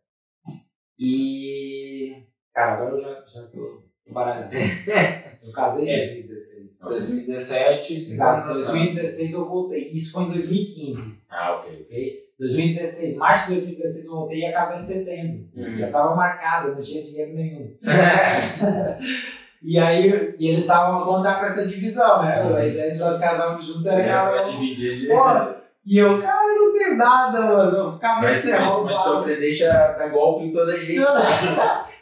E. 0.99 2.27
Cara, 2.53 2.75
agora 2.75 2.97
eu 2.97 3.03
já, 3.03 3.27
já 3.27 3.49
tô 3.49 3.88
baralhado. 4.13 4.51
Eu 5.43 5.53
casei 5.53 5.85
em 5.89 6.27
2016. 6.27 6.79
2017, 6.81 7.95
Exato, 7.97 8.51
em 8.51 8.55
2016 8.55 9.33
eu 9.33 9.49
voltei. 9.49 9.91
Isso 9.93 10.13
foi 10.13 10.25
em 10.25 10.33
2015. 10.33 11.23
Ah, 11.31 11.57
ok. 11.57 11.87
ok? 11.89 12.29
2016, 12.39 13.17
março 13.17 13.47
de 13.49 13.55
2016 13.55 14.07
eu 14.07 14.13
voltei 14.13 14.39
e 14.39 14.41
ia 14.43 14.53
casar 14.53 14.77
em 14.77 14.83
setembro. 14.83 15.49
Uhum. 15.57 15.79
Já 15.79 15.91
tava 15.91 16.15
marcado, 16.15 16.69
eu 16.69 16.75
não 16.75 16.83
tinha 16.83 17.03
dinheiro 17.03 17.35
nenhum. 17.35 17.75
E 19.61 19.77
aí, 19.77 20.37
e 20.39 20.49
eles 20.49 20.61
estavam 20.61 21.01
a 21.01 21.05
contar 21.05 21.41
com 21.41 21.47
essa 21.47 21.67
divisão, 21.67 22.23
né? 22.23 22.41
A 22.43 22.65
ideia 22.65 22.93
de 22.93 22.99
nós 22.99 23.19
casarmos 23.19 23.67
juntos 23.67 23.87
era 23.87 24.03
É, 24.03 24.31
pra 24.31 24.43
que 24.45 24.53
dividir. 24.53 25.09
Pô, 25.09 25.58
E 25.91 25.97
eu, 25.99 26.21
cara, 26.21 26.47
eu 26.49 26.57
não 26.67 26.73
tenho 26.75 26.97
nada, 26.99 27.41
mas 27.41 27.73
eu 27.73 27.93
ficava 27.93 28.21
Mas, 28.21 28.45
mas, 28.45 28.85
mas 28.85 29.03
tu 29.03 29.09
aprendeste 29.15 29.65
a 29.65 29.93
dar 29.93 30.09
golpe 30.11 30.45
em 30.45 30.53
toda 30.53 30.77
gente. 30.77 31.01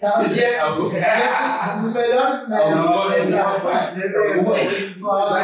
Tava 0.01 0.29
tinha 0.29 0.65
Algum- 0.65 0.91
tinha 0.91 1.75
um 1.77 1.81
dos 1.83 1.95
melhores 1.95 2.49
médicos. 2.49 2.81
Alguma- 2.81 3.37
né? 3.37 3.45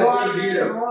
coisa- 0.00 0.32
viram. 0.32 0.82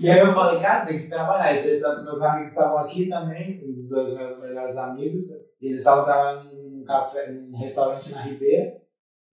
E 0.00 0.10
aí 0.10 0.18
eu 0.20 0.32
falei, 0.34 0.60
cara, 0.60 0.86
tem 0.86 0.98
que 1.02 1.08
trabalhar. 1.08 1.54
Entretanto, 1.54 2.04
meus 2.04 2.22
amigos 2.22 2.52
estavam 2.52 2.78
aqui 2.78 3.08
também, 3.08 3.60
um 3.62 3.70
dos 3.70 3.90
dois 3.90 4.14
meus 4.16 4.40
melhores 4.40 4.76
amigos. 4.78 5.24
Eles 5.60 5.78
estavam 5.80 6.04
trabalhando 6.04 6.52
num 6.54 6.84
café, 6.84 7.30
num 7.30 7.56
restaurante 7.58 8.12
na 8.12 8.22
Ribeira, 8.22 8.72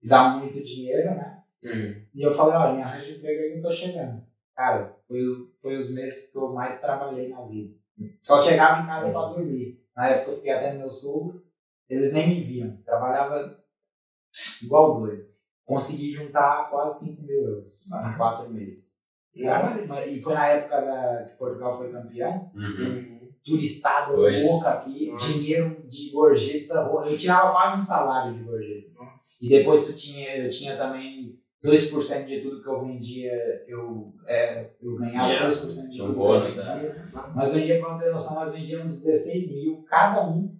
e 0.02 0.08
dá 0.08 0.28
muito 0.30 0.62
dinheiro, 0.62 1.10
né? 1.14 1.38
Uhum. 1.64 2.02
E 2.14 2.22
eu 2.26 2.34
falei, 2.34 2.56
olha, 2.56 2.74
me 2.74 2.82
arranja 2.82 3.12
emprego 3.12 3.42
aí 3.42 3.52
que 3.52 3.58
eu 3.58 3.62
tô 3.62 3.70
chegando. 3.70 4.22
Cara, 4.56 4.94
foi, 5.08 5.18
o- 5.20 5.46
foi 5.62 5.76
os 5.76 5.94
meses 5.94 6.32
que 6.32 6.36
eu 6.38 6.52
mais 6.52 6.80
trabalhei 6.80 7.28
na 7.28 7.42
vida. 7.42 7.74
Só 8.20 8.42
chegava 8.42 8.82
em 8.82 8.86
casa 8.86 9.10
pra 9.10 9.26
dormir. 9.28 9.80
Na 9.96 10.08
época 10.08 10.30
eu 10.32 10.36
fiquei 10.36 10.50
até 10.50 10.72
no 10.72 10.80
meu 10.80 10.90
sogro, 10.90 11.42
eles 11.88 12.12
nem 12.12 12.28
me 12.28 12.42
viam. 12.42 12.76
Trabalhava 12.84 13.62
igual 14.62 15.00
doido. 15.00 15.26
Consegui 15.64 16.12
juntar 16.12 16.68
quase 16.70 17.14
5 17.14 17.22
mil 17.22 17.40
euros 17.42 17.86
em 17.86 18.16
4 18.16 18.50
meses. 18.50 19.00
Nossa. 19.34 20.06
E 20.08 20.20
foi 20.20 20.34
na 20.34 20.46
época 20.48 20.80
da, 20.80 21.24
que 21.24 21.36
Portugal 21.36 21.72
foi 21.76 21.92
campeão. 21.92 22.50
Uhum. 22.54 22.62
Uhum. 22.62 23.32
Turistada 23.44 24.14
Pois. 24.14 24.44
louca 24.44 24.70
aqui, 24.70 25.10
Nossa. 25.10 25.32
dinheiro 25.32 25.82
de 25.88 26.10
gorjeta. 26.10 26.74
Eu 26.74 27.18
tirava 27.18 27.50
quase 27.52 27.78
um 27.78 27.82
salário 27.82 28.34
de 28.34 28.44
gorjeta. 28.44 28.92
E 29.40 29.48
depois 29.48 29.86
tu 29.86 29.96
tinha, 29.96 30.36
eu 30.36 30.50
tinha 30.50 30.76
também 30.76 31.41
2% 31.64 32.26
de 32.26 32.40
tudo 32.40 32.60
que 32.62 32.68
eu 32.68 32.84
vendia, 32.84 33.64
eu, 33.68 34.12
é, 34.26 34.70
eu 34.82 34.96
ganhava 34.96 35.28
Yeah. 35.32 35.48
2% 35.48 35.90
de 35.90 35.96
tudo 35.98 36.12
bônus, 36.14 36.52
que 36.52 36.58
eu 36.58 36.64
vendia. 36.64 37.10
Nós 37.34 37.54
vendíamos, 37.54 37.82
pra 37.84 37.92
não 37.92 37.98
ter 37.98 38.10
noção, 38.10 38.34
nós 38.34 38.52
vendíamos 38.52 38.92
16 38.92 39.48
mil 39.48 39.84
cada 39.84 40.26
um 40.28 40.58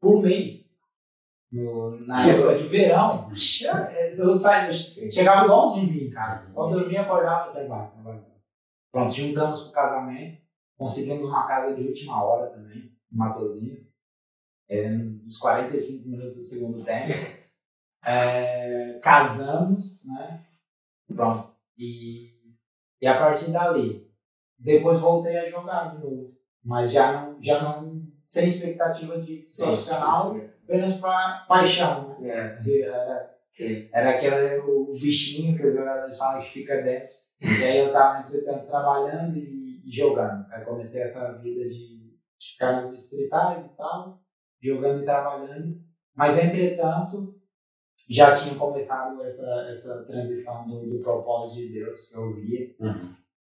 por 0.00 0.22
mês. 0.22 0.76
No, 1.50 1.90
na 2.06 2.22
Que 2.22 2.30
época 2.30 2.58
de 2.58 2.64
verão. 2.64 3.28
Eu, 3.30 4.38
saía, 4.38 4.68
eu 4.68 5.10
chegava 5.10 5.44
igual 5.44 5.66
zumbi 5.66 6.06
em 6.06 6.10
casa. 6.10 6.52
Só 6.52 6.68
dormia, 6.68 7.02
acordava 7.02 7.50
e 7.50 7.52
trabalhava. 7.52 7.90
trabalhava. 7.92 8.26
Pronto, 8.92 9.12
juntamos 9.12 9.62
pro 9.62 9.72
casamento. 9.72 10.40
Conseguimos 10.76 11.28
uma 11.28 11.46
casa 11.46 11.74
de 11.74 11.82
última 11.86 12.22
hora 12.22 12.50
também, 12.50 12.92
em 13.12 13.16
Matozinhos. 13.16 13.86
É, 14.68 14.88
nos 14.90 15.38
45 15.38 16.08
minutos 16.08 16.36
do 16.36 16.42
segundo 16.42 16.84
tempo. 16.84 17.45
É, 18.06 18.98
casamos, 19.02 20.04
né? 20.06 20.44
Pronto. 21.08 21.52
E, 21.76 22.30
e 23.00 23.06
a 23.06 23.18
partir 23.18 23.50
dali, 23.50 24.08
depois 24.58 25.00
voltei 25.00 25.36
a 25.36 25.50
jogar 25.50 25.94
de 25.94 26.02
novo. 26.02 26.34
Mas 26.64 26.92
já 26.92 27.12
não, 27.12 27.42
já 27.42 27.62
não 27.62 28.06
sem 28.24 28.46
expectativa 28.46 29.20
de 29.20 29.40
profissional, 29.56 30.36
apenas 30.64 31.00
para 31.00 31.44
paixão, 31.48 32.18
né? 32.18 32.28
É. 32.28 32.82
Era, 32.82 33.36
Sim. 33.52 33.88
era 33.92 34.10
aquele 34.10 34.58
o 34.58 34.92
bichinho 34.92 35.56
que 35.56 35.66
os 35.66 35.74
jogadores 35.74 36.18
falam 36.18 36.42
que 36.42 36.50
fica 36.50 36.82
dentro. 36.82 37.14
E 37.40 37.64
aí 37.64 37.78
eu 37.78 37.92
tava, 37.92 38.20
entretanto, 38.26 38.66
trabalhando 38.66 39.36
e, 39.36 39.82
e 39.86 39.90
jogando. 39.90 40.44
Aí 40.50 40.64
comecei 40.64 41.02
essa 41.02 41.32
vida 41.34 41.68
de, 41.68 42.16
de 42.38 42.52
ficar 42.52 42.72
nos 42.76 42.90
distritais 42.90 43.66
e 43.66 43.76
tal, 43.76 44.20
jogando 44.60 45.02
e 45.02 45.04
trabalhando. 45.04 45.80
Mas, 46.14 46.42
entretanto, 46.42 47.35
já 48.08 48.34
tinha 48.34 48.54
começado 48.54 49.22
essa, 49.22 49.66
essa 49.68 50.04
transição 50.04 50.66
do, 50.68 50.86
do 50.88 50.98
propósito 51.00 51.60
de 51.66 51.72
Deus 51.72 52.08
que 52.08 52.16
eu 52.16 52.34
via. 52.34 52.74
Uhum. 52.80 53.10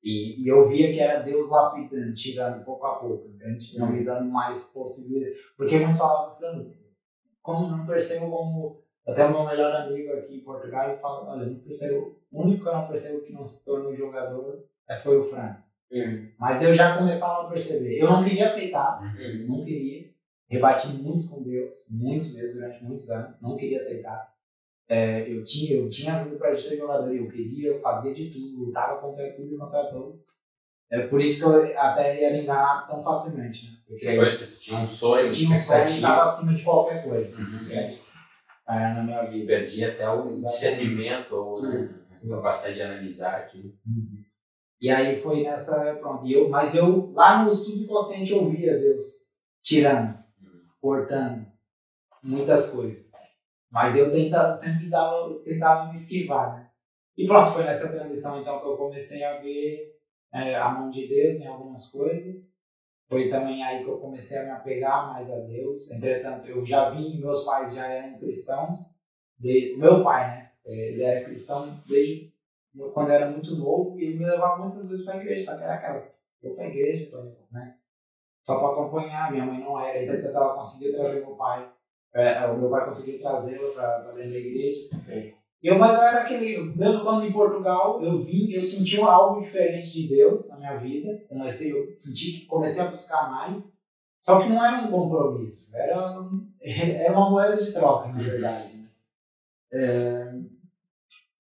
E, 0.03 0.43
e 0.43 0.49
eu 0.49 0.67
via 0.69 0.93
que 0.93 1.01
era 1.01 1.23
Deus 1.23 1.51
lapidando, 1.51 2.15
tirando 2.15 2.65
pouco 2.65 2.87
a 2.87 2.95
pouco, 2.97 3.29
entende? 3.29 3.77
Não 3.79 3.91
me 3.93 4.05
dando 4.05 4.31
mais 4.31 4.73
possibilidade. 4.73 5.35
Porque 5.57 5.79
muitos 5.79 5.99
falavam, 5.99 6.73
como 7.43 7.69
não 7.69 7.87
percebo 7.87 8.31
como. 8.31 8.83
Até 9.07 9.25
o 9.25 9.31
meu 9.31 9.45
melhor 9.45 9.75
amigo 9.75 10.13
aqui 10.13 10.37
em 10.37 10.45
Portugal 10.45 10.97
fala: 10.99 11.31
olha, 11.33 11.47
não 11.47 11.59
percebo. 11.61 12.17
O 12.31 12.43
único 12.43 12.63
que 12.63 12.69
eu 12.69 12.75
não 12.75 12.89
percebo 12.89 13.25
que 13.25 13.33
não 13.33 13.43
se 13.43 13.65
tornou 13.65 13.97
jogador 13.97 14.65
é, 14.89 14.97
foi 14.97 15.19
o 15.19 15.25
França. 15.25 15.73
Uhum. 15.91 16.31
Mas 16.39 16.63
eu 16.63 16.75
já 16.75 16.97
começava 16.97 17.47
a 17.47 17.51
perceber. 17.51 17.99
Eu 17.99 18.11
não 18.11 18.23
queria 18.23 18.45
aceitar, 18.45 19.01
Uhum. 19.03 19.47
não 19.49 19.65
queria. 19.65 20.09
Rebati 20.51 20.89
muito 20.89 21.29
com 21.29 21.43
Deus, 21.43 21.89
muito 21.91 22.33
mesmo, 22.33 22.61
durante 22.61 22.85
muitos 22.85 23.11
anos. 23.11 23.43
Não 23.43 23.57
queria 23.57 23.77
aceitar. 23.77 24.33
É, 24.89 25.31
eu 25.31 25.45
tinha, 25.45 25.77
eu 25.81 25.89
tinha 25.89 26.25
vindo 26.25 26.39
para 26.39 26.57
ser 26.57 26.79
jogador 26.79 27.15
eu 27.15 27.29
queria, 27.29 27.73
eu 27.73 27.79
fazia 27.79 28.15
de 28.15 28.31
tudo, 28.31 28.65
lutava 28.65 28.99
contra 29.01 29.31
tudo 29.35 29.55
e 29.55 29.59
contra 29.59 29.85
todos. 29.85 30.25
É 30.91 31.07
por 31.07 31.21
isso 31.21 31.41
que 31.41 31.45
eu 31.57 31.79
até 31.79 32.19
ia 32.19 32.43
enganar 32.43 32.87
tão 32.89 32.99
facilmente, 32.99 33.67
né? 33.67 33.77
Porque 33.87 34.37
que 34.39 34.47
tu 34.47 34.61
tinha 34.61 34.79
um 34.81 34.87
sonho, 34.87 35.31
tinha 35.31 35.51
um 35.53 35.57
sonho 35.57 35.81
e 35.81 35.85
expectativa, 35.85 35.97
estava 35.97 36.23
acima 36.23 36.55
de 36.55 36.63
qualquer 36.63 37.05
coisa, 37.05 37.43
Uhum. 37.43 37.57
certo? 37.57 37.99
É, 38.69 38.95
na 38.95 39.03
minha 39.03 39.23
vida. 39.25 39.47
perdi 39.47 39.85
até 39.85 40.09
o 40.09 40.27
Exatamente. 40.27 40.45
discernimento 40.45 41.33
ou 41.35 41.63
né, 41.63 41.89
Tudo. 42.19 42.35
a 42.35 42.37
capacidade 42.37 42.75
de 42.75 42.83
analisar 42.83 43.35
aquilo. 43.37 43.73
Uhum. 43.87 44.25
E 44.81 44.91
aí 44.91 45.17
foi 45.17 45.43
nessa. 45.43 45.95
Pronto. 45.97 46.27
E 46.27 46.33
eu, 46.35 46.49
mas 46.49 46.75
eu, 46.75 47.11
lá 47.13 47.43
no 47.45 47.53
subconsciente, 47.53 48.33
eu 48.33 48.49
via 48.49 48.79
Deus 48.79 49.33
tirando, 49.63 50.15
cortando 50.81 51.47
muitas 52.23 52.71
coisas. 52.71 53.11
Mas 53.71 53.97
eu 53.97 54.11
tentava, 54.11 54.53
sempre 54.53 54.89
dava, 54.89 55.39
tentava 55.45 55.87
me 55.87 55.95
esquivar, 55.95 56.57
né? 56.57 56.71
E 57.17 57.27
pronto, 57.27 57.51
foi 57.51 57.65
nessa 57.65 57.93
transição 57.93 58.41
então 58.41 58.61
que 58.61 58.67
eu 58.67 58.77
comecei 58.77 59.25
a 59.25 59.39
ver 59.39 59.99
é, 60.33 60.55
a 60.55 60.69
mão 60.71 60.91
de 60.91 61.09
Deus 61.09 61.41
em 61.41 61.47
algumas 61.47 61.91
coisas. 61.91 62.57
Foi 63.09 63.29
também 63.29 63.63
aí 63.65 63.83
que 63.83 63.91
eu 63.91 63.99
comecei 63.99 64.39
a 64.39 64.45
me 64.45 64.51
apegar 64.51 65.13
mais 65.13 65.31
a 65.31 65.41
Deus. 65.41 65.91
Entretanto, 65.91 66.49
eu 66.49 66.65
já 66.65 66.91
vi, 66.91 67.19
meus 67.19 67.45
pais 67.45 67.75
já 67.75 67.87
eram 67.87 68.19
cristãos. 68.19 68.97
De, 69.39 69.77
meu 69.79 70.03
pai, 70.03 70.27
né? 70.27 70.53
Ele 70.65 71.03
era 71.03 71.25
cristão 71.25 71.83
desde 71.87 72.33
quando 72.93 73.09
eu 73.09 73.15
era 73.15 73.31
muito 73.31 73.57
novo 73.57 73.99
e 73.99 74.05
ele 74.05 74.19
me 74.19 74.27
levava 74.27 74.63
muitas 74.63 74.89
vezes 74.89 75.05
para 75.05 75.15
a 75.15 75.17
igreja, 75.19 75.45
só 75.45 75.59
que 75.59 75.65
era 75.65 75.75
aquela, 75.75 76.13
vou 76.43 76.55
para 76.55 76.65
a 76.65 76.69
igreja, 76.69 77.11
né? 77.51 77.77
Só 78.45 78.59
para 78.59 78.73
acompanhar, 78.73 79.33
minha 79.33 79.45
mãe 79.45 79.61
não 79.61 79.81
era, 79.81 80.03
entretanto 80.03 80.37
ela 80.37 80.55
conseguia 80.55 80.97
trazer 80.97 81.21
meu 81.21 81.37
pai, 81.37 81.71
é, 82.15 82.47
o 82.47 82.59
meu 82.59 82.71
pai 82.71 82.85
conseguia 82.85 83.19
trazê-lo 83.21 83.73
para 83.75 83.99
dentro 84.13 84.31
da 84.33 84.39
igreja. 84.39 84.89
Sim. 84.95 85.33
Eu, 85.63 85.79
mas 85.79 85.95
eu 85.97 86.03
era 86.03 86.21
aquele, 86.23 86.59
mesmo 86.77 87.03
quando 87.03 87.27
em 87.27 87.33
Portugal, 87.33 88.01
eu 88.03 88.19
vim, 88.23 88.51
eu 88.53 88.63
senti 88.63 89.01
algo 89.01 89.41
diferente 89.41 89.93
de 89.93 90.09
Deus 90.09 90.49
na 90.51 90.59
minha 90.59 90.77
vida, 90.77 91.25
comecei, 91.29 91.73
eu 91.73 91.95
senti 91.99 92.33
que 92.41 92.47
comecei 92.47 92.83
a 92.83 92.87
buscar 92.89 93.29
mais, 93.29 93.77
só 94.21 94.41
que 94.41 94.49
não 94.49 94.65
era 94.65 94.87
um 94.87 94.91
compromisso, 94.91 95.77
era, 95.77 96.21
um- 96.21 96.49
era 96.63 97.13
uma 97.13 97.29
moeda 97.31 97.57
de 97.57 97.73
troca, 97.73 98.09
na 98.09 98.19
Uhum. 98.19 98.25
verdade. 98.25 98.77
né? 98.77 98.89
É, 99.73 100.33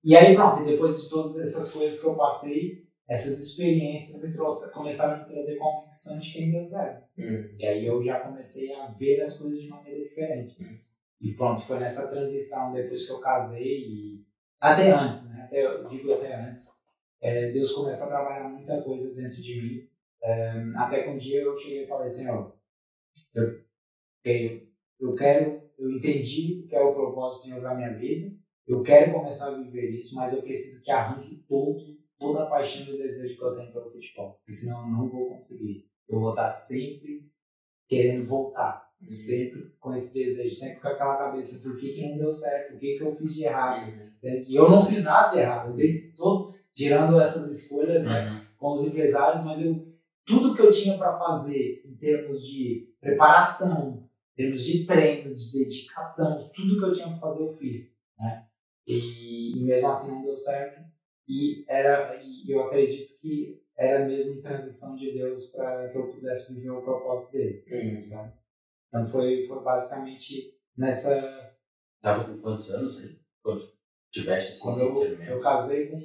e 0.03 0.17
aí, 0.17 0.35
pronto, 0.35 0.63
e 0.63 0.65
depois 0.67 1.03
de 1.03 1.11
todas 1.11 1.39
essas 1.39 1.73
coisas 1.73 2.01
que 2.01 2.07
eu 2.07 2.15
passei, 2.17 2.88
essas 3.09 3.41
experiências 3.41 4.23
me 4.23 4.33
trouxe, 4.33 4.73
começaram 4.73 5.15
a 5.15 5.27
me 5.27 5.33
trazer 5.33 5.57
convicção 5.57 6.19
de 6.19 6.31
quem 6.31 6.51
Deus 6.51 6.73
era. 6.75 7.09
Uhum. 7.17 7.57
E 7.59 7.67
aí 7.67 7.87
eu 7.87 8.05
já 8.05 8.21
comecei 8.21 8.75
a 8.75 8.89
ver 8.89 9.23
as 9.23 9.39
coisas 9.39 9.61
de 9.61 9.69
maneira 9.69 10.03
diferente. 10.03 10.63
Uhum. 10.63 10.79
E 11.21 11.33
pronto, 11.33 11.61
foi 11.63 11.79
nessa 11.79 12.09
transição 12.09 12.73
depois 12.73 13.07
que 13.07 13.13
eu 13.13 13.21
casei 13.21 13.79
e 13.81 14.29
até 14.61 14.91
antes, 14.91 15.31
né? 15.31 15.43
Até, 15.45 15.65
eu 15.65 15.89
digo 15.89 16.13
até 16.13 16.35
antes. 16.35 16.67
é, 17.21 17.51
Deus 17.53 17.73
começou 17.73 18.09
a 18.09 18.11
trabalhar 18.11 18.49
muita 18.49 18.83
coisa 18.83 19.15
dentro 19.15 19.41
de 19.43 19.63
mim. 19.63 19.89
É, 20.23 20.51
até 20.77 21.03
que 21.03 21.09
um 21.09 21.19
dia 21.19 21.41
eu 21.41 21.57
cheguei 21.57 21.85
e 21.85 21.87
falei, 21.87 22.09
Senhor, 22.09 22.55
eu, 23.35 23.65
eu, 24.25 24.63
eu 25.01 25.15
quero, 25.15 25.63
eu 25.79 25.91
entendi 25.93 26.61
o 26.61 26.69
que 26.69 26.77
é 26.77 26.81
o 26.81 26.93
propósito 26.93 27.41
do 27.41 27.49
Senhor 27.49 27.63
da 27.63 27.75
minha 27.75 27.95
vida. 27.95 28.37
Eu 28.67 28.83
quero 28.83 29.13
começar 29.13 29.49
a 29.49 29.63
viver 29.63 29.91
isso, 29.91 30.15
mas 30.17 30.33
eu 30.33 30.43
preciso 30.43 30.85
que 30.85 30.91
arranque 30.91 31.43
todo, 31.49 31.98
toda 32.19 32.43
a 32.43 32.47
paixão 32.47 32.87
e 32.87 32.95
o 32.95 32.99
desejo 32.99 33.37
que 33.37 33.45
eu 33.45 33.55
tenho 33.57 33.73
pelo 33.73 33.91
futebol. 33.91 34.35
Porque 34.39 34.53
senão 34.53 34.83
eu 34.83 34.89
não 34.89 35.09
vou 35.09 35.37
conseguir. 35.37 35.89
Eu 36.09 36.21
vou 36.21 36.31
estar 36.31 36.49
sempre 36.49 37.31
querendo 37.89 38.27
voltar. 38.27 38.89
Sempre 39.07 39.73
com 39.79 39.95
esse 39.95 40.13
desejo, 40.13 40.53
sempre 40.57 40.81
com 40.81 40.89
aquela 40.89 41.17
cabeça, 41.17 41.63
por 41.63 41.79
que, 41.79 41.93
que 41.93 42.09
não 42.09 42.19
deu 42.19 42.33
certo? 42.33 42.75
O 42.75 42.79
que, 42.81 42.99
que 42.99 43.05
eu 43.05 43.13
fiz 43.13 43.33
de 43.33 43.45
errado? 43.45 43.89
Uhum. 43.93 44.11
E 44.25 44.57
eu 44.57 44.69
não 44.69 44.85
fiz 44.85 45.05
nada 45.05 45.31
de 45.31 45.39
errado. 45.39 45.71
Eu 45.71 45.77
dei 45.77 46.11
todo, 46.17 46.53
tirando 46.75 47.21
essas 47.21 47.49
escolhas, 47.49 48.05
né, 48.05 48.29
Uhum. 48.29 48.47
com 48.57 48.73
os 48.73 48.85
empresários, 48.89 49.45
mas 49.45 49.65
eu 49.65 49.87
tudo 50.27 50.55
que 50.55 50.61
eu 50.61 50.71
tinha 50.71 50.99
para 50.99 51.17
fazer 51.17 51.83
em 51.87 51.95
termos 51.97 52.45
de 52.45 52.93
preparação, 53.01 54.07
em 54.35 54.37
termos 54.37 54.63
de 54.65 54.85
treino, 54.85 55.35
de 55.35 55.53
dedicação, 55.53 56.51
tudo 56.53 56.79
que 56.79 56.85
eu 56.85 56.93
tinha 56.93 57.09
para 57.09 57.19
fazer 57.21 57.45
eu 57.45 57.53
fiz, 57.53 57.97
né? 58.19 58.47
E, 58.87 59.59
e 59.59 59.65
mesmo 59.65 59.87
assim 59.89 60.11
não 60.13 60.25
deu 60.25 60.37
certo. 60.37 60.83
E 61.29 61.65
era 61.69 62.17
e 62.23 62.51
eu 62.51 62.63
acredito 62.65 63.21
que 63.21 63.61
era 63.77 64.07
mesmo 64.07 64.41
transição 64.41 64.97
de 64.97 65.13
Deus 65.13 65.53
para 65.53 65.89
que 65.91 65.99
eu 65.99 66.09
pudesse 66.09 66.55
viver 66.55 66.71
o 66.71 66.83
propósito 66.83 67.33
dele, 67.35 67.65
Uhum. 67.71 68.03
sabe? 68.03 68.33
Então 68.89 69.07
foi 69.07 69.47
foi 69.47 69.63
basicamente 69.63 70.55
nessa 70.77 71.55
Tava 72.01 72.25
com 72.25 72.39
quantos 72.41 72.71
anos 72.71 72.97
aí? 72.99 73.19
Quando 73.43 73.69
tiveste 74.11 74.53
assim, 74.53 74.63
quando 74.63 74.81
eu, 74.81 75.23
eu 75.25 75.41
casei 75.41 75.89
com 75.89 75.99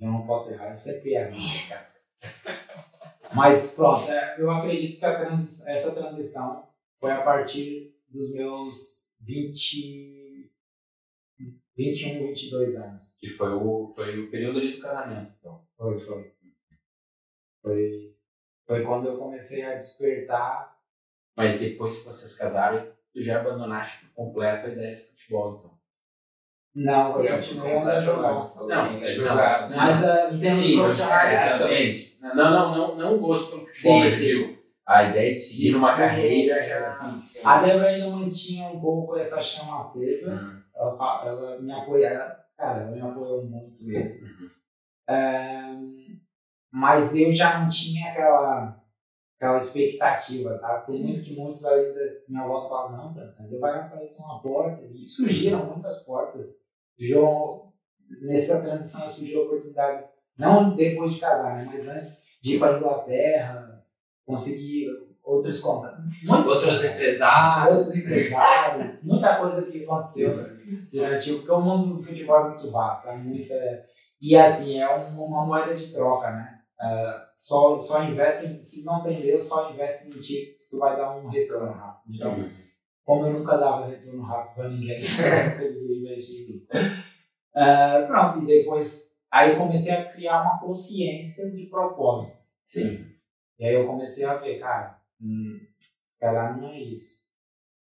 eu 0.00 0.08
não 0.10 0.26
posso 0.26 0.52
errar, 0.52 0.70
eu 0.70 0.76
sempre 0.76 1.14
erro, 1.14 1.36
cara. 1.68 1.92
Mas 3.34 3.74
pronto, 3.74 4.10
é, 4.10 4.36
eu 4.40 4.50
acredito 4.50 4.98
que 4.98 5.04
a 5.04 5.18
transi- 5.18 5.68
essa 5.70 5.94
transição 5.94 6.68
foi 7.00 7.10
a 7.12 7.22
partir 7.22 7.94
dos 8.08 8.32
meus 8.34 9.16
20, 9.22 10.21
21, 11.76 12.26
22 12.28 12.76
anos. 12.76 13.16
Que 13.20 13.28
foi 13.28 13.52
o, 13.52 13.86
foi 13.86 14.18
o 14.18 14.30
período 14.30 14.58
ali 14.58 14.76
do 14.76 14.82
casamento, 14.82 15.32
então. 15.38 15.64
Foi, 15.76 15.98
foi. 15.98 16.32
Foi, 17.62 18.16
foi 18.66 18.84
quando 18.84 19.08
eu 19.08 19.18
comecei 19.18 19.64
a 19.64 19.74
despertar. 19.74 20.72
Mas 21.36 21.58
depois 21.58 21.98
que 21.98 22.06
vocês 22.06 22.36
casaram, 22.36 22.92
tu 23.12 23.22
já 23.22 23.40
abandonaste 23.40 24.06
por 24.06 24.14
completo 24.14 24.66
a 24.66 24.70
ideia 24.70 24.96
de 24.96 25.02
futebol, 25.02 25.58
então. 25.58 25.82
Não, 26.74 27.22
eu 27.22 27.36
continuei 27.36 27.76
a 27.76 28.00
jogar. 28.00 28.54
Não, 28.56 29.04
é 29.04 29.12
jogar. 29.12 29.60
Mas 29.62 30.04
ah, 30.04 30.30
em 30.32 30.40
termos 30.40 30.58
Sim, 30.58 30.76
profissionais, 30.78 31.32
é, 31.32 31.50
exatamente. 31.50 32.18
Não, 32.20 32.34
não, 32.34 32.76
não, 32.76 32.96
não 32.96 33.18
gosto 33.18 33.50
pelo 33.50 33.66
futebol, 33.66 34.02
Sim, 34.02 34.10
sim. 34.10 34.20
digo, 34.20 34.58
a 34.86 35.02
ideia 35.04 35.32
de 35.32 35.38
seguir 35.38 35.74
uma 35.74 35.92
sim. 35.92 35.98
carreira 35.98 36.62
já 36.62 36.86
assim. 36.86 37.22
a 37.44 37.60
Débora 37.60 37.88
ainda 37.88 38.10
mantinha 38.10 38.68
um 38.68 38.80
pouco 38.80 39.16
essa 39.16 39.42
chama 39.42 39.76
acesa. 39.76 40.34
Hum, 40.34 40.61
Ela, 40.82 41.22
ela 41.26 41.60
me 41.60 41.72
apoia, 41.72 42.06
ela- 42.08 42.44
cara, 42.56 42.82
ela 42.82 42.90
me 42.90 43.00
apoiou 43.00 43.44
muito 43.44 43.84
mesmo. 43.86 44.26
uhum. 44.26 44.50
Ahn, 45.08 46.18
mas 46.72 47.14
eu 47.16 47.34
já 47.34 47.58
não 47.60 47.68
tinha 47.68 48.10
aquela, 48.10 48.82
aquela 49.36 49.56
expectativa, 49.56 50.52
sabe? 50.54 50.86
Por 50.86 50.94
muito 51.00 51.22
que 51.22 51.34
muitos 51.36 51.64
ainda, 51.66 52.00
minha 52.28 52.42
avó 52.42 52.68
falava, 52.68 52.96
não, 52.96 53.08
ainda 53.08 53.58
vai 53.58 53.78
aparecer 53.78 54.22
uma 54.22 54.40
porta. 54.40 54.82
E 54.86 55.06
surgiram 55.06 55.66
muitas 55.66 56.00
portas. 56.04 56.46
Surgiu, 56.96 57.72
nessa 58.22 58.60
transição 58.62 59.08
surgiram 59.08 59.42
oportunidades, 59.42 60.04
não 60.38 60.74
depois 60.76 61.14
de 61.14 61.20
casar, 61.20 61.56
né? 61.58 61.68
Mas 61.70 61.88
antes 61.88 62.24
de 62.42 62.56
ir 62.56 62.58
para 62.58 62.74
a 62.76 62.78
Inglaterra, 62.78 63.84
conseguir 64.24 64.88
outros 65.22 65.60
contatos. 65.60 66.04
Muitos 66.24 66.54
Outros 66.56 66.84
empresários. 66.84 67.68
outros 67.68 67.96
empresários, 67.96 69.04
muita 69.04 69.38
coisa 69.38 69.70
que 69.70 69.84
aconteceu 69.84 70.51
durante 70.92 71.32
porque 71.34 71.50
o 71.50 71.60
mundo 71.60 71.94
do 71.96 72.02
futebol 72.02 72.46
é 72.46 72.48
muito 72.50 72.70
vasto, 72.70 73.08
é 73.08 73.16
muita 73.16 73.54
e 74.20 74.36
assim 74.36 74.78
é 74.78 74.88
um- 74.96 75.24
uma 75.24 75.44
moeda 75.46 75.74
de 75.74 75.92
troca, 75.92 76.30
né? 76.30 76.60
Ah, 76.80 77.30
só 77.34 77.78
só 77.78 78.02
investe 78.04 78.62
se 78.62 78.84
não 78.84 79.02
tem 79.02 79.20
Deus, 79.20 79.44
só 79.48 79.70
investe 79.72 80.08
em 80.10 80.20
ti 80.20 80.54
se 80.56 80.70
tu 80.70 80.78
vai 80.78 80.96
dar 80.96 81.16
um 81.16 81.28
retorno 81.28 81.72
rápido. 81.72 82.14
Então, 82.14 82.32
Uhum. 82.38 82.50
como 83.04 83.26
eu 83.26 83.32
nunca 83.34 83.56
dava 83.56 83.86
retorno 83.86 84.22
rápido 84.22 84.54
para 84.54 84.68
ninguém, 84.68 84.98
investia 85.98 86.44
em 86.44 86.48
mim. 86.48 86.66
Ah, 87.54 88.04
pronto, 88.06 88.42
e 88.42 88.46
depois 88.46 89.12
aí 89.30 89.52
eu 89.52 89.58
comecei 89.58 89.92
a 89.92 90.12
criar 90.12 90.42
uma 90.42 90.58
consciência 90.60 91.50
de 91.50 91.66
propósito. 91.66 92.50
Sim. 92.64 93.04
E 93.58 93.64
aí 93.66 93.74
eu 93.74 93.86
comecei 93.86 94.24
a 94.24 94.34
ver, 94.34 94.58
cara, 94.58 95.00
hum, 95.20 95.58
se 96.04 96.18
calhar 96.18 96.56
não 96.60 96.68
é 96.70 96.80
isso. 96.80 97.26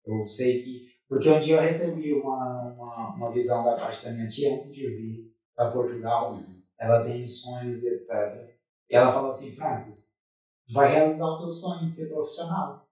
Eu 0.05 0.25
sei 0.25 0.63
que. 0.63 0.90
Porque 1.11 1.29
um 1.29 1.41
dia 1.41 1.57
eu 1.57 1.61
recebi 1.61 2.13
uma, 2.13 2.71
uma, 2.71 3.15
uma 3.15 3.31
visão 3.33 3.65
da 3.65 3.75
parte 3.75 4.05
da 4.05 4.13
minha 4.13 4.29
tia 4.29 4.53
antes 4.53 4.73
de 4.73 4.87
vir 4.87 5.35
para 5.53 5.69
Portugal. 5.69 6.35
Uhum. 6.35 6.61
Ela 6.79 7.03
tem 7.03 7.27
sonhos 7.27 7.83
e 7.83 7.89
etc. 7.89 8.49
E 8.89 8.95
ela 8.95 9.11
falou 9.11 9.27
assim: 9.27 9.53
Francis, 9.53 10.09
tu 10.65 10.73
vai 10.73 10.89
realizar 10.89 11.25
o 11.25 11.37
teu 11.37 11.51
sonho 11.51 11.85
de 11.85 11.91
ser 11.91 12.13
profissional, 12.13 12.87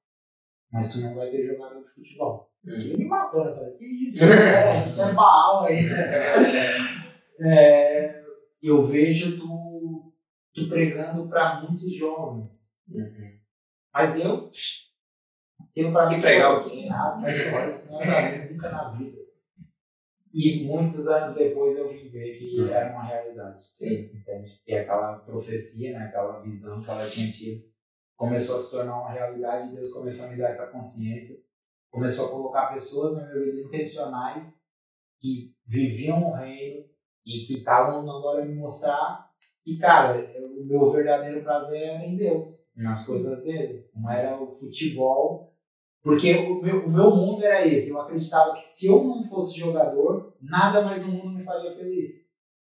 mas 0.70 0.92
tu 0.92 1.00
não 1.00 1.16
vai 1.16 1.26
ser 1.26 1.48
jogador 1.48 1.82
de 1.82 1.94
futebol. 1.94 2.52
Ele 2.66 2.98
me 2.98 3.06
matou, 3.06 3.46
né? 3.46 3.52
Eu 3.52 3.56
falei: 3.56 3.78
que 3.78 3.86
isso? 3.86 4.26
Isso 4.26 4.34
é, 4.34 4.86
isso 4.86 5.02
é 5.02 5.14
Baal 5.14 5.64
aí. 5.64 5.80
É, 7.42 8.22
eu 8.62 8.86
vejo 8.86 9.40
tu, 9.40 10.14
tu 10.54 10.68
pregando 10.68 11.30
para 11.30 11.62
muitos 11.62 11.90
jovens. 11.96 12.74
Uhum. 12.90 13.40
Mas 13.94 14.20
eu. 14.20 14.52
Eu 15.82 15.92
pra 15.92 16.08
Que 16.08 16.16
mim 16.16 16.22
pregar 16.22 16.54
o? 16.68 16.86
Nada, 16.88 17.14
sai 17.14 17.50
fora, 17.52 17.66
isso 17.68 17.92
não 17.94 18.02
é 18.02 18.06
pra 18.06 18.32
mim, 18.46 18.54
nunca 18.54 18.72
na 18.72 18.90
vida. 18.92 19.20
E 20.34 20.64
muitos 20.66 21.08
anos 21.08 21.36
depois 21.36 21.76
eu 21.78 21.90
vim 21.90 22.08
ver 22.10 22.38
que 22.38 22.62
Uhum. 22.62 22.68
era 22.70 22.92
uma 22.92 23.04
realidade. 23.04 23.64
Sim. 23.74 24.12
Entende? 24.14 24.62
E 24.68 24.76
aquela 24.76 25.18
profecia, 25.20 25.98
né, 25.98 26.06
aquela 26.06 26.40
visão 26.42 26.84
que 26.84 26.90
ela 26.90 27.08
tinha 27.08 27.32
tido, 27.32 27.64
começou 28.16 28.58
a 28.58 28.60
se 28.60 28.72
tornar 28.72 29.00
uma 29.00 29.12
realidade 29.12 29.70
e 29.72 29.76
Deus 29.76 29.92
começou 29.92 30.28
a 30.28 30.30
me 30.30 30.38
dar 30.38 30.48
essa 30.48 30.72
consciência. 30.72 31.36
Começou 31.90 32.28
a 32.28 32.32
colocar 32.32 32.68
pessoas 32.74 33.16
na 33.18 33.26
minha 33.26 33.44
vida 33.46 33.62
intencionais 33.62 34.62
que 35.20 35.56
viviam 35.66 36.30
o 36.30 36.34
reino 36.36 36.86
e 37.26 37.42
que 37.42 37.56
estavam 37.58 38.02
agora 38.10 38.46
me 38.46 38.54
mostrar 38.56 39.28
que, 39.64 39.78
cara, 39.78 40.16
o 40.60 40.64
meu 40.66 40.92
verdadeiro 40.92 41.42
prazer 41.44 41.82
era 41.84 42.06
em 42.06 42.16
Deus, 42.16 42.72
nas 42.78 43.06
coisas 43.06 43.44
dele. 43.44 43.90
Não 43.96 44.10
era 44.12 44.40
o 44.40 44.48
futebol. 44.48 45.49
Porque 46.02 46.34
o 46.34 46.62
meu, 46.62 46.86
o 46.86 46.90
meu 46.90 47.16
mundo 47.16 47.44
era 47.44 47.66
esse. 47.68 47.92
Eu 47.92 48.02
acreditava 48.02 48.54
que 48.54 48.62
se 48.62 48.88
eu 48.88 49.04
não 49.04 49.24
fosse 49.24 49.60
jogador, 49.60 50.34
nada 50.42 50.82
mais 50.82 51.06
no 51.06 51.12
mundo 51.12 51.32
me 51.32 51.44
faria 51.44 51.72
feliz. 51.72 52.26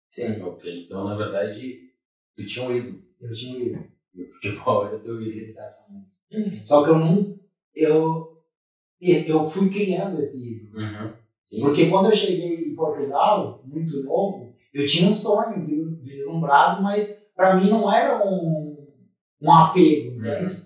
Sim. 0.09 0.41
Ok, 0.41 0.85
então 0.85 1.03
na 1.05 1.15
verdade 1.15 1.89
tu 2.35 2.45
tinha 2.45 2.67
um 2.67 2.75
ídolo. 2.75 3.01
Eu 3.21 3.33
tinha 3.33 3.57
um 3.57 3.61
ídolo. 3.61 3.85
E 4.13 4.23
o 4.23 4.29
futebol 4.29 4.85
era 4.87 4.99
teu 4.99 5.21
ídolo. 5.21 5.45
Exatamente. 5.47 6.67
Só 6.67 6.83
que 6.83 6.89
eu 6.89 6.99
não. 6.99 7.39
Eu, 7.73 8.43
eu 9.01 9.45
fui 9.45 9.69
criando 9.69 10.19
esse 10.19 10.55
ídolo. 10.65 10.79
Uhum. 10.81 11.13
Porque 11.61 11.89
quando 11.89 12.05
eu 12.07 12.11
cheguei 12.11 12.69
em 12.71 12.75
Portugal, 12.75 13.63
muito 13.65 14.03
novo, 14.03 14.53
eu 14.73 14.85
tinha 14.87 15.07
um 15.09 15.13
sonho 15.13 15.65
vi- 15.65 15.95
vislumbrado, 16.01 16.81
mas 16.81 17.31
para 17.35 17.55
mim 17.55 17.69
não 17.69 17.91
era 17.91 18.25
um, 18.27 18.87
um 19.41 19.51
apego, 19.51 20.19
entende? 20.19 20.65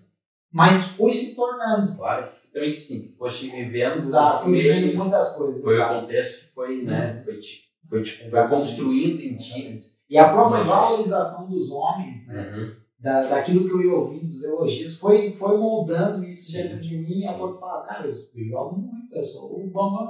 Mas 0.52 0.90
foi 0.90 1.12
se 1.12 1.36
tornando. 1.36 1.96
Claro. 1.96 2.30
Que 2.54 2.78
sim, 2.78 3.08
foste 3.18 3.52
vivendo 3.52 3.98
Exato, 3.98 4.36
esse 4.36 4.44
fui 4.46 4.52
meio, 4.54 4.98
muitas 4.98 5.36
coisas. 5.36 5.62
foi 5.62 5.80
o 5.80 5.88
contexto 5.88 6.40
que 6.48 6.54
foi, 6.56 6.82
né, 6.82 7.22
foi, 7.24 7.38
te, 7.40 7.66
foi, 7.88 8.02
te, 8.02 8.28
foi 8.30 8.48
construindo 8.48 9.22
em 9.22 9.36
ti. 9.38 9.84
E 10.10 10.18
a 10.18 10.30
própria 10.34 10.62
Uhum. 10.62 10.68
valorização 10.68 11.50
dos 11.52 11.70
homens, 11.70 12.30
né? 12.30 12.52
Uhum. 12.56 12.76
da, 13.00 13.24
daquilo 13.28 13.66
que 13.66 13.72
eu 13.76 13.82
ia 13.84 13.94
ouvindo, 13.94 14.22
dos 14.24 14.44
elogios, 14.44 14.98
foi, 14.98 15.34
foi 15.34 15.56
moldando 15.56 16.24
isso 16.26 16.52
dentro 16.52 16.80
de 16.82 16.98
mim, 16.98 17.26
a 17.28 17.34
ponto 17.34 17.54
de 17.54 17.60
falar, 17.60 17.86
cara, 17.86 18.08
eu 18.08 18.14
jogo 18.50 18.76
muito, 18.78 19.16
eu 19.16 19.24
sou 19.24 19.56
o 19.56 19.66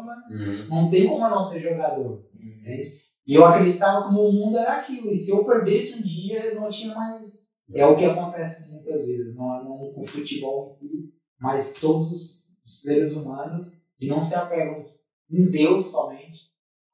né? 0.06 0.16
Uhum. 0.32 0.68
não 0.70 0.90
tem 0.90 1.06
como 1.06 1.26
eu 1.26 1.30
não 1.30 1.42
ser 1.42 1.60
jogador, 1.60 2.24
entende? 2.34 2.94
E 3.28 3.34
eu 3.34 3.46
acreditava 3.46 4.08
que 4.08 4.16
o 4.16 4.32
mundo 4.32 4.58
era 4.58 4.78
aquilo, 4.78 5.12
e 5.12 5.16
se 5.16 5.32
eu 5.32 5.44
perdesse 5.44 6.00
um 6.00 6.04
dia, 6.04 6.46
eu 6.46 6.62
não 6.62 6.70
tinha 6.70 6.96
mais... 6.96 7.47
É 7.74 7.86
o 7.86 7.98
que 7.98 8.06
acontece 8.06 8.72
muitas 8.72 9.06
vezes, 9.06 9.36
não, 9.36 9.64
não 9.64 10.00
o 10.00 10.06
futebol 10.06 10.66
em 10.66 10.70
si, 10.70 11.14
mas 11.40 11.76
todos 11.76 12.58
os 12.64 12.82
seres 12.82 13.14
humanos, 13.14 13.88
que 13.98 14.08
não 14.08 14.22
se 14.22 14.36
apegam 14.36 14.86
em 15.30 15.50
Deus 15.50 15.88
somente, 15.88 16.52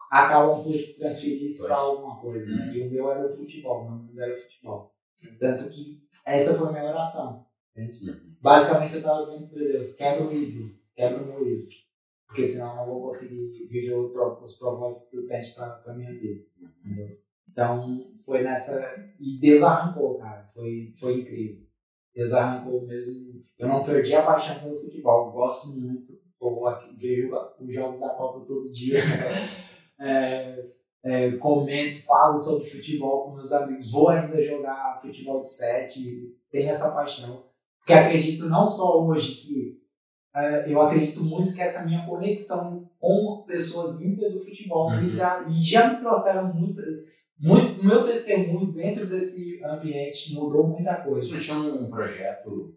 acabam 0.09 0.63
por 0.63 0.73
transferir 0.97 1.43
isso 1.43 1.65
para 1.65 1.75
alguma 1.75 2.19
coisa, 2.19 2.45
né? 2.45 2.73
E 2.73 2.81
o 2.81 2.91
meu 2.91 3.11
era 3.11 3.25
o 3.25 3.35
futebol, 3.35 3.81
o 3.81 3.89
meu 3.89 3.99
mundo 3.99 4.21
era 4.21 4.31
o 4.31 4.35
futebol. 4.35 4.93
Tanto 5.39 5.69
que 5.69 6.03
essa 6.25 6.57
foi 6.57 6.67
a 6.67 6.71
minha 6.71 6.85
oração. 6.85 7.45
Uhum. 7.75 8.35
Basicamente 8.41 8.93
eu 8.93 8.99
estava 8.99 9.21
dizendo 9.21 9.49
para 9.49 9.59
Deus, 9.59 9.93
quebra 9.95 10.27
o 10.27 10.33
ídolo, 10.33 10.75
quebra 10.95 11.23
o 11.23 11.25
meu 11.25 11.47
ídolo. 11.47 11.71
Porque 12.27 12.45
senão 12.45 12.71
eu 12.71 12.75
não 12.77 12.85
vou 12.85 13.03
conseguir 13.03 13.67
viver 13.67 13.95
os 13.95 14.11
propósitos 14.57 15.09
que 15.09 15.17
tu 15.17 15.27
tens 15.27 15.49
para 15.49 15.83
a 15.85 15.93
minha 15.93 16.11
vida. 16.11 16.45
entendeu? 16.83 17.17
Então 17.53 18.11
foi 18.25 18.43
nessa. 18.43 18.83
E 19.19 19.39
Deus 19.39 19.63
arrancou, 19.63 20.17
cara. 20.17 20.43
Foi, 20.47 20.91
foi 20.99 21.21
incrível. 21.21 21.63
Deus 22.13 22.33
arrancou 22.33 22.85
mesmo. 22.85 23.41
Eu 23.57 23.67
não 23.67 23.83
perdi 23.83 24.13
a 24.15 24.23
paixão 24.23 24.59
pelo 24.59 24.77
futebol. 24.77 25.31
Gosto 25.31 25.69
muito. 25.79 26.11
Eu 26.41 26.59
vejo 26.97 27.31
os 27.61 27.73
jogos 27.73 27.99
da 28.01 28.09
Copa 28.09 28.45
todo 28.45 28.71
dia. 28.73 28.99
É, 29.99 30.65
é, 31.05 31.31
comento, 31.37 32.03
falo 32.03 32.35
sobre 32.35 32.69
futebol 32.69 33.23
com 33.25 33.35
meus 33.35 33.51
amigos. 33.53 33.91
Vou 33.91 34.09
ainda 34.09 34.41
jogar 34.43 34.99
futebol 35.01 35.39
de 35.39 35.47
sete. 35.47 36.35
Tenho 36.51 36.69
essa 36.69 36.91
paixão. 36.91 37.45
Porque 37.77 37.93
acredito 37.93 38.49
não 38.49 38.65
só 38.65 39.01
hoje 39.05 39.35
que. 39.35 39.79
é, 40.35 40.69
eu 40.73 40.81
acredito 40.81 41.23
muito 41.23 41.53
que 41.53 41.61
essa 41.61 41.85
minha 41.85 42.05
conexão 42.05 42.89
com 42.99 43.43
pessoas 43.47 44.01
ímpias 44.01 44.33
do 44.33 44.43
futebol 44.43 44.89
me 44.91 45.11
Uhum. 45.11 45.47
e 45.47 45.63
já 45.63 45.93
me 45.93 45.99
trouxeram 45.99 46.53
muita, 46.53 46.81
muito, 47.39 47.83
meu 47.83 48.05
testemunho 48.05 48.71
dentro 48.71 49.05
desse 49.07 49.61
ambiente 49.63 50.33
mudou 50.33 50.67
muita 50.67 50.95
coisa. 50.95 51.25
Isso 51.37 51.39
tinha 51.39 51.57
um 51.73 51.89
projeto. 51.89 52.75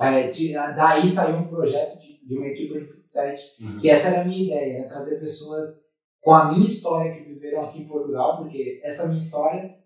É, 0.00 0.28
de- 0.28 0.52
daí 0.52 1.06
saiu 1.06 1.36
um 1.36 1.48
projeto 1.48 2.00
de, 2.00 2.26
de 2.26 2.36
uma 2.36 2.46
equipe 2.48 2.80
de 2.80 2.86
futsal, 2.86 3.34
Uhum. 3.60 3.78
que 3.78 3.88
essa 3.88 4.08
era 4.08 4.22
a 4.22 4.24
minha 4.24 4.44
ideia, 4.44 4.78
era 4.78 4.88
trazer 4.88 5.20
pessoas 5.20 5.84
com 6.20 6.32
a 6.32 6.52
minha 6.52 6.64
história 6.64 7.12
que 7.14 7.22
viveram 7.28 7.62
aqui 7.64 7.82
em 7.82 7.86
Portugal, 7.86 8.38
porque 8.38 8.80
essa 8.82 9.06
minha 9.06 9.18
história 9.18 9.76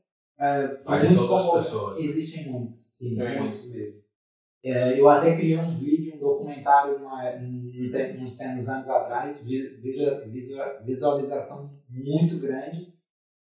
é, 0.41 0.69
Várias 0.85 1.11
muito 1.11 1.23
outras 1.25 1.45
como- 1.49 1.59
pessoas. 1.59 1.99
Existem 1.99 2.53
muitos, 2.53 2.79
sim, 2.79 3.21
É. 3.21 3.41
muitos 3.41 3.73
mesmo. 3.75 3.99
É, 4.65 4.99
eu 5.01 5.09
até 5.09 5.37
criei 5.37 5.59
um 5.59 5.73
vídeo, 5.73 6.15
um 6.15 6.19
documentário 6.21 6.97
uma, 6.99 7.25
um, 7.41 7.73
uns 8.21 8.37
tempos 8.39 8.69
anos 8.69 8.89
atrás, 8.89 9.45
vi- 9.45 9.77
vira- 9.81 10.29
visual- 10.29 10.85
visualização 10.85 11.81
muito 11.91 12.39
grande, 12.39 12.93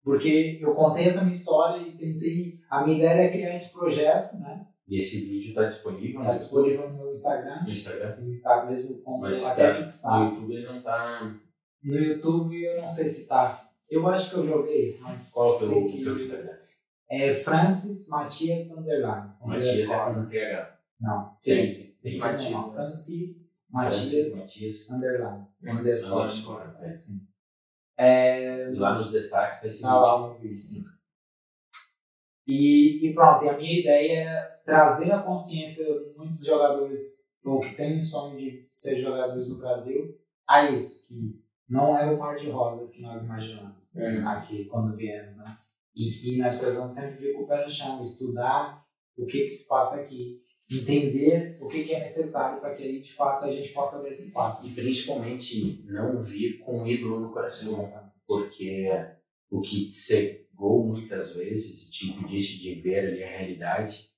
porque 0.05 0.59
eu 0.61 0.75
contei 0.75 1.07
essa 1.07 1.23
minha 1.23 1.35
história 1.35 1.81
e 1.81 1.93
tentei. 1.97 2.61
A 2.71 2.85
minha 2.85 2.97
ideia 2.99 3.11
era 3.23 3.33
criar 3.33 3.51
esse 3.53 3.73
projeto, 3.73 4.37
né? 4.37 4.67
E 4.87 4.99
esse 4.99 5.25
vídeo 5.27 5.49
está 5.49 5.65
disponível 5.65 6.21
Está 6.21 6.35
disponível 6.35 6.91
no 6.91 6.97
meu 6.99 7.11
Instagram, 7.13 7.63
no 7.65 7.71
Instagram. 7.71 8.07
assim, 8.07 8.39
tá 8.41 8.67
mesmo 8.67 8.99
com 9.03 9.19
Mas 9.19 9.43
até 9.45 9.73
tá- 9.73 9.83
fixado. 9.83 10.25
No 10.25 10.31
YouTube 10.43 10.55
ele 10.55 10.67
não 10.67 10.83
tá. 10.83 11.35
No 11.83 11.95
YouTube 11.97 12.63
eu 12.63 12.77
não 12.79 12.87
sei 12.87 13.05
se 13.09 13.27
tá. 13.27 13.71
Eu 13.91 14.07
acho 14.09 14.31
que 14.31 14.37
eu 14.37 14.47
joguei, 14.47 14.99
mas 15.01 15.31
Qual 15.33 15.55
é 15.55 15.65
o 15.65 15.69
teu, 16.03 16.15
Instagram? 16.17 16.57
é 17.11 17.33
Francis 17.35 18.09
Matias 18.09 18.71
Underline. 18.73 19.31
Matias 19.43 19.91
é 19.91 19.97
com 20.15 20.27
TH. 20.27 20.79
Não, 21.01 21.37
Sim, 21.39 21.73
sim. 21.73 21.95
tem 22.03 22.19
Matias. 22.19 22.51
não, 22.51 22.73
Francis 22.73 23.53
Matias 23.71 24.41
Matias. 24.41 24.91
Underline. 24.91 25.45
Underscore. 25.63 26.23
underscore, 26.25 26.63
é. 26.83 26.99
Sim. 26.99 27.21
É, 27.97 28.71
lá 28.75 28.95
nos 28.95 29.13
destaques 29.13 29.61
tá 29.61 29.69
esse 29.69 29.79
vídeo. 29.79 29.91
lá 29.91 30.39
vídeo. 30.39 30.95
E, 32.47 33.09
e 33.09 33.15
pronto, 33.15 33.45
e 33.45 33.49
a 33.49 33.57
minha 33.57 33.81
ideia 33.81 34.29
é 34.29 34.43
trazer 34.65 35.13
a 35.13 35.23
consciência 35.23 35.85
de 35.85 36.15
muitos 36.17 36.45
jogadores 36.45 37.25
ou 37.45 37.61
que 37.61 37.75
têm 37.77 38.01
sonho 38.01 38.37
de 38.39 38.67
ser 38.71 39.01
jogadores 39.01 39.49
no 39.51 39.59
Brasil 39.59 40.19
a 40.47 40.71
isso, 40.71 41.09
que 41.09 41.43
não 41.69 41.97
é 41.97 42.11
o 42.11 42.19
mar 42.19 42.37
de 42.37 42.51
rosas 42.51 42.91
que 42.93 43.03
nós 43.03 43.23
imaginamos 43.23 43.95
Uhum. 43.95 44.29
aqui 44.29 44.65
quando 44.67 44.97
viemos, 44.97 45.37
né? 45.37 45.59
E 45.95 46.11
que 46.11 46.37
nós 46.39 46.59
precisamos 46.59 46.93
sempre 46.93 47.19
vir 47.19 47.35
com 47.35 47.43
o 47.45 47.47
pé 47.47 47.63
no 47.63 47.71
chão, 47.71 48.03
estudar 48.03 48.85
o 49.17 49.27
que, 49.27 49.45
que 49.45 49.49
se 49.49 49.69
passa 49.69 50.01
aqui, 50.01 50.43
entender 50.71 51.59
o 51.61 51.69
que, 51.69 51.85
que 51.85 51.95
é 51.95 52.01
necessário 52.01 52.61
para 52.61 52.75
que 52.75 52.83
aí, 52.83 53.03
de 53.03 53.13
fato 53.13 53.45
a 53.45 53.51
gente 53.51 53.73
possa 53.73 54.03
ver 54.03 54.13
esse 54.13 54.33
passo. 54.33 54.67
E 54.67 54.73
principalmente 54.73 55.85
não 55.87 56.19
vir 56.21 56.59
com 56.61 56.83
um 56.83 56.87
ídolo 56.87 57.21
no 57.21 57.33
coração. 57.33 57.93
porque 58.27 58.89
o 59.51 59.61
que 59.61 59.87
te 59.87 59.93
cegou 59.93 60.87
muitas 60.87 61.37
vezes 61.37 61.87
e 61.87 61.91
te 61.91 62.11
impedisse 62.11 62.59
de 62.59 62.81
ver 62.81 63.07
ali 63.07 63.23
a 63.23 63.29
realidade 63.29 64.09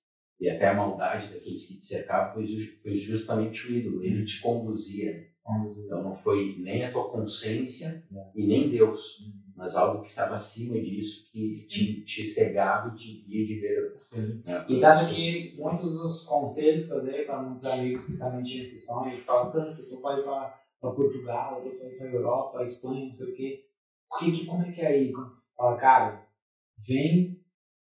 e 0.40 0.48
até 0.48 0.68
a 0.68 0.74
maldade 0.74 1.32
daqueles 1.32 1.66
que 1.66 1.78
te 1.78 1.84
cercavam 1.84 2.34
foi, 2.34 2.46
foi 2.82 2.96
justamente 2.96 3.66
o 3.66 3.74
ídolo, 3.74 4.04
ele 4.04 4.24
te 4.24 4.40
conduzia. 4.40 5.26
Vamos 5.44 5.76
ver. 5.76 5.84
Então 5.84 6.02
não 6.02 6.14
foi 6.14 6.56
nem 6.58 6.84
a 6.84 6.92
tua 6.92 7.10
consciência 7.10 8.04
e 8.34 8.46
nem 8.46 8.70
Deus, 8.70 9.18
mas 9.56 9.74
algo 9.74 10.02
que 10.02 10.10
estava 10.10 10.34
acima 10.34 10.78
disso, 10.78 11.30
que 11.32 11.66
te, 11.66 12.04
te 12.04 12.26
cegava 12.26 12.94
e 12.94 12.96
te 12.96 13.10
impediu 13.12 13.46
de 13.46 13.60
ver. 13.60 13.96
Sim. 14.00 14.42
né, 14.44 14.66
E 14.68 14.78
tanto 14.78 15.06
que 15.14 15.56
muitos 15.56 15.98
dos 15.98 16.24
conselhos 16.24 16.86
que 16.86 16.92
eu 16.92 17.02
dei 17.02 17.24
para 17.24 17.42
muitos 17.42 17.64
amigos 17.64 18.06
que 18.06 18.18
também 18.18 18.44
tinham 18.44 18.60
esse 18.60 18.86
sonho, 18.86 19.16
que 19.16 19.24
falam, 19.24 19.50
França, 19.50 19.88
tu 19.88 20.00
pode 20.02 20.20
ir 20.20 20.24
para 20.24 20.60
Portugal, 20.80 21.62
tu 21.62 21.70
pode 21.70 21.94
ir 21.94 21.96
para 21.96 22.12
Europa, 22.12 22.62
Espanha, 22.62 23.06
não 23.06 23.12
sei 23.12 23.32
o 23.32 23.34
quê. 23.34 23.66
O 24.12 24.18
que, 24.18 24.32
que, 24.32 24.46
como 24.46 24.62
é 24.62 24.72
que 24.72 24.82
é 24.82 24.88
aí? 24.88 25.12
Fala, 25.56 25.78
cara, 25.78 26.28
vem 26.76 27.42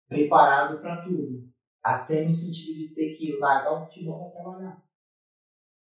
preparado 0.09 0.81
para 0.81 1.05
tudo. 1.05 1.49
Até 1.83 2.25
no 2.25 2.33
sentido 2.33 2.79
de 2.79 2.95
ter 2.95 3.15
que 3.15 3.39
largar 3.39 3.75
o 3.75 3.87
futebol 3.87 4.33
para 4.33 4.43
trabalhar. 4.43 4.85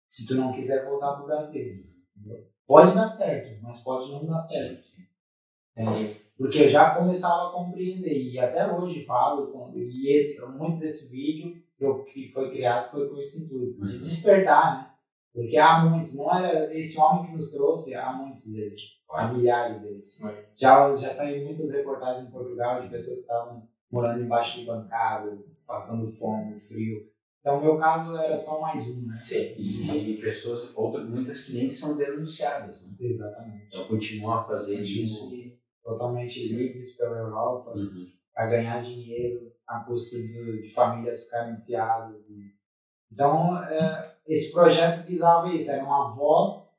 Se 0.07 0.27
tu 0.27 0.35
não 0.35 0.53
quiser 0.53 0.85
voltar 0.85 1.15
pro 1.15 1.27
Brasil. 1.27 1.87
entendeu? 2.15 2.47
Pode 2.67 2.95
dar 2.95 3.09
certo, 3.09 3.61
mas 3.63 3.83
pode 3.83 4.13
não 4.13 4.27
dar 4.27 4.39
certo. 4.39 4.90
Entendeu? 5.83 6.17
Porque 6.39 6.59
eu 6.63 6.69
já 6.69 6.95
começava 6.95 7.49
a 7.49 7.53
compreender, 7.53 8.31
e 8.31 8.39
até 8.39 8.67
hoje 8.73 9.05
falo, 9.05 9.73
e 9.77 10.15
esse, 10.15 10.41
muito 10.53 10.79
desse 10.79 11.11
vídeo 11.13 11.61
eu, 11.79 12.03
que 12.05 12.29
foi 12.29 12.51
criado 12.51 12.91
foi 12.91 13.09
com 13.09 13.19
esse 13.19 13.45
intuito, 13.45 13.79
de 13.87 13.97
Uhum. 13.97 14.01
despertar, 14.03 14.77
né? 14.79 14.87
Porque 15.33 15.57
há 15.57 15.85
muitos, 15.85 16.17
não 16.17 16.35
era 16.35 16.75
esse 16.77 16.99
homem 16.99 17.27
que 17.27 17.37
nos 17.37 17.53
trouxe, 17.53 17.95
há 17.95 18.13
muitos 18.13 18.53
desses, 18.53 19.01
há 19.11 19.33
milhares 19.33 19.81
desses. 19.83 20.23
É. 20.25 20.45
Já, 20.57 20.93
já 20.95 21.09
saiu 21.09 21.45
muitas 21.47 21.71
reportagens 21.71 22.27
em 22.27 22.33
Portugal 22.33 22.83
de 22.83 22.89
pessoas 22.89 23.17
que 23.19 23.23
estavam 23.23 23.63
morando 23.91 24.25
embaixo 24.25 24.61
de 24.61 24.67
bancadas, 24.67 25.65
passando 25.69 26.11
fome, 26.13 26.59
frio. 26.61 27.07
Então, 27.41 27.59
o 27.59 27.63
meu 27.63 27.79
caso 27.79 28.15
era 28.17 28.37
só 28.37 28.61
mais 28.61 28.87
um, 28.87 29.07
né? 29.07 29.19
Sim. 29.23 29.55
E, 29.57 30.11
e 30.13 30.21
pessoas, 30.21 30.77
outras, 30.77 31.09
muitas 31.09 31.45
que 31.45 31.55
nem 31.55 31.69
são 31.71 31.97
denunciadas, 31.97 32.85
né? 32.87 32.95
Exatamente. 33.01 33.67
Então 33.69 33.89
continuam 33.89 34.35
a 34.35 34.43
fazer 34.43 34.79
Continuam. 34.79 35.03
isso 35.05 35.31
Totalmente 35.83 36.39
livres 36.57 36.97
pela 36.97 37.19
Europa. 37.19 37.71
Uhum. 37.75 38.07
para 38.35 38.47
ganhar 38.49 38.81
dinheiro 38.83 39.53
à 39.67 39.81
custa 39.81 40.17
de, 40.17 40.63
de 40.63 40.69
famílias 40.73 41.29
carenciadas. 41.31 42.17
e- 42.29 42.53
Então, 43.13 43.63
é, 43.65 44.15
esse 44.27 44.53
projeto 44.53 45.05
visava 45.07 45.49
isso, 45.53 45.71
era 45.71 45.83
uma 45.85 46.15
voz, 46.15 46.79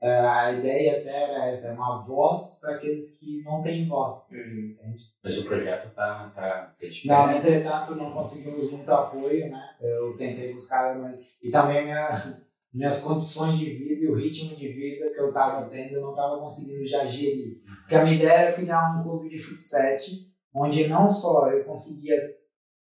é, 0.00 0.10
a 0.20 0.52
ideia 0.52 1.00
até 1.00 1.22
era 1.30 1.46
essa, 1.46 1.68
era 1.68 1.76
uma 1.76 1.98
voz 2.04 2.58
para 2.60 2.76
aqueles 2.76 3.18
que 3.18 3.42
não 3.42 3.62
têm 3.62 3.88
voz, 3.88 4.28
Uhum. 4.30 4.38
entende? 4.78 5.02
Mas 5.24 5.38
o 5.38 5.44
projeto 5.46 5.94
tá, 5.94 6.30
tá, 6.34 6.74
Não, 7.06 7.32
entretanto, 7.32 7.94
não 7.94 8.12
conseguimos 8.12 8.70
muito 8.70 8.90
apoio, 8.92 9.48
né? 9.50 9.76
Eu 9.80 10.16
tentei 10.16 10.52
buscar, 10.52 10.96
mas- 10.98 11.18
e 11.42 11.50
também 11.50 11.84
minha, 11.84 12.10
minhas 12.72 13.02
condições 13.02 13.58
de 13.58 13.64
vida 13.74 14.04
e 14.04 14.08
o 14.08 14.14
ritmo 14.16 14.54
de 14.56 14.68
vida 14.68 15.10
que 15.10 15.18
eu 15.20 15.28
estava 15.30 15.68
tendo, 15.68 15.94
eu 15.94 16.02
não 16.02 16.10
estava 16.10 16.38
conseguindo 16.38 16.86
já 16.86 17.06
gerir. 17.06 17.62
Porque 17.82 17.94
a 17.94 18.04
minha 18.04 18.16
ideia 18.16 18.32
era 18.32 18.52
criar 18.52 18.98
um 18.98 19.02
clube 19.02 19.28
de 19.28 19.38
futsal, 19.38 19.96
onde 20.54 20.88
não 20.88 21.08
só 21.08 21.50
eu 21.50 21.64
conseguia 21.64 22.34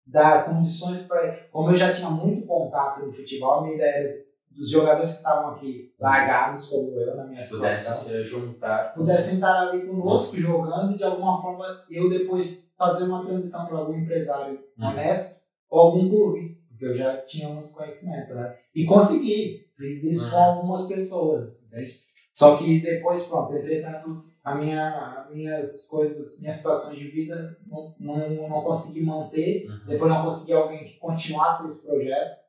dar 0.05 0.45
condições 0.45 1.01
para. 1.01 1.47
Como 1.51 1.69
eu 1.71 1.75
já 1.75 1.93
tinha 1.93 2.09
muito 2.09 2.45
contato 2.45 3.05
no 3.05 3.11
futebol, 3.11 3.55
a 3.55 3.61
minha 3.63 3.75
ideia 3.75 3.91
era 3.95 4.23
dos 4.51 4.69
jogadores 4.69 5.11
que 5.11 5.17
estavam 5.17 5.51
aqui 5.55 5.93
largados, 5.99 6.67
como 6.69 6.91
eu, 6.99 7.15
na 7.15 7.25
minha 7.25 7.41
situação, 7.41 7.95
se 7.95 8.23
juntar. 8.23 8.93
pudessem 8.93 9.35
estar 9.35 9.69
ali 9.69 9.87
conosco 9.87 10.35
jogando 10.37 10.93
e 10.93 10.97
de 10.97 11.03
alguma 11.03 11.41
forma 11.41 11.65
eu 11.89 12.07
depois 12.09 12.71
fazer 12.77 13.05
uma 13.05 13.25
transição 13.25 13.65
para 13.65 13.77
algum 13.79 13.95
empresário 13.97 14.59
Uhum. 14.77 14.87
honesto 14.89 15.43
ou 15.69 15.79
algum 15.79 16.07
clube, 16.09 16.57
porque 16.69 16.85
eu 16.85 16.95
já 16.95 17.17
tinha 17.21 17.49
muito 17.49 17.69
conhecimento, 17.69 18.35
né? 18.35 18.55
E 18.75 18.85
consegui, 18.85 19.65
fiz 19.75 20.03
isso 20.03 20.29
com 20.29 20.37
Uhum. 20.37 20.43
algumas 20.43 20.87
pessoas, 20.87 21.63
entende? 21.63 21.95
Só 22.33 22.55
que 22.57 22.79
depois, 22.81 23.25
pronto, 23.25 23.55
entretanto, 23.55 24.23
a 24.43 24.55
minha, 24.55 25.23
as 25.25 25.33
minhas 25.33 25.87
coisas, 25.87 26.39
minhas 26.41 26.57
situações 26.57 26.97
de 26.97 27.07
vida 27.09 27.57
não, 27.65 27.95
não, 27.99 28.49
não 28.49 28.61
consegui 28.63 29.05
manter, 29.05 29.65
Uhum. 29.69 29.85
depois 29.87 30.11
não 30.11 30.23
consegui 30.23 30.53
alguém 30.53 30.83
que 30.83 30.97
continuasse 30.97 31.67
esse 31.69 31.85
projeto, 31.85 32.39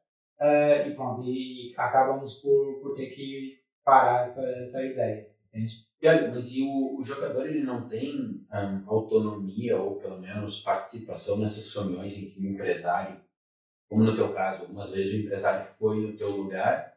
eh, 0.41 0.89
e 0.89 0.95
pronto, 0.95 1.23
e 1.25 1.73
acabamos 1.77 2.35
por, 2.41 2.81
por 2.81 2.95
ter 2.95 3.07
que 3.11 3.61
parar 3.85 4.23
essa, 4.23 4.43
essa 4.61 4.85
ideia, 4.85 5.31
entende? 5.49 5.87
E 6.03 6.09
olha, 6.09 6.29
mas 6.31 6.51
e 6.53 6.63
o, 6.63 6.99
o 6.99 7.05
jogador 7.05 7.47
ele 7.47 7.63
não 7.63 7.87
tem 7.89 8.45
ahn, 8.51 8.83
autonomia 8.87 9.81
ou 9.81 9.97
pelo 9.97 10.21
menos 10.21 10.61
participação 10.61 11.39
nessas 11.39 11.73
reuniões 11.73 12.19
em 12.19 12.29
que 12.31 12.41
o 12.41 12.45
empresário, 12.47 13.21
como 13.89 14.03
no 14.03 14.15
teu 14.15 14.35
caso, 14.35 14.63
algumas 14.63 14.91
vezes 14.91 15.15
o 15.15 15.25
empresário 15.25 15.65
foi 15.79 16.01
no 16.01 16.17
teu 16.17 16.29
lugar, 16.31 16.95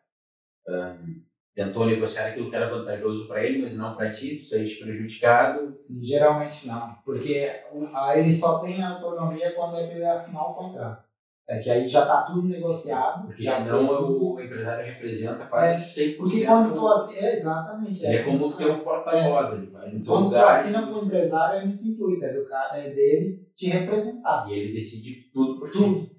ahn, 0.67 1.21
tentou 1.57 1.87
negociar 1.87 2.27
aquilo 2.27 2.49
que 2.51 2.55
era 2.55 2.67
vantajoso 2.69 3.27
para 3.27 3.43
ele, 3.43 3.63
mas 3.63 3.75
não 3.75 3.95
para 3.95 4.11
ti, 4.11 4.35
tu 4.35 4.43
saíste 4.45 4.83
prejudicado. 4.83 5.75
Sim, 5.75 6.03
geralmente 6.05 6.67
não, 6.67 6.95
porque 7.03 7.51
o- 7.73 7.87
a- 7.91 8.15
ele 8.15 8.31
só 8.31 8.59
tem 8.59 8.81
autonomia 8.83 9.51
quando 9.53 9.75
ele 9.79 10.05
assinar 10.05 10.51
o 10.51 10.53
contrato. 10.53 11.07
É 11.49 11.59
que 11.59 11.69
aí 11.69 11.87
já 11.87 12.01
está 12.01 12.23
tudo 12.23 12.47
negociado. 12.47 13.25
Porque 13.25 13.43
já 13.43 13.53
senão 13.53 13.87
tudo- 13.87 14.33
o, 14.35 14.39
empresário 14.39 14.85
representa 14.85 15.45
quase 15.45 15.81
100%. 15.81 16.17
Porque 16.17 16.45
quando 16.45 16.73
tu 16.75 16.87
assina, 16.89 17.27
é, 17.29 17.33
exatamente. 17.33 18.03
Ele 18.03 18.15
é 18.17 18.23
como 18.23 18.45
o 18.45 18.49
100%. 18.49 18.57
teu 18.57 18.79
porta-voz, 18.83 19.53
ele 19.53 19.67
vai 19.71 19.91
no 19.91 20.05
Quando 20.05 20.23
tu 20.25 20.25
lugar 20.25 20.47
assina 20.49 20.85
com 20.85 20.93
o 20.93 21.05
empresário, 21.05 21.61
é 21.61 21.65
nesse 21.65 21.93
intuito, 21.93 22.23
é, 22.25 22.33
do, 22.33 22.45
ca- 22.49 22.71
é 22.75 22.89
dele 22.93 23.49
te 23.55 23.67
representar. 23.69 24.45
e 24.47 24.53
ele 24.53 24.73
decide 24.73 25.31
tudo 25.33 25.57
por 25.57 25.71
ti. 25.71 25.77
Tudo. 25.77 26.09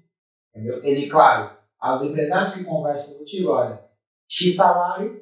Entendeu? 0.53 0.83
Ele, 0.83 1.07
claro, 1.07 1.55
aos 1.79 2.01
empresários 2.03 2.53
que 2.55 2.63
conversam 2.65 3.19
contigo, 3.19 3.51
olha, 3.51 3.79
X 4.27 4.55
salário, 4.55 5.18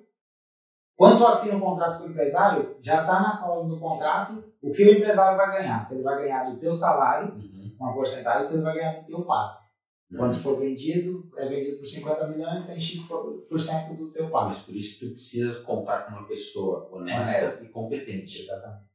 quando 0.98 1.19
tu 1.19 1.26
assina 1.28 1.57
o 1.57 1.61
contrato 1.61 1.99
com 2.02 2.07
o 2.07 2.11
empresário, 2.11 2.76
já 2.82 3.02
está 3.02 3.22
na 3.22 3.38
cláusula 3.38 3.76
do 3.76 3.80
contrato 3.80 4.44
o 4.61 4.72
que 4.74 4.84
o 4.84 4.91
empresário 4.98 5.38
vai 5.38 5.52
ganhar. 5.57 5.82
Se 5.82 5.95
ele 5.95 6.03
vai 6.03 6.18
ganhar 6.24 6.49
do 6.49 6.60
teu 6.60 6.74
salário, 6.74 7.34
Uhum. 7.36 7.76
uma 7.80 7.94
porcentagem, 7.94 8.44
se 8.44 8.56
ele 8.56 8.64
vai 8.64 8.76
ganhar 8.76 8.99
do 9.02 9.06
teu 9.06 9.22
passe. 9.24 9.78
Uhum. 10.11 10.18
Quando 10.18 10.34
for 10.38 10.60
vendido, 10.60 11.30
é 11.38 11.48
vendido 11.48 11.78
por 11.78 11.86
50 11.86 12.28
milhões, 12.30 12.65
tem 12.65 12.82
X 12.82 13.03
por, 13.03 13.45
por 13.48 13.60
cento 13.61 13.95
do 13.95 14.11
teu 14.11 14.30
passe. 14.32 14.65
Por 14.65 14.76
isso 14.76 14.99
que 14.99 15.06
tu 15.06 15.11
precisa 15.14 15.61
contar 15.61 16.06
com 16.07 16.14
uma 16.14 16.28
pessoa 16.28 16.90
honesta 16.91 17.44
Honesta. 17.45 17.64
e 17.65 17.69
competente. 17.69 18.41
Exatamente. 18.41 18.88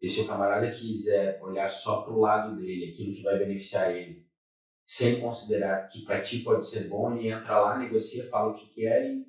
E 0.00 0.08
se 0.08 0.22
o 0.22 0.26
camarada 0.26 0.68
quiser 0.70 1.38
olhar 1.42 1.68
só 1.68 2.02
para 2.02 2.12
o 2.14 2.20
lado 2.20 2.56
dele, 2.56 2.92
aquilo 2.92 3.14
que 3.14 3.22
vai 3.22 3.38
beneficiar 3.38 3.94
ele, 3.94 4.26
sem 4.86 5.20
considerar 5.20 5.86
que 5.88 6.04
para 6.04 6.20
ti 6.22 6.38
pode 6.40 6.66
ser 6.66 6.88
bom, 6.88 7.14
ele 7.14 7.30
entra 7.30 7.60
lá, 7.60 7.78
negocia, 7.78 8.28
fala 8.28 8.50
o 8.52 8.54
que 8.54 8.66
quer 8.74 9.04
e 9.10 9.24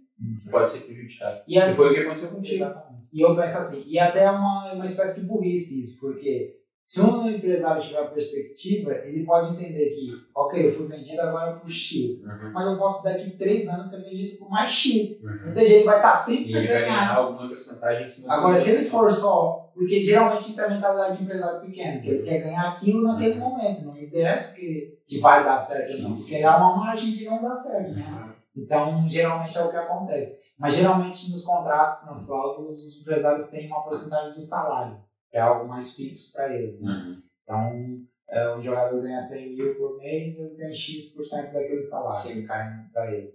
pode 0.52 0.72
ser 0.72 0.80
prejudicado. 0.82 1.42
E, 1.48 1.58
assim, 1.60 1.74
e 1.74 1.76
foi 1.76 1.92
o 1.92 1.94
que 1.94 2.00
aconteceu 2.02 2.30
contigo. 2.30 2.56
Exatamente. 2.64 3.04
E 3.14 3.22
eu 3.22 3.36
penso 3.36 3.58
assim, 3.60 3.84
e 3.88 4.00
até 4.00 4.24
é 4.24 4.32
uma, 4.32 4.74
uma 4.74 4.86
espécie 4.86 5.22
de 5.22 5.28
burrice 5.28 5.84
isso, 5.84 6.00
porque 6.00 6.56
se 6.86 7.00
um 7.02 7.30
empresário 7.30 7.82
tiver 7.82 8.04
perspectiva, 8.12 8.92
ele 9.06 9.24
pode 9.26 9.54
entender 9.54 9.90
que, 9.92 10.12
ok, 10.36 10.68
eu 10.68 10.72
fui 10.72 10.88
vendido 10.88 11.22
agora 11.22 11.54
por 11.58 11.70
X, 11.70 12.26
Uhum. 12.26 12.52
mas 12.54 12.66
eu 12.68 12.78
posso 12.78 13.04
daqui 13.04 13.32
três 13.38 13.68
anos 13.70 13.88
ser 13.88 14.04
vendido 14.04 14.38
por 14.40 14.50
mais 14.50 14.72
X. 14.72 15.24
Uhum. 15.24 15.46
Ou 15.46 15.52
seja, 15.52 15.74
ele 15.76 15.84
vai 15.86 15.98
estar 15.98 16.14
E 16.14 16.18
sempre 16.18 16.56
a 16.56 16.58
ele 16.60 16.68
vai 16.68 16.82
ganhar 16.82 16.86
ganhar. 16.86 17.16
alguma 17.18 17.48
porcentagem 17.48 18.04
em 18.04 18.08
cima 18.08 18.34
Agora, 18.34 18.56
se 18.58 18.72
ele 18.72 18.84
for 18.90 19.12
só, 19.12 19.72
porque 19.74 20.04
geralmente 20.04 20.50
isso 20.52 20.62
é 20.62 20.66
a 20.66 20.70
mentalidade 20.70 21.18
de 21.18 21.24
empresário 21.24 21.62
pequeno, 21.62 22.02
que 22.02 22.10
ele 22.10 22.24
quer 22.24 22.40
ganhar 22.42 22.70
aquilo 22.70 23.04
naquele 23.04 23.36
momento, 23.36 23.86
não 23.86 23.98
interessa 23.98 24.56
que, 24.60 24.98
se 25.04 25.20
vai 25.20 25.44
dar 25.46 25.58
certo 25.58 25.94
ou 25.98 26.10
não, 26.10 26.16
Sim, 26.16 26.22
porque 26.22 26.38
sim. 26.38 26.44
há 26.44 26.58
uma 26.58 26.78
margem 26.78 27.12
de 27.12 27.26
não 27.26 27.42
dar 27.42 27.56
certo, 27.56 27.92
né? 27.94 28.34
Então, 28.56 29.10
geralmente 29.10 29.58
é 29.58 29.64
o 29.64 29.70
que 29.72 29.78
acontece. 29.78 30.44
Mas 30.58 30.76
geralmente 30.76 31.32
nos 31.32 31.44
contratos, 31.44 32.06
nas 32.06 32.28
cláusulas, 32.28 32.78
os 32.78 33.02
empresários 33.02 33.50
têm 33.50 33.68
uma 33.68 33.84
porcentagem 33.84 34.34
do 34.34 34.42
salário, 34.42 35.02
que 35.30 35.38
é 35.38 35.42
algo 35.42 35.68
mais 35.68 35.94
fixo 35.96 36.34
para 36.34 36.54
eles. 36.54 36.82
Né? 36.82 36.92
Uhum. 36.92 37.24
Então, 37.44 38.06
é, 38.30 38.56
o 38.56 38.62
jogador 38.62 39.02
ganha 39.02 39.20
100 39.20 39.56
mil 39.56 39.76
por 39.76 39.98
mês, 39.98 40.38
ele 40.38 40.56
tem 40.56 40.74
X% 40.74 41.52
daquele 41.52 41.82
salário 41.82 42.22
Sim. 42.22 42.42
que 42.42 42.48
cai 42.48 42.68
para 42.94 43.12
ele. 43.12 43.34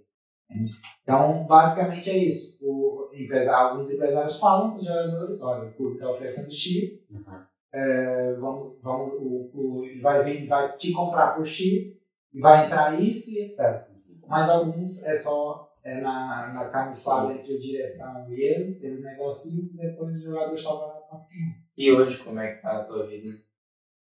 Então, 1.03 1.45
basicamente 1.45 2.09
é 2.09 2.17
isso. 2.17 2.57
O 2.61 3.09
empresário, 3.13 3.69
alguns 3.69 3.91
empresários 3.91 4.39
falam 4.39 4.71
para 4.71 4.79
os 4.79 4.85
jogadores: 4.85 5.43
olha, 5.43 5.69
o 5.69 5.73
clube 5.73 5.95
está 5.95 6.09
oferecendo 6.09 6.51
X, 6.51 7.03
Uhum. 7.09 7.43
é, 7.73 8.33
vamos, 8.35 8.77
vamos, 8.81 9.13
o, 9.19 9.51
o, 9.53 9.85
ele 9.85 10.01
vai, 10.01 10.23
vir, 10.23 10.47
vai 10.47 10.75
te 10.75 10.91
comprar 10.91 11.35
por 11.35 11.45
X, 11.45 12.07
e 12.33 12.39
vai 12.39 12.65
entrar 12.65 12.99
isso 12.99 13.31
e 13.31 13.43
etc. 13.43 13.88
Mas 14.29 14.49
alguns 14.49 15.03
é 15.05 15.17
só 15.17 15.69
é 15.83 16.01
na, 16.01 16.53
na 16.53 16.69
camuflada 16.69 17.33
entre 17.33 17.55
a 17.55 17.59
direção 17.59 18.25
e 18.29 18.41
eles, 18.41 18.83
eles 18.83 19.03
negociam 19.03 19.65
e 19.73 19.77
depois 19.77 20.15
o 20.15 20.21
jogador 20.21 20.57
só 20.57 20.87
vai 20.87 21.01
passando. 21.09 21.55
E 21.75 21.91
hoje, 21.91 22.19
como 22.23 22.39
é 22.39 22.53
que 22.53 22.61
tá 22.61 22.77
a 22.77 22.83
tua 22.83 23.07
vida? 23.07 23.35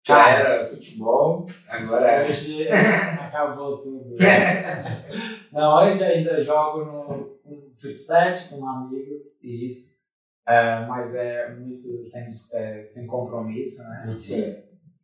Já 0.06 0.28
era 0.30 0.64
futebol, 0.64 1.46
agora 1.68 2.10
é. 2.10 2.28
Hoje 2.28 2.68
acabou 3.20 3.78
tudo. 3.78 4.16
né? 4.16 5.04
Não, 5.52 5.76
hoje 5.76 6.04
ainda 6.04 6.42
jogo 6.42 6.84
no, 6.84 7.38
no 7.44 7.72
futsal 7.76 8.34
com 8.50 8.66
amigos 8.66 9.42
e 9.42 9.66
isso. 9.66 10.04
É, 10.46 10.84
mas 10.86 11.14
é 11.14 11.54
muito 11.54 11.82
sem, 11.82 12.28
é, 12.60 12.84
sem 12.84 13.06
compromisso, 13.06 13.82
né? 13.84 14.16
Sim. 14.18 14.56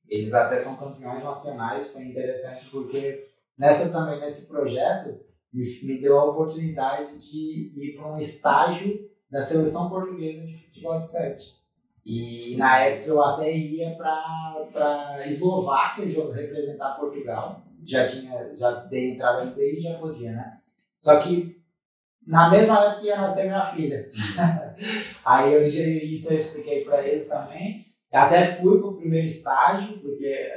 Eles 0.07 0.35
até 0.35 0.59
são 0.59 0.77
campeões 0.77 1.25
nacionais, 1.25 1.93
foi 1.93 2.03
interessante 2.03 2.69
porque 2.71 3.30
nessa 3.61 3.91
também 3.91 4.19
nesse 4.19 4.49
projeto 4.51 5.21
me, 5.53 6.01
deu 6.01 6.19
a 6.19 6.25
oportunidade 6.31 7.19
de 7.19 7.73
ir 7.77 7.95
para 7.97 8.13
um 8.13 8.17
estágio 8.19 9.09
da 9.31 9.43
seleção 9.43 9.91
portuguesa 9.91 10.47
de 10.47 10.57
futebol 10.57 10.99
de 10.99 11.07
sete. 11.07 11.61
E 12.05 12.57
na 12.57 12.79
época 12.81 13.09
eu 13.11 13.23
até 13.23 13.55
ia 13.55 13.95
para 13.97 15.23
Eslováquia 15.27 16.09
jo- 16.09 16.31
representar 16.31 16.97
Portugal. 16.97 17.63
Já 17.85 18.07
tinha, 18.07 18.57
já 18.57 18.71
dei 18.87 19.13
entrada 19.13 19.45
no 19.45 19.55
TI 19.55 19.79
e 19.79 19.81
já 19.81 19.99
podia, 19.99 20.33
né? 20.33 20.59
Só 21.01 21.21
que 21.21 21.61
na 22.27 22.51
mesma 22.51 22.85
época 22.85 23.07
ia 23.07 23.17
nascer 23.21 23.45
minha 23.47 23.65
filha. 23.65 24.11
Aí 25.25 25.53
eu, 25.53 25.67
isso 25.67 26.33
eu 26.33 26.37
expliquei 26.37 26.85
para 26.85 27.07
eles 27.07 27.29
também. 27.29 27.87
Até 28.13 28.47
fui 28.47 28.79
pro 28.79 28.97
primeiro 28.97 29.27
estágio, 29.27 29.99
porque 30.01 30.51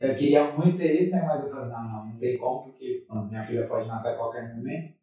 eu 0.00 0.14
queria 0.14 0.50
muito 0.52 0.78
ter 0.78 1.02
ido, 1.02 1.12
né? 1.12 1.22
Mas 1.26 1.44
eu 1.44 1.50
falei, 1.50 1.70
não, 1.70 1.82
não, 1.82 2.06
não 2.06 2.18
tem 2.18 2.38
como, 2.38 2.62
porque 2.62 3.04
pronto, 3.06 3.28
minha 3.28 3.42
filha 3.42 3.66
pode 3.66 3.86
nascer 3.86 4.14
a 4.14 4.16
qualquer 4.16 4.54
momento. 4.54 4.94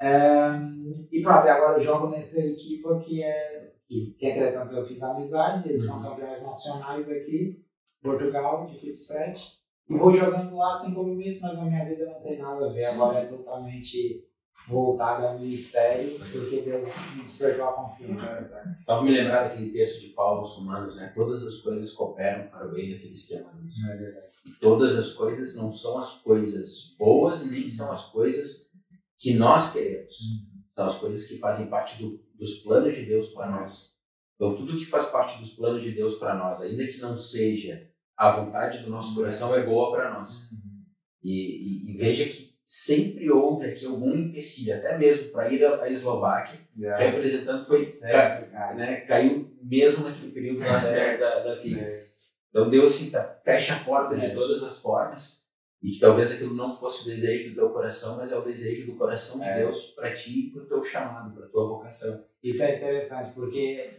Ehm, 0.00 0.90
e 1.12 1.22
pronto, 1.22 1.46
e 1.46 1.50
agora 1.50 1.78
eu 1.78 1.80
jogo 1.80 2.08
nessa 2.08 2.40
equipe 2.40 2.82
que 3.04 3.22
é. 3.22 3.74
Que, 3.88 4.16
que 4.18 4.26
entretanto 4.26 4.74
eu 4.74 4.84
fiz 4.84 5.00
amizade, 5.00 5.68
eles 5.68 5.86
são 5.86 6.02
campeões 6.02 6.44
nacionais 6.44 7.08
aqui, 7.08 7.64
Portugal, 8.02 8.66
de 8.66 8.76
futsal. 8.76 9.32
E 9.88 9.96
vou 9.96 10.12
jogando 10.12 10.56
lá 10.56 10.74
sem 10.74 10.92
compromisso, 10.92 11.42
mas 11.42 11.56
a 11.56 11.64
minha 11.64 11.84
vida 11.84 12.04
não 12.04 12.20
tem 12.20 12.38
nada 12.38 12.66
a 12.66 12.68
ver. 12.68 12.84
Agora 12.84 13.20
é 13.20 13.26
totalmente 13.26 14.26
voltada 14.68 15.28
ao 15.28 15.38
ministério, 15.38 16.18
porque 16.18 16.62
Deus 16.62 16.86
me 17.14 17.22
despertou 17.22 17.66
a 17.66 17.72
consciência. 17.74 18.50
Só 18.84 19.02
me 19.02 19.10
lembrar 19.12 19.48
daquele 19.48 19.70
texto 19.70 20.00
de 20.00 20.08
Paulo 20.08 20.38
aos 20.40 20.56
Romanos, 20.56 20.96
né? 20.96 21.12
Todas 21.14 21.42
as 21.44 21.56
coisas 21.60 21.92
cooperam 21.92 22.48
para 22.50 22.66
o 22.66 22.72
bem 22.72 22.90
daqueles 22.92 23.26
que 23.28 23.34
amam. 23.36 23.52
é 23.90 23.96
verdade. 23.96 24.26
E 24.44 24.50
todas 24.52 24.96
as 24.98 25.12
coisas 25.12 25.54
não 25.56 25.72
são 25.72 25.98
as 25.98 26.20
coisas 26.22 26.94
boas, 26.98 27.50
nem 27.50 27.66
são 27.66 27.92
as 27.92 28.06
coisas 28.06 28.70
que 29.18 29.34
nós 29.34 29.72
queremos. 29.72 30.14
São 30.74 30.86
as 30.86 30.98
coisas 30.98 31.26
que 31.26 31.38
fazem 31.38 31.66
parte 31.68 32.02
do, 32.02 32.20
dos 32.34 32.60
planos 32.60 32.94
de 32.96 33.06
Deus 33.06 33.32
para 33.32 33.50
nós. 33.50 33.94
Então, 34.34 34.54
tudo 34.56 34.76
que 34.78 34.84
faz 34.84 35.06
parte 35.08 35.38
dos 35.38 35.54
planos 35.54 35.82
de 35.82 35.92
Deus 35.92 36.16
para 36.16 36.34
nós, 36.34 36.60
ainda 36.60 36.86
que 36.86 36.98
não 36.98 37.16
seja 37.16 37.88
a 38.16 38.30
vontade 38.30 38.80
do 38.80 38.90
nosso 38.90 39.14
coração, 39.14 39.54
é 39.54 39.64
boa 39.64 39.90
para 39.92 40.12
nós. 40.18 40.50
E, 41.22 41.30
e- 41.88 41.94
e 41.94 41.96
veja 41.96 42.24
que 42.26 42.55
sempre 42.68 43.30
houve 43.30 43.64
aqui 43.66 43.86
algum 43.86 44.12
empecilho, 44.12 44.74
até 44.74 44.98
mesmo 44.98 45.28
para 45.28 45.48
ir 45.52 45.64
à 45.64 45.88
Eslováquia, 45.88 46.58
representando 46.98 47.64
foi 47.64 47.86
Certo, 47.86 48.50
ca- 48.50 48.74
né, 48.74 49.02
caiu 49.02 49.56
mesmo 49.62 50.02
naquele 50.02 50.32
período 50.32 50.58
lá 50.58 50.80
Certo, 50.80 51.20
da, 51.20 51.38
da 51.38 51.54
filha. 51.54 52.02
Então 52.50 52.68
Deus 52.68 52.92
sim, 52.92 53.10
tá, 53.12 53.38
fecha 53.44 53.74
a 53.76 53.84
porta 53.84 54.16
de 54.16 54.34
todas 54.34 54.64
as 54.64 54.80
formas 54.80 55.44
e 55.80 55.92
que 55.92 56.00
talvez 56.00 56.32
aquilo 56.32 56.54
não 56.56 56.68
fosse 56.72 57.02
o 57.02 57.14
desejo 57.14 57.50
do 57.50 57.54
teu 57.54 57.70
coração, 57.70 58.16
mas 58.16 58.32
é 58.32 58.36
o 58.36 58.42
desejo 58.42 58.86
do 58.86 58.96
coração 58.98 59.38
de 59.38 59.44
É. 59.46 59.58
Deus 59.60 59.92
para 59.92 60.12
ti 60.12 60.48
e 60.48 60.50
para 60.50 60.62
o 60.62 60.66
teu 60.66 60.82
chamado, 60.82 61.36
para 61.36 61.46
tua 61.46 61.68
vocação. 61.68 62.24
Isso 62.42 62.64
é 62.64 62.76
interessante, 62.76 63.32
porque 63.34 63.90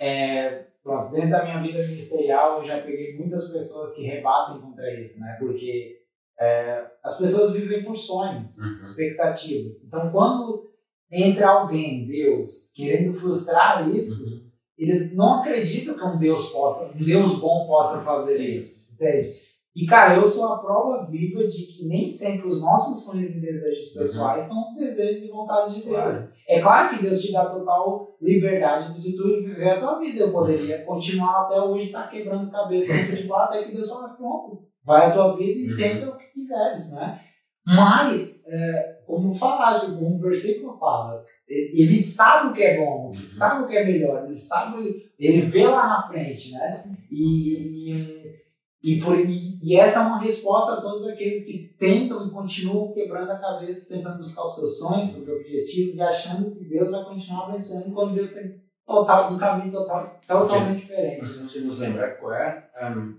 é, 0.00 0.64
pronto, 0.82 1.12
dentro 1.12 1.30
da 1.30 1.44
minha 1.44 1.60
vida 1.62 1.78
ministerial 1.86 2.58
eu 2.60 2.64
já 2.66 2.78
peguei 2.80 3.16
muitas 3.16 3.52
pessoas 3.52 3.94
que 3.94 4.02
rebatem 4.02 4.60
contra 4.60 4.92
isso, 4.98 5.20
né? 5.20 5.36
Porque 5.38 5.97
é, 6.40 6.86
as 7.02 7.18
pessoas 7.18 7.52
vivem 7.52 7.84
por 7.84 7.96
sonhos, 7.96 8.58
Uhum. 8.58 8.80
expectativas. 8.80 9.84
Então, 9.84 10.10
quando 10.10 10.70
entra 11.10 11.48
alguém, 11.48 12.06
Deus, 12.06 12.72
querendo 12.74 13.12
frustrar 13.14 13.88
isso, 13.94 14.46
eles 14.76 15.16
não 15.16 15.40
acreditam 15.40 15.96
que 15.96 16.04
um 16.04 16.18
Deus 16.18 16.50
possa, 16.50 16.94
um 16.96 17.04
Deus 17.04 17.38
bom 17.40 17.66
possa 17.66 18.04
fazer 18.04 18.38
isso, 18.40 18.92
entende? 18.92 19.48
E 19.74 19.86
cara, 19.86 20.16
eu 20.16 20.26
sou 20.26 20.52
a 20.52 20.58
prova 20.58 21.06
viva 21.08 21.46
de 21.46 21.66
que 21.66 21.86
nem 21.86 22.08
sempre 22.08 22.48
os 22.48 22.60
nossos 22.60 23.04
sonhos 23.04 23.30
e 23.30 23.40
desejos 23.40 23.92
pessoais 23.92 24.42
são 24.42 24.70
os 24.70 24.76
desejos 24.76 25.22
e 25.22 25.28
vontades 25.28 25.74
de 25.74 25.82
Deus. 25.82 25.94
Claro. 25.94 26.16
É 26.48 26.60
claro 26.60 26.88
que 26.96 27.02
Deus 27.02 27.20
te 27.20 27.32
dá 27.32 27.46
total 27.46 28.16
liberdade 28.20 29.00
de 29.00 29.16
tu 29.16 29.22
viver 29.40 29.70
a 29.70 29.78
tua 29.80 29.98
vida. 30.00 30.24
Eu 30.24 30.32
poderia 30.32 30.84
continuar 30.84 31.42
até 31.42 31.60
hoje 31.60 31.86
estar 31.86 32.10
quebrando 32.10 32.50
cabeça 32.50 32.92
no 32.92 33.04
futebol 33.04 33.36
até 33.36 33.64
que 33.64 33.72
Deus 33.72 33.88
fala, 33.88 34.08
pronto, 34.14 34.67
vai 34.88 35.06
a 35.06 35.10
tua 35.12 35.36
vida 35.36 35.60
e 35.60 35.70
Uhum. 35.70 35.76
tenta 35.76 36.08
o 36.10 36.16
que 36.16 36.26
quiseres, 36.32 36.92
né? 36.94 37.20
Mas, 37.64 38.46
é, 38.48 38.98
como 39.06 39.34
falaste, 39.34 39.92
como 39.92 40.16
o 40.16 40.20
versículo 40.20 40.78
fala, 40.78 41.22
ele 41.46 42.02
sabe 42.02 42.48
o 42.48 42.52
que 42.54 42.62
é 42.62 42.78
bom, 42.78 43.10
ele 43.12 43.18
Uhum. 43.18 43.28
sabe 43.28 43.64
o 43.64 43.68
que 43.68 43.76
é 43.76 43.84
melhor, 43.84 44.24
ele 44.24 44.34
sabe, 44.34 45.10
ele 45.18 45.40
vê 45.42 45.66
lá 45.66 45.86
na 45.86 46.02
frente, 46.02 46.52
né? 46.52 46.66
E, 47.10 47.92
e, 47.92 48.38
e, 48.82 49.00
por, 49.02 49.18
e, 49.18 49.58
e 49.62 49.76
essa 49.78 49.98
é 50.00 50.02
uma 50.02 50.18
resposta 50.20 50.74
a 50.74 50.80
todos 50.80 51.06
aqueles 51.06 51.44
que 51.44 51.74
tentam 51.78 52.26
e 52.26 52.30
continuam 52.30 52.92
quebrando 52.94 53.30
a 53.32 53.38
cabeça, 53.38 53.94
tentando 53.94 54.16
buscar 54.18 54.44
os 54.44 54.54
seus 54.54 54.78
sonhos, 54.78 55.08
seus 55.08 55.28
objetivos 55.28 55.96
e 55.96 56.02
achando 56.02 56.50
que 56.54 56.64
Deus 56.68 56.90
vai 56.90 57.04
continuar 57.04 57.48
abençoando 57.48 57.92
quando 57.92 58.14
Deus 58.14 58.32
tem 58.32 58.62
total, 58.86 59.32
um 59.34 59.38
caminho 59.38 59.70
total, 59.70 60.18
totalmente 60.26 60.80
diferente. 60.80 61.20
Que 61.52 61.60
nos 61.60 61.78
lembrar 61.78 62.12
qual 62.18 62.32
é 62.32 62.68
um, 62.82 63.18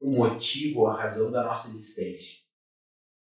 o 0.00 0.10
motivo, 0.10 0.86
a 0.86 1.00
razão 1.02 1.30
da 1.30 1.42
nossa 1.44 1.68
existência, 1.68 2.40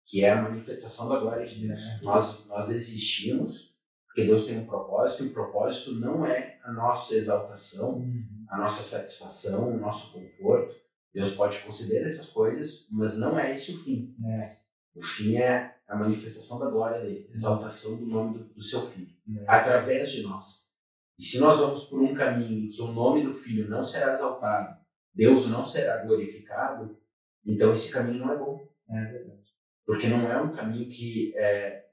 que 0.04 0.24
é 0.24 0.30
a 0.30 0.42
manifestação 0.42 1.08
da 1.08 1.18
glória 1.18 1.46
de 1.46 1.66
Deus. 1.66 1.80
É. 1.80 2.00
Nós, 2.02 2.46
nós 2.46 2.70
existimos 2.70 3.74
porque 4.06 4.28
Deus 4.28 4.46
tem 4.46 4.60
um 4.60 4.66
propósito 4.66 5.24
e 5.24 5.26
o 5.26 5.32
propósito 5.32 5.96
não 5.96 6.24
é 6.24 6.60
a 6.62 6.72
nossa 6.72 7.16
exaltação, 7.16 8.00
a 8.48 8.56
nossa 8.56 8.80
satisfação, 8.84 9.74
o 9.74 9.80
nosso 9.80 10.12
conforto. 10.12 10.72
Deus 11.12 11.32
pode 11.34 11.58
conceder 11.62 12.04
essas 12.04 12.28
coisas, 12.30 12.86
mas 12.92 13.18
não 13.18 13.36
é 13.36 13.52
esse 13.52 13.72
o 13.72 13.82
fim. 13.82 14.14
É. 14.24 14.56
O 14.94 15.02
fim 15.02 15.36
é 15.36 15.76
a 15.88 15.96
manifestação 15.96 16.60
da 16.60 16.70
glória 16.70 17.00
dele, 17.02 17.28
a 17.28 17.34
exaltação 17.34 17.96
do 17.96 18.06
nome 18.06 18.38
do, 18.38 18.44
do 18.54 18.62
seu 18.62 18.82
filho, 18.82 19.12
É. 19.36 19.44
através 19.48 20.12
de 20.12 20.22
nós. 20.22 20.70
E 21.18 21.24
se 21.24 21.40
nós 21.40 21.58
vamos 21.58 21.86
por 21.86 22.00
um 22.00 22.14
caminho 22.14 22.66
em 22.66 22.68
que 22.68 22.82
o 22.82 22.92
nome 22.92 23.24
do 23.24 23.34
filho 23.34 23.68
não 23.68 23.82
será 23.82 24.12
exaltado, 24.12 24.78
Deus 25.14 25.48
não 25.48 25.64
será 25.64 26.04
glorificado, 26.04 26.98
então 27.46 27.72
esse 27.72 27.92
caminho 27.92 28.26
não 28.26 28.32
é 28.32 28.36
bom. 28.36 28.68
É 28.90 29.04
verdade. 29.04 29.44
Porque 29.86 30.08
não 30.08 30.30
é 30.30 30.40
um 30.40 30.54
caminho 30.54 30.88
que, 30.88 31.32
é, 31.36 31.86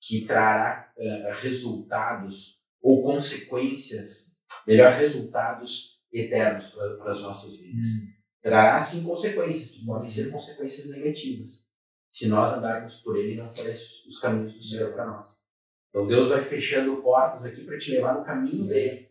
que 0.00 0.24
trará 0.24 0.92
é, 0.96 1.32
resultados 1.34 2.62
ou 2.80 3.02
consequências, 3.02 4.36
melhor, 4.66 4.92
resultados 4.94 6.02
eternos 6.12 6.70
para 6.70 7.10
as 7.10 7.22
nossas 7.22 7.56
vidas. 7.56 7.86
Trará 8.40 8.80
sim 8.80 9.02
consequências, 9.02 9.72
que 9.72 9.86
podem 9.86 10.08
ser 10.08 10.30
consequências 10.30 10.90
negativas, 10.90 11.68
se 12.12 12.28
nós 12.28 12.52
andarmos 12.52 13.00
por 13.00 13.16
ele 13.16 13.32
e 13.32 13.36
não 13.36 13.48
forem 13.48 13.72
os 13.72 14.20
caminhos 14.20 14.54
do 14.54 14.62
Senhor 14.62 14.92
para 14.92 15.06
nós. 15.06 15.42
Então 15.88 16.06
Deus 16.06 16.28
vai 16.28 16.42
fechando 16.42 17.00
portas 17.02 17.44
aqui 17.44 17.64
para 17.64 17.78
te 17.78 17.92
levar 17.92 18.18
no 18.18 18.24
caminho 18.24 18.66
dele. 18.66 19.10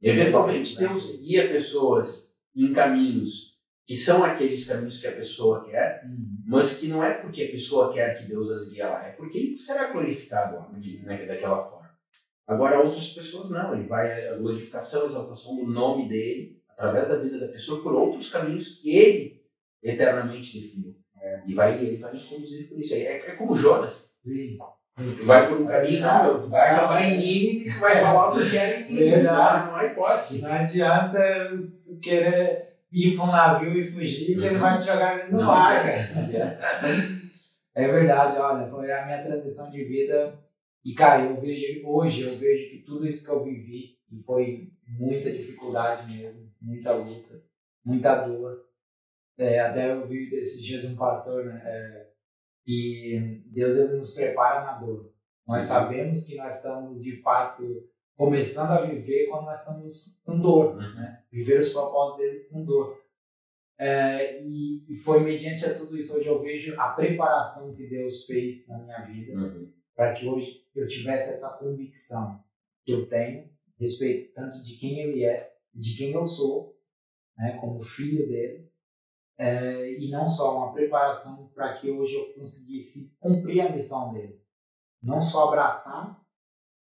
Eventualmente 0.00 0.76
Deus 0.78 1.16
guia 1.16 1.48
pessoas 1.48 2.27
em 2.64 2.72
caminhos 2.72 3.58
que 3.86 3.96
são 3.96 4.22
aqueles 4.22 4.68
caminhos 4.68 5.00
que 5.00 5.06
a 5.06 5.12
pessoa 5.12 5.64
quer, 5.64 6.04
Uhum. 6.04 6.42
mas 6.46 6.78
que 6.78 6.88
não 6.88 7.02
é 7.02 7.14
porque 7.14 7.44
a 7.44 7.50
pessoa 7.50 7.90
quer 7.90 8.18
que 8.18 8.28
Deus 8.28 8.50
as 8.50 8.70
guie 8.70 8.82
lá, 8.82 9.06
é 9.06 9.12
porque 9.12 9.38
ele 9.38 9.56
será 9.56 9.90
glorificado 9.90 10.70
né, 11.04 11.24
daquela 11.24 11.64
forma. 11.64 11.88
Agora, 12.46 12.80
outras 12.80 13.14
pessoas 13.14 13.50
não, 13.50 13.74
ele 13.74 13.88
vai 13.88 14.28
a 14.28 14.36
glorificação, 14.36 15.04
a 15.04 15.06
exaltação 15.06 15.56
do 15.56 15.66
nome 15.66 16.06
dele, 16.06 16.60
através 16.68 17.08
da 17.08 17.16
vida 17.16 17.38
da 17.38 17.48
pessoa, 17.48 17.82
por 17.82 17.94
outros 17.94 18.30
caminhos 18.30 18.76
que 18.76 18.90
ele 18.90 19.42
eternamente 19.82 20.60
definiu. 20.60 20.94
É. 21.20 21.42
E 21.46 21.54
vai, 21.54 21.82
ele 21.82 21.96
vai 21.96 22.12
nos 22.12 22.24
conduzir 22.26 22.68
por 22.68 22.78
isso. 22.78 22.94
É, 22.94 23.30
é 23.30 23.36
como 23.36 23.54
Jonas. 23.54 24.14
Sim. 24.22 24.58
Vai 25.24 25.48
por 25.48 25.60
um 25.60 25.66
caminho, 25.66 26.00
não, 26.00 26.48
vai 26.48 26.70
acabar 26.70 27.04
em 27.04 27.18
Nínive 27.18 27.66
e 27.66 27.70
vai 27.70 28.00
falar 28.00 28.30
o 28.30 28.38
que 28.38 28.50
quer 28.50 28.80
em 28.80 28.92
Nínive. 28.92 29.22
Não 29.22 29.76
há 29.76 29.84
hipótese. 29.84 30.42
Não 30.42 30.52
adianta 30.52 31.18
querer 32.02 32.68
ir 32.90 33.16
para 33.16 33.24
um 33.24 33.32
navio 33.32 33.78
e 33.78 33.84
fugir, 33.84 34.38
que 34.38 34.44
ele 34.44 34.58
vai 34.58 34.76
te 34.76 34.86
jogar 34.86 35.16
dentro 35.16 35.32
do 35.32 35.36
Não 35.38 35.46
mar, 35.46 35.82
cara. 35.82 36.68
É 37.74 37.86
verdade, 37.86 38.36
olha, 38.38 38.68
foi 38.68 38.90
a 38.90 39.06
minha 39.06 39.22
transição 39.22 39.70
de 39.70 39.84
vida. 39.84 40.36
E, 40.84 40.94
cara, 40.94 41.22
eu 41.22 41.36
vejo, 41.36 41.86
hoje 41.86 42.22
eu 42.22 42.32
vejo 42.32 42.70
que 42.70 42.82
tudo 42.84 43.06
isso 43.06 43.24
que 43.24 43.32
eu 43.32 43.44
vivi, 43.44 43.98
foi 44.24 44.72
muita 44.86 45.30
dificuldade 45.30 46.12
mesmo, 46.12 46.50
muita 46.60 46.92
luta, 46.92 47.42
muita 47.84 48.26
dor. 48.26 48.64
É, 49.38 49.60
até 49.60 49.92
eu 49.92 50.06
vi 50.08 50.28
desses 50.28 50.62
dias 50.62 50.84
um 50.84 50.96
pastor, 50.96 51.44
né, 51.44 51.62
é, 51.64 52.06
que 52.68 53.42
Deus 53.46 53.76
nos 53.92 54.12
prepara 54.14 54.62
na 54.62 54.78
dor. 54.78 55.10
Nós 55.46 55.62
sabemos 55.62 56.24
que 56.26 56.36
nós 56.36 56.56
estamos, 56.56 57.02
de 57.02 57.16
fato, 57.22 57.88
começando 58.14 58.72
a 58.72 58.82
viver 58.84 59.28
quando 59.28 59.46
nós 59.46 59.60
estamos 59.60 60.20
com 60.22 60.38
dor 60.38 60.74
Uhum. 60.74 60.94
né? 60.94 61.24
viver 61.32 61.60
os 61.60 61.72
propósitos 61.72 62.18
dele 62.26 62.44
com 62.50 62.62
dor. 62.66 63.02
É, 63.78 64.42
e, 64.42 64.84
e 64.86 64.94
foi 64.94 65.20
mediante 65.20 65.64
a 65.64 65.78
tudo 65.78 65.96
isso 65.96 66.14
hoje 66.18 66.26
eu 66.26 66.42
vejo 66.42 66.78
a 66.78 66.90
preparação 66.90 67.74
que 67.74 67.86
Deus 67.86 68.26
fez 68.26 68.68
na 68.68 68.84
minha 68.84 69.00
vida 69.06 69.32
Uhum. 69.34 69.72
para 69.96 70.12
que 70.12 70.26
hoje 70.28 70.62
eu 70.74 70.86
tivesse 70.86 71.30
essa 71.32 71.56
convicção 71.56 72.44
que 72.84 72.92
eu 72.92 73.08
tenho 73.08 73.48
respeito 73.78 74.34
tanto 74.34 74.62
de 74.62 74.76
quem 74.76 74.98
ele 75.00 75.24
é 75.24 75.54
de 75.72 75.96
quem 75.96 76.10
eu 76.12 76.26
sou 76.26 76.76
né 77.36 77.56
como 77.60 77.80
filho 77.80 78.26
dele 78.28 78.68
é, 79.38 79.92
e 79.98 80.10
não 80.10 80.28
só 80.28 80.56
uma 80.56 80.72
preparação 80.72 81.48
para 81.54 81.74
que 81.74 81.90
hoje 81.90 82.14
eu 82.14 82.34
conseguisse 82.34 83.14
cumprir 83.20 83.60
a 83.60 83.72
missão 83.72 84.12
dele 84.12 84.40
não 85.02 85.20
só 85.20 85.48
abraçar 85.48 86.20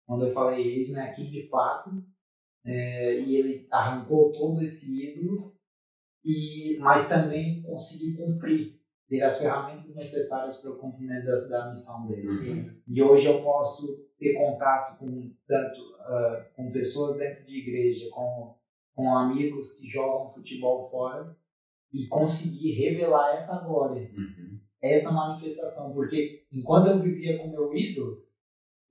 quando 0.06 0.26
eu 0.26 0.32
falei 0.32 0.76
eis 0.76 0.92
né 0.92 1.10
aqui 1.10 1.24
de 1.30 1.48
fato 1.48 1.90
é, 2.64 3.20
e 3.20 3.36
ele 3.36 3.66
arrancou 3.70 4.32
todo 4.32 4.62
esse 4.62 5.04
ídolo, 5.04 5.54
e, 6.24 6.78
mas 6.80 7.08
também 7.08 7.62
conseguiu 7.62 8.16
cumprir, 8.16 8.80
ter 9.08 9.22
as 9.22 9.38
ferramentas 9.38 9.94
necessárias 9.94 10.58
para 10.58 10.70
o 10.70 10.78
cumprimento 10.78 11.26
da, 11.26 11.48
da 11.48 11.68
missão 11.68 12.06
dele. 12.06 12.28
Uhum. 12.28 12.80
E 12.86 13.02
hoje 13.02 13.26
eu 13.26 13.42
posso 13.42 14.08
ter 14.18 14.34
contato 14.34 14.98
com 14.98 15.34
tanto 15.46 15.80
ah, 16.00 16.46
com 16.54 16.70
pessoas 16.70 17.18
dentro 17.18 17.44
de 17.44 17.58
igreja, 17.58 18.08
com, 18.10 18.56
com 18.94 19.14
amigos 19.14 19.78
que 19.78 19.88
jogam 19.88 20.30
futebol 20.30 20.80
fora, 20.82 21.36
e 21.92 22.06
conseguir 22.06 22.72
revelar 22.72 23.34
essa 23.34 23.64
glória 23.64 24.10
Uhum. 24.16 24.58
essa 24.80 25.12
manifestação, 25.12 25.92
porque 25.92 26.44
enquanto 26.52 26.88
eu 26.88 26.98
vivia 27.00 27.38
com 27.38 27.50
meu 27.50 27.74
ídolo, 27.74 28.22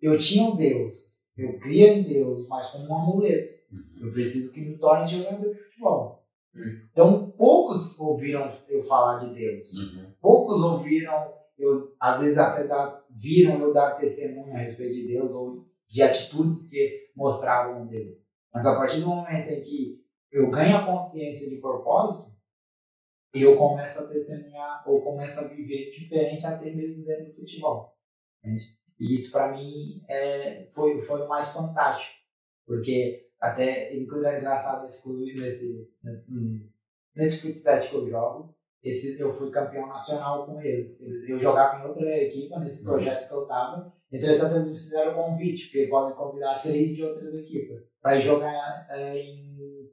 eu 0.02 0.18
tinha 0.18 0.44
um 0.44 0.56
Deus, 0.56 1.28
eu 1.38 1.60
cria 1.60 1.94
em 1.94 2.04
Deus, 2.04 2.48
mas 2.48 2.68
como 2.72 2.88
um 2.88 2.96
amuleto. 2.96 3.52
Uhum. 3.72 4.08
Eu 4.08 4.12
preciso 4.12 4.54
que 4.54 4.62
me 4.62 4.78
torne 4.78 5.08
jogador 5.08 5.54
de 5.54 5.60
futebol. 5.60 6.22
Hum. 6.56 6.88
Então, 6.92 7.32
poucos 7.32 8.00
ouviram 8.00 8.50
eu 8.70 8.82
falar 8.82 9.18
de 9.18 9.34
Deus. 9.34 9.74
Uhum. 9.74 10.12
Poucos 10.22 10.62
ouviram, 10.62 11.34
eu, 11.58 11.94
às 12.00 12.20
vezes 12.22 12.38
até 12.38 12.68
dar, 12.68 13.04
viram 13.10 13.60
eu 13.60 13.74
dar 13.74 13.96
testemunho 13.96 14.54
a 14.54 14.60
respeito 14.60 14.94
de 14.94 15.08
Deus 15.08 15.34
ou 15.34 15.66
de 15.88 16.02
atitudes 16.02 16.70
que 16.70 17.10
mostravam 17.16 17.88
Deus. 17.88 18.26
Mas 18.54 18.66
a 18.66 18.76
partir 18.76 19.02
do 19.02 19.08
momento 19.08 19.50
em 19.50 19.62
que 19.62 20.02
eu 20.32 20.50
ganho 20.50 20.78
a 20.78 20.86
consciência 20.86 21.50
de 21.50 21.58
propósito, 21.58 22.31
eu 23.34 23.58
começo 23.58 24.04
a 24.04 24.08
testemunhar 24.10 24.84
ou 24.88 25.02
começo 25.02 25.40
a 25.40 25.48
viver 25.48 25.92
diferente 25.92 26.46
até 26.46 26.72
mesmo 26.72 27.06
dentro 27.06 27.26
do 27.26 27.32
futebol. 27.34 27.96
Entende? 28.44 28.64
E 29.00 29.16
isso 29.16 29.32
para 29.32 29.52
mim 29.56 30.02
é, 30.08 30.68
foi, 30.74 31.02
foi 31.02 31.22
o 31.22 31.28
mais 31.30 31.50
fantástico. 31.50 32.20
Porque 32.66 33.30
até, 33.40 33.96
inclusive 33.96 34.28
é 34.30 34.38
engraçado 34.38 34.86
esse 34.86 35.04
clube, 35.04 35.34
nesse, 35.40 35.90
nesse 37.16 37.42
futsal 37.42 37.82
que 37.82 37.96
eu 37.96 38.08
jogo, 38.10 38.56
esse, 38.84 39.20
eu 39.20 39.32
fui 39.34 39.52
campeão 39.52 39.88
nacional 39.88 40.46
com 40.46 40.62
eles. 40.62 41.02
Eu 41.28 41.40
jogava 41.40 41.84
em 41.84 41.88
outra 41.88 42.18
equipe 42.18 42.58
nesse 42.60 42.86
Uhum. 42.88 42.94
projeto 42.94 43.28
que 43.28 43.34
eu 43.34 43.46
tava. 43.46 43.94
Entretanto, 44.12 44.56
eles 44.56 44.68
me 44.68 44.76
fizeram 44.76 45.14
convite, 45.16 45.66
porque 45.66 45.88
podem 45.88 46.18
convidar 46.18 46.62
três 46.62 46.96
de 46.96 47.04
outras 47.04 47.34
equipas 47.34 47.90
para 48.02 48.20
jogar 48.20 48.88
é, 48.90 49.18
em. 49.18 49.90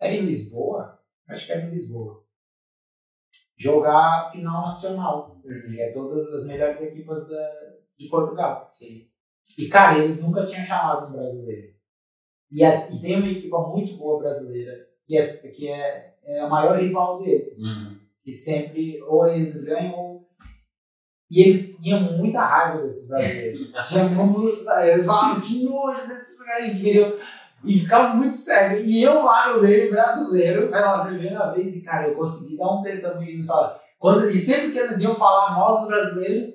Era 0.00 0.12
em 0.14 0.24
Lisboa? 0.24 1.00
Acho 1.28 1.46
que 1.46 1.52
era 1.52 1.62
em 1.66 1.70
Lisboa. 1.70 2.23
Jogar 3.56 4.30
final 4.32 4.62
nacional. 4.62 5.40
Que 5.42 5.80
é 5.80 5.92
todas 5.92 6.26
as 6.34 6.46
melhores 6.48 6.80
equipas 6.82 7.28
da, 7.28 7.50
de 7.98 8.08
Portugal. 8.08 8.66
Sim. 8.70 9.06
E, 9.58 9.68
cara, 9.68 9.98
eles 9.98 10.22
nunca 10.22 10.44
tinham 10.46 10.64
chamado 10.64 11.08
um 11.08 11.12
brasileiro. 11.12 11.74
E, 12.50 12.64
a- 12.64 12.88
e 12.88 13.00
tem 13.00 13.16
uma 13.16 13.28
equipa 13.30 13.58
muito 13.68 13.96
boa 13.98 14.20
brasileira, 14.20 14.72
que 15.06 15.16
é, 15.18 15.22
que 15.50 15.68
é, 15.68 16.14
é 16.24 16.40
a 16.40 16.48
maior 16.48 16.78
rival 16.78 17.22
deles. 17.22 17.58
Uhum. 17.62 17.98
E 18.24 18.32
sempre, 18.32 19.02
ou 19.02 19.26
eles 19.26 19.64
ganham, 19.66 19.94
ou... 19.94 20.28
E 21.30 21.42
eles 21.42 21.76
tinham 21.78 22.16
muita 22.16 22.40
raiva 22.40 22.82
desses 22.82 23.08
brasileiros. 23.08 23.72
Tinha 23.88 24.04
muito, 24.08 24.70
eles 24.82 25.04
falavam 25.06 25.40
que 25.42 25.64
nojo 25.64 26.06
desses 26.06 26.36
caras. 26.38 26.72
E 27.64 27.78
ficava 27.78 28.14
muito 28.14 28.36
sério. 28.36 28.84
E 28.84 29.02
eu 29.02 29.22
lá 29.22 29.54
no 29.54 29.62
meio 29.62 29.90
brasileiro, 29.90 30.68
pela 30.68 31.04
primeira 31.04 31.52
vez, 31.52 31.76
e 31.76 31.82
cara, 31.82 32.08
eu 32.08 32.14
consegui 32.14 32.56
dar 32.56 32.70
um 32.70 32.82
testemunho 32.82 33.42
só. 33.42 33.80
Quando, 33.98 34.28
e 34.28 34.34
sempre 34.34 34.72
que 34.72 34.78
eles 34.78 35.00
iam 35.00 35.14
falar 35.14 35.56
mal 35.56 35.78
dos 35.78 35.88
brasileiros, 35.88 36.48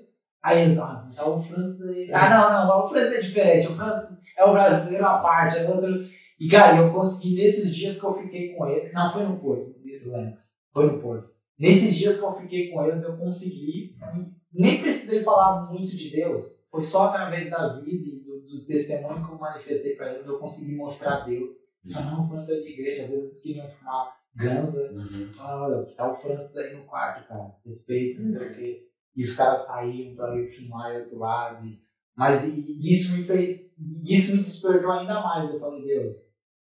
aí 0.43 0.61
eles, 0.61 0.77
ah, 0.77 1.07
então 1.11 1.35
o 1.35 1.41
francês. 1.41 2.09
Ah, 2.13 2.29
não, 2.29 2.67
não, 2.67 2.85
o 2.85 2.87
francês 2.87 3.15
é 3.15 3.21
diferente. 3.21 3.67
O 3.67 3.75
francês 3.75 4.21
é 4.37 4.45
o 4.45 4.51
brasileiro 4.51 5.05
à 5.05 5.17
parte, 5.17 5.57
é 5.57 5.67
outro. 5.67 6.05
E 6.39 6.47
cara, 6.47 6.77
eu 6.77 6.93
consegui 6.93 7.35
nesses 7.35 7.75
dias 7.75 7.99
que 7.99 8.05
eu 8.05 8.13
fiquei 8.13 8.53
com 8.53 8.67
ele. 8.67 8.91
Não, 8.93 9.11
foi 9.11 9.23
no 9.23 9.39
Porto, 9.39 9.75
lembro. 9.83 10.37
Foi 10.71 10.85
no 10.85 10.99
Porto. 10.99 11.29
Nesses 11.59 11.95
dias 11.95 12.19
que 12.19 12.25
eu 12.25 12.35
fiquei 12.35 12.71
com 12.71 12.85
eles, 12.85 13.03
eu 13.03 13.17
consegui. 13.17 13.95
E 14.15 14.39
nem 14.53 14.81
precisei 14.81 15.23
falar 15.23 15.69
muito 15.71 15.89
de 15.89 16.09
Deus. 16.09 16.67
Foi 16.71 16.81
só 16.81 17.07
através 17.07 17.49
da 17.49 17.79
vida 17.79 18.18
do- 18.49 18.51
dos 18.51 18.65
testemunhos 18.65 19.25
que 19.27 19.33
eu 19.33 19.37
manifestei 19.37 19.95
para 19.95 20.13
eles, 20.13 20.27
eu 20.27 20.39
consegui 20.39 20.75
mostrar 20.75 21.19
Deus. 21.25 21.53
Falar, 21.93 22.11
não, 22.17 22.27
França 22.27 22.53
é 22.53 22.61
de 22.61 22.69
igreja. 22.73 23.03
Às 23.03 23.09
vezes 23.11 23.43
queriam 23.43 23.69
fumar 23.69 24.13
ganza. 24.35 24.91
Uhum. 24.93 25.31
Fala, 25.31 25.85
tá 25.95 26.11
o 26.11 26.15
Francis 26.15 26.57
aí 26.57 26.75
no 26.75 26.85
quarto, 26.85 27.27
cara. 27.27 27.55
Respeito, 27.65 28.21
não 28.21 28.27
sei 28.27 28.47
o 28.47 28.55
quê. 28.55 28.87
E 29.15 29.21
os 29.23 29.35
caras 29.35 29.59
saíam 29.59 30.15
pra 30.15 30.35
ir 30.37 30.49
filmar 30.49 30.93
e 30.93 31.01
outro 31.01 31.19
lado. 31.19 31.65
e- 31.65 31.79
Mas 32.15 32.43
e- 32.47 32.59
e 32.67 32.91
isso 32.91 33.17
me 33.17 33.23
fez. 33.23 33.77
e 33.79 34.13
Isso 34.13 34.35
me 34.35 34.43
despertou 34.43 34.91
ainda 34.91 35.21
mais. 35.21 35.49
Eu 35.53 35.59
falei, 35.59 35.85
Deus, 35.85 36.13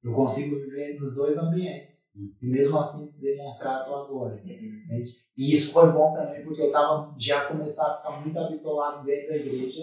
eu 0.04 0.12
consigo 0.14 0.54
viver 0.56 0.98
nos 1.00 1.14
dois 1.16 1.36
ambientes. 1.38 2.10
E 2.40 2.46
mesmo 2.46 2.78
assim 2.78 3.12
demonstrar 3.18 3.82
a 3.82 3.84
tua 3.84 4.06
glória. 4.06 4.40
Entende? 4.40 5.10
E 5.36 5.52
isso 5.52 5.72
foi 5.72 5.90
bom 5.92 6.14
também, 6.14 6.44
porque 6.44 6.62
eu 6.62 6.70
tava 6.72 7.12
já 7.18 7.46
começando 7.46 7.90
a 7.90 7.96
ficar 7.96 8.20
muito 8.20 8.38
habitolado 8.38 9.04
dentro 9.04 9.28
da 9.30 9.36
igreja, 9.36 9.82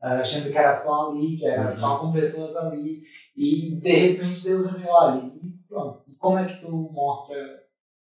achando 0.00 0.50
que 0.50 0.58
era 0.58 0.72
só 0.72 1.10
ali, 1.10 1.36
que 1.36 1.46
era 1.46 1.64
Uhum. 1.64 1.70
só 1.70 1.98
com 1.98 2.12
pessoas 2.12 2.56
ali. 2.56 3.02
E 3.36 3.76
de 3.76 3.90
repente 3.92 4.44
Deus 4.44 4.72
me 4.72 4.86
olha, 4.86 5.26
e 5.42 5.48
pronto. 5.68 6.02
E 6.08 6.16
como 6.16 6.38
é 6.38 6.44
que 6.44 6.60
tu 6.60 6.70
mostra 6.70 7.36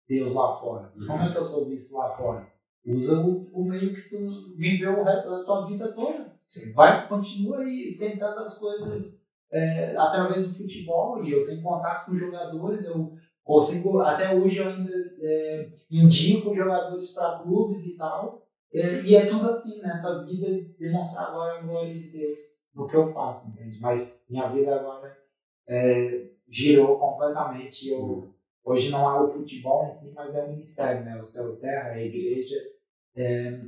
Deus 0.08 0.34
lá 0.34 0.54
fora? 0.56 0.92
Uhum. 0.96 1.08
Como 1.08 1.24
é 1.24 1.32
que 1.32 1.38
eu 1.38 1.42
sou 1.44 1.70
visto 1.70 1.96
lá 1.98 2.10
fora? 2.10 2.48
Usa 2.86 3.20
o, 3.20 3.50
o 3.52 3.66
meio 3.66 3.94
que 3.94 4.10
tu 4.10 4.56
viveu 4.56 5.00
o 5.00 5.04
resto 5.04 5.30
da 5.30 5.44
tua 5.44 5.66
vida 5.66 5.92
toda. 5.94 6.34
Vai, 6.74 7.08
continua 7.10 7.60
aí 7.60 7.98
tentando 8.00 8.40
as 8.40 8.58
coisas 8.60 9.26
é, 9.52 9.94
através 9.98 10.44
do 10.44 10.64
futebol. 10.64 11.22
E 11.24 11.32
eu 11.32 11.46
tenho 11.46 11.62
contato 11.62 12.06
com 12.06 12.16
jogadores, 12.16 12.86
eu 12.86 13.12
consigo, 13.44 14.00
até 14.00 14.34
hoje 14.34 14.60
eu 14.60 14.70
ainda 14.70 14.92
é, 15.22 15.70
indico 15.92 16.56
jogadores 16.56 17.12
para 17.14 17.40
clubes 17.40 17.86
e 17.88 17.98
tal. 17.98 18.47
É, 18.74 19.02
e 19.02 19.16
é 19.16 19.26
tudo 19.26 19.50
assim, 19.50 19.82
nessa 19.82 20.24
vida, 20.24 20.48
demonstrar 20.78 21.28
agora 21.28 21.60
a 21.60 21.62
glória 21.62 21.98
de 21.98 22.10
Deus 22.12 22.38
no 22.74 22.88
que 22.88 22.96
eu 22.96 23.12
faço, 23.12 23.52
entende? 23.52 23.80
Mas 23.80 24.26
minha 24.30 24.48
vida 24.50 24.76
agora 24.76 25.18
é, 25.68 26.30
girou 26.48 27.00
completamente. 27.00 27.90
Eu, 27.90 28.34
hoje 28.64 28.90
não 28.90 29.10
é 29.10 29.22
o 29.22 29.28
futebol 29.28 29.86
em 29.86 29.90
si, 29.90 30.14
mas 30.14 30.36
é 30.36 30.46
o 30.46 30.52
ministério, 30.52 31.04
né? 31.04 31.18
O 31.18 31.24
céu 31.24 31.58
terra, 31.58 31.92
a 31.92 32.02
igreja. 32.02 32.56
É, 33.16 33.62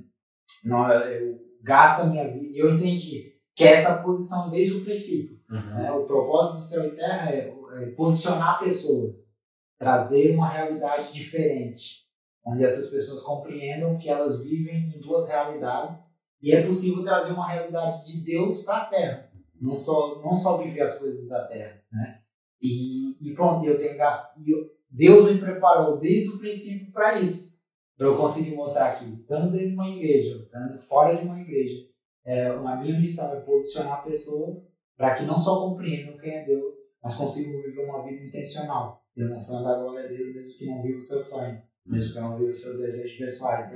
não, 0.63 0.89
eu 0.91 1.39
gasto 1.61 2.03
a 2.03 2.05
minha 2.05 2.27
vida. 2.31 2.45
E 2.45 2.59
eu 2.59 2.75
entendi 2.75 3.35
que 3.55 3.63
é 3.63 3.73
essa 3.73 4.03
posição 4.03 4.49
desde 4.49 4.77
o 4.77 4.83
princípio. 4.83 5.39
Uhum. 5.49 5.69
Né? 5.75 5.91
O 5.91 6.05
propósito 6.05 6.55
do 6.55 6.61
céu 6.61 6.85
e 6.85 6.95
terra 6.95 7.31
é, 7.31 7.53
é 7.81 7.91
posicionar 7.91 8.59
pessoas, 8.59 9.33
trazer 9.77 10.35
uma 10.35 10.49
realidade 10.49 11.11
diferente, 11.11 12.07
onde 12.45 12.63
essas 12.63 12.89
pessoas 12.89 13.21
compreendam 13.21 13.97
que 13.97 14.09
elas 14.09 14.43
vivem 14.43 14.93
em 14.95 14.99
duas 14.99 15.27
realidades 15.29 16.17
e 16.41 16.53
é 16.53 16.65
possível 16.65 17.03
trazer 17.03 17.33
uma 17.33 17.47
realidade 17.47 18.05
de 18.05 18.23
Deus 18.23 18.63
para 18.63 18.83
a 18.83 18.85
Terra, 18.85 19.31
não 19.59 19.75
só 19.75 20.21
não 20.21 20.33
só 20.33 20.57
viver 20.57 20.81
as 20.81 20.99
coisas 20.99 21.27
da 21.27 21.45
Terra, 21.47 21.81
né? 21.91 22.21
E, 22.61 23.17
e 23.21 23.33
pronto, 23.33 23.65
eu 23.65 23.77
tenho 23.77 23.97
gastado, 23.97 24.43
Deus 24.89 25.31
me 25.31 25.39
preparou 25.39 25.97
desde 25.97 26.29
o 26.29 26.39
princípio 26.39 26.91
para 26.91 27.19
isso, 27.19 27.59
para 27.97 28.07
eu 28.07 28.17
conseguir 28.17 28.55
mostrar 28.55 28.93
aqui, 28.93 29.23
tanto 29.27 29.51
dentro 29.51 29.69
de 29.69 29.75
uma 29.75 29.89
igreja, 29.89 30.47
tanto 30.51 30.77
fora 30.87 31.15
de 31.15 31.23
uma 31.23 31.39
igreja, 31.39 31.87
é, 32.25 32.47
a 32.47 32.75
minha 32.77 32.99
missão 32.99 33.37
é 33.37 33.41
posicionar 33.41 34.03
pessoas 34.03 34.67
para 34.97 35.15
que 35.15 35.25
não 35.25 35.37
só 35.37 35.67
compreendam 35.67 36.17
quem 36.17 36.33
é 36.33 36.45
Deus, 36.45 36.71
mas 37.01 37.15
consigam 37.15 37.61
viver 37.61 37.85
uma 37.85 38.03
vida 38.03 38.23
intencional, 38.25 39.05
demonstrando 39.15 39.69
a 39.69 39.79
glória 39.79 40.09
dele, 40.09 40.33
mesmo 40.33 40.57
que 40.57 40.65
não 40.65 40.81
viva 40.81 40.97
o 40.97 41.01
seu 41.01 41.19
sonho, 41.19 41.61
viva 41.89 42.49
os 42.49 42.61
seus 42.61 42.79
desejos 42.79 43.17
pessoais, 43.17 43.69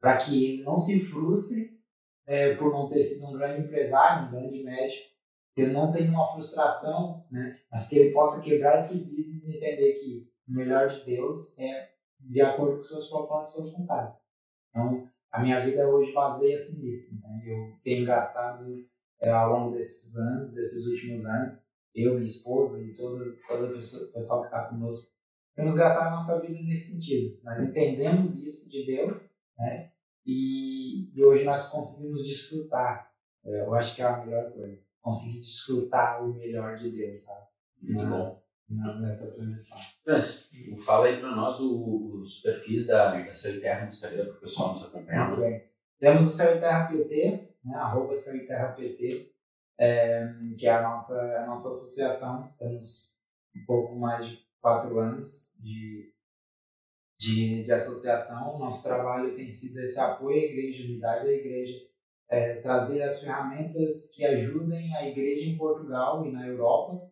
para 0.00 0.16
que 0.16 0.44
ele 0.44 0.62
não 0.62 0.76
se 0.76 1.04
frustre 1.06 1.78
é, 2.26 2.54
por 2.56 2.72
não 2.72 2.88
ter 2.88 3.02
sido 3.02 3.28
um 3.28 3.32
grande 3.32 3.62
empresário, 3.66 4.28
um 4.28 4.30
grande 4.30 4.62
médico, 4.62 5.08
que 5.54 5.62
ele 5.62 5.72
não 5.72 5.92
tenha 5.92 6.10
uma 6.10 6.26
frustração, 6.26 7.26
né, 7.30 7.58
mas 7.70 7.88
que 7.88 7.98
ele 7.98 8.12
possa 8.12 8.40
quebrar 8.40 8.76
esses 8.76 9.10
vidros 9.10 9.44
e 9.44 9.56
entender 9.56 9.94
que 9.94 10.30
o 10.48 10.52
melhor 10.52 10.88
de 10.88 11.04
Deus 11.04 11.58
é 11.58 11.90
de 12.20 12.40
acordo 12.40 12.76
com 12.76 12.82
seus 12.82 13.08
propósitos 13.08 13.58
e 13.58 13.62
suas 13.62 13.78
vontades. 13.78 14.16
Então, 14.70 15.08
a 15.30 15.42
minha 15.42 15.60
vida 15.60 15.88
hoje 15.88 16.12
baseia-se 16.12 16.82
nisso. 16.82 17.20
Né? 17.22 17.42
Eu 17.46 17.78
tenho 17.82 18.06
gastado 18.06 18.64
é, 19.20 19.30
ao 19.30 19.52
longo 19.52 19.72
desses 19.72 20.16
anos, 20.16 20.54
desses 20.54 20.86
últimos 20.86 21.24
anos, 21.26 21.58
eu, 21.94 22.14
minha 22.14 22.24
esposa 22.24 22.80
e 22.80 22.92
todo, 22.94 23.36
todo 23.46 23.64
o 23.64 24.12
pessoal 24.12 24.42
que 24.42 24.46
está 24.46 24.68
conosco, 24.68 25.17
temos 25.58 25.74
gastado 25.74 26.06
a 26.06 26.10
nossa 26.12 26.40
vida 26.40 26.54
nesse 26.62 26.92
sentido. 26.94 27.38
Nós 27.42 27.60
entendemos 27.62 28.42
isso 28.44 28.70
de 28.70 28.86
Deus, 28.86 29.30
né? 29.58 29.90
E, 30.24 31.10
e 31.14 31.24
hoje 31.24 31.44
nós 31.44 31.68
conseguimos 31.70 32.22
desfrutar. 32.26 33.10
É, 33.44 33.60
eu 33.62 33.74
acho 33.74 33.96
que 33.96 34.02
é 34.02 34.04
a 34.04 34.24
melhor 34.24 34.52
coisa. 34.52 34.86
Conseguir 35.00 35.40
desfrutar 35.40 36.22
o 36.24 36.32
melhor 36.34 36.76
de 36.76 36.90
Deus, 36.90 37.16
sabe? 37.24 37.46
Muito 37.82 38.04
Na- 38.04 38.10
bom. 38.10 38.42
na- 38.68 39.00
Nessa 39.00 39.34
transição. 39.34 39.78
Francis, 40.04 40.48
fala 40.84 41.06
aí 41.06 41.18
para 41.18 41.34
nós 41.34 41.58
o- 41.60 42.20
os 42.20 42.40
perfis 42.40 42.86
da, 42.86 43.20
da 43.20 43.32
Céu 43.32 43.54
e 43.56 43.60
Terra 43.60 43.82
no 43.82 43.88
Instagram 43.88 44.26
para 44.26 44.34
o 44.36 44.40
pessoal 44.40 44.72
nos 44.72 44.84
acompanhar. 44.84 45.28
Muito 45.28 45.40
bem. 45.40 45.68
Temos 45.98 46.26
o 46.26 46.30
Céu 46.30 46.56
e 46.56 46.60
Terra 46.60 46.88
PT, 46.88 47.56
né, 47.64 47.74
arroba 47.74 48.14
Céu 48.14 48.36
e 48.36 48.46
Terra 48.46 48.72
PT, 48.72 49.32
é, 49.80 50.28
que 50.58 50.66
é 50.66 50.70
a 50.72 50.82
nossa, 50.82 51.20
a 51.42 51.46
nossa 51.46 51.68
associação. 51.68 52.52
Temos 52.58 53.22
um 53.56 53.64
pouco 53.64 53.96
mais 53.96 54.26
de 54.26 54.38
quatro 54.60 54.98
anos 54.98 55.58
de, 55.60 56.12
de, 57.18 57.64
de 57.64 57.72
associação. 57.72 58.58
Nosso 58.58 58.86
trabalho 58.86 59.34
tem 59.34 59.48
sido 59.48 59.78
esse 59.80 59.98
apoio 59.98 60.36
à 60.36 60.44
igreja, 60.44 60.84
unidade 60.84 61.24
da 61.24 61.32
igreja, 61.32 61.78
é, 62.28 62.60
trazer 62.60 63.02
as 63.02 63.22
ferramentas 63.22 64.12
que 64.14 64.24
ajudem 64.24 64.94
a 64.96 65.08
igreja 65.08 65.48
em 65.48 65.56
Portugal 65.56 66.26
e 66.26 66.32
na 66.32 66.46
Europa 66.46 67.10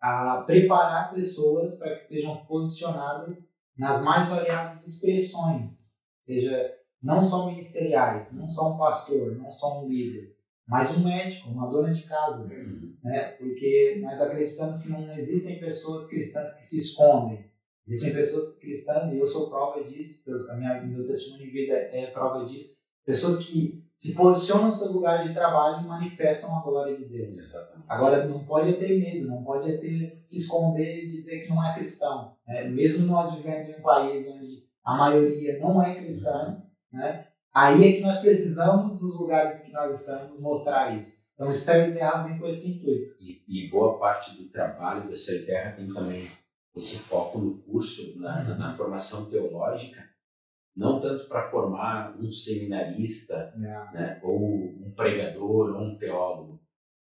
a 0.00 0.42
preparar 0.46 1.12
pessoas 1.14 1.76
para 1.76 1.94
que 1.94 2.02
estejam 2.02 2.44
posicionadas 2.44 3.52
nas 3.76 4.04
mais 4.04 4.28
variadas 4.28 4.86
expressões, 4.86 5.94
seja 6.20 6.74
não 7.02 7.20
só 7.20 7.46
ministeriais, 7.46 8.34
não 8.36 8.46
só 8.46 8.74
um 8.74 8.78
pastor, 8.78 9.36
não 9.36 9.50
só 9.50 9.82
um 9.82 9.88
líder, 9.88 10.36
mas 10.66 10.96
um 10.96 11.04
médico, 11.04 11.50
uma 11.50 11.68
dona 11.68 11.92
de 11.92 12.02
casa, 12.02 12.46
Uhum. 12.52 12.83
Né? 13.04 13.32
Porque 13.38 14.00
nós 14.02 14.20
acreditamos 14.20 14.80
que 14.80 14.88
não 14.88 15.14
existem 15.14 15.60
pessoas 15.60 16.08
cristãs 16.08 16.54
que 16.56 16.64
se 16.64 16.78
escondem. 16.78 17.44
Existem 17.86 18.14
pessoas 18.14 18.56
cristãs, 18.56 19.12
e 19.12 19.18
eu 19.18 19.26
sou 19.26 19.50
prova 19.50 19.84
disso, 19.84 20.24
Deus- 20.26 20.48
a 20.48 20.56
minha, 20.56 20.82
meu 20.82 21.06
testemunho 21.06 21.44
de 21.44 21.50
vida 21.50 21.74
é 21.74 22.06
prova 22.06 22.42
disso, 22.46 22.78
pessoas 23.04 23.44
que 23.44 23.84
se 23.94 24.14
posicionam 24.14 24.68
no 24.68 24.72
seu 24.72 24.90
lugar 24.92 25.22
de 25.22 25.34
trabalho 25.34 25.84
e 25.84 25.86
manifestam 25.86 26.56
a 26.56 26.62
glória 26.62 26.96
de 26.96 27.04
Deus. 27.04 27.36
Exatamente. 27.36 27.84
Agora, 27.86 28.26
não 28.26 28.44
pode 28.44 28.72
ter 28.74 28.98
medo, 28.98 29.28
não 29.28 29.44
pode 29.44 29.78
ter, 29.78 30.18
se 30.24 30.38
esconder 30.38 31.04
e 31.04 31.08
dizer 31.08 31.42
que 31.42 31.50
não 31.50 31.62
é 31.64 31.74
cristão. 31.74 32.34
Né? 32.46 32.64
Mesmo 32.70 33.06
nós 33.06 33.34
vivendo 33.34 33.70
em 33.70 33.78
um 33.78 33.82
país 33.82 34.26
onde 34.30 34.64
a 34.82 34.96
maioria 34.96 35.58
não 35.60 35.80
é 35.82 35.94
cristã, 35.94 36.62
né? 36.92 37.26
Aí 37.54 37.84
é 37.88 37.92
que 37.92 38.00
nós 38.00 38.18
precisamos, 38.20 39.00
nos 39.02 39.18
lugares 39.20 39.60
em 39.60 39.66
que 39.66 39.72
nós 39.72 40.00
estamos, 40.00 40.38
mostrar 40.40 40.96
isso. 40.96 41.24
Então, 41.34 41.48
o 41.48 41.52
Céu 41.54 41.88
e 41.88 41.94
Terra 41.94 42.22
vem 42.24 42.38
com 42.38 42.46
esse 42.46 42.72
intuito. 42.78 43.16
E, 43.20 43.42
e 43.48 43.68
boa 43.70 43.98
parte 43.98 44.36
do 44.36 44.48
trabalho 44.50 45.08
da 45.08 45.16
Céu 45.16 45.36
e 45.36 45.46
Terra 45.46 45.72
tem 45.72 45.92
também 45.92 46.28
esse 46.76 46.98
foco 46.98 47.38
no 47.38 47.58
curso, 47.62 48.18
na, 48.20 48.42
na- 48.42 48.56
na 48.56 48.72
formação 48.72 49.30
teológica, 49.30 50.02
não 50.76 51.00
tanto 51.00 51.26
para 51.28 51.48
formar 51.50 52.16
um 52.18 52.30
seminarista 52.30 53.52
Né? 53.56 53.90
né, 53.94 54.20
ou 54.22 54.44
um 54.44 54.92
pregador 54.96 55.74
ou 55.76 55.82
um 55.82 55.96
teólogo, 55.96 56.60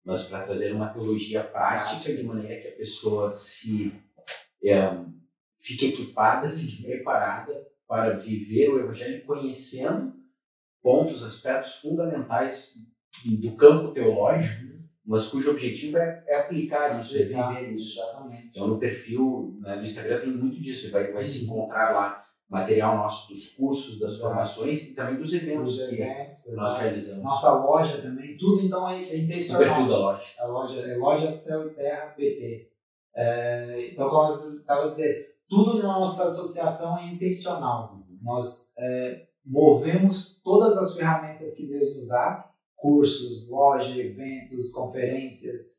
mas 0.05 0.25
para 0.29 0.45
trazer 0.45 0.73
uma 0.73 0.89
teologia 0.89 1.41
prática 1.43 1.95
Prática. 1.95 2.15
de 2.17 2.23
maneira 2.23 2.61
que 2.61 2.67
a 2.67 2.75
pessoa 2.75 3.31
se 3.31 3.93
é, 4.65 4.89
fique 5.57 5.87
equipada, 5.87 6.49
fique 6.49 6.83
preparada 6.83 7.53
para 7.87 8.09
viver 8.11 8.69
o 8.69 8.79
evangelho 8.79 9.25
conhecendo 9.25 10.13
pontos, 10.83 11.23
aspectos 11.23 11.75
fundamentais 11.75 12.75
do 13.25 13.55
campo 13.55 13.93
teológico, 13.93 14.73
mas 15.05 15.27
cujo 15.27 15.51
objetivo 15.51 15.97
é, 15.97 16.23
é 16.27 16.39
aplicar 16.41 16.99
isso, 16.99 17.17
é 17.17 17.23
viver 17.23 17.73
isso. 17.73 17.99
Exatamente. 17.99 18.47
Então, 18.49 18.67
no 18.67 18.77
perfil, 18.77 19.57
né, 19.61 19.77
no 19.77 19.83
Instagram 19.83 20.19
tem 20.21 20.31
muito 20.31 20.61
disso. 20.61 20.85
Você 20.85 20.91
vai, 20.91 21.11
vai 21.11 21.25
se 21.25 21.45
encontrar 21.45 21.91
lá 21.91 22.23
material 22.49 22.97
nosso 22.97 23.33
dos 23.33 23.55
cursos, 23.55 23.99
das 23.99 24.19
formações 24.19 24.89
e 24.89 24.93
também 24.93 25.17
dos 25.17 25.33
eventos 25.33 25.79
Os 25.79 25.87
que 25.89 25.95
eventos, 25.95 26.55
nós 26.55 26.71
exato. 26.71 26.83
realizamos. 26.83 27.23
nossa 27.23 27.51
loja 27.63 28.01
também, 28.01 28.37
tudo 28.37 28.61
então 28.61 28.87
é, 28.87 28.97
é 28.97 28.99
no 28.99 29.05
perfil 29.07 29.23
intencional. 29.23 29.87
da 29.87 29.97
loja. 29.97 30.27
A 30.37 30.45
loja 30.45 30.79
é 30.79 30.95
Loja 30.97 31.29
Céu 31.29 31.67
e 31.67 31.73
Terra 31.73 32.07
PT. 32.11 32.69
É, 33.15 33.89
então, 33.91 34.07
como 34.09 34.33
eu 34.33 34.47
estava 34.47 34.85
dizendo, 34.85 35.25
tudo 35.49 35.81
na 35.81 35.99
nossa 35.99 36.29
associação 36.29 36.97
é 36.99 37.07
intencional. 37.07 37.99
Nós 38.21 38.73
é, 38.77 39.27
movemos 39.45 40.39
todas 40.43 40.77
as 40.77 40.95
ferramentas 40.95 41.55
que 41.55 41.67
Deus 41.67 41.95
nos 41.95 42.07
dá, 42.07 42.49
cursos, 42.75 43.49
loja, 43.49 43.95
eventos, 43.97 44.71
conferências, 44.71 45.73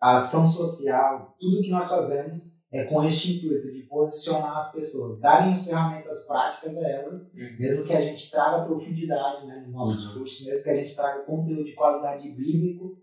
a 0.00 0.14
ação 0.14 0.46
social, 0.48 1.36
tudo 1.38 1.60
que 1.60 1.70
nós 1.70 1.88
fazemos 1.88 2.58
é 2.72 2.84
com 2.84 3.02
este 3.02 3.36
intuito 3.36 3.72
de 3.72 3.82
posicionar 3.82 4.58
as 4.58 4.72
pessoas, 4.72 5.18
darem 5.18 5.52
as 5.52 5.66
ferramentas 5.66 6.26
práticas 6.26 6.76
a 6.78 6.88
elas, 6.88 7.34
mesmo 7.58 7.84
que 7.84 7.92
a 7.92 8.00
gente 8.00 8.30
traga 8.30 8.64
profundidade 8.64 9.46
né, 9.46 9.62
nos 9.66 9.72
nossos 9.72 10.06
Uhum. 10.06 10.18
cursos, 10.20 10.46
mesmo 10.46 10.62
que 10.64 10.70
a 10.70 10.76
gente 10.76 10.94
traga 10.94 11.24
conteúdo 11.24 11.64
de 11.64 11.74
qualidade 11.74 12.30
bíblico, 12.30 12.96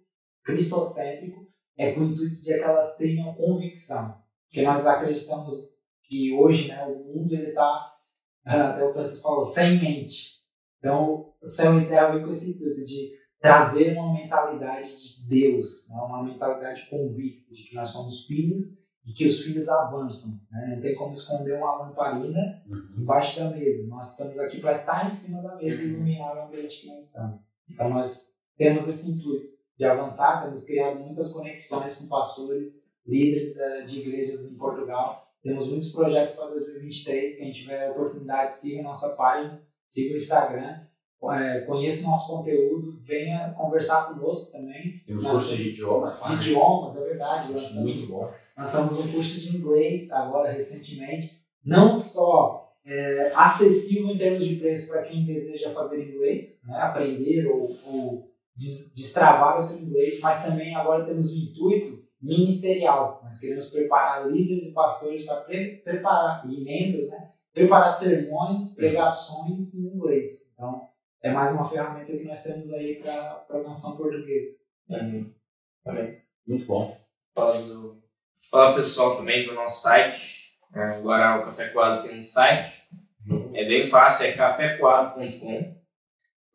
cristocêntrico, 0.44 1.45
é 1.77 1.91
com 1.91 2.02
o 2.02 2.06
intuito 2.06 2.35
de 2.35 2.44
que 2.44 2.53
elas 2.53 2.98
tenham 2.98 3.34
convicção. 3.35 4.18
Porque 4.45 4.64
nós 4.64 4.85
acreditamos 4.88 5.76
que 6.03 6.34
hoje 6.34 6.69
né, 6.69 6.85
o 6.88 7.03
mundo 7.03 7.35
está, 7.35 7.96
até 8.55 8.83
o 8.83 8.93
Francisco 8.93 9.23
falou, 9.23 9.43
sem 9.43 9.79
mente. 9.79 10.37
Então, 10.79 11.33
o 11.41 11.45
céu 11.45 11.79
e 11.79 11.87
terra 11.87 12.11
vem 12.13 12.23
com 12.23 12.31
esse 12.31 12.51
intuito 12.51 12.83
de 12.85 13.11
trazer 13.39 13.93
uma 13.97 14.13
mentalidade 14.13 14.89
de 14.89 15.27
Deus, 15.27 15.89
né, 15.89 16.01
uma 16.01 16.23
mentalidade 16.23 16.87
convicta 16.89 17.53
de 17.53 17.63
que 17.63 17.75
nós 17.75 17.89
somos 17.89 18.25
filhos 18.25 18.85
e 19.05 19.13
que 19.13 19.25
os 19.25 19.41
filhos 19.41 19.69
avançam. 19.69 20.31
Né? 20.51 20.73
Não 20.75 20.81
tem 20.81 20.95
como 20.95 21.13
esconder 21.13 21.57
uma 21.57 21.77
lamparina 21.77 22.39
Uhum. 22.67 23.01
embaixo 23.01 23.39
da 23.39 23.49
mesa. 23.51 23.87
Nós 23.89 24.11
estamos 24.11 24.37
aqui 24.39 24.59
para 24.59 24.73
estar 24.73 25.07
em 25.07 25.13
cima 25.13 25.41
da 25.41 25.55
mesa 25.55 25.81
e 25.81 25.85
Uhum. 25.87 25.93
iluminar 25.93 26.35
o 26.37 26.47
ambiente 26.47 26.81
que 26.81 26.87
nós 26.87 27.05
estamos. 27.05 27.37
Então 27.69 27.89
nós 27.89 28.33
temos 28.57 28.87
esse 28.87 29.11
intuito 29.11 29.47
de 29.77 29.85
avançar, 29.85 30.43
temos 30.43 30.63
criado 30.63 30.99
muitas 30.99 31.31
conexões 31.31 31.95
com 31.95 32.07
pastores, 32.07 32.91
líderes 33.05 33.55
eh, 33.57 33.83
de 33.85 33.99
igrejas 33.99 34.51
em 34.51 34.57
Portugal. 34.57 35.26
Temos 35.43 35.68
muitos 35.68 35.91
projetos 35.91 36.35
para 36.35 36.49
2023, 36.51 37.38
quem 37.39 37.53
tiver 37.53 37.88
a 37.88 37.91
oportunidade, 37.91 38.55
siga 38.57 38.81
a 38.81 38.84
nossa 38.84 39.09
página, 39.15 39.61
siga 39.89 40.14
o 40.14 40.18
Instagram, 40.18 40.81
eh, 41.31 41.61
conheça 41.61 42.07
o 42.07 42.11
nosso 42.11 42.27
conteúdo, 42.27 42.97
venha 43.03 43.53
conversar 43.57 44.07
conosco 44.14 44.51
também. 44.51 45.01
Temos 45.05 45.23
Nós 45.23 45.34
cursos 45.34 45.57
de 45.57 45.69
idiomas. 45.69 46.22
De 46.22 46.30
né? 46.30 46.35
idiomas, 46.41 46.97
é 46.97 47.05
verdade. 47.07 47.51
Lançamos- 47.53 47.81
muito 47.84 48.07
bom. 48.07 48.34
Lançamos 48.57 48.99
um 48.99 49.11
curso 49.11 49.39
de 49.39 49.55
inglês 49.55 50.11
agora 50.11 50.51
recentemente, 50.51 51.39
não 51.64 51.99
só 51.99 52.64
é, 52.89 53.34
acessível 53.35 54.11
em 54.11 54.18
termos 54.18 54.45
de 54.45 54.55
preço 54.55 54.91
para 54.93 55.03
quem 55.03 55.26
deseja 55.26 55.72
fazer 55.72 56.09
inglês, 56.09 56.61
né, 56.64 56.77
aprender 56.77 57.45
ou, 57.47 57.69
ou 57.85 58.31
des- 58.55 58.93
destravar 58.95 59.57
o 59.57 59.61
seu 59.61 59.80
inglês, 59.85 60.22
mas 60.22 60.43
também 60.45 60.73
agora 60.73 61.05
temos 61.05 61.34
o 61.34 61.38
intuito 61.38 61.96
ministerial. 62.22 63.22
Nós 63.23 63.39
queremos 63.39 63.69
preparar 63.69 64.30
líderes 64.30 64.69
e 64.69 64.73
pastores 64.73 65.26
para 65.26 65.41
pre 65.41 65.77
preparar, 65.77 66.44
e 66.49 66.64
membros, 66.64 67.10
né? 67.10 67.31
Preparar 67.53 67.91
sermões, 67.91 68.76
pregações 68.76 69.76
em 69.76 69.95
inglês. 69.95 70.53
Então, 70.53 70.88
é 71.22 71.31
mais 71.31 71.52
uma 71.53 71.68
ferramenta 71.68 72.11
que 72.11 72.23
nós 72.23 72.44
temos 72.44 72.72
aí 72.73 72.95
para 73.02 73.45
a 73.49 73.64
nação 73.64 73.98
portuguesa. 73.98 74.57
Amém. 74.89 75.35
Amém. 75.85 76.22
Muito 76.48 76.65
bom. 76.65 76.98
Fala, 77.35 77.61
do... 77.61 78.02
Fala 78.49 78.76
pessoal 78.76 79.18
também 79.18 79.45
do 79.45 79.53
nosso 79.53 79.81
site. 79.81 80.57
É, 80.73 80.84
agora 80.84 81.39
o 81.39 81.45
Café 81.45 81.69
Coado 81.69 82.07
tem 82.07 82.18
um 82.18 82.22
site. 82.22 82.88
É 83.53 83.65
bem 83.65 83.88
fácil, 83.88 84.27
é 84.27 84.31
cafécoado.com. 84.34 85.76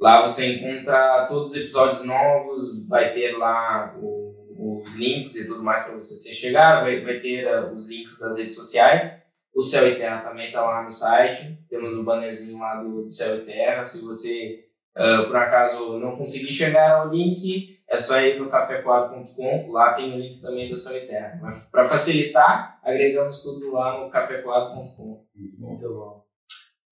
Lá 0.01 0.23
você 0.23 0.55
encontra 0.55 1.27
todos 1.29 1.51
os 1.51 1.57
episódios 1.57 2.05
novos, 2.05 2.87
vai 2.89 3.13
ter 3.13 3.37
lá 3.37 3.95
o, 4.01 4.32
os 4.63 4.97
links 4.97 5.35
e 5.37 5.47
tudo 5.47 5.63
mais 5.63 5.83
para 5.83 5.97
você 5.97 6.15
se 6.15 6.35
chegar, 6.35 6.83
vai, 6.83 7.03
vai 7.03 7.19
ter 7.19 7.47
uh, 7.47 7.73
os 7.73 7.91
links 7.91 8.19
das 8.19 8.39
redes 8.39 8.55
sociais. 8.55 9.21
O 9.55 9.63
Céu 9.63 9.87
e 9.89 9.97
Terra 9.97 10.23
também 10.23 10.47
está 10.47 10.63
lá 10.63 10.83
no 10.83 10.91
site. 10.91 11.59
Temos 11.69 11.95
o 11.95 12.01
um 12.01 12.05
bannerzinho 12.05 12.59
lá 12.59 12.83
do, 12.83 13.03
do 13.03 13.09
Céu 13.09 13.37
e 13.37 13.41
Terra. 13.41 13.85
Se 13.85 14.05
você, 14.05 14.67
uh, 14.97 15.27
por 15.27 15.37
acaso, 15.37 15.99
não 15.99 16.17
conseguir 16.17 16.53
chegar 16.53 16.93
ao 16.93 17.11
link, 17.11 17.79
é 17.89 17.97
só 17.97 18.21
ir 18.21 18.39
no 18.39 18.49
cafécoado.com. 18.49 19.71
Lá 19.71 19.95
tem 19.95 20.15
o 20.15 20.19
link 20.19 20.41
também 20.41 20.71
do 20.71 20.77
Céu 20.77 20.97
e 20.97 21.07
Terra. 21.07 21.41
Para 21.71 21.85
facilitar, 21.85 22.79
agregamos 22.83 23.43
tudo 23.43 23.73
lá 23.73 24.01
no 24.01 24.11
cafécoado.com. 24.11 25.27
Muito 25.59 25.89
bom. 25.89 26.25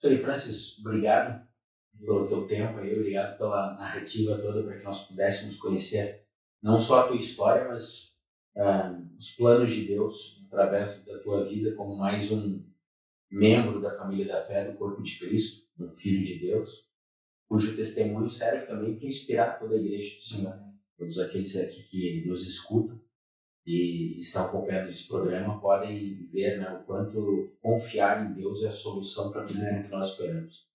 Sr. 0.03 0.19
Francis, 0.19 0.79
obrigado 0.81 1.47
pelo 1.99 2.27
teu 2.27 2.47
tempo 2.47 2.79
aí, 2.79 2.95
obrigado 2.95 3.37
pela 3.37 3.75
narrativa 3.75 4.39
toda 4.39 4.63
para 4.63 4.79
que 4.79 4.85
nós 4.85 5.07
pudéssemos 5.07 5.59
conhecer 5.59 6.25
não 6.63 6.79
só 6.79 7.01
a 7.01 7.09
tua 7.09 7.17
história, 7.17 7.69
mas 7.69 8.17
uh, 8.57 9.17
os 9.17 9.31
planos 9.37 9.73
de 9.73 9.87
Deus 9.87 10.45
através 10.47 11.05
da 11.07 11.19
tua 11.21 11.45
vida 11.45 11.75
como 11.75 11.97
mais 11.97 12.31
um 12.33 12.63
membro 13.31 13.81
da 13.81 13.93
família 13.93 14.27
da 14.27 14.43
fé 14.43 14.71
do 14.71 14.77
corpo 14.77 15.03
de 15.03 15.19
Cristo, 15.19 15.67
um 15.79 15.93
filho 15.93 16.25
de 16.25 16.41
Deus, 16.41 16.89
cujo 17.49 17.77
testemunho 17.77 18.29
serve 18.29 18.67
também 18.67 18.99
para 18.99 19.09
inspirar 19.09 19.59
toda 19.59 19.77
a 19.77 19.79
igreja 19.79 20.17
do 20.17 20.23
Senhor, 20.23 20.59
todos 20.99 21.19
aqueles 21.21 21.57
aqui 21.57 21.85
que 21.85 22.25
nos 22.27 22.47
escutam 22.47 23.01
e 23.65 24.19
estão 24.19 24.47
acompanhando 24.47 24.91
esse 24.91 25.07
programa 25.07 25.61
podem 25.61 26.27
ver 26.29 26.59
né, 26.59 26.71
o 26.73 26.85
quanto 26.85 27.57
confiar 27.61 28.29
em 28.29 28.35
Deus 28.35 28.65
é 28.65 28.69
a 28.69 28.73
solução 28.73 29.31
para 29.31 29.45
tudo 29.45 29.63
é. 29.63 29.83
que 29.85 29.89
nós 29.89 30.11
esperamos. 30.11 30.69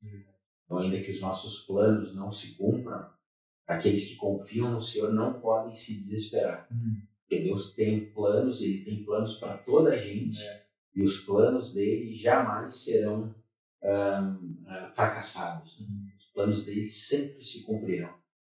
Então, 0.63 0.77
ainda 0.77 1.01
que 1.01 1.09
os 1.09 1.21
nossos 1.21 1.65
planos 1.65 2.15
não 2.15 2.31
se 2.31 2.55
cumpram, 2.55 3.09
aqueles 3.67 4.07
que 4.07 4.15
confiam 4.15 4.71
no 4.71 4.81
Senhor 4.81 5.13
não 5.13 5.39
podem 5.39 5.73
se 5.73 5.95
desesperar. 5.95 6.67
Hum. 6.71 7.01
Porque 7.21 7.43
Deus 7.43 7.73
tem 7.73 8.11
planos, 8.11 8.61
Ele 8.61 8.83
tem 8.83 9.03
planos 9.03 9.37
para 9.37 9.57
toda 9.57 9.91
a 9.91 9.97
gente, 9.97 10.39
é. 10.41 10.65
e 10.95 11.01
os 11.01 11.21
planos 11.21 11.73
dele 11.73 12.15
jamais 12.15 12.75
serão 12.75 13.33
um, 13.81 14.63
uh, 14.63 14.91
fracassados. 14.91 15.79
Hum. 15.81 16.07
Os 16.17 16.25
planos 16.25 16.65
dele 16.65 16.87
sempre 16.87 17.43
se 17.43 17.63
cumprirão. 17.63 18.13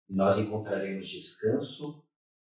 E 0.08 0.14
nós 0.14 0.38
encontraremos 0.38 1.08
descanso, 1.08 2.02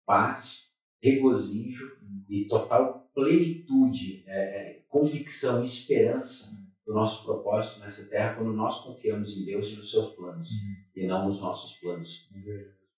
paz, 0.07 0.77
regozijo 1.01 1.99
hum. 2.03 2.25
e 2.29 2.47
total 2.47 3.11
plenitude, 3.15 4.25
é, 4.27 4.41
é, 4.41 4.85
convicção, 4.89 5.65
esperança 5.65 6.55
hum. 6.55 6.62
Do 6.93 6.99
nosso 6.99 7.25
propósito 7.25 7.81
nessa 7.81 8.09
terra 8.11 8.35
quando 8.35 8.53
nós 8.53 8.85
confiamos 8.85 9.39
em 9.39 9.47
Deus 9.47 9.71
e 9.71 9.77
nos 9.77 9.91
seus 9.91 10.15
planos, 10.15 10.51
hum. 10.51 10.75
e 10.95 11.07
não 11.07 11.25
nos 11.25 11.41
nossos 11.41 11.81
planos. 11.81 12.29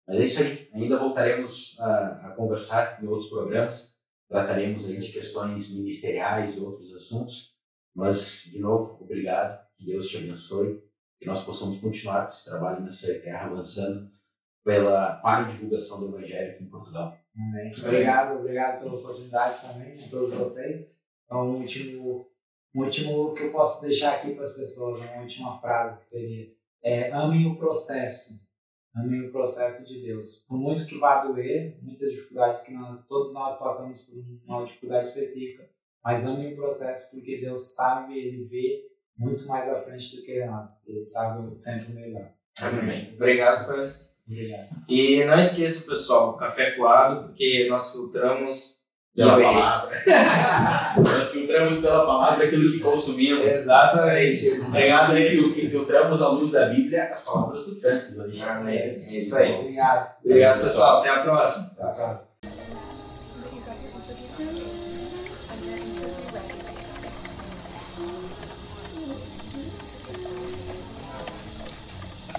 Mas 0.07 0.21
é 0.21 0.25
isso 0.25 0.43
aí. 0.43 0.69
Ainda 0.75 0.99
voltaremos 0.99 1.79
a, 1.81 2.27
a 2.27 2.31
conversar 2.37 3.03
em 3.03 3.07
outros 3.07 3.31
programas. 3.31 3.95
Trataremos 4.29 4.85
aí 4.91 5.01
de 5.01 5.12
questões 5.12 5.73
ministeriais 5.73 6.57
e 6.57 6.61
outros 6.61 6.93
assuntos. 6.95 7.55
Mas, 7.95 8.51
de 8.51 8.59
novo, 8.59 9.03
obrigado. 9.03 9.65
Que 9.77 9.87
Deus 9.87 10.09
te 10.09 10.19
abençoe. 10.19 10.83
Que 11.19 11.27
nós 11.27 11.45
possamos 11.45 11.81
continuar 11.81 12.25
com 12.25 12.31
esse 12.31 12.45
trabalho 12.45 12.83
nessa 12.83 13.15
terra, 13.21 13.47
avançando 13.47 14.05
pela, 14.65 15.16
para 15.16 15.47
a 15.47 15.51
divulgação 15.51 16.01
do 16.01 16.16
Evangelho 16.16 16.53
aqui 16.53 16.65
em 16.65 16.69
Portugal. 16.69 17.16
Amém. 17.37 17.71
Obrigado, 17.79 18.41
obrigado 18.41 18.83
pela 18.83 18.95
oportunidade 18.97 19.61
também, 19.62 19.95
a 19.95 20.09
todos 20.09 20.33
vocês. 20.33 20.91
Então, 21.25 21.51
um 21.51 21.61
último, 21.61 22.27
um 22.74 22.84
último 22.84 23.34
que 23.34 23.44
eu 23.44 23.52
posso 23.52 23.86
deixar 23.86 24.14
aqui 24.14 24.34
para 24.34 24.44
as 24.44 24.56
pessoas, 24.56 25.01
uma 25.01 25.22
última 25.22 25.60
frase 25.60 25.98
que 25.98 26.05
seria: 26.05 26.48
é, 26.82 27.10
amem 27.12 27.46
o 27.46 27.56
processo 27.56 28.44
Amém 28.94 29.26
o 29.26 29.32
processo 29.32 29.88
de 29.88 30.01
Deus. 30.01 30.44
Por 30.48 30.56
muito 30.56 30.86
que 30.86 30.98
vá 30.98 31.24
doer, 31.24 31.76
muitas 31.82 32.12
dificuldades 32.12 32.60
que 32.60 32.72
nós, 32.72 33.05
todos 33.09 33.34
nós 33.34 33.59
passamos 33.59 34.02
por 34.02 34.14
uma 34.46 34.64
dificuldade 34.64 35.09
específica, 35.09 35.68
mas 36.02 36.24
amem 36.24 36.52
o 36.52 36.56
processo 36.56 37.10
porque 37.10 37.40
Deus 37.40 37.74
sabe, 37.74 38.16
Ele 38.16 38.44
vê 38.44 38.84
muito 39.18 39.48
mais 39.48 39.68
à 39.68 39.82
frente 39.82 40.14
do 40.14 40.22
que 40.22 40.44
nós. 40.44 40.86
Ele 40.86 41.05
sabe 41.05 41.59
sempre 41.59 41.92
o 41.92 41.94
melhor. 41.96 42.32
Amém. 42.62 43.12
Obrigado, 43.14 43.66
Francis. 43.66 44.20
Obrigado. 44.28 44.68
E 44.88 45.24
não 45.24 45.40
esqueça, 45.40 45.90
pessoal, 45.90 46.36
café 46.36 46.76
coado, 46.76 47.26
porque 47.26 47.66
nós 47.68 47.90
filtramos 47.90 48.84
pela 49.15 49.41
palavra. 49.41 49.91
Nós 50.99 51.31
filtramos 51.31 51.78
pela 51.78 52.05
palavra 52.05 52.45
aquilo 52.45 52.73
que 52.73 52.81
consumimos. 52.81 53.47
Exatamente. 53.47 54.61
Obrigado 54.61 55.12
aí 55.12 55.53
que 55.53 55.69
filtramos 55.69 56.20
à 56.20 56.28
luz 56.28 56.51
da 56.51 56.66
Bíblia 56.66 57.05
as 57.05 57.24
palavras 57.24 57.65
do 57.65 57.81
Francis. 57.81 58.19
Amém. 58.43 58.78
É 58.78 58.93
isso 58.93 59.36
aí. 59.36 59.53
Obrigado. 59.53 60.16
Obrigado, 60.24 60.61
pessoal. 60.61 61.01
Até 61.01 61.11
a 61.11 61.19
próxima. 61.20 61.66
Até 61.73 61.82
a 61.82 61.86
próxima. 61.86 62.34